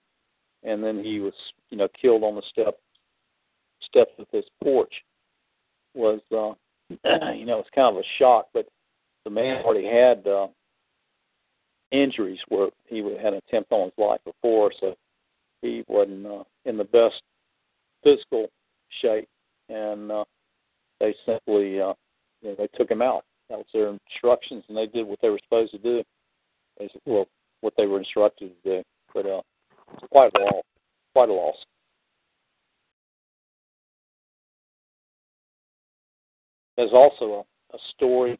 and 0.63 0.83
then 0.83 1.03
he 1.03 1.19
was, 1.19 1.33
you 1.69 1.77
know, 1.77 1.87
killed 1.99 2.23
on 2.23 2.35
the 2.35 2.43
step 2.49 2.77
steps 3.81 4.11
of 4.19 4.27
his 4.31 4.45
porch. 4.63 4.93
Was 5.93 6.21
uh, 6.31 6.53
you 7.33 7.45
know, 7.45 7.59
it's 7.59 7.69
kind 7.75 7.95
of 7.95 7.97
a 7.97 8.05
shock, 8.17 8.47
but 8.53 8.67
the 9.23 9.29
man 9.29 9.63
already 9.63 9.85
had 9.85 10.25
uh, 10.27 10.47
injuries 11.91 12.39
where 12.49 12.69
he 12.87 12.97
had 13.21 13.33
an 13.33 13.41
attempt 13.47 13.71
on 13.71 13.85
his 13.85 13.93
life 13.97 14.21
before, 14.25 14.71
so 14.79 14.95
he 15.61 15.83
wasn't 15.87 16.25
uh, 16.25 16.43
in 16.65 16.77
the 16.77 16.83
best 16.83 17.21
physical 18.03 18.47
shape, 19.01 19.27
and 19.69 20.11
uh, 20.11 20.23
they 20.99 21.13
simply 21.25 21.79
uh, 21.81 21.93
you 22.41 22.49
know, 22.49 22.55
they 22.57 22.67
took 22.75 22.89
him 22.89 23.01
out. 23.01 23.25
That 23.49 23.57
was 23.57 23.67
their 23.73 23.89
instructions, 23.89 24.63
and 24.69 24.77
they 24.77 24.87
did 24.87 25.05
what 25.05 25.19
they 25.21 25.29
were 25.29 25.39
supposed 25.43 25.71
to 25.73 25.77
do. 25.77 26.03
They, 26.79 26.87
said, 26.91 27.01
well, 27.05 27.27
what 27.59 27.73
they 27.77 27.85
were 27.85 27.99
instructed 27.99 28.51
to 28.63 28.77
do, 28.77 28.83
but 29.13 29.25
uh, 29.25 29.41
quite 30.11 30.31
a 30.35 30.39
loss. 30.39 30.63
Quite 31.13 31.29
a 31.29 31.33
loss. 31.33 31.55
There's 36.77 36.93
also 36.93 37.45
a, 37.73 37.75
a 37.75 37.79
story 37.95 38.39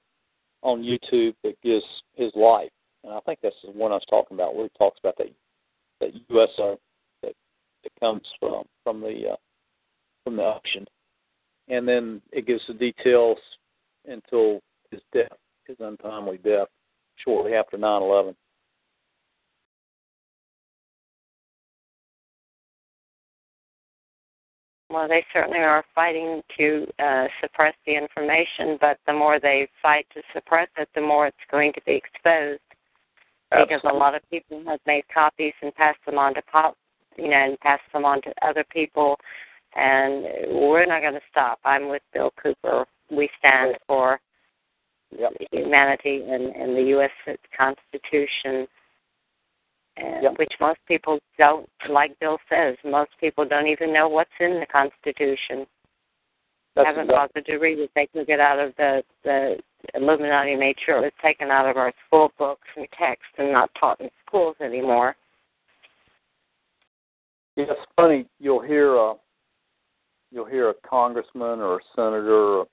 on 0.63 0.83
YouTube 0.83 1.35
that 1.43 1.61
gives 1.61 1.85
his 2.15 2.31
life, 2.35 2.71
and 3.03 3.13
I 3.13 3.19
think 3.21 3.39
that's 3.41 3.55
the 3.63 3.71
one 3.71 3.91
I 3.91 3.95
was 3.95 4.05
talking 4.09 4.35
about, 4.35 4.55
where 4.55 4.65
he 4.65 4.71
talks 4.77 4.99
about 4.99 5.17
that 5.17 5.29
that 5.99 6.11
USO 6.29 6.79
that 7.21 7.33
that 7.83 7.91
comes 7.99 8.23
from 8.39 8.63
from 8.83 9.01
the 9.01 9.31
uh, 9.33 9.35
from 10.23 10.37
the 10.37 10.43
ocean, 10.43 10.85
and 11.67 11.87
then 11.87 12.21
it 12.31 12.47
gives 12.47 12.65
the 12.67 12.73
details 12.73 13.37
until 14.07 14.61
his 14.91 15.01
death, 15.13 15.37
his 15.67 15.77
untimely 15.79 16.37
death, 16.37 16.67
shortly 17.17 17.53
after 17.53 17.77
9/11. 17.77 18.35
Well, 24.91 25.07
they 25.07 25.25
certainly 25.31 25.59
are 25.59 25.85
fighting 25.95 26.41
to 26.57 26.85
uh, 26.99 27.27
suppress 27.39 27.73
the 27.85 27.95
information, 27.95 28.77
but 28.81 28.97
the 29.07 29.13
more 29.13 29.39
they 29.39 29.69
fight 29.81 30.05
to 30.13 30.21
suppress 30.33 30.67
it, 30.77 30.89
the 30.93 31.01
more 31.01 31.27
it's 31.27 31.37
going 31.49 31.71
to 31.73 31.81
be 31.85 31.93
exposed. 31.93 32.59
Absolutely. 33.51 33.75
Because 33.75 33.91
a 33.91 33.97
lot 33.97 34.15
of 34.15 34.21
people 34.29 34.61
have 34.67 34.79
made 34.85 35.03
copies 35.13 35.53
and 35.61 35.73
passed 35.75 35.99
them 36.05 36.17
on 36.17 36.33
to 36.33 36.41
pop, 36.43 36.75
you 37.17 37.29
know, 37.29 37.37
and 37.37 37.59
passed 37.61 37.83
them 37.93 38.03
on 38.03 38.21
to 38.23 38.33
other 38.41 38.65
people, 38.69 39.17
and 39.75 40.25
we're 40.49 40.85
not 40.85 41.01
going 41.01 41.13
to 41.13 41.21
stop. 41.29 41.59
I'm 41.63 41.89
with 41.89 42.01
Bill 42.13 42.31
Cooper. 42.41 42.85
We 43.09 43.29
stand 43.39 43.77
for 43.87 44.19
humanity 45.51 46.23
and, 46.27 46.55
and 46.55 46.75
the 46.75 46.83
U.S. 46.89 47.11
Constitution, 47.57 48.67
and 50.01 50.37
which 50.37 50.53
most 50.59 50.79
people 50.87 51.19
don't, 51.37 51.69
like 51.89 52.17
Bill 52.19 52.37
says, 52.49 52.75
most 52.83 53.11
people 53.19 53.45
don't 53.45 53.67
even 53.67 53.93
know 53.93 54.07
what's 54.07 54.29
in 54.39 54.59
the 54.59 54.65
Constitution. 54.65 55.65
That's 56.75 56.87
haven't 56.87 57.09
exactly- 57.09 57.41
bothered 57.41 57.45
to 57.45 57.57
read 57.57 57.79
it. 57.79 57.91
They 57.95 58.07
can 58.07 58.25
get 58.25 58.39
out 58.39 58.59
of 58.59 58.73
the 58.77 59.03
the 59.23 59.57
Illuminati 59.93 60.55
made 60.55 60.77
sure 60.85 60.97
it 60.97 61.01
was 61.01 61.11
taken 61.21 61.49
out 61.49 61.67
of 61.67 61.75
our 61.75 61.91
school 62.07 62.31
books 62.37 62.67
and 62.77 62.87
text 62.97 63.25
and 63.37 63.51
not 63.51 63.69
taught 63.79 63.99
in 63.99 64.09
schools 64.25 64.55
anymore. 64.61 65.15
Yeah, 67.55 67.65
it's 67.69 67.81
funny. 67.95 68.25
You'll 68.39 68.61
hear 68.61 68.95
a 68.95 69.15
you'll 70.31 70.45
hear 70.45 70.69
a 70.69 70.73
congressman 70.87 71.59
or 71.59 71.77
a 71.77 71.79
senator 71.95 72.59
or, 72.59 72.67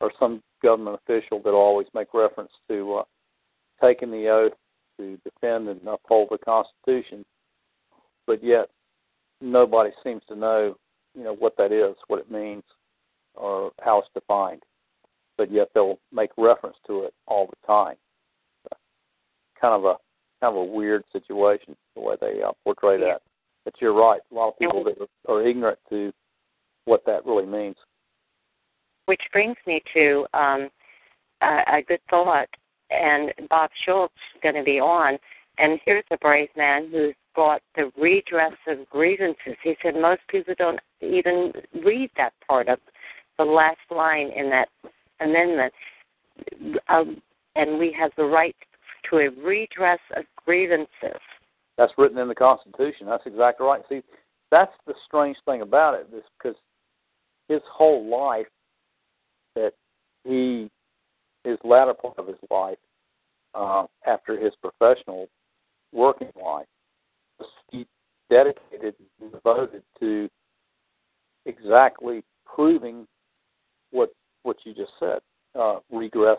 or 0.00 0.12
some 0.18 0.42
government 0.62 0.98
official 1.02 1.40
that 1.42 1.50
always 1.50 1.86
make 1.94 2.14
reference 2.14 2.52
to 2.68 2.94
uh, 2.94 3.02
taking 3.84 4.10
the 4.10 4.28
oath 4.28 4.52
to 4.98 5.18
defend 5.24 5.68
and 5.68 5.80
uphold 5.86 6.28
the 6.30 6.38
Constitution, 6.38 7.24
but 8.26 8.42
yet 8.44 8.68
nobody 9.40 9.90
seems 10.02 10.22
to 10.28 10.36
know, 10.36 10.76
you 11.14 11.24
know, 11.24 11.34
what 11.34 11.56
that 11.56 11.72
is, 11.72 11.96
what 12.08 12.20
it 12.20 12.30
means, 12.30 12.64
or 13.34 13.72
how 13.80 13.98
it's 13.98 14.08
defined. 14.14 14.62
But 15.36 15.50
yet 15.50 15.68
they'll 15.74 15.98
make 16.12 16.30
reference 16.36 16.76
to 16.86 17.04
it 17.04 17.14
all 17.26 17.46
the 17.46 17.66
time. 17.66 17.96
Kind 19.60 19.74
of 19.74 19.84
a 19.84 19.94
kind 20.40 20.56
of 20.56 20.56
a 20.56 20.64
weird 20.64 21.02
situation 21.12 21.76
the 21.94 22.00
way 22.00 22.14
they 22.20 22.42
uh, 22.42 22.52
portray 22.64 22.98
that. 23.00 23.22
but 23.64 23.74
you're 23.80 23.94
right. 23.94 24.20
A 24.30 24.34
lot 24.34 24.48
of 24.48 24.58
people 24.58 24.84
that 24.84 24.94
are, 25.00 25.34
are 25.34 25.46
ignorant 25.46 25.78
to 25.90 26.12
what 26.84 27.04
that 27.06 27.26
really 27.26 27.46
means. 27.46 27.76
Which 29.06 29.22
brings 29.32 29.56
me 29.66 29.82
to 29.94 30.26
um, 30.34 30.68
a, 31.42 31.62
a 31.72 31.82
good 31.86 32.00
thought, 32.08 32.48
and 32.90 33.32
Bob 33.48 33.70
Schulz 33.84 34.12
is 34.34 34.40
going 34.42 34.54
to 34.54 34.64
be 34.64 34.80
on. 34.80 35.18
And 35.58 35.80
here's 35.84 36.04
a 36.10 36.16
brave 36.18 36.48
man 36.56 36.88
who's 36.90 37.14
brought 37.34 37.62
the 37.76 37.90
redress 38.00 38.54
of 38.66 38.88
grievances. 38.90 39.56
He 39.62 39.76
said 39.82 39.94
most 39.94 40.20
people 40.28 40.54
don't 40.56 40.80
even 41.00 41.52
read 41.84 42.10
that 42.16 42.32
part 42.46 42.68
of 42.68 42.78
the 43.38 43.44
last 43.44 43.78
line 43.90 44.30
in 44.34 44.50
that 44.50 44.68
amendment. 45.20 45.72
Um, 46.88 47.20
and 47.56 47.78
we 47.78 47.94
have 47.98 48.12
the 48.16 48.24
right 48.24 48.56
to 49.10 49.18
a 49.18 49.28
redress 49.44 50.00
of 50.16 50.24
grievances. 50.44 51.20
That's 51.76 51.92
written 51.98 52.18
in 52.18 52.28
the 52.28 52.34
Constitution. 52.34 53.06
That's 53.06 53.26
exactly 53.26 53.66
right. 53.66 53.82
See, 53.88 54.02
that's 54.50 54.72
the 54.86 54.94
strange 55.06 55.36
thing 55.44 55.62
about 55.62 55.94
it, 55.94 56.08
is 56.14 56.24
because 56.38 56.56
his 57.48 57.60
whole 57.70 58.08
life, 58.08 58.46
that 59.54 59.72
he, 60.24 60.70
his 61.44 61.58
latter 61.64 61.94
part 61.94 62.18
of 62.18 62.26
his 62.26 62.36
life, 62.50 62.78
uh, 63.54 63.86
after 64.06 64.38
his 64.38 64.52
professional 64.60 65.28
working 65.92 66.30
life, 66.42 66.66
he 67.70 67.86
dedicated 68.30 68.94
and 69.20 69.32
devoted 69.32 69.82
to 70.00 70.28
exactly 71.46 72.22
proving 72.44 73.06
what 73.90 74.12
what 74.42 74.56
you 74.64 74.74
just 74.74 74.92
said, 74.98 75.18
uh, 75.58 75.78
regress 75.90 76.38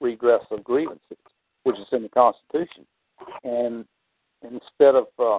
regress 0.00 0.42
of 0.50 0.62
grievances, 0.64 1.18
which 1.62 1.78
is 1.78 1.86
in 1.92 2.02
the 2.02 2.08
Constitution. 2.08 2.84
And 3.42 3.84
instead 4.42 4.94
of 4.94 5.06
uh, 5.18 5.38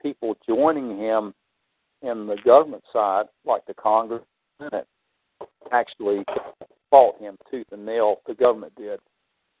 people 0.00 0.36
joining 0.46 0.98
him 0.98 1.34
in 2.02 2.26
the 2.26 2.36
government 2.44 2.84
side, 2.92 3.26
like 3.44 3.64
the 3.66 3.74
Congress 3.74 4.22
Senate, 4.58 4.86
actually 5.72 6.24
fought 6.94 7.20
him 7.20 7.36
tooth 7.50 7.66
and 7.72 7.84
nail. 7.84 8.20
The 8.24 8.34
government 8.34 8.72
did, 8.76 9.00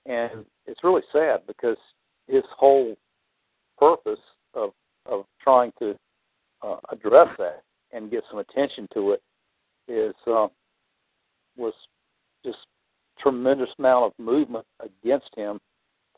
and 0.06 0.44
it's 0.66 0.84
really 0.84 1.02
sad 1.12 1.40
because 1.48 1.76
his 2.28 2.44
whole 2.56 2.94
purpose 3.76 4.20
of 4.54 4.70
of 5.06 5.24
trying 5.42 5.72
to 5.80 5.96
uh, 6.62 6.76
address 6.92 7.26
that 7.38 7.62
and 7.92 8.08
get 8.08 8.22
some 8.30 8.38
attention 8.38 8.86
to 8.94 9.10
it 9.10 9.22
is 9.88 10.14
uh, 10.28 10.46
was 11.56 11.74
just 12.44 12.58
tremendous 13.18 13.70
amount 13.80 14.04
of 14.04 14.24
movement 14.24 14.64
against 14.80 15.30
him 15.36 15.58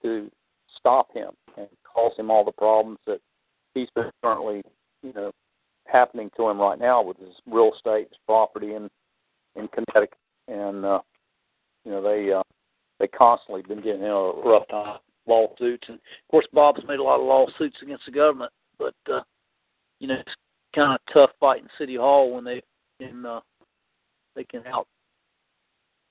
to 0.02 0.30
stop 0.78 1.08
him 1.14 1.30
and 1.56 1.66
cause 1.90 2.12
him 2.18 2.30
all 2.30 2.44
the 2.44 2.52
problems 2.52 2.98
that 3.06 3.20
he's 3.72 3.88
been 3.94 4.10
currently, 4.22 4.62
you 5.02 5.14
know, 5.14 5.30
happening 5.86 6.30
to 6.36 6.46
him 6.46 6.58
right 6.58 6.78
now 6.78 7.00
with 7.02 7.16
his 7.16 7.34
real 7.50 7.72
estate, 7.74 8.08
his 8.10 8.18
property 8.26 8.74
in 8.74 8.90
in 9.56 9.66
Connecticut, 9.68 10.18
and 10.48 10.84
uh, 10.84 11.00
you 11.84 11.90
know 11.90 12.02
they 12.02 12.32
uh, 12.32 12.42
they 12.98 13.08
constantly 13.08 13.62
been 13.62 13.82
getting 13.82 14.02
in 14.02 14.08
a 14.08 14.32
rough 14.44 14.68
time 14.68 14.98
lawsuits, 15.26 15.84
and 15.88 15.96
of 15.96 16.30
course 16.30 16.46
Bob's 16.52 16.82
made 16.86 16.98
a 16.98 17.02
lot 17.02 17.20
of 17.20 17.26
lawsuits 17.26 17.76
against 17.82 18.06
the 18.06 18.12
government, 18.12 18.52
but 18.78 18.94
uh, 19.10 19.20
you 20.00 20.08
know 20.08 20.14
it's 20.14 20.34
kind 20.74 20.92
of 20.92 21.12
tough 21.12 21.30
fighting 21.40 21.68
City 21.78 21.96
Hall 21.96 22.32
when 22.32 22.44
they 22.44 22.62
can 23.00 23.24
uh, 23.24 23.40
they 24.34 24.44
can 24.44 24.66
out 24.66 24.86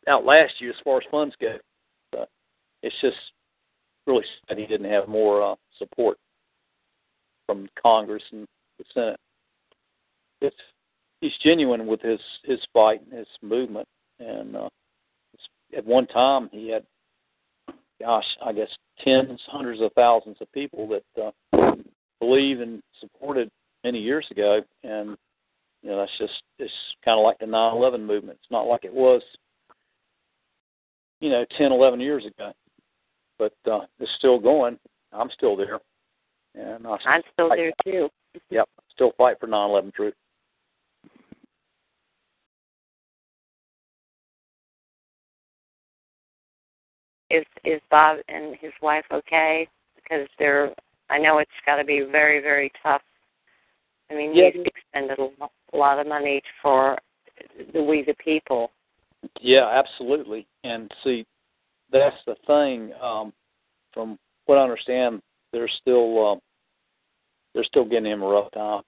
outlast 0.07 0.53
you 0.60 0.70
as 0.70 0.76
far 0.84 0.98
as 0.98 1.03
funds 1.10 1.36
go. 1.40 1.57
But 2.12 2.30
it's 2.84 2.95
just 3.02 3.18
really 4.07 4.26
sad 4.48 4.57
he 4.57 4.66
didn't 4.66 4.91
have 4.91 5.07
more 5.07 5.41
uh, 5.41 5.56
support 5.78 6.18
from 7.45 7.68
Congress 7.82 8.24
and 8.32 8.45
the 8.78 8.86
Senate. 8.94 9.20
It's 10.41 10.56
he's 11.22 11.38
genuine 11.44 11.88
with 11.88 12.02
his 12.02 12.20
his 12.44 12.60
fight 12.74 13.02
and 13.10 13.20
his 13.20 13.28
movement, 13.41 13.88
and 14.19 14.55
uh, 14.55 14.69
at 15.75 15.85
one 15.85 16.07
time 16.07 16.49
he 16.51 16.69
had, 16.69 16.83
gosh, 17.99 18.25
I 18.43 18.53
guess 18.53 18.69
tens, 19.03 19.39
hundreds 19.47 19.81
of 19.81 19.91
thousands 19.93 20.37
of 20.41 20.51
people 20.51 20.87
that 20.89 21.33
uh, 21.53 21.71
believe 22.19 22.61
and 22.61 22.81
supported 22.99 23.49
many 23.83 23.99
years 23.99 24.25
ago, 24.31 24.61
and 24.83 25.17
you 25.81 25.89
know 25.89 25.97
that's 25.97 26.17
just 26.17 26.33
it's 26.59 26.73
kind 27.03 27.19
of 27.19 27.23
like 27.23 27.39
the 27.39 27.45
9/11 27.45 28.01
movement. 28.05 28.37
It's 28.41 28.51
not 28.51 28.67
like 28.67 28.85
it 28.85 28.93
was, 28.93 29.21
you 31.19 31.29
know, 31.29 31.45
10, 31.57 31.71
11 31.71 31.99
years 31.99 32.25
ago, 32.25 32.51
but 33.37 33.53
uh, 33.69 33.81
it's 33.99 34.11
still 34.17 34.39
going. 34.39 34.77
I'm 35.13 35.29
still 35.31 35.55
there, 35.55 35.79
and 36.55 36.85
I 36.87 36.97
I'm 37.05 37.21
still 37.33 37.49
there 37.49 37.71
too. 37.83 38.09
Yep, 38.49 38.67
still 38.93 39.11
fight 39.17 39.39
for 39.39 39.47
9/11 39.47 39.93
truth. 39.93 40.13
Is 47.36 47.45
is 47.64 47.82
Bob 47.91 48.18
and 48.28 48.56
his 48.60 48.72
wife 48.82 49.06
okay? 49.12 49.68
Because 49.95 50.28
they're 50.40 50.72
I 51.10 51.18
know 51.18 51.40
it's 51.40 51.52
got 51.66 51.78
to 51.78 51.84
be 51.84 52.02
very 52.12 52.41
very 52.41 52.72
tough. 52.82 53.02
I 54.10 54.14
mean, 54.16 54.36
Yeah. 54.36 54.49
he's 54.53 54.66
expended 54.66 55.20
a 55.20 55.30
lo- 55.40 55.52
a 55.74 55.78
lot 55.78 55.99
of 55.99 56.07
money 56.07 56.41
for 56.62 56.98
the 57.74 57.84
we 57.84 58.03
the 58.03 58.16
people. 58.16 58.72
Yeah, 59.41 59.68
absolutely. 59.68 60.45
And 60.64 60.91
see, 61.03 61.26
that's 61.91 62.18
the 62.26 62.36
thing. 62.48 62.94
Um, 63.02 63.34
from 63.94 64.20
what 64.45 64.57
I 64.57 64.64
understand, 64.64 65.22
they're 65.52 65.68
still 65.68 66.26
um, 66.26 66.40
they're 67.53 67.64
still 67.64 67.86
getting 67.86 68.12
him 68.12 68.22
a 68.22 68.28
rough 68.28 68.52
time. 68.52 68.84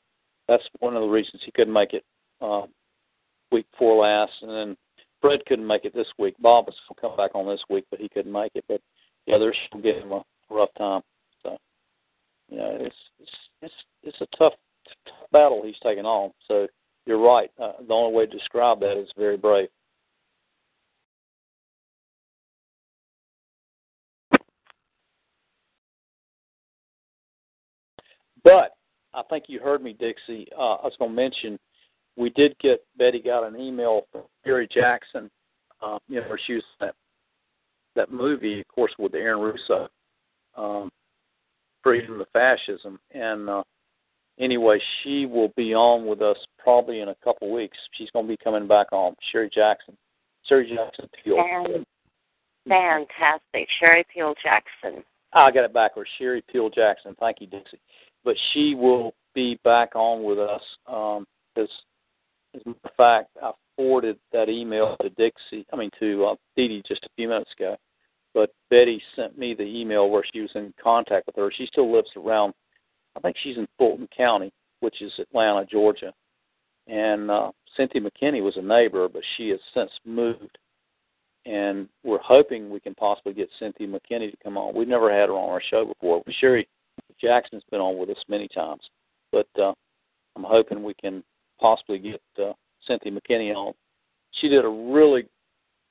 That's 0.47 0.63
one 0.79 0.95
of 0.95 1.01
the 1.01 1.09
reasons 1.09 1.41
he 1.43 1.51
couldn't 1.51 1.73
make 1.73 1.93
it 1.93 2.03
um, 2.41 2.67
week 3.51 3.65
before 3.71 4.03
last, 4.03 4.33
and 4.41 4.51
then 4.51 4.77
Fred 5.27 5.45
couldn't 5.45 5.67
make 5.67 5.83
it 5.83 5.93
this 5.93 6.07
week. 6.17 6.35
Bob 6.39 6.67
was 6.67 6.75
going 6.87 6.95
to 6.95 7.01
come 7.01 7.17
back 7.17 7.35
on 7.35 7.45
this 7.45 7.61
week, 7.69 7.83
but 7.91 7.99
he 7.99 8.07
couldn't 8.07 8.31
make 8.31 8.53
it. 8.55 8.63
But 8.69 8.79
yeah, 9.25 9.37
they're 9.37 9.53
still 9.67 9.81
getting 9.81 10.03
him 10.03 10.13
a 10.13 10.23
rough 10.49 10.69
time. 10.77 11.01
So 11.43 11.57
you 12.47 12.57
know, 12.57 12.77
it's 12.79 12.95
it's 13.19 13.31
it's 13.61 13.73
it's 14.03 14.21
a 14.21 14.37
tough, 14.37 14.53
tough 15.05 15.29
battle 15.33 15.63
he's 15.65 15.75
taking 15.83 16.05
on. 16.05 16.31
So 16.47 16.65
you're 17.05 17.19
right. 17.19 17.51
Uh, 17.61 17.73
the 17.85 17.93
only 17.93 18.15
way 18.15 18.25
to 18.25 18.31
describe 18.31 18.79
that 18.79 18.97
is 18.97 19.09
very 19.17 19.35
brave. 19.35 19.67
But 28.45 28.77
I 29.13 29.23
think 29.29 29.45
you 29.47 29.59
heard 29.59 29.83
me, 29.83 29.91
Dixie. 29.91 30.47
Uh, 30.57 30.75
I 30.75 30.85
was 30.85 30.95
going 30.97 31.11
to 31.11 31.15
mention 31.15 31.59
we 32.17 32.31
did 32.31 32.57
get 32.59 32.83
Betty 32.97 33.21
got 33.21 33.47
an 33.47 33.59
email 33.59 34.01
from 34.11 34.23
Sherry 34.45 34.67
Jackson. 34.73 35.29
Uh, 35.81 35.99
you 36.09 36.19
know, 36.19 36.27
where 36.27 36.39
she 36.45 36.53
was 36.53 36.63
in 36.81 36.87
that 36.87 36.95
that 37.95 38.11
movie, 38.11 38.61
of 38.61 38.67
course, 38.67 38.91
with 38.97 39.13
Aaron 39.13 39.39
Russo, 39.39 39.87
um, 40.55 40.89
Freedom 41.83 42.19
of 42.19 42.27
Fascism, 42.33 42.99
and 43.11 43.49
uh, 43.49 43.63
anyway, 44.39 44.79
she 45.03 45.25
will 45.25 45.51
be 45.55 45.73
on 45.73 46.05
with 46.05 46.21
us 46.21 46.37
probably 46.57 47.01
in 47.01 47.09
a 47.09 47.15
couple 47.23 47.51
weeks. 47.51 47.77
She's 47.93 48.09
going 48.11 48.25
to 48.25 48.29
be 48.29 48.37
coming 48.43 48.67
back 48.67 48.87
on. 48.91 49.15
Sherry 49.31 49.49
Jackson, 49.53 49.95
Sherry 50.45 50.73
Jackson 50.75 51.09
Peel. 51.23 51.37
And 51.39 51.85
fantastic, 52.67 53.67
Sherry 53.79 54.05
Peel 54.13 54.33
Jackson. 54.43 55.03
I 55.33 55.51
got 55.51 55.65
it 55.65 55.73
backwards. 55.73 56.09
Sherry 56.17 56.43
Peel 56.51 56.69
Jackson. 56.69 57.15
Thank 57.19 57.37
you, 57.41 57.47
Dixie. 57.47 57.79
But 58.23 58.35
she 58.51 58.75
will 58.75 59.13
be 59.35 59.59
back 59.63 59.95
on 59.95 60.23
with 60.23 60.39
us. 60.39 60.61
Um, 60.87 61.25
as, 61.55 61.67
as 62.57 62.63
a 62.65 62.69
matter 62.69 62.79
of 62.83 62.91
fact, 62.95 63.29
I 63.41 63.51
forwarded 63.75 64.17
that 64.33 64.49
email 64.49 64.97
to 65.01 65.09
Dixie. 65.11 65.65
I 65.71 65.75
mean 65.75 65.91
to 65.99 66.25
uh, 66.25 66.35
Dee 66.55 66.67
Dee 66.67 66.83
just 66.87 67.05
a 67.05 67.09
few 67.15 67.27
minutes 67.27 67.51
ago. 67.57 67.77
But 68.33 68.51
Betty 68.69 69.01
sent 69.15 69.37
me 69.37 69.53
the 69.55 69.63
email 69.63 70.09
where 70.09 70.23
she 70.31 70.41
was 70.41 70.51
in 70.53 70.73
contact 70.81 71.25
with 71.25 71.35
her. 71.37 71.51
She 71.51 71.65
still 71.65 71.91
lives 71.91 72.09
around. 72.15 72.53
I 73.15 73.19
think 73.21 73.35
she's 73.41 73.57
in 73.57 73.67
Fulton 73.77 74.07
County, 74.15 74.51
which 74.81 75.01
is 75.01 75.11
Atlanta, 75.17 75.65
Georgia. 75.65 76.13
And 76.87 77.31
uh, 77.31 77.51
Cynthia 77.75 78.01
McKinney 78.01 78.43
was 78.43 78.57
a 78.57 78.61
neighbor, 78.61 79.07
but 79.09 79.23
she 79.35 79.49
has 79.49 79.59
since 79.73 79.91
moved 80.05 80.57
and 81.47 81.87
we're 82.03 82.19
hoping 82.19 82.69
we 82.69 82.79
can 82.79 82.93
possibly 82.95 83.33
get 83.33 83.49
Cynthia 83.57 83.87
McKinney 83.87 84.31
to 84.31 84.37
come 84.43 84.57
on. 84.57 84.75
We've 84.75 84.87
never 84.87 85.09
had 85.09 85.29
her 85.29 85.35
on 85.35 85.49
our 85.49 85.61
show 85.61 85.85
before. 85.85 86.21
Sherry 86.29 86.67
Jackson's 87.19 87.63
been 87.71 87.79
on 87.79 87.97
with 87.97 88.09
us 88.09 88.21
many 88.27 88.49
times, 88.49 88.81
but 89.31 89.47
uh, 89.57 89.73
I'm 90.35 90.43
hoping 90.43 90.83
we 90.83 90.93
can 90.95 91.23
possibly 91.59 91.99
get 91.99 92.21
uh, 92.39 92.53
Cynthia 92.85 93.11
McKinney 93.11 93.53
on. 93.53 93.73
She 94.31 94.49
did 94.49 94.65
a 94.65 94.69
really 94.69 95.25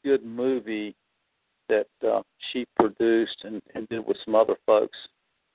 good 0.04 0.24
movie 0.24 0.94
that 1.68 1.86
uh, 2.06 2.22
she 2.52 2.66
produced 2.76 3.44
and, 3.44 3.60
and 3.74 3.88
did 3.88 4.06
with 4.06 4.16
some 4.24 4.34
other 4.34 4.56
folks 4.66 4.96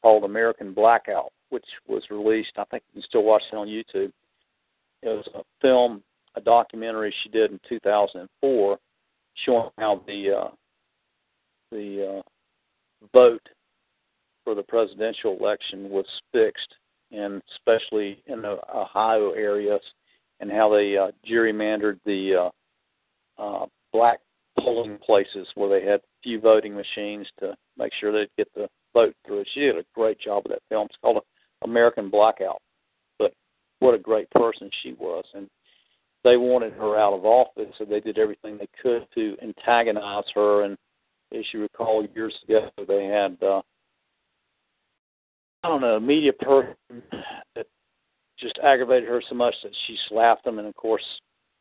called 0.01 0.23
American 0.23 0.73
Blackout, 0.73 1.31
which 1.49 1.65
was 1.87 2.03
released. 2.09 2.51
I 2.57 2.65
think 2.65 2.83
you 2.87 3.01
can 3.01 3.07
still 3.07 3.23
watch 3.23 3.43
it 3.51 3.55
on 3.55 3.67
YouTube. 3.67 4.11
It 5.03 5.09
was 5.09 5.27
a 5.33 5.41
film, 5.61 6.03
a 6.35 6.41
documentary 6.41 7.13
she 7.23 7.29
did 7.29 7.51
in 7.51 7.59
2004 7.67 8.77
showing 9.45 9.69
how 9.77 10.01
the 10.05 10.37
uh, 10.37 10.49
the 11.71 12.17
uh, 12.17 13.07
vote 13.13 13.47
for 14.43 14.55
the 14.55 14.63
presidential 14.63 15.37
election 15.39 15.89
was 15.89 16.05
fixed 16.33 16.75
and 17.11 17.41
especially 17.55 18.23
in 18.27 18.41
the 18.41 18.57
Ohio 18.73 19.31
areas, 19.31 19.81
and 20.41 20.51
how 20.51 20.69
they 20.69 20.97
uh, 20.97 21.11
gerrymandered 21.27 21.99
the 22.05 22.49
uh, 23.39 23.41
uh, 23.41 23.65
black 23.93 24.19
polling 24.59 24.97
places 24.97 25.47
where 25.55 25.69
they 25.69 25.85
had 25.85 26.01
few 26.23 26.39
voting 26.41 26.75
machines 26.75 27.27
to 27.39 27.55
make 27.77 27.93
sure 27.99 28.11
they'd 28.11 28.27
get 28.37 28.53
the 28.53 28.67
vote 28.93 29.15
through. 29.25 29.43
She 29.53 29.61
did 29.61 29.77
a 29.77 29.85
great 29.95 30.19
job 30.19 30.45
of 30.45 30.51
that 30.51 30.61
film. 30.67 30.87
It's 30.87 30.97
called 31.01 31.23
American 31.63 32.09
Blackout. 32.09 32.61
But 33.17 33.33
what 33.79 33.93
a 33.93 33.99
great 33.99 34.29
person 34.31 34.69
she 34.83 34.93
was, 34.93 35.23
and 35.33 35.47
they 36.23 36.37
wanted 36.37 36.73
her 36.73 36.99
out 36.99 37.13
of 37.13 37.25
office, 37.25 37.73
so 37.77 37.85
they 37.85 37.99
did 37.99 38.17
everything 38.17 38.57
they 38.57 38.67
could 38.81 39.07
to 39.15 39.37
antagonize 39.41 40.25
her. 40.35 40.63
And 40.63 40.77
as 41.33 41.45
you 41.53 41.61
recall, 41.61 42.05
years 42.13 42.35
ago, 42.47 42.69
they 42.87 43.05
had 43.05 43.37
uh, 43.41 43.61
I 45.63 45.67
don't 45.67 45.81
know 45.81 45.95
a 45.95 46.01
media 46.01 46.33
person 46.33 46.75
that 47.55 47.67
just 48.41 48.59
aggravated 48.63 49.07
her 49.07 49.21
so 49.27 49.35
much 49.35 49.55
that 49.63 49.71
she 49.85 49.97
slapped 50.09 50.43
them, 50.43 50.59
and 50.59 50.67
of 50.67 50.75
course, 50.75 51.03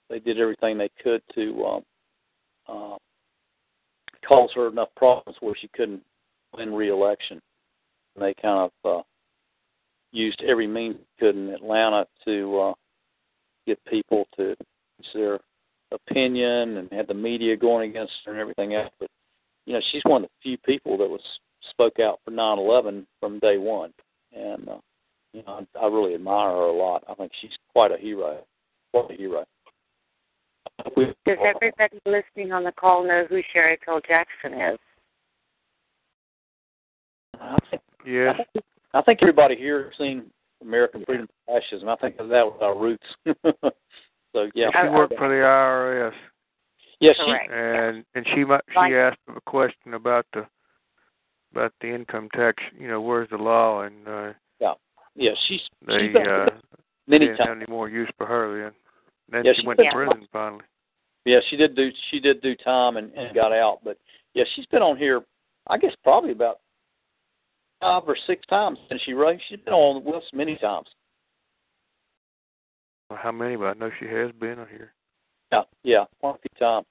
they 0.09 0.19
did 0.19 0.39
everything 0.39 0.77
they 0.77 0.91
could 1.03 1.23
to 1.35 1.65
um, 1.65 1.83
uh, 2.69 2.97
cause 4.27 4.51
her 4.55 4.69
enough 4.69 4.89
problems 4.97 5.37
where 5.41 5.55
she 5.61 5.69
couldn't 5.69 6.03
win 6.57 6.75
re-election. 6.75 7.41
And 8.17 8.25
they 8.25 8.35
kind 8.41 8.71
of 8.85 8.99
uh, 8.99 9.03
used 10.13 10.43
every 10.47 10.67
means 10.67 10.97
they 10.97 11.27
could 11.27 11.37
in 11.37 11.51
Atlanta 11.51 12.07
to 12.25 12.59
uh, 12.59 12.73
get 13.67 13.85
people 13.85 14.27
to 14.37 14.57
their 15.15 15.39
opinion 15.93 16.77
and 16.77 16.93
had 16.93 17.09
the 17.09 17.15
media 17.15 17.57
going 17.57 17.91
against 17.91 18.13
her 18.25 18.33
and 18.33 18.41
everything 18.41 18.75
else. 18.75 18.93
But 18.99 19.09
you 19.67 19.75
know, 19.75 19.81
she's 19.91 20.03
one 20.05 20.25
of 20.25 20.29
the 20.29 20.43
few 20.43 20.59
people 20.59 20.99
that 20.99 21.09
was 21.09 21.23
spoke 21.71 22.01
out 22.01 22.21
for 22.25 22.31
9/11 22.31 23.07
from 23.21 23.39
day 23.39 23.59
one, 23.59 23.93
and 24.33 24.69
uh, 24.69 24.79
you 25.33 25.43
know, 25.47 25.65
I, 25.77 25.79
I 25.79 25.87
really 25.87 26.15
admire 26.15 26.51
her 26.51 26.65
a 26.65 26.73
lot. 26.73 27.05
I 27.09 27.15
think 27.15 27.33
she's 27.41 27.51
quite 27.73 27.93
a 27.93 27.99
hero, 27.99 28.45
quite 28.93 29.11
a 29.11 29.15
hero. 29.15 29.45
Does 30.97 31.15
everybody 31.27 32.01
listening 32.07 32.53
on 32.53 32.65
the 32.65 32.73
call 32.73 33.07
know 33.07 33.27
who 33.29 33.41
Sherry 33.53 33.79
Cole 33.85 34.01
Jackson 34.07 34.61
is? 34.61 34.79
Yes. 38.07 38.37
I 38.95 39.03
think 39.03 39.21
everybody 39.23 39.57
here 39.57 39.85
has 39.85 39.93
seen 39.99 40.25
American 40.63 41.05
Freedom 41.05 41.29
of 41.49 41.63
Fascism. 41.63 41.89
I 41.89 41.97
think 41.97 42.17
that 42.17 42.29
was 42.29 42.59
our 42.61 42.79
roots. 42.79 43.07
so 44.35 44.51
yeah, 44.55 44.69
she 44.73 44.89
worked 44.89 45.17
for 45.17 45.29
the 45.29 45.35
IRS. 45.35 46.13
Yes, 47.01 47.17
she 47.25 47.33
and 47.53 48.05
and 48.15 48.27
she 48.35 48.45
might 48.45 48.61
she 48.73 48.95
asked 48.95 49.19
a 49.35 49.41
question 49.43 49.95
about 49.95 50.27
the 50.35 50.47
about 51.53 51.73
the 51.81 51.95
income 51.95 52.29
tax. 52.35 52.63
You 52.79 52.89
know, 52.89 53.01
where's 53.01 53.31
the 53.31 53.39
law? 53.39 53.83
And 53.83 54.07
uh, 54.07 54.33
yeah, 54.61 54.75
yeah, 55.21 55.33
she's 55.47 55.61
they 55.87 56.09
she's 56.09 56.17
uh, 56.17 56.47
many 57.07 57.27
didn't 57.27 57.37
times. 57.37 57.49
have 57.49 57.57
any 57.59 57.67
more 57.69 57.89
use 57.91 58.09
for 58.17 58.27
her 58.27 58.63
then. 58.65 58.73
Then 59.31 59.45
Yeah, 59.45 59.53
she 59.55 59.61
she 59.61 59.67
went 59.67 59.79
to 59.79 59.91
prison 59.93 60.27
finally. 60.33 60.65
Yeah, 61.27 61.41
she 61.51 61.57
did 61.57 61.77
do 61.77 61.91
she 62.11 62.19
did 62.19 62.41
do 62.41 62.57
time 62.57 62.97
and, 62.97 63.13
and 63.13 63.35
got 63.35 63.53
out, 63.53 63.81
but 63.85 63.99
yeah, 64.33 64.45
she's 64.57 64.67
been 64.67 64.83
on 64.83 64.97
here. 64.97 65.21
I 65.69 65.77
guess 65.77 65.93
probably 66.03 66.33
about 66.33 66.61
five 67.81 68.03
or 68.07 68.17
six 68.27 68.45
times 68.47 68.79
since 68.89 69.03
she 69.03 69.13
wrote. 69.13 69.39
She's 69.49 69.61
been 69.61 69.75
on 69.75 70.03
with 70.03 70.15
us 70.17 70.25
many 70.33 70.57
times. 70.57 70.87
Well, 73.11 73.19
how 73.23 73.31
many? 73.31 73.57
But 73.57 73.65
I 73.67 73.75
know 73.75 73.91
she 74.01 74.07
has 74.07 74.31
been 74.41 74.59
on 74.59 74.69
here. 74.69 74.95
Yeah, 75.53 75.63
yeah, 75.83 76.05
quite 76.21 76.37
a 76.37 76.39
few 76.39 76.67
times. 76.67 76.87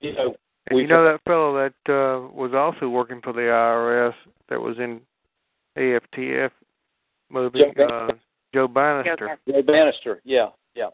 You 0.00 0.14
know, 0.14 0.34
And 0.68 0.78
you 0.78 0.86
know 0.86 1.04
that 1.04 1.20
fellow 1.24 1.54
that 1.54 1.92
uh 1.92 2.28
was 2.32 2.52
also 2.54 2.88
working 2.88 3.20
for 3.22 3.34
the 3.34 3.40
IRS 3.40 4.14
that 4.48 4.60
was 4.60 4.78
in 4.78 5.00
AFTF 5.76 6.50
movie, 7.32 7.60
Joe 7.60 7.72
Ban- 7.76 7.90
uh 7.90 8.12
Joe 8.54 8.68
Banister. 8.68 9.38
Joe 9.48 9.62
Banister. 9.62 10.20
Yeah, 10.24 10.48
yeah. 10.74 10.88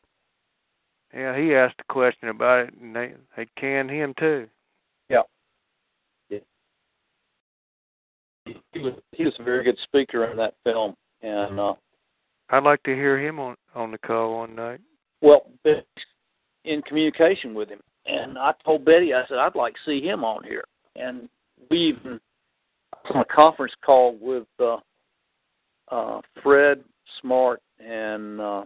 Yeah, 1.14 1.36
he 1.36 1.54
asked 1.54 1.80
a 1.80 1.92
question 1.92 2.28
about 2.28 2.68
it 2.68 2.74
and 2.80 2.94
they 2.94 3.14
they 3.36 3.46
canned 3.58 3.90
him 3.90 4.14
too. 4.18 4.46
Yeah. 5.08 5.22
yeah. 6.28 6.38
He 8.72 8.78
was 8.78 8.94
he 9.12 9.24
was 9.24 9.34
a 9.38 9.42
very 9.42 9.64
good 9.64 9.78
speaker 9.84 10.26
in 10.30 10.36
that 10.36 10.54
film, 10.64 10.94
and 11.22 11.58
uh, 11.58 11.74
I'd 12.50 12.64
like 12.64 12.82
to 12.84 12.94
hear 12.94 13.18
him 13.18 13.40
on 13.40 13.56
on 13.74 13.90
the 13.90 13.98
call 13.98 14.38
one 14.38 14.54
night. 14.54 14.80
well, 15.20 15.46
in 16.64 16.82
communication 16.82 17.54
with 17.54 17.68
him, 17.68 17.80
and 18.06 18.38
I 18.38 18.52
told 18.64 18.84
Betty, 18.84 19.14
I 19.14 19.26
said 19.28 19.38
I'd 19.38 19.54
like 19.54 19.74
to 19.74 19.80
see 19.86 20.06
him 20.06 20.24
on 20.24 20.44
here, 20.44 20.64
and 20.96 21.28
we 21.70 21.78
even 21.96 22.20
on 23.10 23.20
a 23.22 23.24
conference 23.24 23.72
call 23.84 24.16
with 24.20 24.46
uh, 24.60 24.76
uh, 25.90 26.20
Fred 26.42 26.82
Smart 27.20 27.60
and 27.78 28.40
uh, 28.40 28.64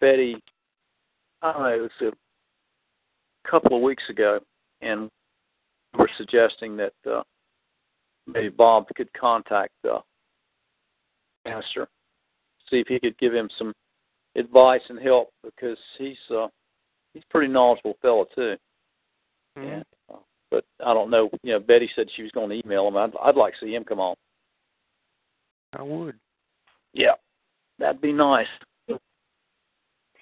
Betty. 0.00 0.36
I 1.42 1.52
don't 1.52 1.62
know, 1.62 1.68
it 1.68 1.90
was 2.00 2.12
a 2.12 3.48
couple 3.50 3.76
of 3.76 3.82
weeks 3.82 4.02
ago, 4.08 4.40
and 4.80 5.10
we 5.94 5.98
were 6.00 6.10
suggesting 6.16 6.76
that 6.76 6.92
uh, 7.08 7.22
maybe 8.26 8.48
Bob 8.48 8.86
could 8.96 9.12
contact 9.12 9.72
uh, 9.88 10.00
Master, 11.44 11.88
see 12.70 12.78
if 12.78 12.88
he 12.88 12.98
could 12.98 13.16
give 13.18 13.32
him 13.32 13.48
some 13.56 13.72
advice 14.34 14.80
and 14.88 14.98
help 14.98 15.30
because 15.44 15.78
he's 15.98 16.16
uh, 16.30 16.48
he's 17.14 17.22
a 17.22 17.32
pretty 17.32 17.52
knowledgeable 17.52 17.96
fellow 18.02 18.26
too. 18.34 18.56
And, 19.56 19.84
uh, 20.12 20.18
but 20.50 20.64
I 20.84 20.92
don't 20.92 21.10
know. 21.10 21.30
You 21.42 21.54
know, 21.54 21.60
Betty 21.60 21.88
said 21.94 22.08
she 22.14 22.22
was 22.22 22.32
going 22.32 22.50
to 22.50 22.66
email 22.66 22.88
him. 22.88 22.96
I'd, 22.96 23.12
I'd 23.22 23.36
like 23.36 23.54
to 23.54 23.66
see 23.66 23.74
him 23.74 23.84
come 23.84 24.00
on. 24.00 24.16
I 25.74 25.82
would. 25.82 26.16
Yeah, 26.92 27.12
that'd 27.78 28.00
be 28.00 28.12
nice. 28.12 28.46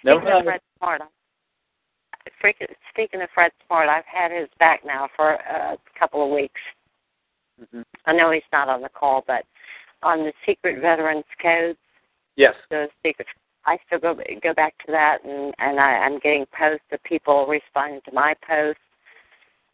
Never 0.05 0.21
Speaking 0.21 0.37
of. 0.39 0.45
Fred 0.45 0.61
Smart, 0.79 1.03
I- 1.03 2.31
freaking- 2.43 2.75
speaking 2.91 3.23
of 3.23 3.31
Fred 3.31 3.53
Smart, 3.66 3.89
I've 3.89 4.05
had 4.05 4.31
his 4.33 4.49
back 4.59 4.85
now 4.85 5.09
for 5.16 5.31
a 5.33 5.79
couple 5.99 6.23
of 6.25 6.31
weeks. 6.31 6.61
Mm-hmm. 7.61 7.83
I 8.07 8.12
know 8.12 8.31
he's 8.31 8.43
not 8.53 8.69
on 8.69 8.83
the 8.83 8.89
call, 8.91 9.25
but 9.27 9.45
on 10.03 10.19
the 10.25 10.33
secret 10.45 10.81
veterans 10.81 11.25
codes, 11.41 11.79
Yes. 12.37 12.55
the 12.69 12.91
secret, 13.05 13.29
I 13.65 13.79
still 13.87 13.99
go 14.01 14.15
go 14.43 14.53
back 14.53 14.75
to 14.85 14.93
that, 14.93 15.25
and 15.25 15.55
and 15.59 15.81
I, 15.81 15.99
I'm 15.99 16.19
getting 16.19 16.45
posts 16.47 16.85
of 16.93 17.03
people 17.05 17.47
responding 17.47 18.01
to 18.05 18.12
my 18.12 18.35
posts, 18.47 18.83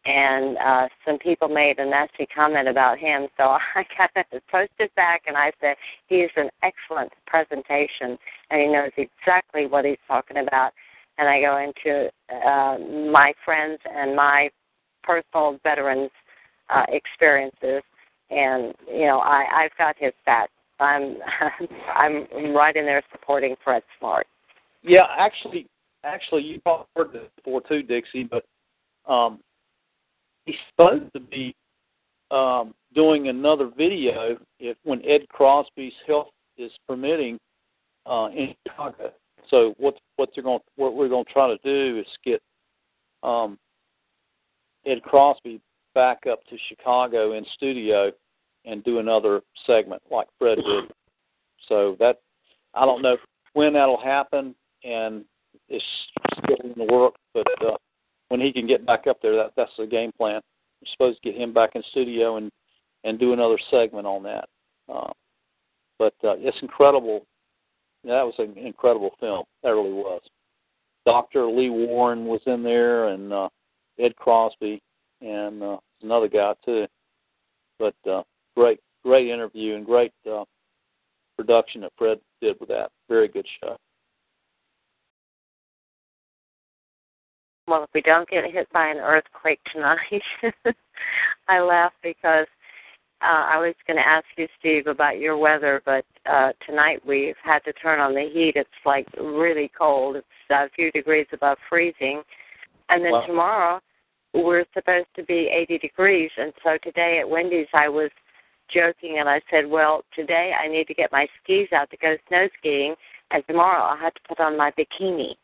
and 0.05 0.57
uh, 0.57 0.87
some 1.05 1.19
people 1.19 1.47
made 1.47 1.77
a 1.77 1.85
nasty 1.85 2.25
comment 2.33 2.67
about 2.67 2.97
him, 2.97 3.27
so 3.37 3.43
I 3.75 3.83
kind 3.95 4.25
of 4.33 4.41
posted 4.49 4.93
back, 4.95 5.23
and 5.27 5.37
I 5.37 5.51
said 5.61 5.75
he 6.07 6.17
is 6.17 6.31
an 6.35 6.49
excellent 6.63 7.11
presentation, 7.27 8.17
and 8.49 8.61
he 8.61 8.67
knows 8.67 8.91
exactly 8.97 9.67
what 9.67 9.85
he's 9.85 9.97
talking 10.07 10.37
about, 10.37 10.71
and 11.17 11.29
I 11.29 11.41
go 11.41 11.57
into 11.57 12.09
uh, 12.33 12.77
my 13.11 13.33
friends 13.45 13.79
and 13.85 14.15
my 14.15 14.49
personal 15.03 15.59
veterans 15.63 16.09
uh, 16.73 16.85
experiences, 16.89 17.83
and 18.29 18.73
you 18.87 19.05
know 19.05 19.19
I 19.19 19.45
I've 19.53 19.77
got 19.77 19.95
his 19.99 20.13
back. 20.25 20.49
I'm 20.79 21.17
I'm 21.95 22.55
right 22.55 22.75
in 22.75 22.85
there 22.85 23.03
supporting 23.11 23.55
Fred 23.63 23.83
Smart. 23.99 24.25
Yeah, 24.83 25.05
actually, 25.17 25.67
actually, 26.03 26.43
you 26.43 26.59
probably 26.61 26.87
heard 26.95 27.13
this 27.13 27.29
before 27.35 27.61
too, 27.61 27.83
Dixie. 27.83 28.23
But 28.23 28.45
um, 29.11 29.39
he's 30.45 30.55
supposed 30.69 31.11
to 31.13 31.19
be 31.19 31.55
um, 32.31 32.73
doing 32.93 33.27
another 33.27 33.69
video 33.75 34.37
if 34.59 34.77
when 34.83 35.03
Ed 35.05 35.27
Crosby's 35.29 35.93
health 36.07 36.29
is 36.57 36.71
permitting 36.87 37.39
uh, 38.05 38.29
in 38.35 38.53
Chicago. 38.67 39.11
So 39.49 39.73
what 39.77 39.95
what 40.15 40.29
they're 40.33 40.43
going 40.43 40.59
what 40.75 40.95
we're 40.95 41.09
going 41.09 41.25
to 41.25 41.33
try 41.33 41.47
to 41.47 41.57
do 41.63 41.99
is 41.99 42.07
get 42.23 42.41
um, 43.23 43.57
Ed 44.85 45.03
Crosby 45.03 45.59
back 45.93 46.19
up 46.29 46.43
to 46.45 46.57
Chicago 46.69 47.33
in 47.33 47.45
studio 47.53 48.11
and 48.65 48.83
do 48.83 48.99
another 48.99 49.41
segment 49.65 50.01
like 50.11 50.27
Fred 50.39 50.57
did. 50.57 50.91
So 51.67 51.95
that 51.99 52.19
I 52.73 52.85
don't 52.85 53.01
know 53.01 53.17
when 53.53 53.73
that'll 53.73 54.01
happen, 54.01 54.55
and 54.83 55.25
it's 55.67 55.83
still 56.43 56.57
in 56.63 56.73
the 56.77 56.91
work. 56.91 57.13
But 57.33 57.47
uh, 57.65 57.77
when 58.31 58.39
he 58.39 58.53
can 58.53 58.65
get 58.65 58.85
back 58.85 59.07
up 59.07 59.21
there, 59.21 59.35
that 59.35 59.51
that's 59.57 59.73
the 59.77 59.85
game 59.85 60.13
plan. 60.17 60.39
We're 60.81 60.91
supposed 60.93 61.21
to 61.21 61.31
get 61.31 61.39
him 61.39 61.53
back 61.53 61.71
in 61.75 61.83
studio 61.91 62.37
and 62.37 62.49
and 63.03 63.19
do 63.19 63.33
another 63.33 63.59
segment 63.69 64.07
on 64.07 64.23
that. 64.23 64.47
Uh, 64.87 65.11
but 65.99 66.13
uh, 66.23 66.35
it's 66.37 66.57
incredible. 66.61 67.25
That 68.05 68.23
was 68.23 68.33
an 68.37 68.57
incredible 68.57 69.11
film. 69.19 69.43
That 69.63 69.71
really 69.71 69.91
was. 69.91 70.21
Doctor 71.05 71.45
Lee 71.45 71.69
Warren 71.69 72.25
was 72.25 72.39
in 72.45 72.63
there, 72.63 73.09
and 73.09 73.33
uh, 73.33 73.49
Ed 73.99 74.15
Crosby, 74.15 74.81
and 75.19 75.61
uh, 75.61 75.77
another 76.01 76.29
guy 76.29 76.53
too. 76.63 76.87
But 77.79 77.95
uh, 78.09 78.23
great, 78.55 78.79
great 79.03 79.27
interview 79.27 79.75
and 79.75 79.85
great 79.85 80.13
uh, 80.31 80.45
production 81.35 81.81
that 81.81 81.91
Fred 81.97 82.19
did 82.41 82.55
with 82.61 82.69
that. 82.69 82.91
Very 83.09 83.27
good 83.27 83.45
show. 83.61 83.75
Well, 87.67 87.83
if 87.83 87.89
we 87.93 88.01
don't 88.01 88.29
get 88.29 88.43
hit 88.51 88.67
by 88.73 88.87
an 88.87 88.97
earthquake 88.97 89.59
tonight, 89.71 90.21
I 91.47 91.59
laugh 91.59 91.93
because 92.03 92.47
uh, 93.21 93.45
I 93.53 93.57
was 93.57 93.75
going 93.85 93.97
to 93.97 94.07
ask 94.07 94.25
you, 94.35 94.47
Steve, 94.59 94.87
about 94.87 95.19
your 95.19 95.37
weather, 95.37 95.81
but 95.85 96.05
uh, 96.25 96.51
tonight 96.65 97.01
we've 97.05 97.35
had 97.43 97.59
to 97.65 97.73
turn 97.73 97.99
on 97.99 98.13
the 98.15 98.29
heat. 98.33 98.53
It's 98.55 98.69
like 98.85 99.07
really 99.17 99.71
cold. 99.77 100.15
It's 100.15 100.25
a 100.49 100.69
few 100.75 100.91
degrees 100.91 101.27
above 101.31 101.57
freezing. 101.69 102.23
And 102.89 103.05
then 103.05 103.13
Wow. 103.13 103.25
tomorrow 103.27 103.81
we're 104.33 104.65
supposed 104.73 105.07
to 105.15 105.23
be 105.23 105.49
80 105.53 105.77
degrees. 105.77 106.31
And 106.37 106.53
so 106.63 106.77
today 106.83 107.19
at 107.19 107.29
Wendy's 107.29 107.67
I 107.73 107.89
was 107.89 108.09
joking 108.73 109.17
and 109.19 109.29
I 109.29 109.41
said, 109.51 109.67
well, 109.67 110.03
today 110.15 110.53
I 110.59 110.67
need 110.67 110.87
to 110.87 110.93
get 110.93 111.11
my 111.11 111.27
skis 111.43 111.67
out 111.73 111.89
to 111.91 111.97
go 111.97 112.17
snow 112.27 112.47
skiing, 112.57 112.95
and 113.31 113.43
tomorrow 113.47 113.83
I'll 113.83 113.97
have 113.97 114.13
to 114.13 114.21
put 114.27 114.39
on 114.39 114.57
my 114.57 114.71
bikini. 114.71 115.35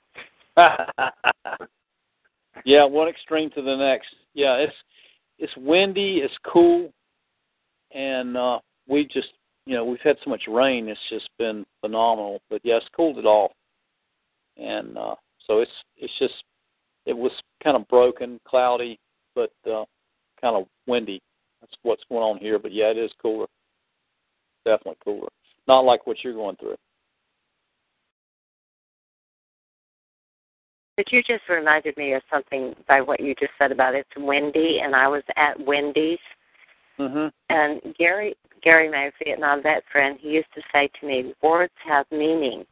yeah, 2.65 2.85
one 2.85 3.07
extreme 3.07 3.49
to 3.51 3.61
the 3.61 3.75
next. 3.75 4.07
Yeah, 4.33 4.55
it's 4.55 4.73
it's 5.39 5.53
windy, 5.57 6.17
it's 6.17 6.33
cool, 6.43 6.91
and 7.93 8.37
uh 8.37 8.59
we 8.87 9.05
just 9.05 9.29
you 9.65 9.75
know 9.75 9.85
we've 9.85 9.99
had 10.01 10.17
so 10.23 10.29
much 10.29 10.43
rain. 10.47 10.87
It's 10.87 10.99
just 11.09 11.29
been 11.37 11.65
phenomenal. 11.81 12.41
But 12.49 12.61
yeah, 12.63 12.77
it's 12.77 12.85
cooled 12.95 13.17
it 13.17 13.25
off, 13.25 13.51
and 14.57 14.97
uh 14.97 15.15
so 15.45 15.59
it's 15.59 15.71
it's 15.97 16.13
just 16.19 16.43
it 17.05 17.17
was 17.17 17.31
kind 17.63 17.75
of 17.75 17.87
broken, 17.87 18.39
cloudy, 18.47 18.99
but 19.35 19.51
uh 19.65 19.85
kind 20.41 20.55
of 20.55 20.65
windy. 20.87 21.21
That's 21.61 21.73
what's 21.83 22.03
going 22.09 22.23
on 22.23 22.37
here. 22.37 22.59
But 22.59 22.73
yeah, 22.73 22.91
it 22.91 22.97
is 22.97 23.11
cooler. 23.21 23.47
Definitely 24.65 24.97
cooler. 25.03 25.29
Not 25.67 25.81
like 25.81 26.05
what 26.07 26.23
you're 26.23 26.33
going 26.33 26.55
through. 26.57 26.75
But 30.97 31.11
you 31.11 31.21
just 31.21 31.47
reminded 31.47 31.95
me 31.95 32.13
of 32.13 32.23
something 32.29 32.75
by 32.87 33.01
what 33.01 33.19
you 33.19 33.35
just 33.39 33.53
said 33.59 33.71
about 33.71 33.93
it's 33.93 34.09
windy, 34.17 34.79
and 34.83 34.95
I 34.95 35.07
was 35.07 35.23
at 35.35 35.59
Wendy's, 35.59 36.19
Mhm. 36.97 37.31
and 37.49 37.95
Gary 37.95 38.35
Gary, 38.61 38.89
my 38.89 39.11
Vietnam 39.23 39.61
vet 39.61 39.85
friend, 39.85 40.19
he 40.19 40.31
used 40.31 40.51
to 40.53 40.63
say 40.71 40.87
to 40.87 41.05
me, 41.05 41.35
"Words 41.41 41.73
have 41.77 42.11
meaning, 42.11 42.65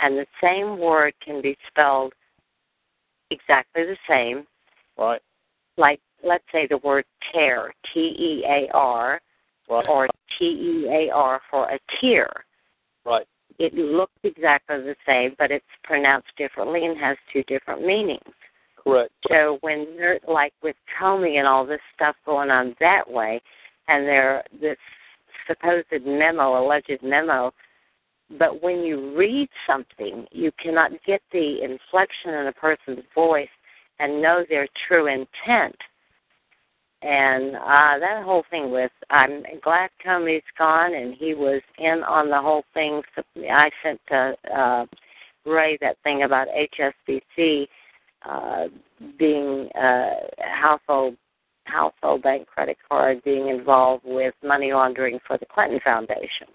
and 0.00 0.18
the 0.18 0.26
same 0.40 0.78
word 0.78 1.14
can 1.20 1.40
be 1.40 1.56
spelled 1.68 2.12
exactly 3.30 3.84
the 3.84 3.96
same. 4.08 4.46
Right. 4.96 5.22
Like 5.76 6.00
let's 6.22 6.50
say 6.50 6.66
the 6.66 6.78
word 6.78 7.04
tear, 7.32 7.72
T 7.84 8.16
E 8.18 8.44
A 8.44 8.68
R, 8.70 9.20
Right. 9.68 9.88
or 9.88 10.08
T 10.36 10.44
E 10.46 10.88
A 10.88 11.10
R 11.10 11.40
for 11.48 11.68
a 11.70 11.78
tear. 12.00 12.28
Right. 13.04 13.26
It 13.58 13.74
looks 13.74 14.12
exactly 14.22 14.76
the 14.82 14.96
same, 15.06 15.34
but 15.38 15.50
it's 15.50 15.64
pronounced 15.82 16.28
differently 16.36 16.86
and 16.86 16.98
has 16.98 17.16
two 17.32 17.42
different 17.44 17.84
meanings. 17.84 18.22
Correct. 18.76 19.12
So 19.28 19.58
when 19.60 19.96
they're 19.96 20.20
like 20.28 20.52
with 20.62 20.76
Comey 21.00 21.38
and 21.38 21.46
all 21.46 21.66
this 21.66 21.80
stuff 21.94 22.14
going 22.24 22.50
on 22.50 22.76
that 22.80 23.08
way, 23.08 23.40
and 23.88 24.06
they're 24.06 24.44
this 24.60 24.76
supposed 25.46 25.86
memo, 26.04 26.62
alleged 26.62 27.02
memo, 27.02 27.52
but 28.38 28.62
when 28.62 28.80
you 28.80 29.16
read 29.16 29.48
something, 29.66 30.26
you 30.30 30.52
cannot 30.62 30.92
get 31.06 31.22
the 31.32 31.62
inflection 31.62 32.34
in 32.34 32.46
a 32.46 32.52
person's 32.52 33.04
voice 33.14 33.48
and 33.98 34.22
know 34.22 34.44
their 34.48 34.68
true 34.86 35.06
intent. 35.06 35.76
And 37.02 37.54
uh 37.56 37.98
that 38.00 38.24
whole 38.24 38.44
thing 38.50 38.70
with 38.70 38.90
I'm 39.10 39.42
glad 39.62 39.90
Comey's 40.04 40.42
gone 40.58 40.94
and 40.94 41.14
he 41.14 41.34
was 41.34 41.62
in 41.78 42.02
on 42.02 42.28
the 42.28 42.40
whole 42.40 42.64
thing. 42.74 43.02
So 43.14 43.22
I 43.48 43.70
sent 43.82 44.00
to 44.08 44.34
uh 44.56 44.86
Ray 45.46 45.78
that 45.80 45.96
thing 46.02 46.24
about 46.24 46.48
HSBC 46.48 47.68
uh 48.28 48.64
being 49.18 49.68
uh 49.80 50.14
household 50.40 51.16
household 51.64 52.22
bank 52.22 52.48
credit 52.48 52.78
card 52.88 53.22
being 53.24 53.48
involved 53.48 54.04
with 54.04 54.34
money 54.42 54.72
laundering 54.72 55.20
for 55.26 55.38
the 55.38 55.46
Clinton 55.46 55.80
Foundation. 55.84 56.48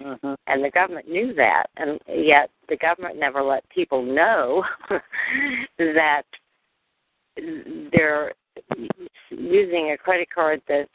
Mhm. 0.00 0.36
And 0.48 0.64
the 0.64 0.70
government 0.70 1.08
knew 1.08 1.32
that, 1.34 1.66
and 1.76 2.00
yet 2.08 2.50
the 2.68 2.76
government 2.76 3.16
never 3.16 3.42
let 3.42 3.68
people 3.68 4.02
know 4.02 4.64
that 5.78 6.24
they're 7.36 8.32
using 9.30 9.92
a 9.92 9.96
credit 9.96 10.28
card 10.34 10.62
that's 10.68 10.88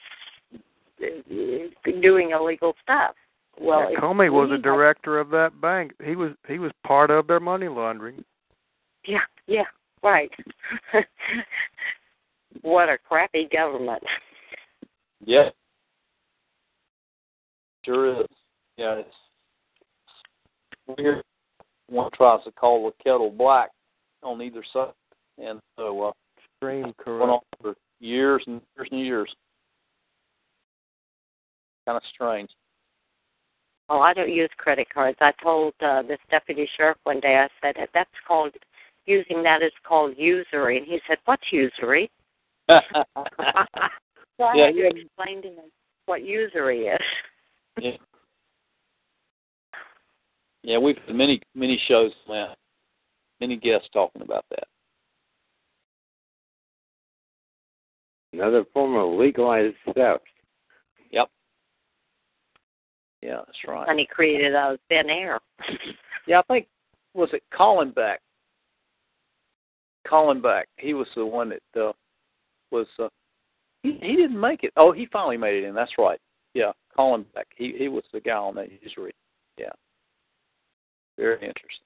doing 2.01 2.31
illegal 2.31 2.73
stuff. 2.83 3.15
Well, 3.59 3.91
Yeah, 3.91 3.97
if 3.97 4.03
Comey 4.03 4.31
was 4.31 4.51
a 4.51 4.57
director 4.57 5.19
of 5.19 5.29
that 5.31 5.59
bank. 5.59 5.93
He 6.03 6.15
was 6.15 6.31
he 6.47 6.59
was 6.59 6.71
part 6.85 7.09
of 7.09 7.27
their 7.27 7.39
money 7.39 7.67
laundering. 7.67 8.23
Yeah, 9.05 9.19
yeah, 9.47 9.63
right. 10.03 10.29
what 12.61 12.89
a 12.89 12.97
crappy 12.97 13.47
government. 13.51 14.03
Yeah. 15.25 15.49
Sure 17.83 18.21
is. 18.21 18.27
Yeah, 18.77 18.95
it's 18.95 19.15
weird. 20.97 21.23
One 21.89 22.11
tries 22.11 22.43
to 22.43 22.51
call 22.51 22.85
the 22.85 23.03
kettle 23.03 23.31
black 23.31 23.71
on 24.21 24.41
either 24.41 24.63
side, 24.73 24.91
and 25.37 25.59
so 25.77 26.03
uh, 26.03 26.11
Extreme 26.61 26.93
went 27.07 27.31
on 27.31 27.39
for 27.61 27.75
years 27.99 28.43
and 28.47 28.61
years 28.75 28.87
and 28.91 28.99
years. 28.99 29.35
Kind 31.85 31.97
of 31.97 32.03
strange. 32.13 32.49
Well, 33.89 34.01
I 34.01 34.13
don't 34.13 34.31
use 34.31 34.49
credit 34.57 34.87
cards. 34.93 35.17
I 35.21 35.31
told 35.41 35.73
uh, 35.85 36.01
this 36.01 36.19
deputy 36.29 36.67
sheriff 36.75 36.97
one 37.03 37.19
day, 37.19 37.37
I 37.37 37.47
said, 37.61 37.75
that's 37.93 38.09
called, 38.27 38.51
using 39.05 39.43
that 39.43 39.61
is 39.61 39.71
called 39.87 40.15
usury. 40.17 40.77
And 40.77 40.85
he 40.85 40.99
said, 41.07 41.17
what's 41.25 41.51
usury? 41.51 42.09
So 44.39 44.43
I 44.43 44.55
Yeah, 44.55 44.65
had 44.67 44.73
to 44.73 44.79
yeah. 44.79 44.89
explain 45.03 45.41
to 45.41 45.47
him 45.47 45.71
what 46.05 46.23
usury 46.23 46.81
is. 46.87 47.01
yeah. 47.79 47.91
Yeah, 50.61 50.77
we've 50.77 50.97
had 51.07 51.15
many 51.15 51.41
many 51.55 51.81
shows, 51.87 52.11
man. 52.29 52.49
Many 53.39 53.55
guests 53.55 53.89
talking 53.93 54.21
about 54.21 54.45
that. 54.51 54.65
Another 58.33 58.65
form 58.73 58.95
of 58.95 59.17
legalized 59.19 59.75
theft. 59.85 60.23
Yep. 61.11 61.29
Yeah, 63.21 63.37
that's 63.45 63.57
right. 63.67 63.87
And 63.87 63.99
he 63.99 64.05
created 64.05 64.55
out 64.55 64.73
of 64.73 64.79
thin 64.89 65.09
air. 65.09 65.39
Yeah, 66.27 66.39
I 66.39 66.43
think 66.43 66.67
was 67.13 67.29
it 67.33 67.43
Colin 67.55 67.91
Beck. 67.91 68.21
Colin 70.07 70.41
Beck. 70.41 70.67
He 70.77 70.93
was 70.93 71.07
the 71.15 71.25
one 71.25 71.49
that 71.49 71.81
uh, 71.81 71.93
was. 72.71 72.87
Uh, 72.99 73.07
he, 73.83 73.97
he 74.01 74.15
didn't 74.15 74.39
make 74.39 74.63
it. 74.63 74.73
Oh, 74.75 74.91
he 74.91 75.07
finally 75.11 75.37
made 75.37 75.63
it 75.63 75.67
in. 75.67 75.73
That's 75.73 75.97
right. 75.97 76.19
Yeah, 76.53 76.71
Colin 76.95 77.25
Beck. 77.33 77.47
He 77.55 77.75
he 77.77 77.87
was 77.87 78.03
the 78.13 78.19
guy 78.19 78.35
on 78.35 78.55
that 78.55 78.69
usury. 78.83 79.13
Yeah. 79.57 79.71
Very 81.17 81.35
interesting. 81.35 81.85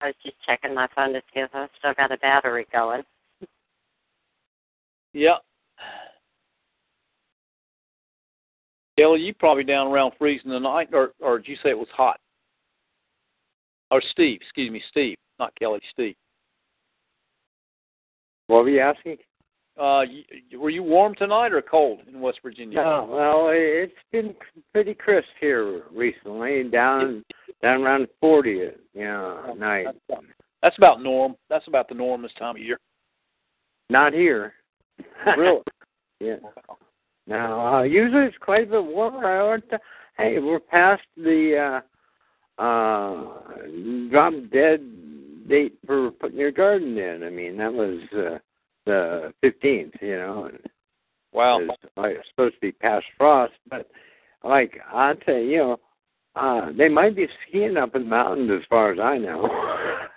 I 0.00 0.06
was 0.06 0.14
just 0.22 0.36
checking 0.46 0.74
my 0.74 0.88
phone 0.94 1.14
to 1.14 1.22
see 1.32 1.40
if 1.40 1.50
I 1.54 1.66
still 1.78 1.94
got 1.94 2.12
a 2.12 2.18
battery 2.18 2.66
going. 2.72 3.02
Yep. 5.14 5.42
Kelly, 8.98 9.20
you 9.20 9.34
probably 9.34 9.64
down 9.64 9.88
around 9.88 10.12
freezing 10.18 10.50
tonight, 10.50 10.88
or 10.92 11.12
or 11.20 11.38
did 11.38 11.48
you 11.48 11.56
say 11.56 11.70
it 11.70 11.78
was 11.78 11.88
hot? 11.92 12.18
Or 13.90 14.02
Steve, 14.10 14.38
excuse 14.40 14.70
me, 14.70 14.82
Steve, 14.90 15.16
not 15.38 15.52
Kelly, 15.58 15.80
Steve. 15.92 16.16
What 18.46 18.64
were 18.64 18.70
you 18.70 18.80
asking? 18.80 19.18
Uh, 19.78 20.04
were 20.58 20.70
you 20.70 20.82
warm 20.82 21.14
tonight 21.14 21.52
or 21.52 21.60
cold 21.60 22.00
in 22.08 22.20
West 22.20 22.38
Virginia? 22.42 22.76
No, 22.76 23.08
well, 23.10 23.48
it's 23.52 23.92
been 24.10 24.34
pretty 24.72 24.94
crisp 24.94 25.28
here 25.38 25.82
recently, 25.92 26.64
down 26.64 27.24
down 27.62 27.82
around 27.82 28.08
forty, 28.20 28.70
you 28.94 29.04
know, 29.04 29.44
at 29.50 29.58
night. 29.58 29.86
That's 30.62 30.78
about 30.78 31.02
norm. 31.02 31.36
That's 31.50 31.68
about 31.68 31.88
the 31.90 31.94
norm 31.94 32.22
this 32.22 32.32
time 32.38 32.56
of 32.56 32.62
year. 32.62 32.78
Not 33.90 34.12
here. 34.12 34.54
Really? 35.36 35.60
yeah. 36.20 36.36
Now, 37.26 37.78
uh, 37.78 37.82
usually 37.82 38.24
it's 38.24 38.36
quite 38.38 38.62
a 38.62 38.70
bit 38.70 38.84
warmer. 38.84 39.26
I 39.26 39.58
hey, 40.16 40.38
we're 40.38 40.60
past 40.60 41.02
the 41.16 41.80
uh 42.58 42.62
uh 42.62 43.24
drop 44.10 44.32
dead 44.52 44.80
date 45.48 45.74
for 45.86 46.10
putting 46.12 46.38
your 46.38 46.52
garden 46.52 46.96
in. 46.96 47.22
I 47.24 47.30
mean, 47.30 47.56
that 47.58 47.72
was 47.72 48.00
uh, 48.16 48.38
the 48.86 49.34
fifteenth, 49.42 49.94
you 50.00 50.16
know. 50.16 50.44
And 50.46 50.58
Wow. 51.36 51.60
It's 51.60 51.92
like 51.98 52.16
it's 52.16 52.28
supposed 52.30 52.54
to 52.54 52.60
be 52.60 52.72
past 52.72 53.04
frost, 53.18 53.52
but 53.68 53.90
like 54.42 54.80
I 54.90 55.12
tell 55.26 55.36
you, 55.36 55.58
know, 55.58 55.80
uh 56.34 56.72
they 56.72 56.88
might 56.88 57.14
be 57.14 57.28
skiing 57.46 57.76
up 57.76 57.94
in 57.94 58.04
the 58.04 58.08
mountains 58.08 58.50
as 58.50 58.66
far 58.68 58.92
as 58.92 58.98
I 58.98 59.18
know. 59.18 59.48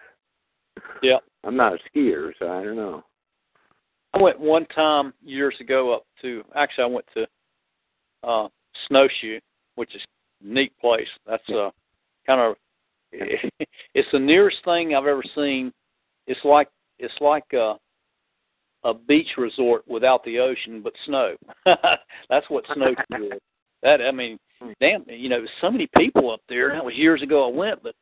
Yeah. 1.01 1.19
I'm 1.45 1.55
not 1.55 1.73
a 1.73 1.77
skier, 1.97 2.31
so 2.37 2.49
I 2.51 2.61
don't 2.61 2.75
know. 2.75 3.05
I 4.13 4.21
went 4.21 4.37
one 4.37 4.65
time 4.65 5.13
years 5.23 5.55
ago 5.61 5.93
up 5.93 6.03
to 6.21 6.43
actually 6.55 6.83
I 6.83 6.87
went 6.87 7.05
to 7.13 7.27
uh 8.23 8.47
snowshoe, 8.87 9.39
which 9.75 9.95
is 9.95 10.01
neat 10.41 10.77
place. 10.79 11.07
That's 11.25 11.47
uh, 11.49 11.69
kind 12.27 12.41
of 12.41 12.55
it's 13.11 14.07
the 14.11 14.19
nearest 14.19 14.57
thing 14.65 14.93
I've 14.93 15.05
ever 15.05 15.23
seen. 15.35 15.71
It's 16.27 16.43
like 16.43 16.69
it's 16.97 17.13
like 17.21 17.45
a, 17.53 17.75
a 18.83 18.93
beach 18.93 19.29
resort 19.37 19.87
without 19.87 20.23
the 20.23 20.39
ocean, 20.39 20.81
but 20.81 20.93
snow. 21.05 21.35
That's 22.29 22.49
what 22.49 22.65
snow 22.73 22.95
is. 23.21 23.39
That 23.83 24.01
I 24.01 24.11
mean, 24.11 24.37
damn, 24.79 25.03
you 25.07 25.29
know, 25.29 25.43
so 25.61 25.71
many 25.71 25.87
people 25.97 26.31
up 26.31 26.41
there. 26.49 26.71
That 26.73 26.83
was 26.83 26.95
years 26.95 27.21
ago 27.21 27.49
I 27.49 27.55
went, 27.55 27.81
but 27.83 27.95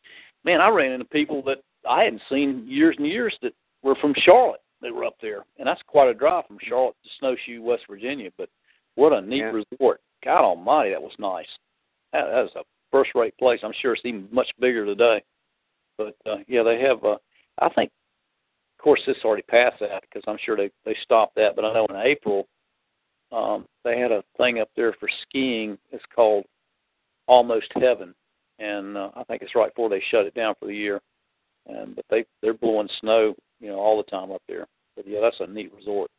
man, 0.44 0.62
I 0.62 0.70
ran 0.70 0.92
into 0.92 1.06
people 1.06 1.42
that 1.44 1.58
I 1.88 2.04
hadn't 2.04 2.22
seen 2.30 2.66
years 2.68 2.96
and 2.98 3.08
years 3.08 3.36
that 3.42 3.54
were 3.84 3.96
from 3.96 4.14
Charlotte. 4.18 4.62
They 4.82 4.92
were 4.92 5.06
up 5.06 5.16
there, 5.22 5.44
and 5.58 5.68
that's 5.68 5.82
quite 5.88 6.10
a 6.10 6.14
drive 6.14 6.46
from 6.46 6.58
Charlotte 6.68 6.96
to 7.04 7.10
Snowshoe, 7.20 7.64
West 7.64 7.84
Virginia. 7.90 8.30
But 8.38 8.50
what 8.96 9.14
a 9.14 9.22
neat 9.22 9.38
Yeah. 9.38 9.52
resort! 9.72 10.02
God 10.24 10.44
Almighty, 10.44 10.92
that 10.92 11.02
was 11.02 11.14
nice. 11.18 11.48
That, 12.14 12.26
that 12.26 12.44
was 12.44 12.56
a 12.56 12.64
first-rate 12.92 13.38
place. 13.38 13.60
I'm 13.64 13.74
sure 13.82 13.94
it's 13.94 14.06
even 14.06 14.28
much 14.32 14.50
bigger 14.60 14.86
today. 14.86 15.24
But 15.98 16.16
uh, 16.26 16.38
yeah, 16.48 16.64
they 16.64 16.80
have. 16.82 17.04
Uh, 17.04 17.18
I 17.60 17.70
think, 17.70 17.92
of 18.78 18.84
course, 18.84 19.02
this 19.08 19.18
already 19.26 19.44
passed 19.44 19.80
that 19.80 20.04
because 20.04 20.24
I'm 20.28 20.38
sure 20.44 20.56
they 20.56 20.70
they 20.86 20.96
stopped 21.04 21.36
that. 21.36 21.56
But 21.56 21.66
I 21.66 21.74
know 21.74 21.88
in 21.90 21.96
April, 21.96 22.48
um, 23.32 23.66
they 23.84 24.00
had 24.00 24.12
a 24.12 24.24
thing 24.38 24.60
up 24.60 24.70
there 24.76 24.94
for 25.00 25.10
skiing. 25.24 25.78
It's 25.92 26.04
called 26.16 26.46
Almost 27.28 27.72
Heaven, 27.74 28.14
and 28.60 28.96
uh, 28.96 29.10
I 29.16 29.24
think 29.24 29.42
it's 29.42 29.56
right 29.56 29.74
before 29.74 29.90
they 29.90 30.04
shut 30.12 30.26
it 30.26 30.36
down 30.36 30.54
for 30.60 30.68
the 30.68 30.76
year. 30.76 31.02
And 31.66 31.96
but 31.96 32.06
they 32.10 32.26
they're 32.42 32.54
blowing 32.54 32.90
snow, 33.02 33.36
you 33.60 33.70
know, 33.70 33.80
all 33.80 33.98
the 33.98 34.10
time 34.10 34.32
up 34.32 34.44
there. 34.48 34.68
But 34.96 35.08
yeah, 35.08 35.20
that's 35.22 35.40
a 35.40 35.48
neat 35.48 35.74
resort. 35.74 36.10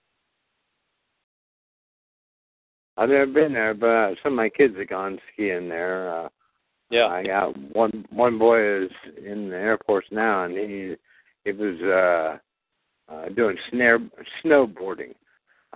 I've 2.96 3.08
never 3.08 3.26
been 3.26 3.52
there, 3.52 3.74
but 3.74 3.86
uh, 3.86 4.14
some 4.22 4.32
of 4.32 4.36
my 4.36 4.48
kids 4.48 4.76
have 4.76 4.88
gone 4.88 5.20
skiing 5.32 5.68
there. 5.68 6.24
Uh, 6.24 6.28
yeah, 6.90 7.06
I 7.06 7.24
got 7.24 7.56
one. 7.72 8.04
One 8.10 8.36
boy 8.36 8.84
is 8.84 8.90
in 9.24 9.48
the 9.48 9.56
Air 9.56 9.78
Force 9.86 10.06
now, 10.10 10.44
and 10.44 10.56
he 10.56 10.96
he 11.44 11.52
was 11.52 11.80
uh, 11.80 12.38
uh 13.08 13.28
doing 13.30 13.56
snare 13.70 13.98
snowboarding. 14.44 15.14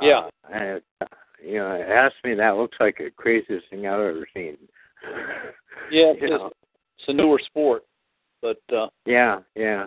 Yeah. 0.00 0.28
Uh, 0.44 0.52
and 0.52 0.64
it, 0.64 0.84
you 1.44 1.56
know, 1.56 1.72
it 1.72 1.88
asked 1.88 2.16
me 2.24 2.34
that 2.34 2.56
looks 2.56 2.76
like 2.80 2.98
the 2.98 3.10
craziest 3.16 3.68
thing 3.68 3.86
I've 3.86 4.00
ever 4.00 4.26
seen. 4.34 4.56
Yeah, 5.90 6.12
it's, 6.16 6.30
know. 6.30 6.50
it's 6.98 7.08
a 7.08 7.12
newer 7.12 7.40
sport, 7.44 7.82
but 8.40 8.60
uh, 8.74 8.88
Yeah, 9.06 9.40
yeah. 9.54 9.86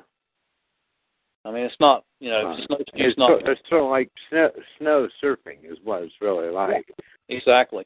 I 1.46 1.52
mean, 1.52 1.64
it's 1.64 1.80
not 1.80 2.04
you 2.20 2.32
know, 2.32 2.52
Uh, 2.52 2.66
snowshoe's 2.66 2.86
It's, 2.94 3.18
not 3.18 3.30
sort, 3.30 3.48
it's 3.48 3.70
sort 3.70 3.84
of 3.84 3.90
like 3.90 4.10
snow, 4.30 4.52
snow 4.80 5.08
surfing 5.24 5.64
is 5.64 5.78
what 5.84 6.02
it's 6.04 6.14
really 6.22 6.50
like. 6.50 6.92
Exactly. 7.30 7.86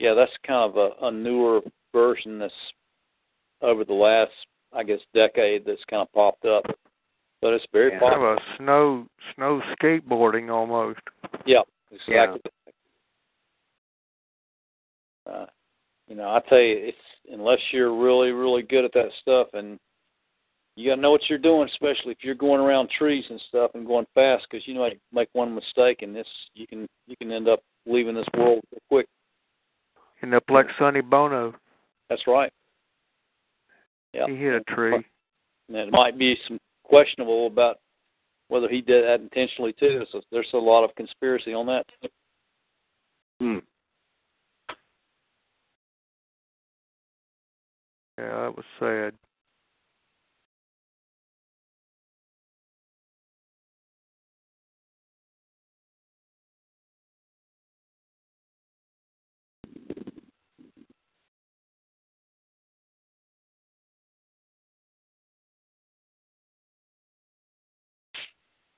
Yeah, 0.00 0.14
that's 0.14 0.32
kind 0.46 0.70
of 0.70 0.76
a, 0.76 1.06
a 1.06 1.10
newer 1.10 1.60
version 1.92 2.38
that's 2.38 2.52
over 3.62 3.84
the 3.84 3.94
last, 3.94 4.32
I 4.72 4.82
guess, 4.82 4.98
decade 5.14 5.64
that's 5.64 5.84
kind 5.88 6.02
of 6.02 6.12
popped 6.12 6.44
up. 6.44 6.64
But 7.44 7.52
it's 7.52 7.66
very 7.74 7.90
Kind 7.90 8.14
of 8.14 8.22
a 8.22 8.36
snow 8.56 9.04
snow 9.34 9.60
skateboarding 9.76 10.50
almost. 10.50 11.00
Yeah, 11.44 11.60
exactly. 11.92 12.40
Uh, 15.30 15.44
you 16.08 16.16
know, 16.16 16.28
I 16.28 16.40
tell 16.48 16.56
you, 16.56 16.74
it's 16.74 16.96
unless 17.30 17.58
you're 17.70 17.94
really, 17.94 18.30
really 18.30 18.62
good 18.62 18.86
at 18.86 18.94
that 18.94 19.10
stuff, 19.20 19.48
and 19.52 19.78
you 20.74 20.88
got 20.88 20.94
to 20.94 21.02
know 21.02 21.10
what 21.10 21.20
you're 21.28 21.38
doing, 21.38 21.68
especially 21.68 22.12
if 22.12 22.18
you're 22.22 22.34
going 22.34 22.62
around 22.62 22.88
trees 22.88 23.26
and 23.28 23.38
stuff 23.50 23.72
and 23.74 23.86
going 23.86 24.06
fast, 24.14 24.46
because 24.50 24.66
you 24.66 24.72
know, 24.72 24.86
you 24.86 24.96
make 25.12 25.28
one 25.34 25.54
mistake 25.54 26.00
and 26.00 26.16
this, 26.16 26.26
you 26.54 26.66
can, 26.66 26.86
you 27.06 27.14
can 27.18 27.30
end 27.30 27.46
up 27.46 27.60
leaving 27.84 28.14
this 28.14 28.24
world 28.38 28.62
real 28.72 28.80
quick. 28.88 29.06
End 30.22 30.32
up 30.32 30.44
like 30.48 30.66
Sonny 30.78 31.02
Bono. 31.02 31.54
That's 32.08 32.26
right. 32.26 32.50
Yeah. 34.14 34.28
He 34.28 34.34
hit 34.34 34.54
a 34.54 34.74
tree. 34.74 35.04
And 35.68 35.76
it 35.76 35.92
might 35.92 36.18
be 36.18 36.38
some 36.48 36.58
questionable 36.84 37.46
about 37.46 37.78
whether 38.48 38.68
he 38.68 38.80
did 38.80 39.04
that 39.04 39.20
intentionally 39.20 39.72
too. 39.72 40.04
So 40.12 40.20
there's 40.30 40.50
a 40.54 40.58
lot 40.58 40.84
of 40.84 40.94
conspiracy 40.94 41.52
on 41.54 41.66
that. 41.66 41.86
Hmm. 43.40 43.58
Yeah, 48.18 48.42
that 48.42 48.56
was 48.56 48.64
sad. 48.78 49.14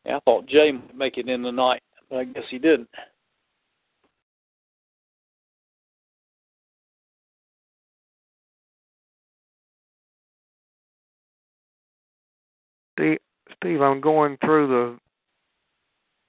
I 0.08 0.20
thought 0.24 0.46
Jay 0.46 0.72
might 0.72 0.96
make 0.96 1.18
it 1.18 1.28
in 1.28 1.42
tonight, 1.42 1.82
but 2.08 2.18
I 2.18 2.24
guess 2.24 2.44
he 2.50 2.58
didn't. 2.58 2.88
Steve, 12.98 13.18
Steve, 13.56 13.82
I'm 13.82 14.00
going 14.00 14.38
through 14.42 14.98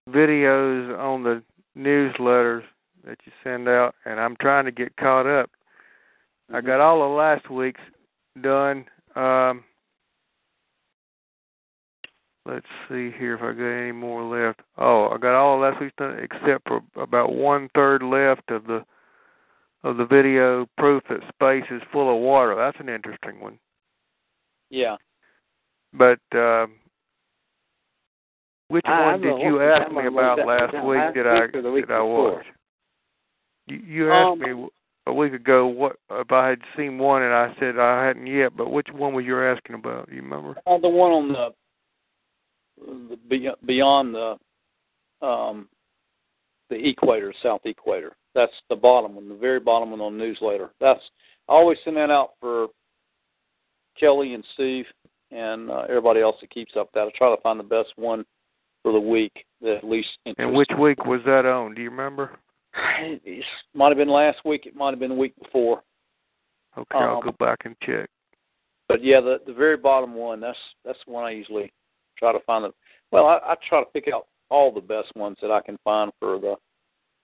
the 0.06 0.12
videos 0.12 0.98
on 1.00 1.24
the 1.24 1.42
newsletters 1.78 2.64
that 3.06 3.18
you 3.26 3.32
send 3.44 3.70
out, 3.70 3.96
and 4.06 4.20
I'm 4.20 4.36
trying 4.42 4.66
to 4.66 4.72
get 4.72 4.96
caught 4.98 5.26
up. 5.26 5.50
I 6.54 6.62
got 6.62 6.82
all 6.82 7.04
of 7.04 7.18
last 7.18 7.50
week's 7.50 7.82
done. 8.42 8.86
Um, 9.16 9.64
let's 12.48 12.66
see 12.88 13.12
here 13.18 13.36
if 13.36 13.42
I 13.42 13.52
got 13.54 13.66
any 13.66 13.92
more 13.92 14.24
left. 14.24 14.62
Oh, 14.78 15.10
I 15.10 15.18
got 15.18 15.36
all 15.36 15.56
of 15.56 15.62
last 15.62 15.82
week's 15.82 15.96
done 15.98 16.18
except 16.20 16.68
for 16.68 16.82
about 16.96 17.34
one 17.34 17.70
third 17.76 18.02
left 18.02 18.50
of 18.50 18.66
the 18.66 18.84
of 19.84 19.98
the 19.98 20.06
video 20.06 20.68
proof 20.78 21.04
that 21.10 21.20
space 21.34 21.70
is 21.70 21.82
full 21.92 22.14
of 22.14 22.22
water. 22.22 22.56
That's 22.56 22.80
an 22.80 22.90
interesting 22.90 23.40
one. 23.40 23.60
Yeah. 24.70 24.96
But 25.94 26.20
um, 26.34 26.74
which 28.70 28.86
I 28.86 29.12
one 29.14 29.22
did 29.22 29.40
you 29.42 29.62
ask 29.62 29.92
me 29.92 30.08
about 30.08 30.40
last 30.46 30.74
that 30.74 30.86
week? 30.86 30.98
last 30.98 31.14
Did 31.16 31.28
I 31.28 31.42
week 31.42 31.64
the 31.64 31.72
week 31.72 31.88
did 31.88 31.96
I 31.96 32.02
watch? 32.02 32.46
You, 33.68 33.78
you 33.86 34.12
asked 34.12 34.34
Um, 34.34 34.40
me 34.40 34.68
a 35.08 35.14
week 35.14 35.34
ago 35.34 35.68
what 35.68 35.98
if 36.12 36.32
I 36.32 36.50
had 36.50 36.60
seen 36.76 36.98
one, 36.98 37.22
and 37.24 37.34
I 37.34 37.54
said 37.60 37.78
I 37.80 38.06
hadn't 38.06 38.28
yet. 38.28 38.58
But 38.58 38.72
which 38.72 38.88
one 38.92 39.14
was 39.14 39.26
you 39.26 39.42
asking 39.42 39.76
about? 39.76 40.10
You 40.10 40.22
remember? 40.22 40.56
Uh, 40.66 40.78
the 40.80 40.90
one 40.90 41.12
on 41.12 41.28
the, 41.30 41.50
beyond 43.66 44.16
the 44.16 44.38
um, 45.26 45.68
the 46.70 46.88
equator, 46.88 47.34
south 47.42 47.62
equator. 47.66 48.16
That's 48.36 48.52
the 48.70 48.76
bottom 48.76 49.16
one, 49.16 49.30
the 49.30 49.36
very 49.36 49.60
bottom 49.60 49.92
one 49.92 50.02
on 50.02 50.18
the 50.18 50.24
newsletter. 50.24 50.70
That's 50.80 51.02
I 51.50 51.54
always 51.54 51.78
send 51.84 51.98
that 51.98 52.12
out 52.12 52.32
for 52.40 52.68
Kelly 54.00 54.34
and 54.34 54.44
Steve 54.54 54.86
and 55.32 55.70
uh, 55.70 55.84
everybody 55.90 56.22
else 56.22 56.36
that 56.42 56.50
keeps 56.50 56.74
up 56.76 56.90
that. 56.94 57.02
I 57.02 57.12
try 57.18 57.34
to 57.36 57.42
find 57.42 57.60
the 57.60 57.64
best 57.64 57.90
one 57.96 58.26
for 58.84 58.92
the 58.92 59.00
week 59.00 59.46
that 59.62 59.78
at 59.78 59.84
least. 59.84 60.10
And 60.38 60.54
which 60.54 60.70
week 60.80 61.06
was 61.06 61.22
that 61.26 61.46
on? 61.46 61.74
Do 61.74 61.82
you 61.82 61.90
remember? 61.90 62.32
It 63.00 63.44
might 63.74 63.90
have 63.90 63.98
been 63.98 64.10
last 64.10 64.38
week. 64.46 64.66
It 64.66 64.76
might 64.76 64.92
have 64.92 65.00
been 65.00 65.10
the 65.10 65.16
week 65.16 65.34
before. 65.42 65.82
Okay, 66.78 66.98
I'll 66.98 67.18
Um, 67.18 67.24
go 67.24 67.32
back 67.40 67.60
and 67.66 67.76
check. 67.84 68.08
But 68.88 69.04
yeah, 69.04 69.20
the 69.20 69.40
the 69.48 69.54
very 69.54 69.78
bottom 69.78 70.14
one. 70.14 70.40
That's 70.40 70.58
that's 70.86 71.00
the 71.06 71.12
one 71.12 71.24
I 71.26 71.32
usually 71.32 71.72
try 72.18 72.32
to 72.32 72.40
find. 72.46 72.66
The, 72.66 72.72
well, 73.12 73.28
I, 73.28 73.40
I 73.52 73.56
try 73.68 73.82
to 73.82 73.90
pick 73.92 74.08
out 74.14 74.28
all 74.50 74.72
the 74.72 74.82
best 74.82 75.16
ones 75.16 75.38
that 75.42 75.52
I 75.52 75.62
can 75.62 75.78
find 75.84 76.12
for 76.20 76.40
the 76.40 76.56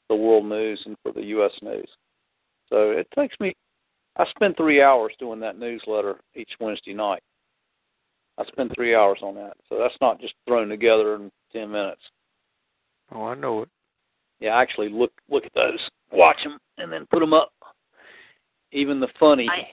the 0.09 0.15
world 0.15 0.45
news 0.45 0.81
and 0.85 0.97
for 1.01 1.11
the 1.11 1.23
U.S. 1.27 1.51
news. 1.61 1.87
So 2.69 2.91
it 2.91 3.07
takes 3.15 3.39
me. 3.39 3.55
I 4.17 4.25
spend 4.29 4.55
three 4.57 4.81
hours 4.81 5.13
doing 5.17 5.39
that 5.39 5.57
newsletter 5.57 6.19
each 6.35 6.51
Wednesday 6.59 6.93
night. 6.93 7.23
I 8.37 8.45
spend 8.45 8.71
three 8.75 8.95
hours 8.95 9.19
on 9.21 9.35
that, 9.35 9.53
so 9.69 9.77
that's 9.77 9.97
not 10.01 10.19
just 10.19 10.33
thrown 10.47 10.69
together 10.69 11.15
in 11.15 11.31
ten 11.51 11.71
minutes. 11.71 12.01
Oh, 13.13 13.25
I 13.25 13.35
know 13.35 13.61
it. 13.61 13.69
Yeah, 14.39 14.51
I 14.55 14.61
actually 14.61 14.89
look 14.89 15.11
look 15.29 15.45
at 15.45 15.53
those, 15.53 15.79
watch 16.11 16.43
them, 16.43 16.57
and 16.77 16.91
then 16.91 17.05
put 17.11 17.19
them 17.19 17.33
up. 17.33 17.51
Even 18.71 18.99
the 18.99 19.07
funny. 19.19 19.47
I, 19.49 19.71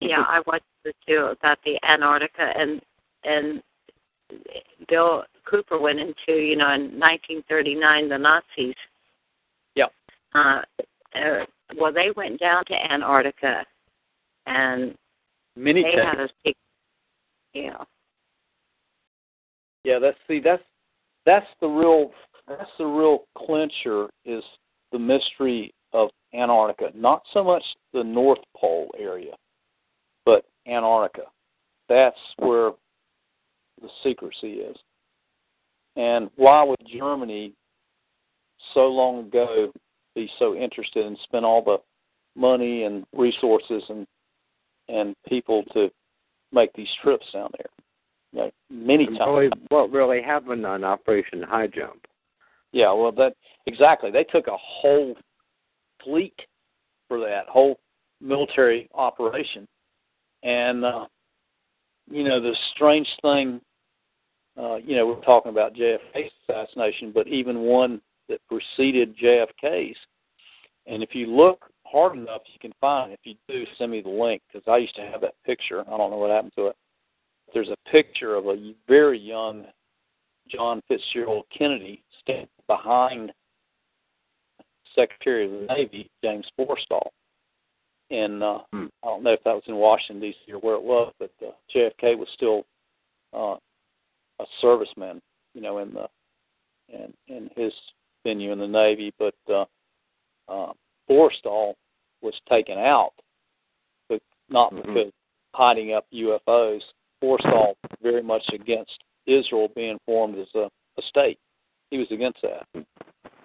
yeah, 0.00 0.22
I 0.28 0.42
watched 0.46 0.64
the 0.84 0.92
two 1.08 1.30
about 1.32 1.58
the 1.64 1.78
Antarctica 1.88 2.52
and 2.56 2.82
and 3.24 3.62
Bill 4.88 5.24
Cooper 5.48 5.78
went 5.78 6.00
into 6.00 6.40
you 6.40 6.56
know 6.56 6.72
in 6.72 6.98
1939 6.98 8.08
the 8.08 8.18
Nazis. 8.18 8.74
Yeah. 9.74 9.86
Uh, 10.34 10.62
uh, 11.14 11.44
well, 11.78 11.92
they 11.92 12.10
went 12.16 12.40
down 12.40 12.64
to 12.66 12.74
Antarctica, 12.92 13.64
and 14.46 14.96
Many 15.56 15.82
they 15.82 15.92
times. 15.92 16.18
had 16.18 16.20
a 16.20 16.28
big, 16.44 16.54
know, 17.54 17.84
Yeah, 19.84 19.98
that's 20.00 20.18
see 20.26 20.40
that's 20.40 20.62
that's 21.24 21.46
the 21.60 21.68
real 21.68 22.10
that's 22.48 22.70
the 22.78 22.84
real 22.84 23.24
clincher 23.36 24.08
is 24.24 24.42
the 24.92 24.98
mystery 24.98 25.72
of 25.92 26.10
Antarctica, 26.34 26.90
not 26.96 27.22
so 27.32 27.44
much 27.44 27.62
the 27.92 28.02
North 28.02 28.40
Pole 28.56 28.90
area, 28.98 29.34
but 30.26 30.44
Antarctica. 30.66 31.26
That's 31.88 32.18
where 32.38 32.72
the 33.84 34.08
secrecy 34.08 34.54
is. 34.54 34.76
And 35.96 36.30
why 36.36 36.64
would 36.64 36.78
Germany 36.92 37.52
so 38.72 38.86
long 38.86 39.26
ago 39.26 39.72
be 40.14 40.28
so 40.38 40.54
interested 40.54 41.06
and 41.06 41.18
spend 41.24 41.44
all 41.44 41.62
the 41.62 41.78
money 42.38 42.84
and 42.84 43.04
resources 43.16 43.82
and 43.88 44.06
and 44.88 45.14
people 45.26 45.64
to 45.72 45.90
make 46.52 46.72
these 46.74 46.88
trips 47.02 47.26
down 47.32 47.50
there? 47.56 47.70
You 48.32 48.40
know, 48.40 48.50
many 48.70 49.06
And 49.06 49.18
times. 49.18 49.28
Really, 49.28 49.50
what 49.68 49.90
really 49.92 50.20
happened 50.20 50.66
on 50.66 50.82
Operation 50.82 51.42
High 51.42 51.68
Jump? 51.68 52.04
Yeah, 52.72 52.92
well, 52.92 53.12
that 53.12 53.34
exactly. 53.66 54.10
They 54.10 54.24
took 54.24 54.48
a 54.48 54.56
whole 54.56 55.14
fleet 56.02 56.34
for 57.08 57.20
that 57.20 57.46
whole 57.48 57.78
military 58.20 58.88
operation, 58.94 59.68
and 60.42 60.84
uh, 60.84 61.06
you 62.10 62.24
know 62.24 62.40
the 62.40 62.54
strange 62.74 63.08
thing. 63.22 63.60
Uh, 64.56 64.76
you 64.76 64.96
know, 64.96 65.06
we're 65.06 65.20
talking 65.22 65.50
about 65.50 65.74
JFK's 65.74 66.30
assassination, 66.48 67.10
but 67.12 67.26
even 67.26 67.60
one 67.60 68.00
that 68.28 68.40
preceded 68.48 69.16
JFK's. 69.18 69.96
And 70.86 71.02
if 71.02 71.14
you 71.14 71.26
look 71.26 71.64
hard 71.84 72.16
enough, 72.16 72.42
you 72.52 72.58
can 72.60 72.72
find. 72.80 73.12
If 73.12 73.20
you 73.24 73.34
do, 73.48 73.64
send 73.78 73.90
me 73.90 74.00
the 74.00 74.08
link 74.08 74.42
because 74.52 74.66
I 74.68 74.78
used 74.78 74.96
to 74.96 75.02
have 75.02 75.20
that 75.22 75.34
picture. 75.44 75.80
I 75.80 75.96
don't 75.96 76.10
know 76.10 76.18
what 76.18 76.30
happened 76.30 76.52
to 76.56 76.68
it. 76.68 76.76
There's 77.52 77.70
a 77.70 77.90
picture 77.90 78.34
of 78.34 78.46
a 78.46 78.74
very 78.88 79.18
young 79.18 79.66
John 80.48 80.82
Fitzgerald 80.88 81.46
Kennedy 81.56 82.02
standing 82.20 82.48
behind 82.66 83.32
Secretary 84.94 85.46
of 85.46 85.50
the 85.52 85.74
Navy 85.74 86.10
James 86.22 86.46
Forrestal. 86.58 87.08
And 88.10 88.42
uh, 88.42 88.58
I 88.72 88.86
don't 89.02 89.22
know 89.22 89.32
if 89.32 89.42
that 89.44 89.54
was 89.54 89.62
in 89.66 89.76
Washington 89.76 90.20
D.C. 90.20 90.52
or 90.52 90.58
where 90.58 90.74
it 90.74 90.82
was, 90.82 91.12
but 91.18 91.32
uh, 91.42 91.50
JFK 91.74 92.18
was 92.18 92.28
still 92.34 92.64
uh, 93.32 93.56
a 94.40 94.44
serviceman, 94.62 95.20
you 95.54 95.60
know, 95.60 95.78
in 95.78 95.92
the 95.92 96.08
in 96.88 97.12
in 97.28 97.50
his 97.56 97.72
venue 98.24 98.52
in 98.52 98.58
the 98.58 98.66
Navy. 98.66 99.12
But 99.18 99.34
uh, 99.48 99.64
uh, 100.48 100.72
Forrestal 101.08 101.74
was 102.22 102.34
taken 102.48 102.78
out, 102.78 103.12
but 104.08 104.20
not 104.48 104.74
because 104.74 105.12
hiding 105.54 105.94
up 105.94 106.06
UFOs. 106.12 106.80
Forrestal 107.22 107.74
very 108.02 108.22
much 108.22 108.44
against 108.52 109.02
Israel 109.26 109.68
being 109.74 109.98
formed 110.04 110.38
as 110.38 110.48
a, 110.54 110.68
a 110.98 111.02
state. 111.08 111.38
He 111.90 111.98
was 111.98 112.08
against 112.10 112.40
that. 112.42 112.84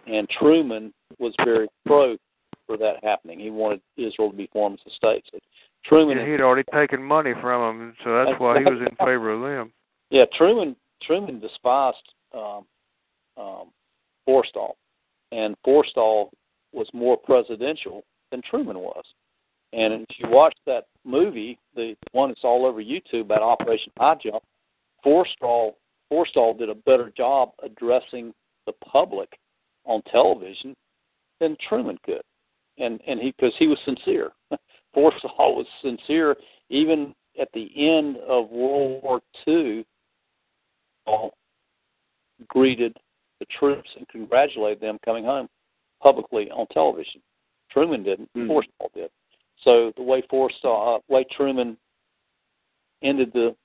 And 0.08 0.28
Truman 0.30 0.94
was 1.20 1.34
very 1.44 1.68
pro 1.86 2.18
for 2.66 2.78
that 2.78 3.04
happening. 3.04 3.40
He 3.40 3.50
wanted 3.50 3.82
Israel 3.98 4.32
to 4.32 4.38
be 4.38 4.50
formed 4.52 4.80
as 4.86 4.92
a 4.92 4.96
state. 4.96 5.24
So 5.32 5.40
Truman 5.86 6.18
Yeah, 6.18 6.26
he'd 6.26 6.42
already 6.42 6.68
taken 6.74 7.02
money 7.02 7.34
from 7.42 7.80
them, 7.80 7.96
so 8.04 8.14
that's 8.14 8.40
why 8.40 8.60
he 8.60 8.66
was 8.66 8.80
in 8.80 8.96
favor 9.06 9.32
of 9.32 9.42
them. 9.42 9.72
Yeah, 10.10 10.26
Truman 10.38 10.76
Truman 11.04 11.40
despised 11.40 11.98
um, 12.34 12.66
um, 13.38 13.72
Forrestal, 14.28 14.74
and 15.32 15.56
Forrestal 15.66 16.30
was 16.74 16.88
more 16.94 17.18
presidential 17.18 18.04
than 18.32 18.42
Truman 18.50 18.80
was. 18.80 19.04
And 19.72 19.94
if 19.94 20.18
you 20.18 20.30
watch 20.30 20.56
that 20.66 20.88
movie, 21.06 21.60
the 21.76 21.96
one 22.12 22.30
that's 22.30 22.44
all 22.44 22.66
over 22.66 22.82
YouTube 22.82 23.22
about 23.22 23.42
Operation 23.42 23.92
High 23.98 24.16
Jump, 24.24 24.44
Forrestal 25.06 25.74
Forrestal 26.12 26.58
did 26.58 26.70
a 26.70 26.76
better 26.76 27.12
job 27.16 27.52
addressing 27.64 28.34
the 28.66 28.74
public 28.84 29.30
on 29.86 30.02
television 30.12 30.76
than 31.40 31.56
Truman 31.68 31.98
could, 32.04 32.22
and 32.78 33.00
and 33.08 33.20
he 33.20 33.32
because 33.32 33.54
he 33.60 33.68
was 33.68 33.80
sincere. 33.86 34.32
Forrestal 34.96 35.56
was 35.56 35.68
sincere 35.84 36.36
even 36.70 37.14
at 37.40 37.50
the 37.54 37.70
end 37.76 38.18
of 38.28 38.50
World 38.50 39.02
War 39.04 39.22
II. 39.48 39.86
All 41.10 41.34
greeted 42.48 42.96
the 43.40 43.46
troops 43.58 43.90
and 43.98 44.08
congratulated 44.10 44.80
them 44.80 45.00
coming 45.04 45.26
home 45.26 45.50
publicly 46.02 46.52
on 46.52 46.68
television. 46.68 47.22
Truman 47.72 48.04
didn't. 48.04 48.30
Forrestal 48.36 48.94
did. 48.94 49.10
So 49.64 49.92
the 49.98 50.04
way 50.04 50.22
Forrestal, 50.32 50.98
uh, 50.98 51.00
way 51.10 51.26
Truman 51.32 51.78
ended 53.02 53.32
the 53.34 53.56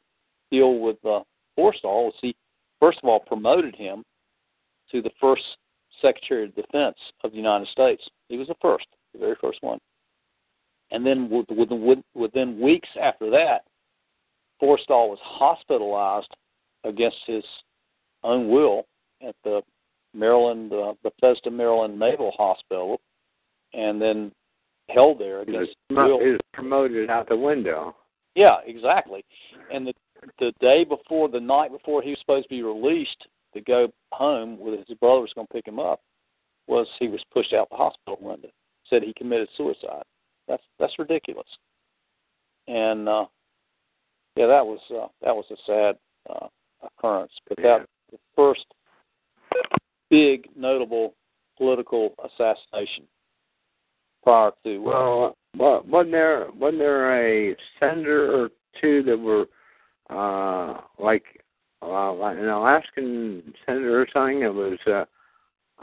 deal 0.50 0.78
with 0.78 0.96
uh, 1.04 1.20
Forrestal 1.58 2.06
was 2.06 2.14
he 2.20 2.34
first 2.80 2.98
of 3.02 3.08
all 3.08 3.20
promoted 3.20 3.76
him 3.76 4.04
to 4.90 5.02
the 5.02 5.10
first 5.20 5.42
Secretary 6.00 6.44
of 6.44 6.54
Defense 6.54 6.96
of 7.22 7.30
the 7.30 7.36
United 7.36 7.68
States. 7.68 8.02
He 8.28 8.36
was 8.36 8.48
the 8.48 8.56
first, 8.60 8.86
the 9.12 9.18
very 9.18 9.36
first 9.40 9.58
one. 9.62 9.78
And 10.90 11.04
then 11.04 11.30
within, 11.30 12.02
within 12.14 12.60
weeks 12.60 12.88
after 13.00 13.30
that, 13.30 13.64
Forrestal 14.62 15.08
was 15.08 15.18
hospitalized 15.22 16.28
against 16.84 17.16
his 17.26 17.44
own 18.22 18.48
will 18.48 18.84
at 19.26 19.34
the 19.44 19.62
Maryland, 20.14 20.72
uh, 20.72 20.94
Bethesda, 21.02 21.50
Maryland 21.50 21.98
Naval 21.98 22.32
Hospital, 22.36 23.00
and 23.72 24.00
then 24.00 24.30
held 24.88 25.18
there 25.18 25.44
He 25.44 25.52
was, 25.52 25.68
against 25.68 25.76
will. 25.90 26.20
he 26.20 26.30
was 26.30 26.40
promoted 26.52 27.10
out 27.10 27.28
the 27.28 27.36
window. 27.36 27.96
Yeah, 28.34 28.56
exactly. 28.66 29.24
And 29.72 29.86
the 29.86 29.92
the 30.38 30.52
day 30.60 30.84
before, 30.84 31.28
the 31.28 31.40
night 31.40 31.70
before 31.70 32.00
he 32.00 32.10
was 32.10 32.18
supposed 32.20 32.44
to 32.44 32.48
be 32.48 32.62
released 32.62 33.26
to 33.52 33.60
go 33.60 33.88
home, 34.12 34.58
with 34.58 34.78
his 34.86 34.96
brother 34.98 35.20
was 35.20 35.32
going 35.34 35.46
to 35.46 35.52
pick 35.52 35.68
him 35.68 35.78
up, 35.78 36.00
was 36.66 36.86
he 36.98 37.08
was 37.08 37.22
pushed 37.32 37.52
out 37.52 37.68
the 37.70 37.76
hospital 37.76 38.18
window. 38.20 38.48
Said 38.88 39.02
he 39.02 39.12
committed 39.14 39.48
suicide. 39.56 40.02
That's 40.48 40.62
that's 40.78 40.98
ridiculous. 40.98 41.46
And 42.68 43.08
uh, 43.08 43.26
yeah, 44.36 44.46
that 44.46 44.64
was 44.64 44.80
uh, 44.90 45.08
that 45.22 45.34
was 45.34 45.44
a 45.50 45.56
sad 45.66 45.96
uh, 46.30 46.46
occurrence. 46.86 47.32
But 47.48 47.58
that 47.58 47.86
the 48.10 48.18
first 48.36 48.66
big 50.10 50.48
notable 50.56 51.14
political 51.56 52.14
assassination 52.24 53.04
prior 54.22 54.50
to. 54.64 54.88
Uh, 54.88 55.32
Well, 55.56 55.84
wasn't 55.88 56.12
there 56.12 56.48
wasn't 56.58 56.80
there 56.80 57.50
a 57.50 57.56
senator 57.78 58.42
or 58.42 58.50
two 58.80 59.02
that 59.04 59.16
were 59.16 59.46
uh 60.10 60.80
like 60.98 61.24
uh, 61.82 62.12
like 62.12 62.38
an 62.38 62.48
Alaskan 62.48 63.54
senator 63.64 64.00
or 64.00 64.06
something? 64.12 64.42
It 64.42 64.54
was 64.54 64.78
uh 64.86 65.04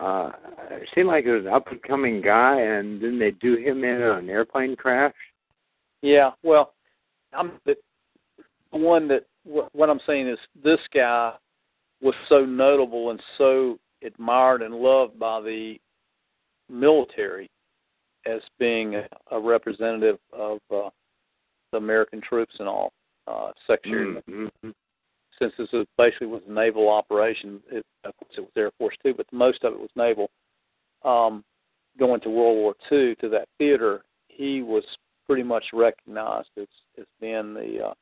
uh 0.01 0.31
it 0.71 0.89
seemed 0.93 1.07
like 1.07 1.25
it 1.25 1.31
was 1.31 1.45
an 1.45 1.53
up 1.53 1.67
and 1.71 1.81
coming 1.83 2.21
guy, 2.21 2.59
and 2.59 3.01
then 3.01 3.19
they 3.19 3.31
do 3.31 3.55
him 3.55 3.83
in 3.83 4.01
on 4.01 4.19
an 4.19 4.29
airplane 4.29 4.75
crash. 4.75 5.13
Yeah, 6.01 6.31
well, 6.43 6.73
I'm 7.33 7.51
the 7.65 7.75
one 8.71 9.07
that 9.09 9.25
wh- 9.45 9.73
what 9.75 9.89
I'm 9.89 9.99
saying 10.05 10.27
is 10.27 10.37
this 10.63 10.79
guy 10.93 11.33
was 12.01 12.15
so 12.29 12.45
notable 12.45 13.11
and 13.11 13.21
so 13.37 13.77
admired 14.03 14.61
and 14.61 14.73
loved 14.75 15.19
by 15.19 15.41
the 15.41 15.77
military 16.69 17.49
as 18.25 18.41
being 18.59 18.95
a, 18.95 19.07
a 19.31 19.39
representative 19.39 20.17
of 20.31 20.59
uh, 20.73 20.89
the 21.71 21.77
American 21.77 22.21
troops 22.21 22.55
and 22.59 22.67
all. 22.67 22.91
Uh, 23.27 23.51
Secretary, 23.67 24.15
Mm-hmm. 24.29 24.69
since 25.39 25.53
this 25.57 25.67
was 25.71 25.85
basically 25.97 26.27
was 26.27 26.41
a 26.49 26.51
naval 26.51 26.89
operation, 26.89 27.61
it, 27.71 27.85
of 28.03 28.13
course 28.17 28.31
it 28.37 28.41
was 28.41 28.49
Air 28.57 28.71
Force 28.77 28.95
too, 29.03 29.13
but 29.15 29.27
most 29.31 29.63
of 29.63 29.73
it 29.73 29.79
was 29.79 29.89
naval. 29.95 30.29
Um, 31.05 31.43
going 31.99 32.19
to 32.21 32.29
World 32.29 32.57
War 32.57 32.73
II 32.91 33.15
to 33.21 33.29
that 33.29 33.47
theater, 33.57 34.01
he 34.27 34.61
was 34.63 34.83
pretty 35.27 35.43
much 35.43 35.65
recognized 35.71 36.49
as 36.59 36.67
as 36.99 37.05
being 37.19 37.53
the 37.53 37.89
uh, 37.89 37.93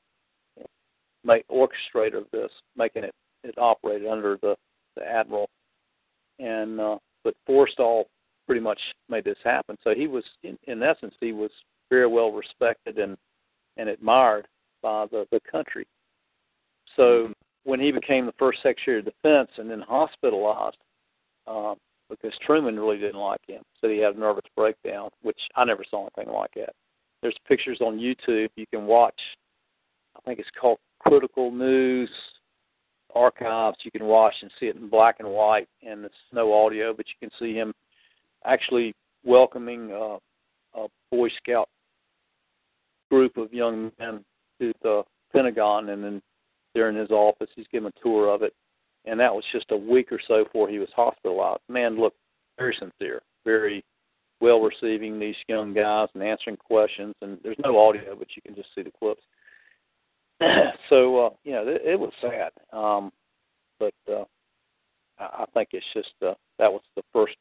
make 1.24 1.48
orchestrator 1.48 2.18
of 2.18 2.32
this, 2.32 2.52
making 2.76 3.04
it 3.04 3.14
it 3.44 3.58
operated 3.58 4.08
under 4.08 4.38
the 4.42 4.56
the 4.96 5.06
admiral, 5.06 5.50
and 6.40 6.80
uh, 6.80 6.98
but 7.24 7.36
Forrestal 7.48 8.06
pretty 8.46 8.62
much 8.62 8.80
made 9.10 9.24
this 9.24 9.38
happen. 9.44 9.78
So 9.84 9.94
he 9.94 10.08
was, 10.08 10.24
in, 10.44 10.58
in 10.64 10.82
essence, 10.82 11.14
he 11.20 11.32
was 11.32 11.52
very 11.90 12.08
well 12.08 12.32
respected 12.32 12.98
and 12.98 13.18
and 13.78 13.90
admired 13.90 14.48
by 14.82 15.06
the 15.12 15.26
the 15.32 15.40
country. 15.52 15.86
So 16.96 17.32
when 17.64 17.80
he 17.80 17.92
became 17.92 18.26
the 18.26 18.34
first 18.40 18.60
Secretary 18.64 19.00
of 19.00 19.06
Defense 19.06 19.52
and 19.58 19.70
then 19.70 19.82
hospitalized, 19.82 20.78
uh, 21.48 21.76
because 22.10 22.34
Truman 22.46 22.80
really 22.80 22.98
didn't 22.98 23.20
like 23.20 23.42
him, 23.48 23.62
said 23.80 23.92
he 23.92 24.00
had 24.00 24.16
a 24.16 24.20
nervous 24.20 24.46
breakdown, 24.56 25.10
which 25.22 25.40
I 25.56 25.66
never 25.66 25.84
saw 25.90 26.08
anything 26.16 26.34
like 26.34 26.52
that. 26.56 26.74
There's 27.22 27.38
pictures 27.48 27.80
on 27.82 28.00
YouTube 28.00 28.50
you 28.56 28.66
can 28.74 28.86
watch. 28.86 29.20
I 30.16 30.22
think 30.22 30.40
it's 30.40 30.50
called 30.60 30.80
Critical 31.00 31.52
News 31.52 32.10
Archives. 33.16 33.78
You 33.84 33.92
can 33.92 34.06
watch 34.06 34.36
and 34.42 34.52
see 34.60 34.68
it 34.68 34.76
in 34.76 34.90
black 34.90 35.18
and 35.20 35.30
white, 35.30 35.68
and 35.86 36.06
it's 36.06 36.16
no 36.34 36.54
audio, 36.54 36.94
but 36.94 37.06
you 37.08 37.28
can 37.28 37.32
see 37.40 37.54
him 37.54 37.74
actually 38.46 38.94
welcoming 39.24 39.92
uh, 39.92 40.18
a 40.80 40.88
Boy 41.12 41.30
Scout 41.38 41.70
group 43.10 43.38
of 43.38 43.54
young 43.54 43.92
men 44.00 44.24
to 44.60 44.74
the 44.84 45.04
Pentagon, 45.34 45.90
and 45.90 46.04
then 46.04 46.22
they're 46.74 46.90
in 46.90 46.96
his 46.96 47.12
office. 47.12 47.50
He's 47.56 47.66
giving 47.72 47.90
a 47.90 48.04
tour 48.04 48.30
of 48.34 48.44
it, 48.44 48.54
and 49.06 49.20
that 49.20 49.34
was 49.34 49.44
just 49.52 49.72
a 49.72 49.78
week 49.78 50.12
or 50.12 50.20
so 50.28 50.44
before 50.44 50.70
he 50.70 50.80
was 50.80 50.90
hospitalized. 50.96 51.62
Man 51.70 52.00
looked 52.00 52.18
very 52.58 52.76
sincere, 52.80 53.22
very 53.46 53.84
well 54.42 54.62
receiving 54.62 55.20
these 55.20 55.36
young 55.48 55.74
guys 55.74 56.10
and 56.14 56.24
answering 56.24 56.58
questions. 56.58 57.16
And 57.22 57.38
there's 57.44 57.58
no 57.64 57.78
audio, 57.80 58.16
but 58.16 58.28
you 58.36 58.42
can 58.42 58.56
just 58.56 58.70
see 58.76 58.84
the 58.84 58.92
clips. 58.98 59.24
so 60.90 61.26
uh, 61.26 61.30
you 61.44 61.52
know, 61.52 61.68
it, 61.68 61.82
it 61.84 62.00
was 62.00 62.12
sad, 62.22 62.52
um, 62.72 63.12
but 63.80 63.94
uh, 64.12 64.24
I 65.20 65.44
I 65.44 65.46
think 65.54 65.70
it's 65.74 65.86
just 65.94 66.14
uh, 66.26 66.34
that 66.58 66.72
was 66.72 66.82
the 66.96 67.04
first 67.12 67.36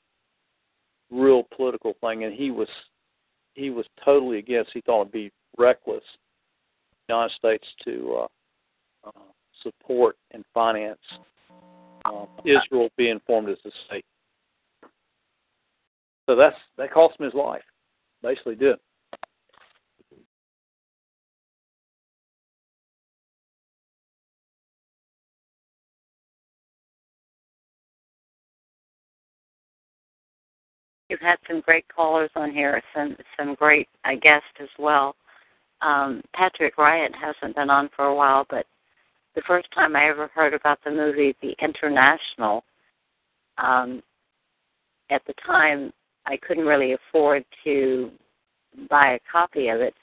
real 1.10 1.44
political 1.56 1.94
thing, 2.00 2.24
and 2.24 2.34
he 2.34 2.50
was 2.50 2.68
he 3.54 3.70
was 3.70 3.86
totally 4.04 4.38
against. 4.38 4.70
He 4.74 4.80
thought 4.80 5.02
it'd 5.02 5.12
be 5.12 5.30
reckless, 5.56 6.02
the 7.06 7.14
United 7.14 7.34
States 7.36 7.66
to 7.84 8.22
uh, 8.22 9.08
uh, 9.08 9.22
support 9.62 10.16
and 10.32 10.44
finance 10.52 10.98
uh, 12.04 12.26
Israel 12.44 12.88
being 12.96 13.20
formed 13.26 13.48
as 13.48 13.58
a 13.64 13.70
state. 13.86 14.04
So 16.26 16.36
that's 16.36 16.56
that 16.76 16.92
cost 16.92 17.18
him 17.18 17.24
his 17.24 17.34
life. 17.34 17.62
Basically, 18.22 18.54
did. 18.54 18.76
You've 31.08 31.20
had 31.20 31.38
some 31.48 31.60
great 31.60 31.86
callers 31.94 32.30
on 32.36 32.52
here, 32.52 32.82
some 32.94 33.16
some 33.38 33.54
great 33.54 33.88
uh, 34.04 34.10
guests 34.20 34.48
as 34.60 34.68
well. 34.78 35.16
Um, 35.80 36.22
Patrick 36.34 36.76
Ryan 36.76 37.12
hasn't 37.12 37.56
been 37.56 37.70
on 37.70 37.88
for 37.96 38.06
a 38.06 38.14
while, 38.14 38.46
but 38.50 38.66
the 39.34 39.42
first 39.46 39.68
time 39.72 39.94
I 39.94 40.08
ever 40.08 40.28
heard 40.34 40.52
about 40.52 40.80
the 40.84 40.90
movie 40.90 41.34
The 41.40 41.54
International, 41.62 42.64
um, 43.56 44.02
at 45.10 45.22
the 45.26 45.34
time 45.46 45.92
I 46.26 46.36
couldn't 46.36 46.66
really 46.66 46.94
afford 46.94 47.44
to 47.64 48.10
buy 48.90 49.12
a 49.14 49.30
copy 49.30 49.68
of 49.68 49.80
it. 49.80 49.94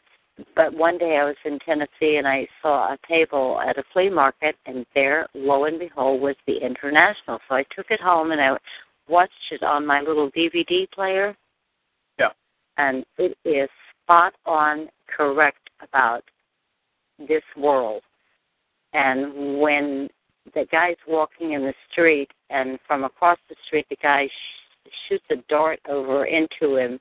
But 0.55 0.73
one 0.73 0.97
day 0.97 1.17
I 1.17 1.23
was 1.23 1.35
in 1.45 1.59
Tennessee 1.59 2.17
and 2.17 2.27
I 2.27 2.47
saw 2.61 2.93
a 2.93 2.97
table 3.07 3.61
at 3.61 3.77
a 3.77 3.83
flea 3.93 4.09
market, 4.09 4.55
and 4.65 4.85
there, 4.93 5.27
lo 5.33 5.65
and 5.65 5.79
behold, 5.79 6.21
was 6.21 6.35
The 6.45 6.57
International. 6.57 7.39
So 7.47 7.55
I 7.55 7.63
took 7.75 7.89
it 7.89 8.01
home 8.01 8.31
and 8.31 8.41
I 8.41 8.57
watched 9.07 9.33
it 9.51 9.63
on 9.63 9.85
my 9.85 10.01
little 10.01 10.31
DVD 10.31 10.89
player. 10.91 11.35
Yeah. 12.19 12.29
And 12.77 13.05
it 13.17 13.37
is 13.45 13.69
spot 14.03 14.33
on 14.45 14.89
correct 15.07 15.69
about 15.81 16.23
this 17.19 17.43
world. 17.57 18.01
And 18.93 19.59
when 19.59 20.09
the 20.53 20.65
guy's 20.71 20.95
walking 21.07 21.53
in 21.53 21.61
the 21.63 21.73
street, 21.91 22.29
and 22.49 22.79
from 22.87 23.03
across 23.03 23.37
the 23.49 23.55
street, 23.65 23.85
the 23.89 23.97
guy 24.01 24.27
sh- 24.27 24.89
shoots 25.07 25.25
a 25.31 25.37
dart 25.49 25.79
over 25.89 26.25
into 26.25 26.77
him, 26.77 26.99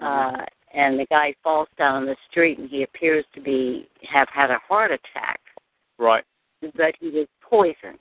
uh, 0.00 0.44
and 0.74 0.98
the 0.98 1.06
guy 1.10 1.34
falls 1.42 1.68
down 1.78 1.96
on 1.96 2.06
the 2.06 2.16
street, 2.30 2.58
and 2.58 2.68
he 2.68 2.82
appears 2.82 3.24
to 3.34 3.40
be 3.40 3.88
have 4.08 4.28
had 4.28 4.50
a 4.50 4.58
heart 4.68 4.90
attack, 4.90 5.40
Right. 5.98 6.24
but 6.76 6.94
he 7.00 7.10
was 7.10 7.26
poisoned. 7.40 7.98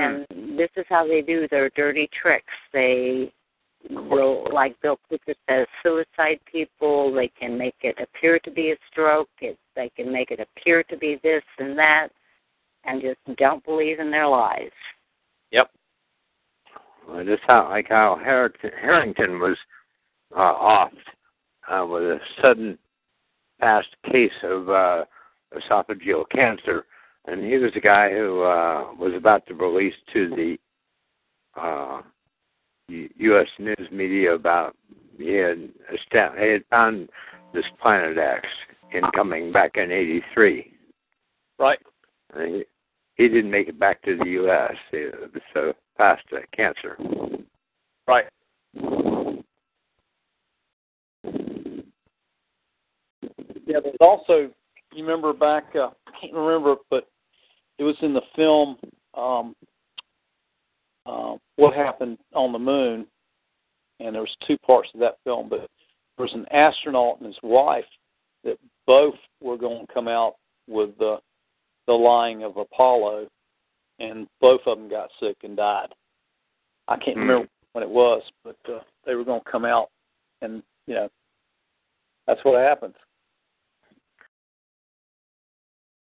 And 0.00 0.58
this 0.58 0.70
is 0.76 0.84
how 0.88 1.06
they 1.06 1.22
do 1.22 1.48
their 1.48 1.70
dirty 1.70 2.08
tricks. 2.20 2.46
They 2.72 3.32
will, 3.90 4.46
like 4.52 4.80
Bill 4.80 4.98
Cooper 5.08 5.34
says, 5.48 5.66
suicide 5.82 6.40
people. 6.50 7.12
They 7.12 7.28
can 7.38 7.56
make 7.56 7.76
it 7.82 7.96
appear 8.00 8.38
to 8.40 8.50
be 8.50 8.72
a 8.72 8.76
stroke. 8.90 9.28
It, 9.40 9.58
they 9.76 9.90
can 9.90 10.12
make 10.12 10.30
it 10.30 10.40
appear 10.40 10.82
to 10.84 10.96
be 10.96 11.18
this 11.22 11.42
and 11.58 11.78
that, 11.78 12.08
and 12.84 13.00
just 13.00 13.18
don't 13.36 13.64
believe 13.64 14.00
in 14.00 14.10
their 14.10 14.28
lies. 14.28 14.70
Yep. 15.52 15.70
Well, 17.08 17.24
just 17.24 17.42
how 17.46 17.68
like 17.68 17.88
how 17.88 18.20
Harrington, 18.22 18.70
Harrington 18.80 19.38
was 19.38 19.56
uh, 20.36 20.40
off 20.40 20.92
uh, 21.70 21.86
with 21.86 22.02
a 22.02 22.18
sudden 22.42 22.78
past 23.60 23.88
case 24.10 24.30
of 24.42 24.68
uh, 24.68 25.04
esophageal 25.56 26.24
cancer, 26.30 26.84
and 27.28 27.44
he 27.44 27.58
was 27.58 27.72
a 27.76 27.80
guy 27.80 28.10
who 28.10 28.42
uh, 28.42 28.94
was 28.98 29.12
about 29.16 29.46
to 29.46 29.54
release 29.54 29.94
to 30.12 30.28
the 30.30 30.56
uh, 31.60 32.02
U- 32.88 33.10
U.S. 33.16 33.46
news 33.58 33.88
media 33.92 34.34
about 34.34 34.74
he 35.18 35.34
had 35.34 35.68
esta- 35.92 36.34
he 36.38 36.52
had 36.52 36.64
found 36.70 37.08
this 37.52 37.64
planet 37.82 38.16
X 38.16 38.46
in 38.92 39.02
coming 39.14 39.52
back 39.52 39.72
in 39.76 39.90
'83. 39.90 40.72
Right. 41.58 41.78
And 42.34 42.54
he, 42.56 42.64
he 43.16 43.28
didn't 43.28 43.50
make 43.50 43.68
it 43.68 43.78
back 43.78 44.00
to 44.02 44.16
the 44.16 44.30
U.S. 44.30 44.74
It 44.92 45.32
was 45.34 45.42
so 45.52 45.72
past 45.98 46.24
uh, 46.32 46.38
cancer. 46.56 46.96
Right. 48.06 48.26
Yeah, 53.66 53.80
there's 53.82 53.96
also 54.00 54.50
you 54.94 55.04
remember 55.04 55.34
back 55.34 55.64
uh, 55.74 55.90
I 56.06 56.20
can't 56.20 56.32
remember 56.32 56.76
but 56.90 57.06
it 57.78 57.84
was 57.84 57.96
in 58.02 58.12
the 58.14 58.22
film 58.36 58.76
um 59.14 59.54
uh, 61.06 61.36
what 61.56 61.74
happened 61.74 62.18
on 62.34 62.52
the 62.52 62.58
moon 62.58 63.06
and 64.00 64.14
there 64.14 64.22
was 64.22 64.36
two 64.46 64.58
parts 64.58 64.88
of 64.94 65.00
that 65.00 65.16
film 65.24 65.48
but 65.48 65.60
there 66.16 66.26
was 66.26 66.34
an 66.34 66.46
astronaut 66.52 67.18
and 67.18 67.26
his 67.26 67.42
wife 67.42 67.84
that 68.44 68.58
both 68.86 69.14
were 69.40 69.56
going 69.56 69.86
to 69.86 69.92
come 69.92 70.08
out 70.08 70.34
with 70.68 70.96
the 70.98 71.18
the 71.86 71.92
lying 71.92 72.42
of 72.44 72.56
Apollo 72.58 73.28
and 73.98 74.26
both 74.40 74.60
of 74.66 74.78
them 74.78 74.90
got 74.90 75.10
sick 75.18 75.36
and 75.42 75.56
died. 75.56 75.88
I 76.86 76.96
can't 76.96 77.16
Hmm. 77.16 77.22
remember 77.22 77.48
when 77.72 77.82
it 77.82 77.90
was, 77.90 78.22
but 78.44 78.56
uh, 78.68 78.80
they 79.04 79.14
were 79.14 79.24
going 79.24 79.40
to 79.42 79.50
come 79.50 79.64
out 79.64 79.88
and 80.42 80.62
you 80.86 80.94
know 80.94 81.08
that's 82.26 82.44
what 82.44 82.60
happens. 82.60 82.94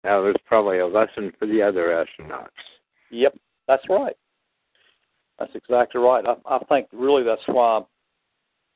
That 0.06 0.18
was 0.18 0.36
probably 0.45 0.80
a 0.80 0.86
lesson 0.86 1.34
for 1.40 1.48
the 1.48 1.64
other 1.64 2.06
astronauts. 2.22 2.49
Yep, 3.10 3.36
that's 3.68 3.84
right. 3.90 4.15
That's 5.40 5.56
exactly 5.56 5.99
right. 5.99 6.23
I, 6.26 6.36
I 6.45 6.60
think 6.65 6.88
really 6.94 7.23
that's 7.23 7.41
why 7.48 7.82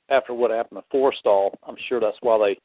after 0.10 0.34
what 0.34 0.50
happened 0.50 0.82
to 0.82 0.98
Forrestal, 0.98 1.52
I'm 1.68 1.76
sure 1.88 2.00
that's 2.00 2.18
why 2.22 2.38
they 2.40 2.60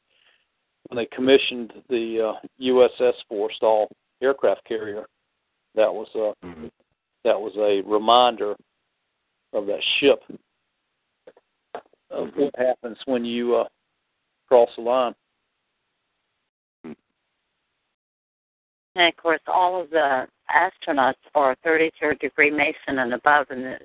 when 0.89 0.97
they 0.97 1.15
commissioned 1.15 1.73
the 1.89 2.33
uh, 2.33 2.47
USS 2.59 3.13
Forrestal 3.31 3.85
aircraft 4.21 4.65
carrier, 4.67 5.05
that 5.75 5.93
was 5.93 6.07
a 6.15 6.33
that 7.23 7.39
was 7.39 7.53
a 7.57 7.87
reminder 7.87 8.55
of 9.53 9.67
that 9.67 9.81
ship 9.99 10.23
of 12.09 12.29
what 12.35 12.53
happens 12.57 12.97
when 13.05 13.23
you 13.25 13.55
uh, 13.57 13.65
cross 14.47 14.69
the 14.75 14.81
line. 14.81 15.13
And 18.95 19.07
of 19.09 19.17
course, 19.17 19.41
all 19.47 19.81
of 19.81 19.89
the 19.89 20.25
astronauts 20.49 21.15
are 21.33 21.55
33rd 21.65 22.19
degree 22.19 22.49
Mason 22.51 22.99
and 22.99 23.13
above, 23.13 23.47
and 23.49 23.63
the 23.63 23.79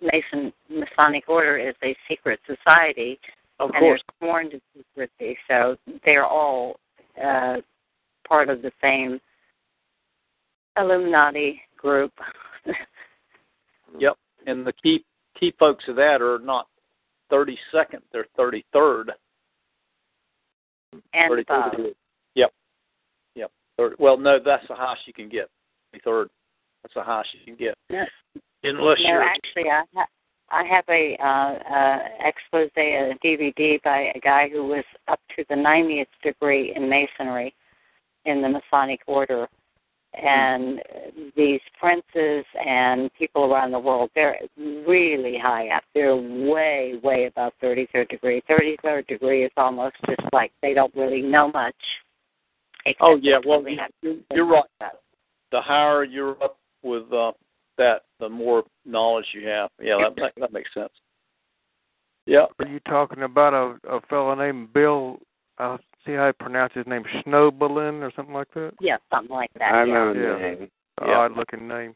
Mason 0.00 0.52
Masonic 0.70 1.28
Order 1.28 1.56
is 1.58 1.74
a 1.82 1.96
secret 2.08 2.38
society, 2.46 3.18
Of 3.58 3.70
and 3.70 3.78
course. 3.80 4.02
they're 4.20 4.28
sworn 4.28 4.50
to 4.50 4.60
secrecy. 4.76 5.36
So 5.48 5.76
they're 6.04 6.26
all 6.26 6.76
uh, 7.22 7.56
part 8.28 8.48
of 8.48 8.62
the 8.62 8.70
same 8.80 9.20
Illuminati 10.76 11.60
group. 11.76 12.12
Yep. 13.96 14.16
And 14.48 14.66
the 14.66 14.72
key 14.72 15.04
key 15.38 15.54
folks 15.56 15.84
of 15.86 15.94
that 15.94 16.20
are 16.20 16.40
not 16.40 16.66
thirty 17.30 17.56
second, 17.70 18.02
they're 18.12 18.26
thirty 18.36 18.64
third. 18.72 19.12
and 21.12 21.28
Thirty 21.30 21.42
above. 21.42 21.74
Third. 23.78 23.92
Yep. 23.92 23.98
Yep. 23.98 23.98
30, 23.98 24.02
well 24.02 24.16
no, 24.16 24.38
that's 24.44 24.66
the 24.68 24.74
highest 24.74 25.02
you 25.06 25.12
can 25.12 25.28
get. 25.28 25.48
Third. 26.04 26.28
That's 26.82 26.94
the 26.94 27.02
highest 27.02 27.30
you 27.34 27.40
can 27.44 27.56
get. 27.56 27.74
No, 27.90 28.04
Unless 28.62 28.98
no 29.00 29.08
you're 29.08 29.22
actually, 29.22 29.70
I 29.70 29.84
ha- 29.94 30.06
I 30.50 30.64
have 30.64 30.84
a 30.88 31.16
uh, 31.20 31.74
uh, 31.74 31.98
expose, 32.20 32.70
a 32.76 33.14
DVD 33.24 33.82
by 33.82 34.12
a 34.14 34.20
guy 34.20 34.48
who 34.48 34.64
was 34.66 34.84
up 35.08 35.20
to 35.36 35.44
the 35.48 35.54
90th 35.54 36.06
degree 36.22 36.72
in 36.76 36.88
Masonry 36.88 37.54
in 38.24 38.42
the 38.42 38.48
Masonic 38.48 39.00
Order. 39.06 39.48
And 40.14 40.80
these 41.36 41.60
princes 41.80 42.44
and 42.64 43.10
people 43.18 43.52
around 43.52 43.72
the 43.72 43.80
world, 43.80 44.10
they're 44.14 44.38
really 44.56 45.36
high 45.42 45.68
up. 45.70 45.82
They're 45.92 46.14
way, 46.14 47.00
way 47.02 47.24
above 47.24 47.52
33rd 47.60 48.10
degree. 48.10 48.40
33rd 48.48 49.08
degree 49.08 49.44
is 49.44 49.50
almost 49.56 49.96
just 50.06 50.22
like 50.32 50.52
they 50.62 50.72
don't 50.72 50.94
really 50.94 51.20
know 51.20 51.50
much. 51.50 51.74
Oh 53.00 53.18
yeah, 53.20 53.38
well 53.46 53.62
they 53.62 53.72
you, 53.72 53.78
you're 54.02 54.16
you're 54.32 54.46
right. 54.46 54.64
The 55.52 55.60
higher 55.60 56.04
you're 56.04 56.42
up 56.42 56.58
with 56.82 57.10
uh, 57.12 57.32
that, 57.78 58.02
the 58.20 58.28
more 58.28 58.64
knowledge 58.84 59.26
you 59.32 59.46
have. 59.48 59.70
Yeah, 59.80 59.98
that 60.02 60.16
that, 60.16 60.32
that 60.40 60.52
makes 60.52 60.72
sense. 60.74 60.92
Yeah. 62.26 62.46
Are 62.58 62.68
you 62.68 62.80
talking 62.80 63.22
about 63.22 63.54
a 63.54 63.96
a 63.96 64.00
fellow 64.02 64.34
named 64.34 64.72
Bill? 64.72 65.18
I 65.58 65.76
see 66.04 66.12
how 66.12 66.26
you 66.26 66.32
pronounce 66.32 66.72
his 66.74 66.86
name, 66.86 67.04
Schnoebelen 67.04 68.02
or 68.02 68.12
something 68.16 68.34
like 68.34 68.52
that. 68.54 68.72
Yeah, 68.80 68.96
something 69.12 69.34
like 69.34 69.50
that. 69.58 69.74
I 69.74 69.84
yeah. 69.84 69.92
remember 69.92 70.20
Yeah. 70.20 70.34
the 70.34 70.56
name. 70.60 70.70
Yeah. 71.02 71.18
Odd 71.18 71.36
looking 71.36 71.68
name. 71.68 71.94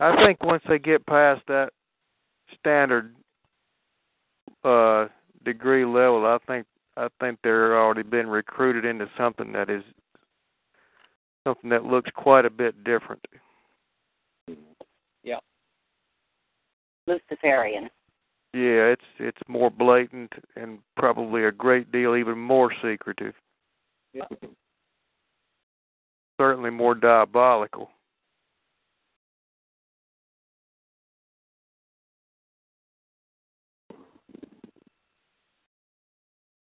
I 0.00 0.24
think 0.24 0.42
once 0.42 0.62
they 0.68 0.78
get 0.78 1.06
past 1.06 1.42
that 1.48 1.70
standard, 2.58 3.14
uh 4.64 5.06
degree 5.44 5.84
level, 5.84 6.24
I 6.26 6.38
think 6.46 6.66
I 6.96 7.08
think 7.20 7.38
they're 7.42 7.80
already 7.80 8.02
been 8.02 8.28
recruited 8.28 8.84
into 8.84 9.08
something 9.16 9.52
that 9.52 9.70
is 9.70 9.82
something 11.46 11.70
that 11.70 11.84
looks 11.84 12.10
quite 12.14 12.44
a 12.44 12.50
bit 12.50 12.84
different. 12.84 13.24
Yeah. 15.24 15.38
Luciferian. 17.06 17.88
Yeah, 18.54 18.92
it's 18.92 19.04
it's 19.18 19.40
more 19.48 19.70
blatant 19.70 20.32
and 20.56 20.78
probably 20.96 21.44
a 21.44 21.52
great 21.52 21.90
deal 21.90 22.16
even 22.16 22.38
more 22.38 22.70
secretive. 22.82 23.34
Yeah. 24.12 24.24
Certainly 26.38 26.70
more 26.70 26.94
diabolical. 26.94 27.90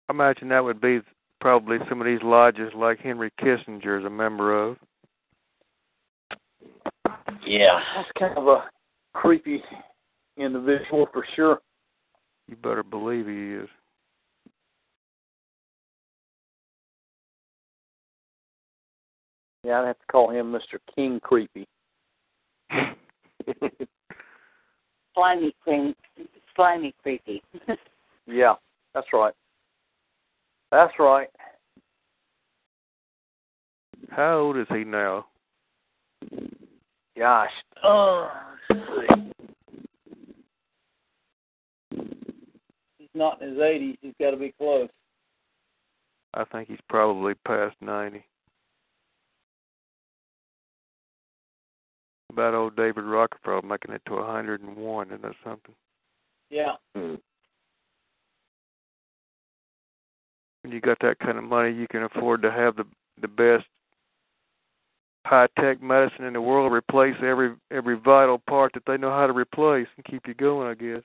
I 0.09 0.11
imagine 0.11 0.49
that 0.49 0.63
would 0.63 0.81
be 0.81 0.99
probably 1.39 1.77
some 1.87 2.01
of 2.01 2.05
these 2.07 2.23
lodges 2.23 2.71
like 2.75 2.99
Henry 2.99 3.31
Kissinger 3.39 3.99
is 3.99 4.05
a 4.05 4.09
member 4.09 4.59
of. 4.59 4.77
Yeah, 7.45 7.79
that's 7.95 8.09
kind 8.17 8.35
of 8.35 8.47
a 8.47 8.63
creepy 9.13 9.61
individual 10.35 11.07
for 11.13 11.23
sure. 11.35 11.59
You 12.47 12.55
better 12.55 12.81
believe 12.81 13.27
he 13.27 13.53
is. 13.53 13.69
Yeah, 19.63 19.81
I'd 19.81 19.87
have 19.87 19.99
to 19.99 20.05
call 20.11 20.31
him 20.31 20.51
Mr. 20.51 20.79
King 20.95 21.19
Creepy. 21.21 21.67
Slimy 25.13 25.53
cream. 25.61 25.93
Slimy 26.55 26.95
creepy. 27.03 27.43
yeah, 28.25 28.55
that's 28.95 29.07
right. 29.13 29.33
That's 30.71 30.93
right. 30.99 31.29
How 34.09 34.37
old 34.37 34.57
is 34.57 34.67
he 34.69 34.83
now? 34.83 35.25
Gosh. 37.17 37.49
Oh. 37.83 38.29
He's 42.97 43.09
not 43.13 43.41
in 43.41 43.49
his 43.49 43.57
80s. 43.57 43.97
He's 44.01 44.13
got 44.19 44.31
to 44.31 44.37
be 44.37 44.53
close. 44.57 44.89
I 46.33 46.43
think 46.45 46.67
he's 46.69 46.79
probably 46.87 47.33
past 47.45 47.75
90. 47.81 48.23
About 52.31 52.53
old 52.53 52.75
David 52.75 53.03
Rockefeller 53.03 53.63
making 53.63 53.93
it 53.95 54.01
to 54.05 54.13
101, 54.13 55.07
isn't 55.07 55.21
that 55.21 55.31
something? 55.43 55.73
Yeah. 56.49 56.73
Hmm. 56.95 57.15
You 60.71 60.81
got 60.81 60.97
that 61.01 61.19
kind 61.19 61.37
of 61.37 61.43
money, 61.43 61.71
you 61.71 61.87
can 61.87 62.03
afford 62.03 62.41
to 62.43 62.51
have 62.51 62.75
the 62.75 62.85
the 63.21 63.27
best 63.27 63.65
high 65.25 65.47
tech 65.59 65.81
medicine 65.81 66.25
in 66.25 66.33
the 66.33 66.41
world 66.41 66.71
replace 66.71 67.15
every 67.23 67.55
every 67.71 67.97
vital 67.97 68.41
part 68.49 68.73
that 68.73 68.83
they 68.87 68.97
know 68.97 69.11
how 69.11 69.27
to 69.27 69.33
replace 69.33 69.87
and 69.95 70.05
keep 70.05 70.27
you 70.27 70.33
going, 70.33 70.67
I 70.69 70.73
guess. 70.73 71.03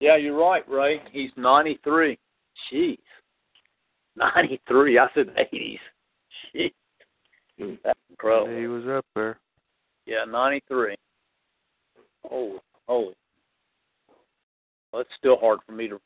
Yeah, 0.00 0.16
you're 0.16 0.36
right, 0.36 0.68
Ray. 0.68 1.00
He's 1.12 1.30
93. 1.36 2.18
Jeez. 2.72 2.98
93. 4.16 4.98
I 4.98 5.06
said 5.14 5.28
80s. 5.28 5.78
Jeez. 6.54 7.78
That's 7.84 7.98
incredible. 8.10 8.56
He 8.58 8.66
was 8.66 8.84
up 8.88 9.06
there. 9.14 9.38
Yeah, 10.06 10.24
93. 10.28 10.96
Oh, 12.30 12.58
holy. 12.88 13.14
Well, 14.92 15.02
it's 15.02 15.10
still 15.16 15.38
hard 15.38 15.60
for 15.64 15.72
me 15.72 15.86
to 15.88 16.00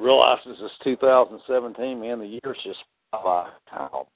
realize 0.00 0.38
this 0.46 0.58
is 0.58 0.70
2017, 0.84 2.00
man. 2.00 2.18
The 2.18 2.26
year's 2.26 2.58
just, 2.64 2.78
oh, 3.12 3.46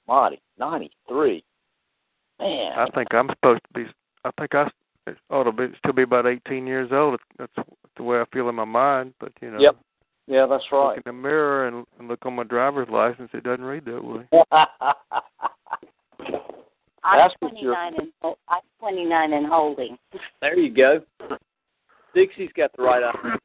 almighty, 0.07 0.41
93. 0.59 1.43
Man. 2.39 2.71
I 2.77 2.85
think 2.93 3.13
I'm 3.13 3.29
supposed 3.29 3.61
to 3.67 3.79
be. 3.79 3.89
I 4.25 4.31
think 4.39 4.55
I 4.55 4.67
ought 5.29 5.43
to 5.43 5.51
be 5.51 5.67
still 5.77 5.93
be 5.93 6.01
about 6.01 6.25
18 6.25 6.67
years 6.67 6.89
old. 6.91 7.19
That's 7.37 7.53
the 7.95 8.03
way 8.03 8.19
I 8.19 8.25
feel 8.33 8.49
in 8.49 8.55
my 8.55 8.65
mind. 8.65 9.13
But 9.19 9.31
you 9.41 9.51
know. 9.51 9.59
Yep. 9.59 9.77
Yeah, 10.27 10.47
that's 10.47 10.63
right. 10.71 10.95
Look 10.95 10.97
in 10.97 11.03
the 11.05 11.13
mirror 11.13 11.67
and, 11.67 11.85
and 11.99 12.07
look 12.07 12.25
on 12.25 12.33
my 12.33 12.43
driver's 12.43 12.89
license. 12.89 13.29
It 13.33 13.43
doesn't 13.43 13.63
read 13.63 13.85
that 13.85 14.03
way. 14.03 14.27
I'm 17.03 17.19
That's 17.19 17.35
29 17.39 17.93
and 17.99 18.11
I'm 18.49 18.61
29 18.79 19.33
and 19.33 19.45
holding. 19.45 19.97
there 20.41 20.57
you 20.57 20.73
go. 20.73 21.01
Dixie's 22.15 22.49
got 22.57 22.75
the 22.75 22.81
right 22.81 23.03
eye. 23.03 23.37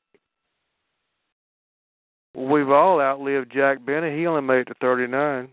We've 2.40 2.70
all 2.70 3.00
outlived 3.00 3.52
Jack 3.52 3.84
Benny. 3.84 4.16
He 4.16 4.26
only 4.26 4.40
made 4.40 4.60
it 4.60 4.68
to 4.68 4.74
39. 4.80 5.48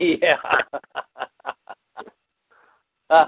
yeah. 0.00 0.36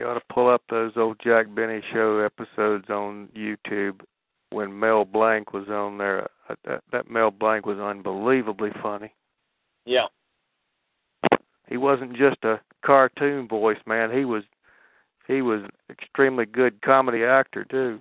You 0.00 0.06
ought 0.06 0.14
to 0.14 0.20
pull 0.32 0.48
up 0.48 0.62
those 0.70 0.92
old 0.94 1.16
Jack 1.24 1.52
Benny 1.52 1.82
show 1.92 2.20
episodes 2.20 2.88
on 2.88 3.28
YouTube 3.36 4.00
when 4.50 4.78
Mel 4.78 5.04
Blanc 5.04 5.52
was 5.52 5.68
on 5.68 5.98
there. 5.98 6.28
That, 6.64 6.84
that 6.92 7.10
Mel 7.10 7.32
Blanc 7.32 7.66
was 7.66 7.78
unbelievably 7.78 8.70
funny. 8.80 9.12
yeah. 9.84 10.06
He 11.68 11.76
wasn't 11.76 12.16
just 12.16 12.44
a 12.44 12.60
cartoon 12.84 13.46
voice, 13.46 13.78
man. 13.86 14.10
He 14.10 14.24
was 14.24 14.44
he 15.26 15.42
was 15.42 15.62
extremely 15.90 16.46
good 16.46 16.80
comedy 16.82 17.24
actor 17.24 17.64
too. 17.64 18.00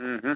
Mhm. 0.00 0.34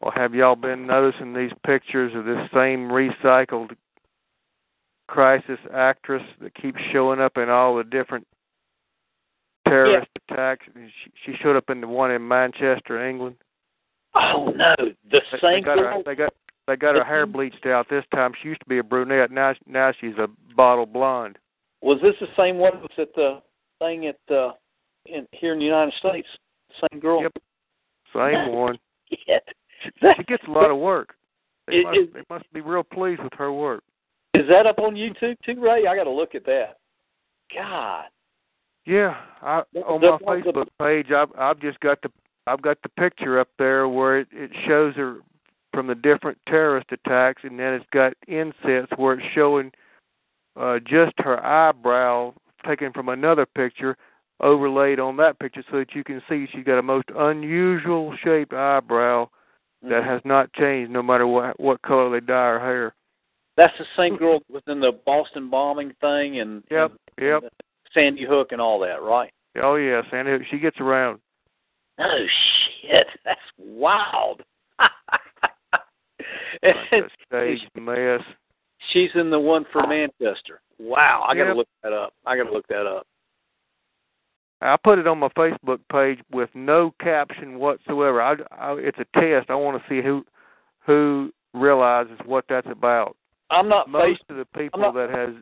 Well, 0.00 0.12
have 0.14 0.34
y'all 0.34 0.56
been 0.56 0.86
noticing 0.86 1.32
these 1.32 1.52
pictures 1.64 2.14
of 2.14 2.24
this 2.24 2.50
same 2.52 2.88
recycled 2.88 3.76
crisis 5.08 5.58
actress 5.72 6.22
that 6.40 6.54
keeps 6.54 6.80
showing 6.92 7.20
up 7.20 7.36
in 7.36 7.48
all 7.48 7.76
the 7.76 7.84
different 7.84 8.26
terrorist 9.68 10.08
attacks? 10.28 10.66
She, 10.74 11.10
she 11.24 11.36
showed 11.42 11.56
up 11.56 11.70
in 11.70 11.80
the 11.80 11.88
one 11.88 12.10
in 12.10 12.26
Manchester, 12.26 13.06
England. 13.08 13.36
Oh 14.14 14.52
no, 14.56 14.74
the 14.78 14.92
They, 15.10 15.18
they 15.32 15.38
same 15.40 15.64
got 15.64 15.78
her. 15.78 15.84
girl. 15.84 16.02
They 16.04 16.14
got 16.14 16.32
they 16.66 16.76
got 16.76 16.96
her 16.96 17.04
hair 17.04 17.26
bleached 17.26 17.66
out 17.66 17.86
this 17.88 18.04
time. 18.14 18.32
She 18.42 18.48
used 18.48 18.60
to 18.60 18.66
be 18.68 18.78
a 18.78 18.82
brunette. 18.82 19.30
Now 19.30 19.54
now 19.66 19.92
she's 20.00 20.16
a 20.18 20.28
bottle 20.56 20.86
blonde. 20.86 21.38
Was 21.82 21.98
this 22.02 22.14
the 22.20 22.26
same 22.36 22.56
one 22.58 22.72
that 22.74 22.82
was 22.82 22.90
at 22.98 23.14
the 23.14 23.40
thing 23.78 24.06
at 24.06 24.18
uh 24.34 24.52
in 25.04 25.26
here 25.32 25.52
in 25.52 25.58
the 25.58 25.64
United 25.64 25.94
States? 25.98 26.26
Same 26.90 27.00
girl. 27.00 27.22
Yep. 27.22 27.32
Same 28.14 28.52
one. 28.56 28.78
Yeah. 29.28 29.38
She 30.16 30.24
gets 30.24 30.42
a 30.48 30.50
lot 30.50 30.70
of 30.70 30.78
work. 30.78 31.14
They 31.68 31.76
It- 31.76 31.84
must, 31.84 31.98
it- 31.98 32.14
they 32.14 32.22
must 32.30 32.52
be 32.52 32.60
real 32.60 32.82
pleased 32.82 33.22
with 33.22 33.32
her 33.34 33.52
work. 33.52 33.82
Is 34.34 34.48
that 34.48 34.66
up 34.66 34.78
on 34.78 34.94
YouTube 34.94 35.36
too, 35.44 35.60
Ray? 35.60 35.86
I 35.86 35.94
got 35.96 36.04
to 36.04 36.10
look 36.10 36.34
at 36.34 36.44
that. 36.46 36.78
God. 37.54 38.04
Yeah, 38.86 39.16
I, 39.42 39.62
on 39.84 40.00
my 40.00 40.10
that's 40.12 40.22
one 40.22 40.38
of 40.38 40.44
the- 40.44 40.50
Facebook 40.52 40.66
page, 40.80 41.10
I've 41.12 41.30
I've 41.36 41.60
just 41.60 41.80
got 41.80 42.00
the 42.02 42.10
I've 42.46 42.62
got 42.62 42.78
the 42.82 42.88
picture 42.90 43.40
up 43.40 43.48
there 43.58 43.88
where 43.88 44.20
it, 44.20 44.28
it 44.32 44.50
shows 44.66 44.94
her 44.94 45.18
from 45.72 45.88
the 45.88 45.94
different 45.96 46.38
terrorist 46.48 46.86
attacks, 46.92 47.42
and 47.44 47.58
then 47.58 47.74
it's 47.74 47.84
got 47.92 48.14
insets 48.28 48.90
where 48.96 49.14
it's 49.14 49.26
showing 49.34 49.72
uh, 50.58 50.78
just 50.86 51.12
her 51.18 51.44
eyebrow 51.44 52.32
taken 52.66 52.92
from 52.92 53.08
another 53.08 53.44
picture 53.44 53.96
overlaid 54.40 55.00
on 55.00 55.16
that 55.16 55.38
picture, 55.40 55.64
so 55.70 55.78
that 55.78 55.94
you 55.94 56.04
can 56.04 56.22
see 56.28 56.46
she's 56.52 56.64
got 56.64 56.78
a 56.78 56.82
most 56.82 57.08
unusual 57.16 58.14
shaped 58.22 58.52
eyebrow 58.52 59.28
that 59.82 60.02
Mhm. 60.02 60.06
has 60.06 60.20
not 60.24 60.52
changed 60.52 60.90
no 60.92 61.02
matter 61.02 61.26
what 61.26 61.58
what 61.58 61.82
color 61.82 62.08
they 62.10 62.24
dye 62.24 62.50
her 62.52 62.60
hair. 62.60 62.94
That's 63.56 63.76
the 63.78 63.86
same 63.96 64.16
girl 64.16 64.38
that 64.40 64.50
was 64.50 64.62
in 64.68 64.80
the 64.80 64.92
Boston 64.92 65.48
bombing 65.50 65.92
thing 66.00 66.38
and, 66.40 66.62
Yep, 66.70 66.92
and 67.18 67.26
yep. 67.26 67.52
Sandy 67.96 68.24
Hook 68.24 68.52
and 68.52 68.60
all 68.60 68.78
that, 68.80 69.02
right? 69.02 69.32
Oh 69.62 69.76
yeah, 69.76 70.02
Sandy, 70.10 70.30
Hook. 70.32 70.42
she 70.50 70.58
gets 70.58 70.78
around. 70.80 71.18
Oh 71.98 72.26
shit, 72.82 73.06
that's 73.24 73.40
wild. 73.58 74.42
And 76.62 76.74
a 77.32 77.80
mess. 77.80 78.20
she's 78.92 79.10
in 79.14 79.30
the 79.30 79.38
one 79.38 79.64
for 79.72 79.86
Manchester. 79.86 80.60
Wow, 80.78 81.24
I 81.26 81.34
got 81.34 81.42
to 81.44 81.48
Yep. 81.48 81.56
look 81.56 81.68
that 81.82 81.92
up. 81.92 82.12
I 82.24 82.36
got 82.36 82.44
to 82.44 82.52
look 82.52 82.66
that 82.68 82.86
up. 82.86 83.06
I 84.62 84.76
put 84.82 84.98
it 84.98 85.06
on 85.06 85.18
my 85.18 85.28
Facebook 85.36 85.80
page 85.92 86.18
with 86.32 86.48
no 86.54 86.94
caption 87.00 87.58
whatsoever. 87.58 88.22
I, 88.22 88.36
I 88.58 88.72
it's 88.74 88.98
a 88.98 89.20
test. 89.20 89.50
I 89.50 89.54
want 89.54 89.80
to 89.80 89.88
see 89.88 90.02
who 90.02 90.24
who 90.86 91.30
realizes 91.52 92.18
what 92.24 92.44
that's 92.48 92.66
about. 92.70 93.16
I'm 93.50 93.68
not 93.68 93.88
Most 93.90 94.18
faced. 94.18 94.22
of 94.30 94.36
the 94.36 94.46
people 94.58 94.80
not- 94.80 94.94
that 94.94 95.10
has 95.10 95.34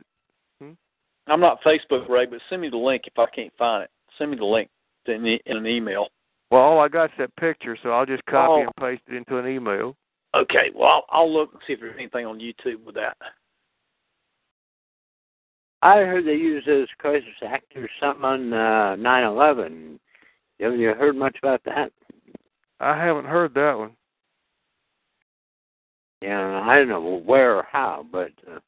I'm 1.27 1.41
not 1.41 1.63
Facebook 1.63 2.09
Ray, 2.09 2.27
but 2.27 2.41
send 2.51 2.63
me 2.63 2.69
the 2.69 2.77
link 2.77 3.05
if 3.07 3.19
I 3.19 3.27
can't 3.35 3.53
find 3.59 3.85
it. 3.85 3.91
Send 4.19 4.31
me 4.31 4.37
the 4.37 4.45
link 4.45 4.69
in, 5.07 5.23
the, 5.23 5.41
in 5.47 5.57
an 5.57 5.67
email. 5.67 6.09
Well, 6.51 6.61
all 6.61 6.81
I 6.81 6.89
got's 6.89 7.13
that 7.19 7.35
picture, 7.37 7.77
so 7.83 7.91
I'll 7.91 8.07
just 8.07 8.25
copy 8.27 8.53
Oh. 8.53 8.61
and 8.63 8.77
paste 8.77 9.03
it 9.09 9.15
into 9.15 9.39
an 9.39 9.47
email. 9.49 9.97
Okay, 10.35 10.71
well 10.75 10.89
I'll, 10.89 11.21
I'll 11.21 11.33
look 11.33 11.53
and 11.53 11.63
see 11.67 11.73
if 11.75 11.81
there's 11.81 11.95
anything 11.99 12.27
on 12.27 12.39
YouTube 12.41 12.85
with 12.85 12.95
that. 12.97 13.17
I 15.83 15.97
heard 15.99 16.25
they 16.27 16.35
used 16.35 16.67
those 16.67 16.89
crisis 16.99 17.29
actors 17.47 17.91
something 18.01 18.25
on 18.25 18.53
uh, 18.53 18.97
9/11. 18.99 19.99
Haven't 20.61 20.79
you 20.81 20.95
heard 20.95 21.15
much 21.17 21.37
about 21.43 21.61
that? 21.65 21.93
I 22.81 22.97
haven't 22.97 23.27
heard 23.27 23.55
that 23.55 23.75
one. 23.79 23.93
Yeah, 26.23 26.63
I 26.65 26.77
don't 26.79 26.89
know 26.89 27.23
where 27.25 27.57
or 27.57 27.67
how, 27.71 28.07
but 28.11 28.31
uh, 28.51 28.59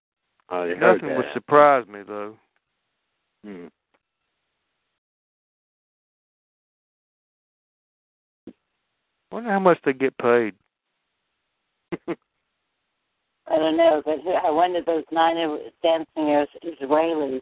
I 0.50 0.66
heard 0.68 0.80
Nothing 0.80 1.08
that. 1.08 1.16
would 1.16 1.26
surprise 1.34 1.86
me 1.88 2.00
though. 2.06 2.36
Hmm. 3.46 3.66
Wonder 9.30 9.50
how 9.50 9.60
much 9.60 9.78
they 9.84 9.92
get 9.92 10.18
paid. 10.18 10.54
I 12.08 13.56
don't 13.56 13.76
know, 13.76 14.02
but 14.04 14.18
I 14.44 14.50
wonder 14.50 14.80
those 14.84 15.04
nine 15.12 15.36
dancing 15.82 16.46
Israelis. 16.64 17.40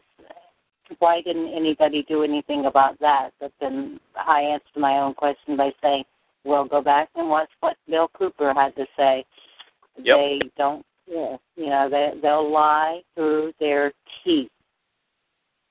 Why 0.99 1.21
didn't 1.21 1.51
anybody 1.55 2.05
do 2.07 2.21
anything 2.23 2.67
about 2.67 2.99
that? 2.99 3.31
But 3.39 3.51
then 3.59 3.99
I 4.15 4.41
answered 4.41 4.79
my 4.79 4.99
own 4.99 5.15
question 5.15 5.57
by 5.57 5.71
saying, 5.81 6.03
"Well, 6.43 6.65
go 6.65 6.83
back 6.83 7.09
and 7.15 7.27
watch 7.27 7.49
what 7.61 7.77
Bill 7.89 8.09
Cooper 8.15 8.53
had 8.53 8.75
to 8.75 8.85
say." 8.95 9.25
Yep. 9.97 10.17
They 10.17 10.39
don't, 10.55 10.85
yeah, 11.07 11.37
you 11.55 11.67
know, 11.67 11.89
they 11.89 12.11
they'll 12.21 12.51
lie 12.51 13.01
through 13.15 13.53
their 13.59 13.91
teeth 14.23 14.51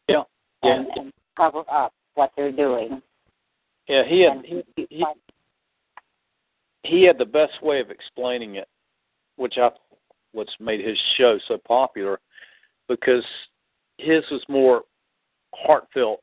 Yeah. 0.09 0.23
Yeah. 0.63 0.77
and, 0.77 0.87
and 0.97 1.13
cover 1.37 1.63
up 1.71 1.93
what 2.15 2.31
they're 2.37 2.53
doing. 2.53 3.03
Yeah, 3.89 4.03
he 4.07 4.21
had 4.21 4.33
And 4.33 4.45
he, 4.47 4.87
he 4.89 5.05
he 6.85 7.03
had 7.03 7.19
the 7.19 7.25
best 7.25 7.63
way 7.63 7.81
of 7.81 7.91
explaining 7.91 8.57
it, 8.57 8.69
which 9.37 9.55
I 9.59 9.71
what's 10.33 10.55
made 10.61 10.85
his 10.85 10.99
show 11.17 11.39
so 11.47 11.59
popular, 11.67 12.19
because 12.89 13.25
his 13.99 14.25
was 14.31 14.43
more 14.49 14.83
heartfelt 15.55 16.21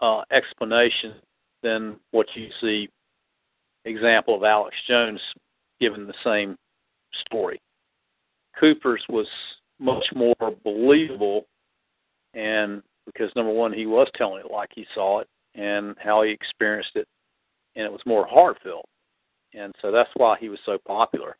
uh, 0.00 0.22
explanation 0.32 1.14
than 1.62 1.96
what 2.10 2.26
you 2.34 2.48
see. 2.60 2.88
Example 3.86 4.34
of 4.36 4.44
Alex 4.44 4.76
Jones 4.86 5.20
giving 5.80 6.06
the 6.06 6.14
same 6.22 6.56
story. 7.26 7.60
Cooper's 8.58 9.02
was 9.08 9.26
much 9.78 10.04
more 10.14 10.34
believable, 10.64 11.46
and 12.34 12.82
because 13.06 13.30
number 13.34 13.52
one, 13.52 13.72
he 13.72 13.86
was 13.86 14.08
telling 14.14 14.42
it 14.44 14.52
like 14.52 14.70
he 14.74 14.86
saw 14.94 15.20
it 15.20 15.28
and 15.54 15.96
how 15.98 16.22
he 16.22 16.30
experienced 16.30 16.92
it, 16.94 17.08
and 17.76 17.84
it 17.84 17.92
was 17.92 18.00
more 18.06 18.26
heartfelt, 18.26 18.86
and 19.54 19.74
so 19.82 19.90
that's 19.90 20.10
why 20.16 20.36
he 20.38 20.48
was 20.48 20.60
so 20.64 20.78
popular. 20.86 21.36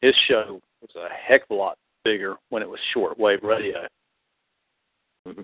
His 0.00 0.14
show 0.28 0.60
was 0.80 0.90
a 0.96 1.08
heck 1.12 1.42
of 1.42 1.50
a 1.50 1.54
lot 1.54 1.78
bigger 2.04 2.36
when 2.50 2.62
it 2.62 2.68
was 2.68 2.80
shortwave 2.94 3.42
radio. 3.42 3.86
Mm-hmm. 5.26 5.42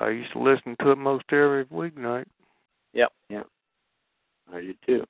I 0.00 0.10
used 0.10 0.32
to 0.32 0.38
listen 0.38 0.76
to 0.80 0.92
it 0.92 0.98
most 0.98 1.24
every 1.30 1.64
weeknight. 1.66 2.24
Yep. 2.94 3.12
Yeah. 3.28 3.42
I 4.52 4.60
do 4.60 4.74
too. 4.86 5.04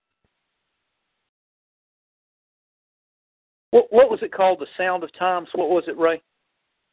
What 3.70 3.86
what 3.90 4.10
was 4.10 4.20
it 4.22 4.32
called? 4.32 4.60
The 4.60 4.66
Sound 4.76 5.04
of 5.04 5.16
Times. 5.16 5.48
What 5.54 5.70
was 5.70 5.84
it, 5.86 5.96
Ray? 5.96 6.20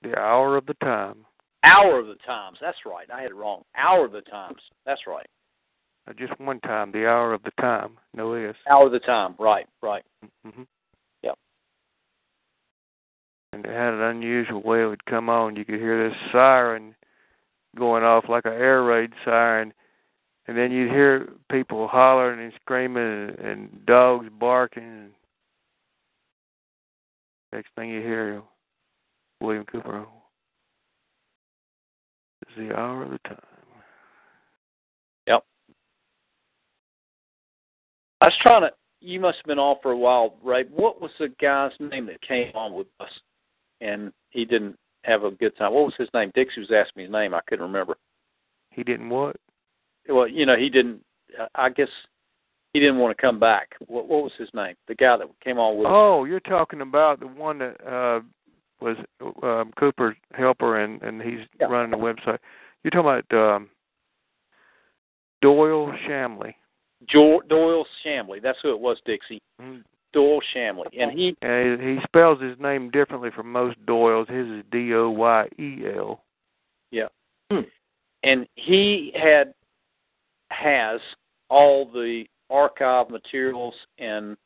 The 0.04 0.18
hour 0.18 0.58
of 0.58 0.66
the 0.68 0.76
time. 0.76 1.26
Hour 1.64 2.00
of 2.00 2.08
the 2.08 2.16
Times. 2.26 2.58
That's 2.62 2.78
right. 2.86 3.08
I 3.14 3.22
had 3.22 3.32
it 3.32 3.36
wrong. 3.36 3.64
Hour 3.76 4.06
of 4.06 4.12
the 4.12 4.22
Times. 4.22 4.62
That's 4.86 5.02
right. 5.08 5.26
Uh, 6.08 6.14
Just 6.14 6.40
one 6.40 6.60
time, 6.62 6.92
the 6.92 7.08
hour 7.08 7.34
of 7.34 7.44
the 7.44 7.52
time. 7.60 7.98
No 8.14 8.34
S. 8.34 8.56
Hour 8.70 8.86
of 8.86 8.92
the 8.92 9.00
Time. 9.00 9.36
Right. 9.40 9.68
Right. 9.82 10.04
hmm 10.46 10.64
Yep. 11.24 11.38
And 13.54 13.66
it 13.66 13.72
had 13.72 13.94
an 13.94 14.02
unusual 14.02 14.62
way 14.62 14.84
it 14.84 14.88
would 14.88 15.06
come 15.06 15.30
on. 15.30 15.56
You 15.56 15.66
could 15.66 15.80
hear 15.80 16.10
this 16.10 16.18
siren 16.32 16.96
going 17.76 18.04
off 18.04 18.26
like 18.30 18.46
an 18.46 18.54
air 18.54 18.84
raid 18.84 19.12
siren, 19.26 19.74
and 20.48 20.58
then 20.58 20.72
you'd 20.72 20.92
hear 20.92 21.30
people 21.52 21.88
hollering 21.88 22.40
and 22.40 22.54
screaming 22.62 23.04
and, 23.04 23.40
and 23.40 23.86
dogs 23.86 24.28
barking. 24.40 24.84
And 24.84 25.12
next 27.52 27.70
thing 27.76 27.90
you 27.90 28.02
hear, 28.02 28.42
William 29.42 29.66
Cooper. 29.66 30.06
The 32.58 32.76
hour 32.76 33.04
of 33.04 33.12
the 33.12 33.20
time. 33.20 33.38
Yep. 35.28 35.44
I 38.22 38.26
was 38.26 38.34
trying 38.42 38.62
to. 38.64 38.72
You 39.00 39.20
must 39.20 39.38
have 39.38 39.46
been 39.46 39.60
off 39.60 39.78
for 39.84 39.92
a 39.92 39.98
while, 39.98 40.36
Ray. 40.44 40.64
What 40.72 41.00
was 41.00 41.12
the 41.20 41.30
guy's 41.40 41.72
name 41.80 42.08
that 42.08 42.20
came 42.22 42.52
on 42.56 42.74
with 42.74 42.88
us, 43.00 43.12
and 43.80 44.12
he 44.32 44.44
didn't 44.44 44.76
have 45.04 45.24
a 45.24 45.30
good 45.30 45.56
time? 45.56 45.72
What 45.72 45.86
was 45.86 45.94
his 46.00 46.10
name? 46.16 46.32
Dixie 46.34 46.60
was 46.62 46.72
asking 46.72 46.94
me 46.96 47.04
his 47.04 47.12
name. 47.12 47.36
I 47.36 47.42
couldn't 47.48 47.66
remember. 47.66 47.96
He 48.72 48.84
didn't 48.84 49.10
what? 49.10 49.36
Well, 50.10 50.28
you 50.28 50.48
know, 50.48 50.58
he 50.58 50.70
didn't. 50.70 51.02
I 51.54 51.70
guess 51.70 51.90
he 52.74 52.80
didn't 52.80 52.98
want 52.98 53.16
to 53.16 53.22
come 53.22 53.40
back. 53.40 53.76
What, 53.86 54.08
what 54.08 54.24
was 54.24 54.32
his 54.40 54.50
name? 54.56 54.74
The 54.88 54.96
guy 54.96 55.16
that 55.18 55.28
came 55.44 55.60
on 55.60 55.78
with. 55.78 55.88
Oh, 55.88 56.26
you're 56.26 56.40
talking 56.40 56.82
about 56.82 57.20
the 57.20 57.28
one 57.28 57.60
that 57.60 57.88
uh 57.88 58.22
was 58.80 58.98
um 59.44 59.72
Cooper's 59.78 60.16
helper 60.34 60.80
and 60.80 61.02
and 61.02 61.22
he's 61.22 61.48
Yeah. 61.60 61.68
running 61.68 61.92
the 61.92 61.98
website. 61.98 62.40
You're 62.84 62.92
talking 62.92 63.22
about 63.30 63.56
um 63.56 63.70
Doyel 65.44 65.96
Shamley. 66.08 66.56
Jo- 67.08 67.42
Doyel 67.48 67.86
Shamley. 68.04 68.42
That's 68.42 68.60
who 68.62 68.72
it 68.72 68.80
was, 68.80 69.00
Dixie. 69.06 69.42
Mhm. 69.62 69.84
Doyel 70.16 70.42
Shamley, 70.54 70.88
and 70.98 71.12
he 71.12 71.36
And 71.42 71.82
he 71.82 72.02
spells 72.04 72.42
his 72.42 72.58
name 72.60 72.90
differently 72.90 73.30
from 73.30 73.52
most 73.52 73.78
Doyles. 73.86 74.28
His 74.30 74.48
is 74.48 74.64
D 74.72 74.94
O 74.96 75.10
Y 75.10 75.50
E 75.60 75.84
L. 75.96 76.24
Yeah. 76.92 77.10
Hmm. 77.52 77.62
And 78.24 78.48
he 78.56 79.12
had 79.16 79.54
has 80.50 81.02
all 81.50 81.86
the 81.86 82.26
archive 82.50 83.10
materials 83.10 83.76
and 84.00 84.38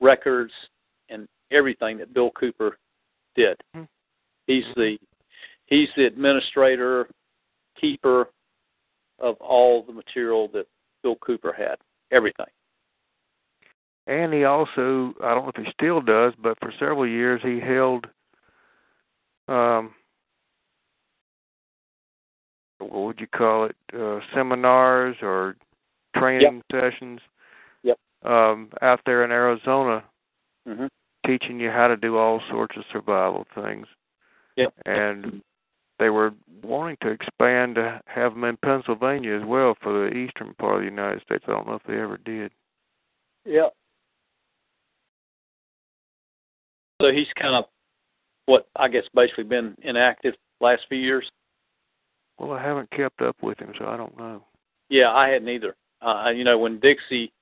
records 0.00 0.52
and 1.08 1.28
everything 1.50 1.98
that 1.98 2.14
Bill 2.14 2.30
Cooper 2.30 2.78
did. 3.34 3.56
Hmm. 3.74 3.82
He's 4.46 4.64
the 4.76 4.98
he's 5.66 5.88
the 5.96 6.06
administrator, 6.06 7.08
keeper 7.80 8.30
of 9.18 9.36
all 9.36 9.82
the 9.82 9.92
material 9.92 10.48
that 10.48 10.66
Bill 11.02 11.16
Cooper 11.16 11.52
had. 11.52 11.76
Everything. 12.10 12.46
And 14.06 14.32
he 14.32 14.44
also 14.44 15.14
I 15.22 15.34
don't 15.34 15.44
know 15.44 15.52
if 15.54 15.64
he 15.64 15.70
still 15.72 16.00
does, 16.00 16.32
but 16.42 16.58
for 16.60 16.72
several 16.78 17.06
years 17.06 17.40
he 17.42 17.60
held 17.60 18.06
um 19.48 19.94
what 22.78 22.92
would 23.04 23.20
you 23.20 23.26
call 23.28 23.66
it? 23.66 23.76
Uh 23.94 24.20
seminars 24.34 25.16
or 25.22 25.56
training 26.16 26.62
sessions 26.72 27.20
Yep. 27.82 27.98
um 28.24 28.70
out 28.82 29.00
there 29.06 29.24
in 29.24 29.30
Arizona 29.30 30.02
Mhm. 30.66 30.88
Teaching 31.26 31.60
you 31.60 31.70
how 31.70 31.88
to 31.88 31.96
do 31.96 32.16
all 32.16 32.40
sorts 32.50 32.76
of 32.76 32.84
survival 32.92 33.46
things. 33.54 33.86
Yep. 34.56 34.72
And 34.86 35.42
they 35.98 36.10
were 36.10 36.32
wanting 36.62 36.96
to 37.02 37.08
expand 37.08 37.74
to 37.76 38.00
have 38.06 38.32
them 38.32 38.44
in 38.44 38.56
Pennsylvania 38.64 39.36
as 39.36 39.46
well 39.46 39.76
for 39.82 39.92
the 39.92 40.16
eastern 40.16 40.54
part 40.58 40.76
of 40.76 40.80
the 40.80 40.86
United 40.86 41.22
States. 41.22 41.44
I 41.46 41.52
don't 41.52 41.66
know 41.66 41.74
if 41.74 41.82
they 41.84 42.00
ever 42.00 42.18
did. 42.18 42.52
Yep. 43.44 43.74
So 47.00 47.12
he's 47.12 47.28
kind 47.40 47.54
of 47.54 47.64
what 48.46 48.68
I 48.76 48.88
guess 48.88 49.04
basically 49.14 49.44
been 49.44 49.74
inactive 49.82 50.34
last 50.60 50.82
few 50.88 50.98
years. 50.98 51.30
Well, 52.38 52.52
I 52.52 52.62
haven't 52.62 52.90
kept 52.90 53.20
up 53.22 53.36
with 53.42 53.58
him, 53.58 53.72
so 53.78 53.86
I 53.86 53.96
don't 53.96 54.16
know. 54.18 54.42
Yeah, 54.88 55.12
I 55.12 55.28
hadn't 55.28 55.48
either. 55.48 55.76
Uh, 56.02 56.30
you 56.34 56.44
know, 56.44 56.58
when 56.58 56.80
Dixie 56.80 57.32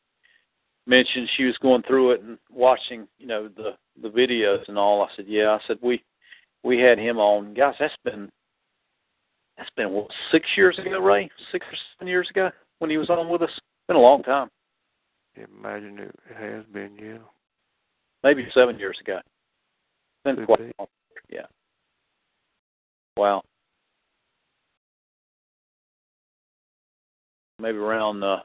mentioned 0.88 1.28
she 1.36 1.44
was 1.44 1.56
going 1.58 1.82
through 1.82 2.12
it 2.12 2.22
and 2.22 2.38
watching, 2.50 3.06
you 3.18 3.26
know, 3.26 3.48
the 3.48 3.76
the 4.00 4.08
videos 4.08 4.66
and 4.68 4.78
all, 4.78 5.02
I 5.02 5.08
said, 5.14 5.26
yeah. 5.28 5.50
I 5.50 5.58
said 5.66 5.78
we 5.82 6.02
we 6.64 6.80
had 6.80 6.98
him 6.98 7.18
on. 7.18 7.54
Guys, 7.54 7.74
that's 7.78 7.94
been 8.04 8.30
that's 9.56 9.70
been 9.76 9.90
what 9.90 10.08
six 10.32 10.46
years 10.56 10.78
ago, 10.78 10.98
Ray? 10.98 11.30
Six 11.52 11.66
or 11.66 11.76
seven 11.94 12.08
years 12.08 12.28
ago 12.30 12.50
when 12.78 12.90
he 12.90 12.96
was 12.96 13.10
on 13.10 13.28
with 13.28 13.42
us. 13.42 13.50
Been 13.86 13.96
a 13.96 14.00
long 14.00 14.22
time. 14.22 14.48
Imagine 15.36 15.98
it 15.98 16.14
has 16.36 16.64
been, 16.72 16.92
yeah. 16.98 17.18
Maybe 18.22 18.46
seven 18.52 18.78
years 18.78 18.98
ago. 19.00 19.20
Been 20.24 20.36
Could 20.36 20.46
quite 20.46 20.58
be. 20.58 20.72
long. 20.78 20.88
Yeah. 21.30 21.46
Wow. 23.16 23.42
Maybe 27.60 27.78
around 27.78 28.22
uh, 28.22 28.38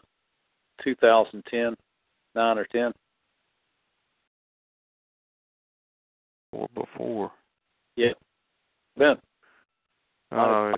2010, 0.84 1.76
nine 2.36 2.58
or 2.58 2.66
ten. 2.66 2.92
Or 6.52 6.68
before. 6.76 7.32
Yeah. 7.96 8.14
Ben. 8.98 9.18
Uh, 10.32 10.74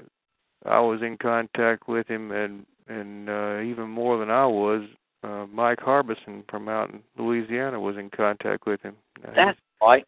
I 0.66 0.80
was 0.80 1.02
in 1.02 1.18
contact 1.18 1.88
with 1.88 2.08
him, 2.08 2.32
and 2.32 2.66
and 2.88 3.30
uh, 3.30 3.60
even 3.62 3.90
more 3.90 4.18
than 4.18 4.30
I 4.30 4.46
was, 4.46 4.84
uh, 5.24 5.46
Mike 5.52 5.80
Harbison 5.80 6.44
from 6.50 6.70
out 6.70 6.92
in 6.92 7.02
Louisiana 7.18 7.80
was 7.80 7.98
in 7.98 8.10
contact 8.10 8.68
with 8.68 8.82
him. 8.82 8.96
That's 9.36 9.58
right. 9.82 10.06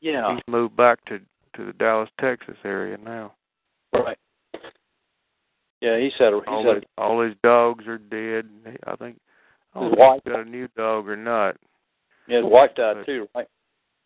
Yeah. 0.00 0.34
He's 0.34 0.42
moved 0.46 0.76
back 0.76 1.04
to 1.06 1.20
to 1.56 1.66
the 1.66 1.72
Dallas, 1.74 2.08
Texas 2.20 2.56
area 2.64 2.96
now. 2.96 3.34
Right. 3.92 4.18
Yeah, 5.80 5.98
he 5.98 6.10
said. 6.16 6.32
He 6.32 6.40
all, 6.46 6.64
said 6.64 6.76
his, 6.76 6.84
all 6.96 7.20
his 7.20 7.34
dogs 7.42 7.86
are 7.86 7.98
dead. 7.98 8.48
I 8.86 8.96
think. 8.96 9.18
His 9.74 9.92
wife- 9.92 10.24
got 10.24 10.40
a 10.40 10.44
new 10.44 10.68
dog 10.76 11.08
or 11.08 11.16
not. 11.16 11.56
yeah, 12.26 12.38
his 12.38 12.46
wife 12.46 12.74
died 12.74 13.04
too, 13.06 13.28
right? 13.34 13.48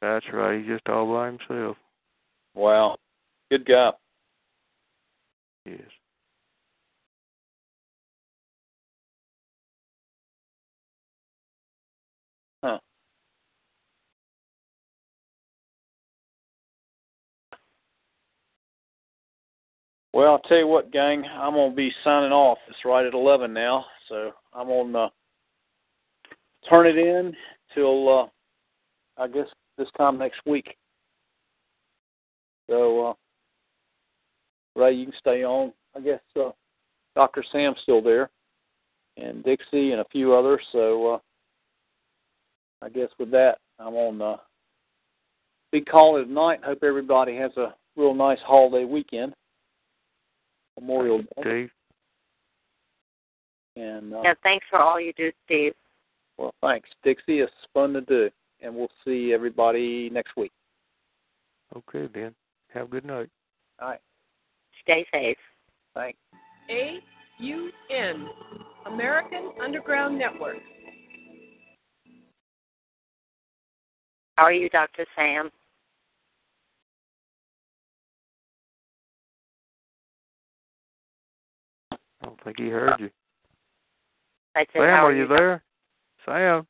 That's 0.00 0.24
right. 0.32 0.58
He's 0.58 0.66
just 0.68 0.88
all 0.88 1.12
by 1.12 1.26
himself. 1.26 1.76
Wow. 2.54 2.96
Good 3.50 3.64
guy. 3.66 3.92
Yes. 5.64 5.80
Huh. 12.62 12.78
Well, 20.12 20.32
I'll 20.32 20.38
tell 20.38 20.58
you 20.58 20.66
what, 20.66 20.92
gang. 20.92 21.24
I'm 21.24 21.54
gonna 21.54 21.74
be 21.74 21.92
signing 22.02 22.32
off. 22.32 22.58
It's 22.68 22.84
right 22.84 23.04
at 23.04 23.12
eleven 23.14 23.52
now, 23.52 23.84
so 24.08 24.32
I'm 24.54 24.68
gonna 24.68 24.98
uh, 24.98 25.08
turn 26.68 26.86
it 26.86 26.98
in 26.98 27.34
till 27.74 28.08
uh, 28.08 28.26
I 29.22 29.28
guess 29.28 29.48
this 29.78 29.88
time 29.96 30.18
next 30.18 30.40
week. 30.46 30.76
So, 32.68 33.08
uh, 33.08 33.14
Ray, 34.74 34.94
you 34.94 35.06
can 35.06 35.14
stay 35.18 35.44
on. 35.44 35.72
I 35.96 36.00
guess 36.00 36.20
uh, 36.38 36.50
Doctor 37.14 37.44
Sam's 37.52 37.78
still 37.82 38.02
there, 38.02 38.30
and 39.16 39.42
Dixie 39.44 39.92
and 39.92 40.00
a 40.00 40.06
few 40.10 40.34
others. 40.34 40.60
So, 40.72 41.14
uh, 41.14 41.18
I 42.82 42.88
guess 42.88 43.08
with 43.18 43.30
that, 43.30 43.58
I'm 43.78 43.94
on 43.94 44.20
uh, 44.20 44.36
big 45.72 45.86
call 45.86 46.20
it 46.20 46.28
night. 46.28 46.60
Hope 46.64 46.82
everybody 46.82 47.36
has 47.36 47.56
a 47.56 47.74
real 47.96 48.14
nice 48.14 48.38
holiday 48.44 48.84
weekend, 48.84 49.34
Memorial 50.78 51.18
Day, 51.18 51.28
Steve. 51.40 51.70
and 53.76 54.12
uh, 54.12 54.20
Yeah, 54.24 54.34
thanks 54.42 54.66
for 54.68 54.78
all 54.78 55.00
you 55.00 55.12
do, 55.14 55.32
Steve. 55.46 55.72
Well, 56.38 56.54
thanks, 56.62 56.88
Dixie. 57.02 57.40
It's 57.40 57.52
fun 57.72 57.92
to 57.94 58.00
do, 58.02 58.30
and 58.60 58.74
we'll 58.74 58.90
see 59.04 59.32
everybody 59.32 60.10
next 60.10 60.36
week. 60.36 60.52
Okay 61.76 62.08
then. 62.12 62.34
Have 62.72 62.86
a 62.86 62.90
good 62.90 63.04
night. 63.04 63.30
All 63.80 63.88
right. 63.88 64.00
Stay 64.82 65.06
safe. 65.12 65.38
Thanks. 65.94 66.18
A 66.70 66.98
U 67.38 67.70
N, 67.90 68.28
American 68.86 69.52
Underground 69.62 70.18
Network. 70.18 70.58
How 74.36 74.44
are 74.44 74.52
you, 74.52 74.68
Dr. 74.68 75.06
Sam? 75.16 75.50
I 81.92 81.96
don't 82.22 82.44
think 82.44 82.58
he 82.58 82.68
heard 82.68 83.00
you. 83.00 83.10
I 84.54 84.60
said, 84.60 84.66
Sam, 84.74 84.82
how 84.82 85.06
are 85.06 85.14
you 85.14 85.26
there? 85.26 85.62
Sam. 86.26 86.66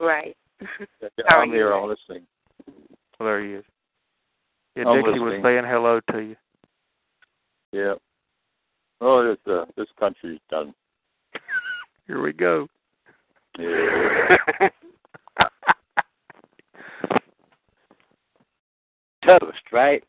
Right. 0.00 0.36
Yeah, 0.60 1.08
How 1.26 1.38
are 1.38 1.42
I'm 1.42 1.48
you? 1.48 1.54
here. 1.54 1.72
I'm 1.72 1.88
listening. 1.88 2.26
Well, 3.18 3.28
there 3.28 3.44
he 3.44 3.54
is. 3.54 3.64
Yeah, 4.76 4.84
I'm 4.86 5.02
Dixie 5.04 5.18
was 5.18 5.40
saying 5.42 5.64
hello 5.66 6.00
to 6.12 6.18
you. 6.20 6.36
Yeah. 7.72 7.94
Oh, 9.00 9.26
this 9.26 9.38
uh, 9.52 9.64
this 9.76 9.88
country's 9.98 10.40
done. 10.50 10.74
Here 12.06 12.20
we 12.22 12.32
go. 12.32 12.68
Yeah. 13.58 14.36
Toast, 19.24 19.72
right? 19.72 20.04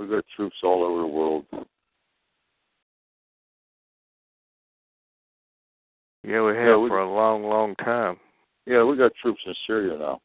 We 0.00 0.06
got 0.06 0.24
troops 0.34 0.56
all 0.62 0.82
over 0.82 1.02
the 1.02 1.06
world. 1.06 1.44
Yeah, 6.24 6.42
we 6.42 6.56
have 6.56 6.66
Yeah, 6.66 6.76
we- 6.76 6.88
for 6.88 7.00
a 7.00 7.10
long, 7.10 7.44
long 7.44 7.76
time. 7.76 8.18
Yeah, 8.66 8.82
we 8.82 8.96
got 8.96 9.14
troops 9.16 9.42
in 9.44 9.54
Syria 9.66 9.98
now. 9.98 10.20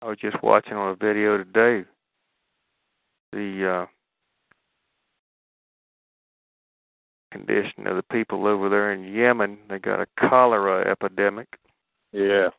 I 0.00 0.06
was 0.06 0.18
just 0.18 0.40
watching 0.44 0.74
on 0.74 0.92
a 0.92 0.94
video 0.94 1.38
today. 1.38 1.84
The 3.32 3.68
uh 3.68 3.86
condition 7.32 7.86
of 7.86 7.96
the 7.96 8.02
people 8.04 8.46
over 8.46 8.68
there 8.68 8.92
in 8.92 9.12
Yemen. 9.12 9.58
They 9.68 9.78
got 9.80 10.00
a 10.00 10.06
cholera 10.18 10.88
epidemic. 10.88 11.48
Yeah. 12.12 12.50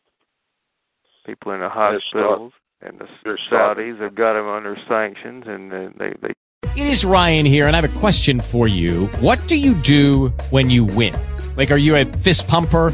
People 1.25 1.53
in 1.53 1.61
the 1.61 1.69
hospitals, 1.69 2.53
and 2.81 2.99
the 2.99 3.07
they're. 3.23 3.37
Saudis 3.51 3.99
have 3.99 4.15
got 4.15 4.33
them 4.33 4.47
under 4.47 4.77
sanctions, 4.87 5.45
and 5.47 5.71
they 5.71 6.13
they 6.21 6.33
It 6.75 6.87
is 6.87 7.03
Ryan 7.03 7.45
here, 7.45 7.67
and 7.67 7.75
I 7.75 7.81
have 7.81 7.95
a 7.95 7.99
question 7.99 8.39
for 8.39 8.67
you. 8.67 9.07
What 9.19 9.45
do 9.47 9.57
you 9.57 9.73
do 9.75 10.29
when 10.49 10.69
you 10.69 10.85
win? 10.85 11.15
Like, 11.57 11.71
are 11.71 11.77
you 11.77 11.95
a 11.95 12.05
fist 12.05 12.47
pumper, 12.47 12.93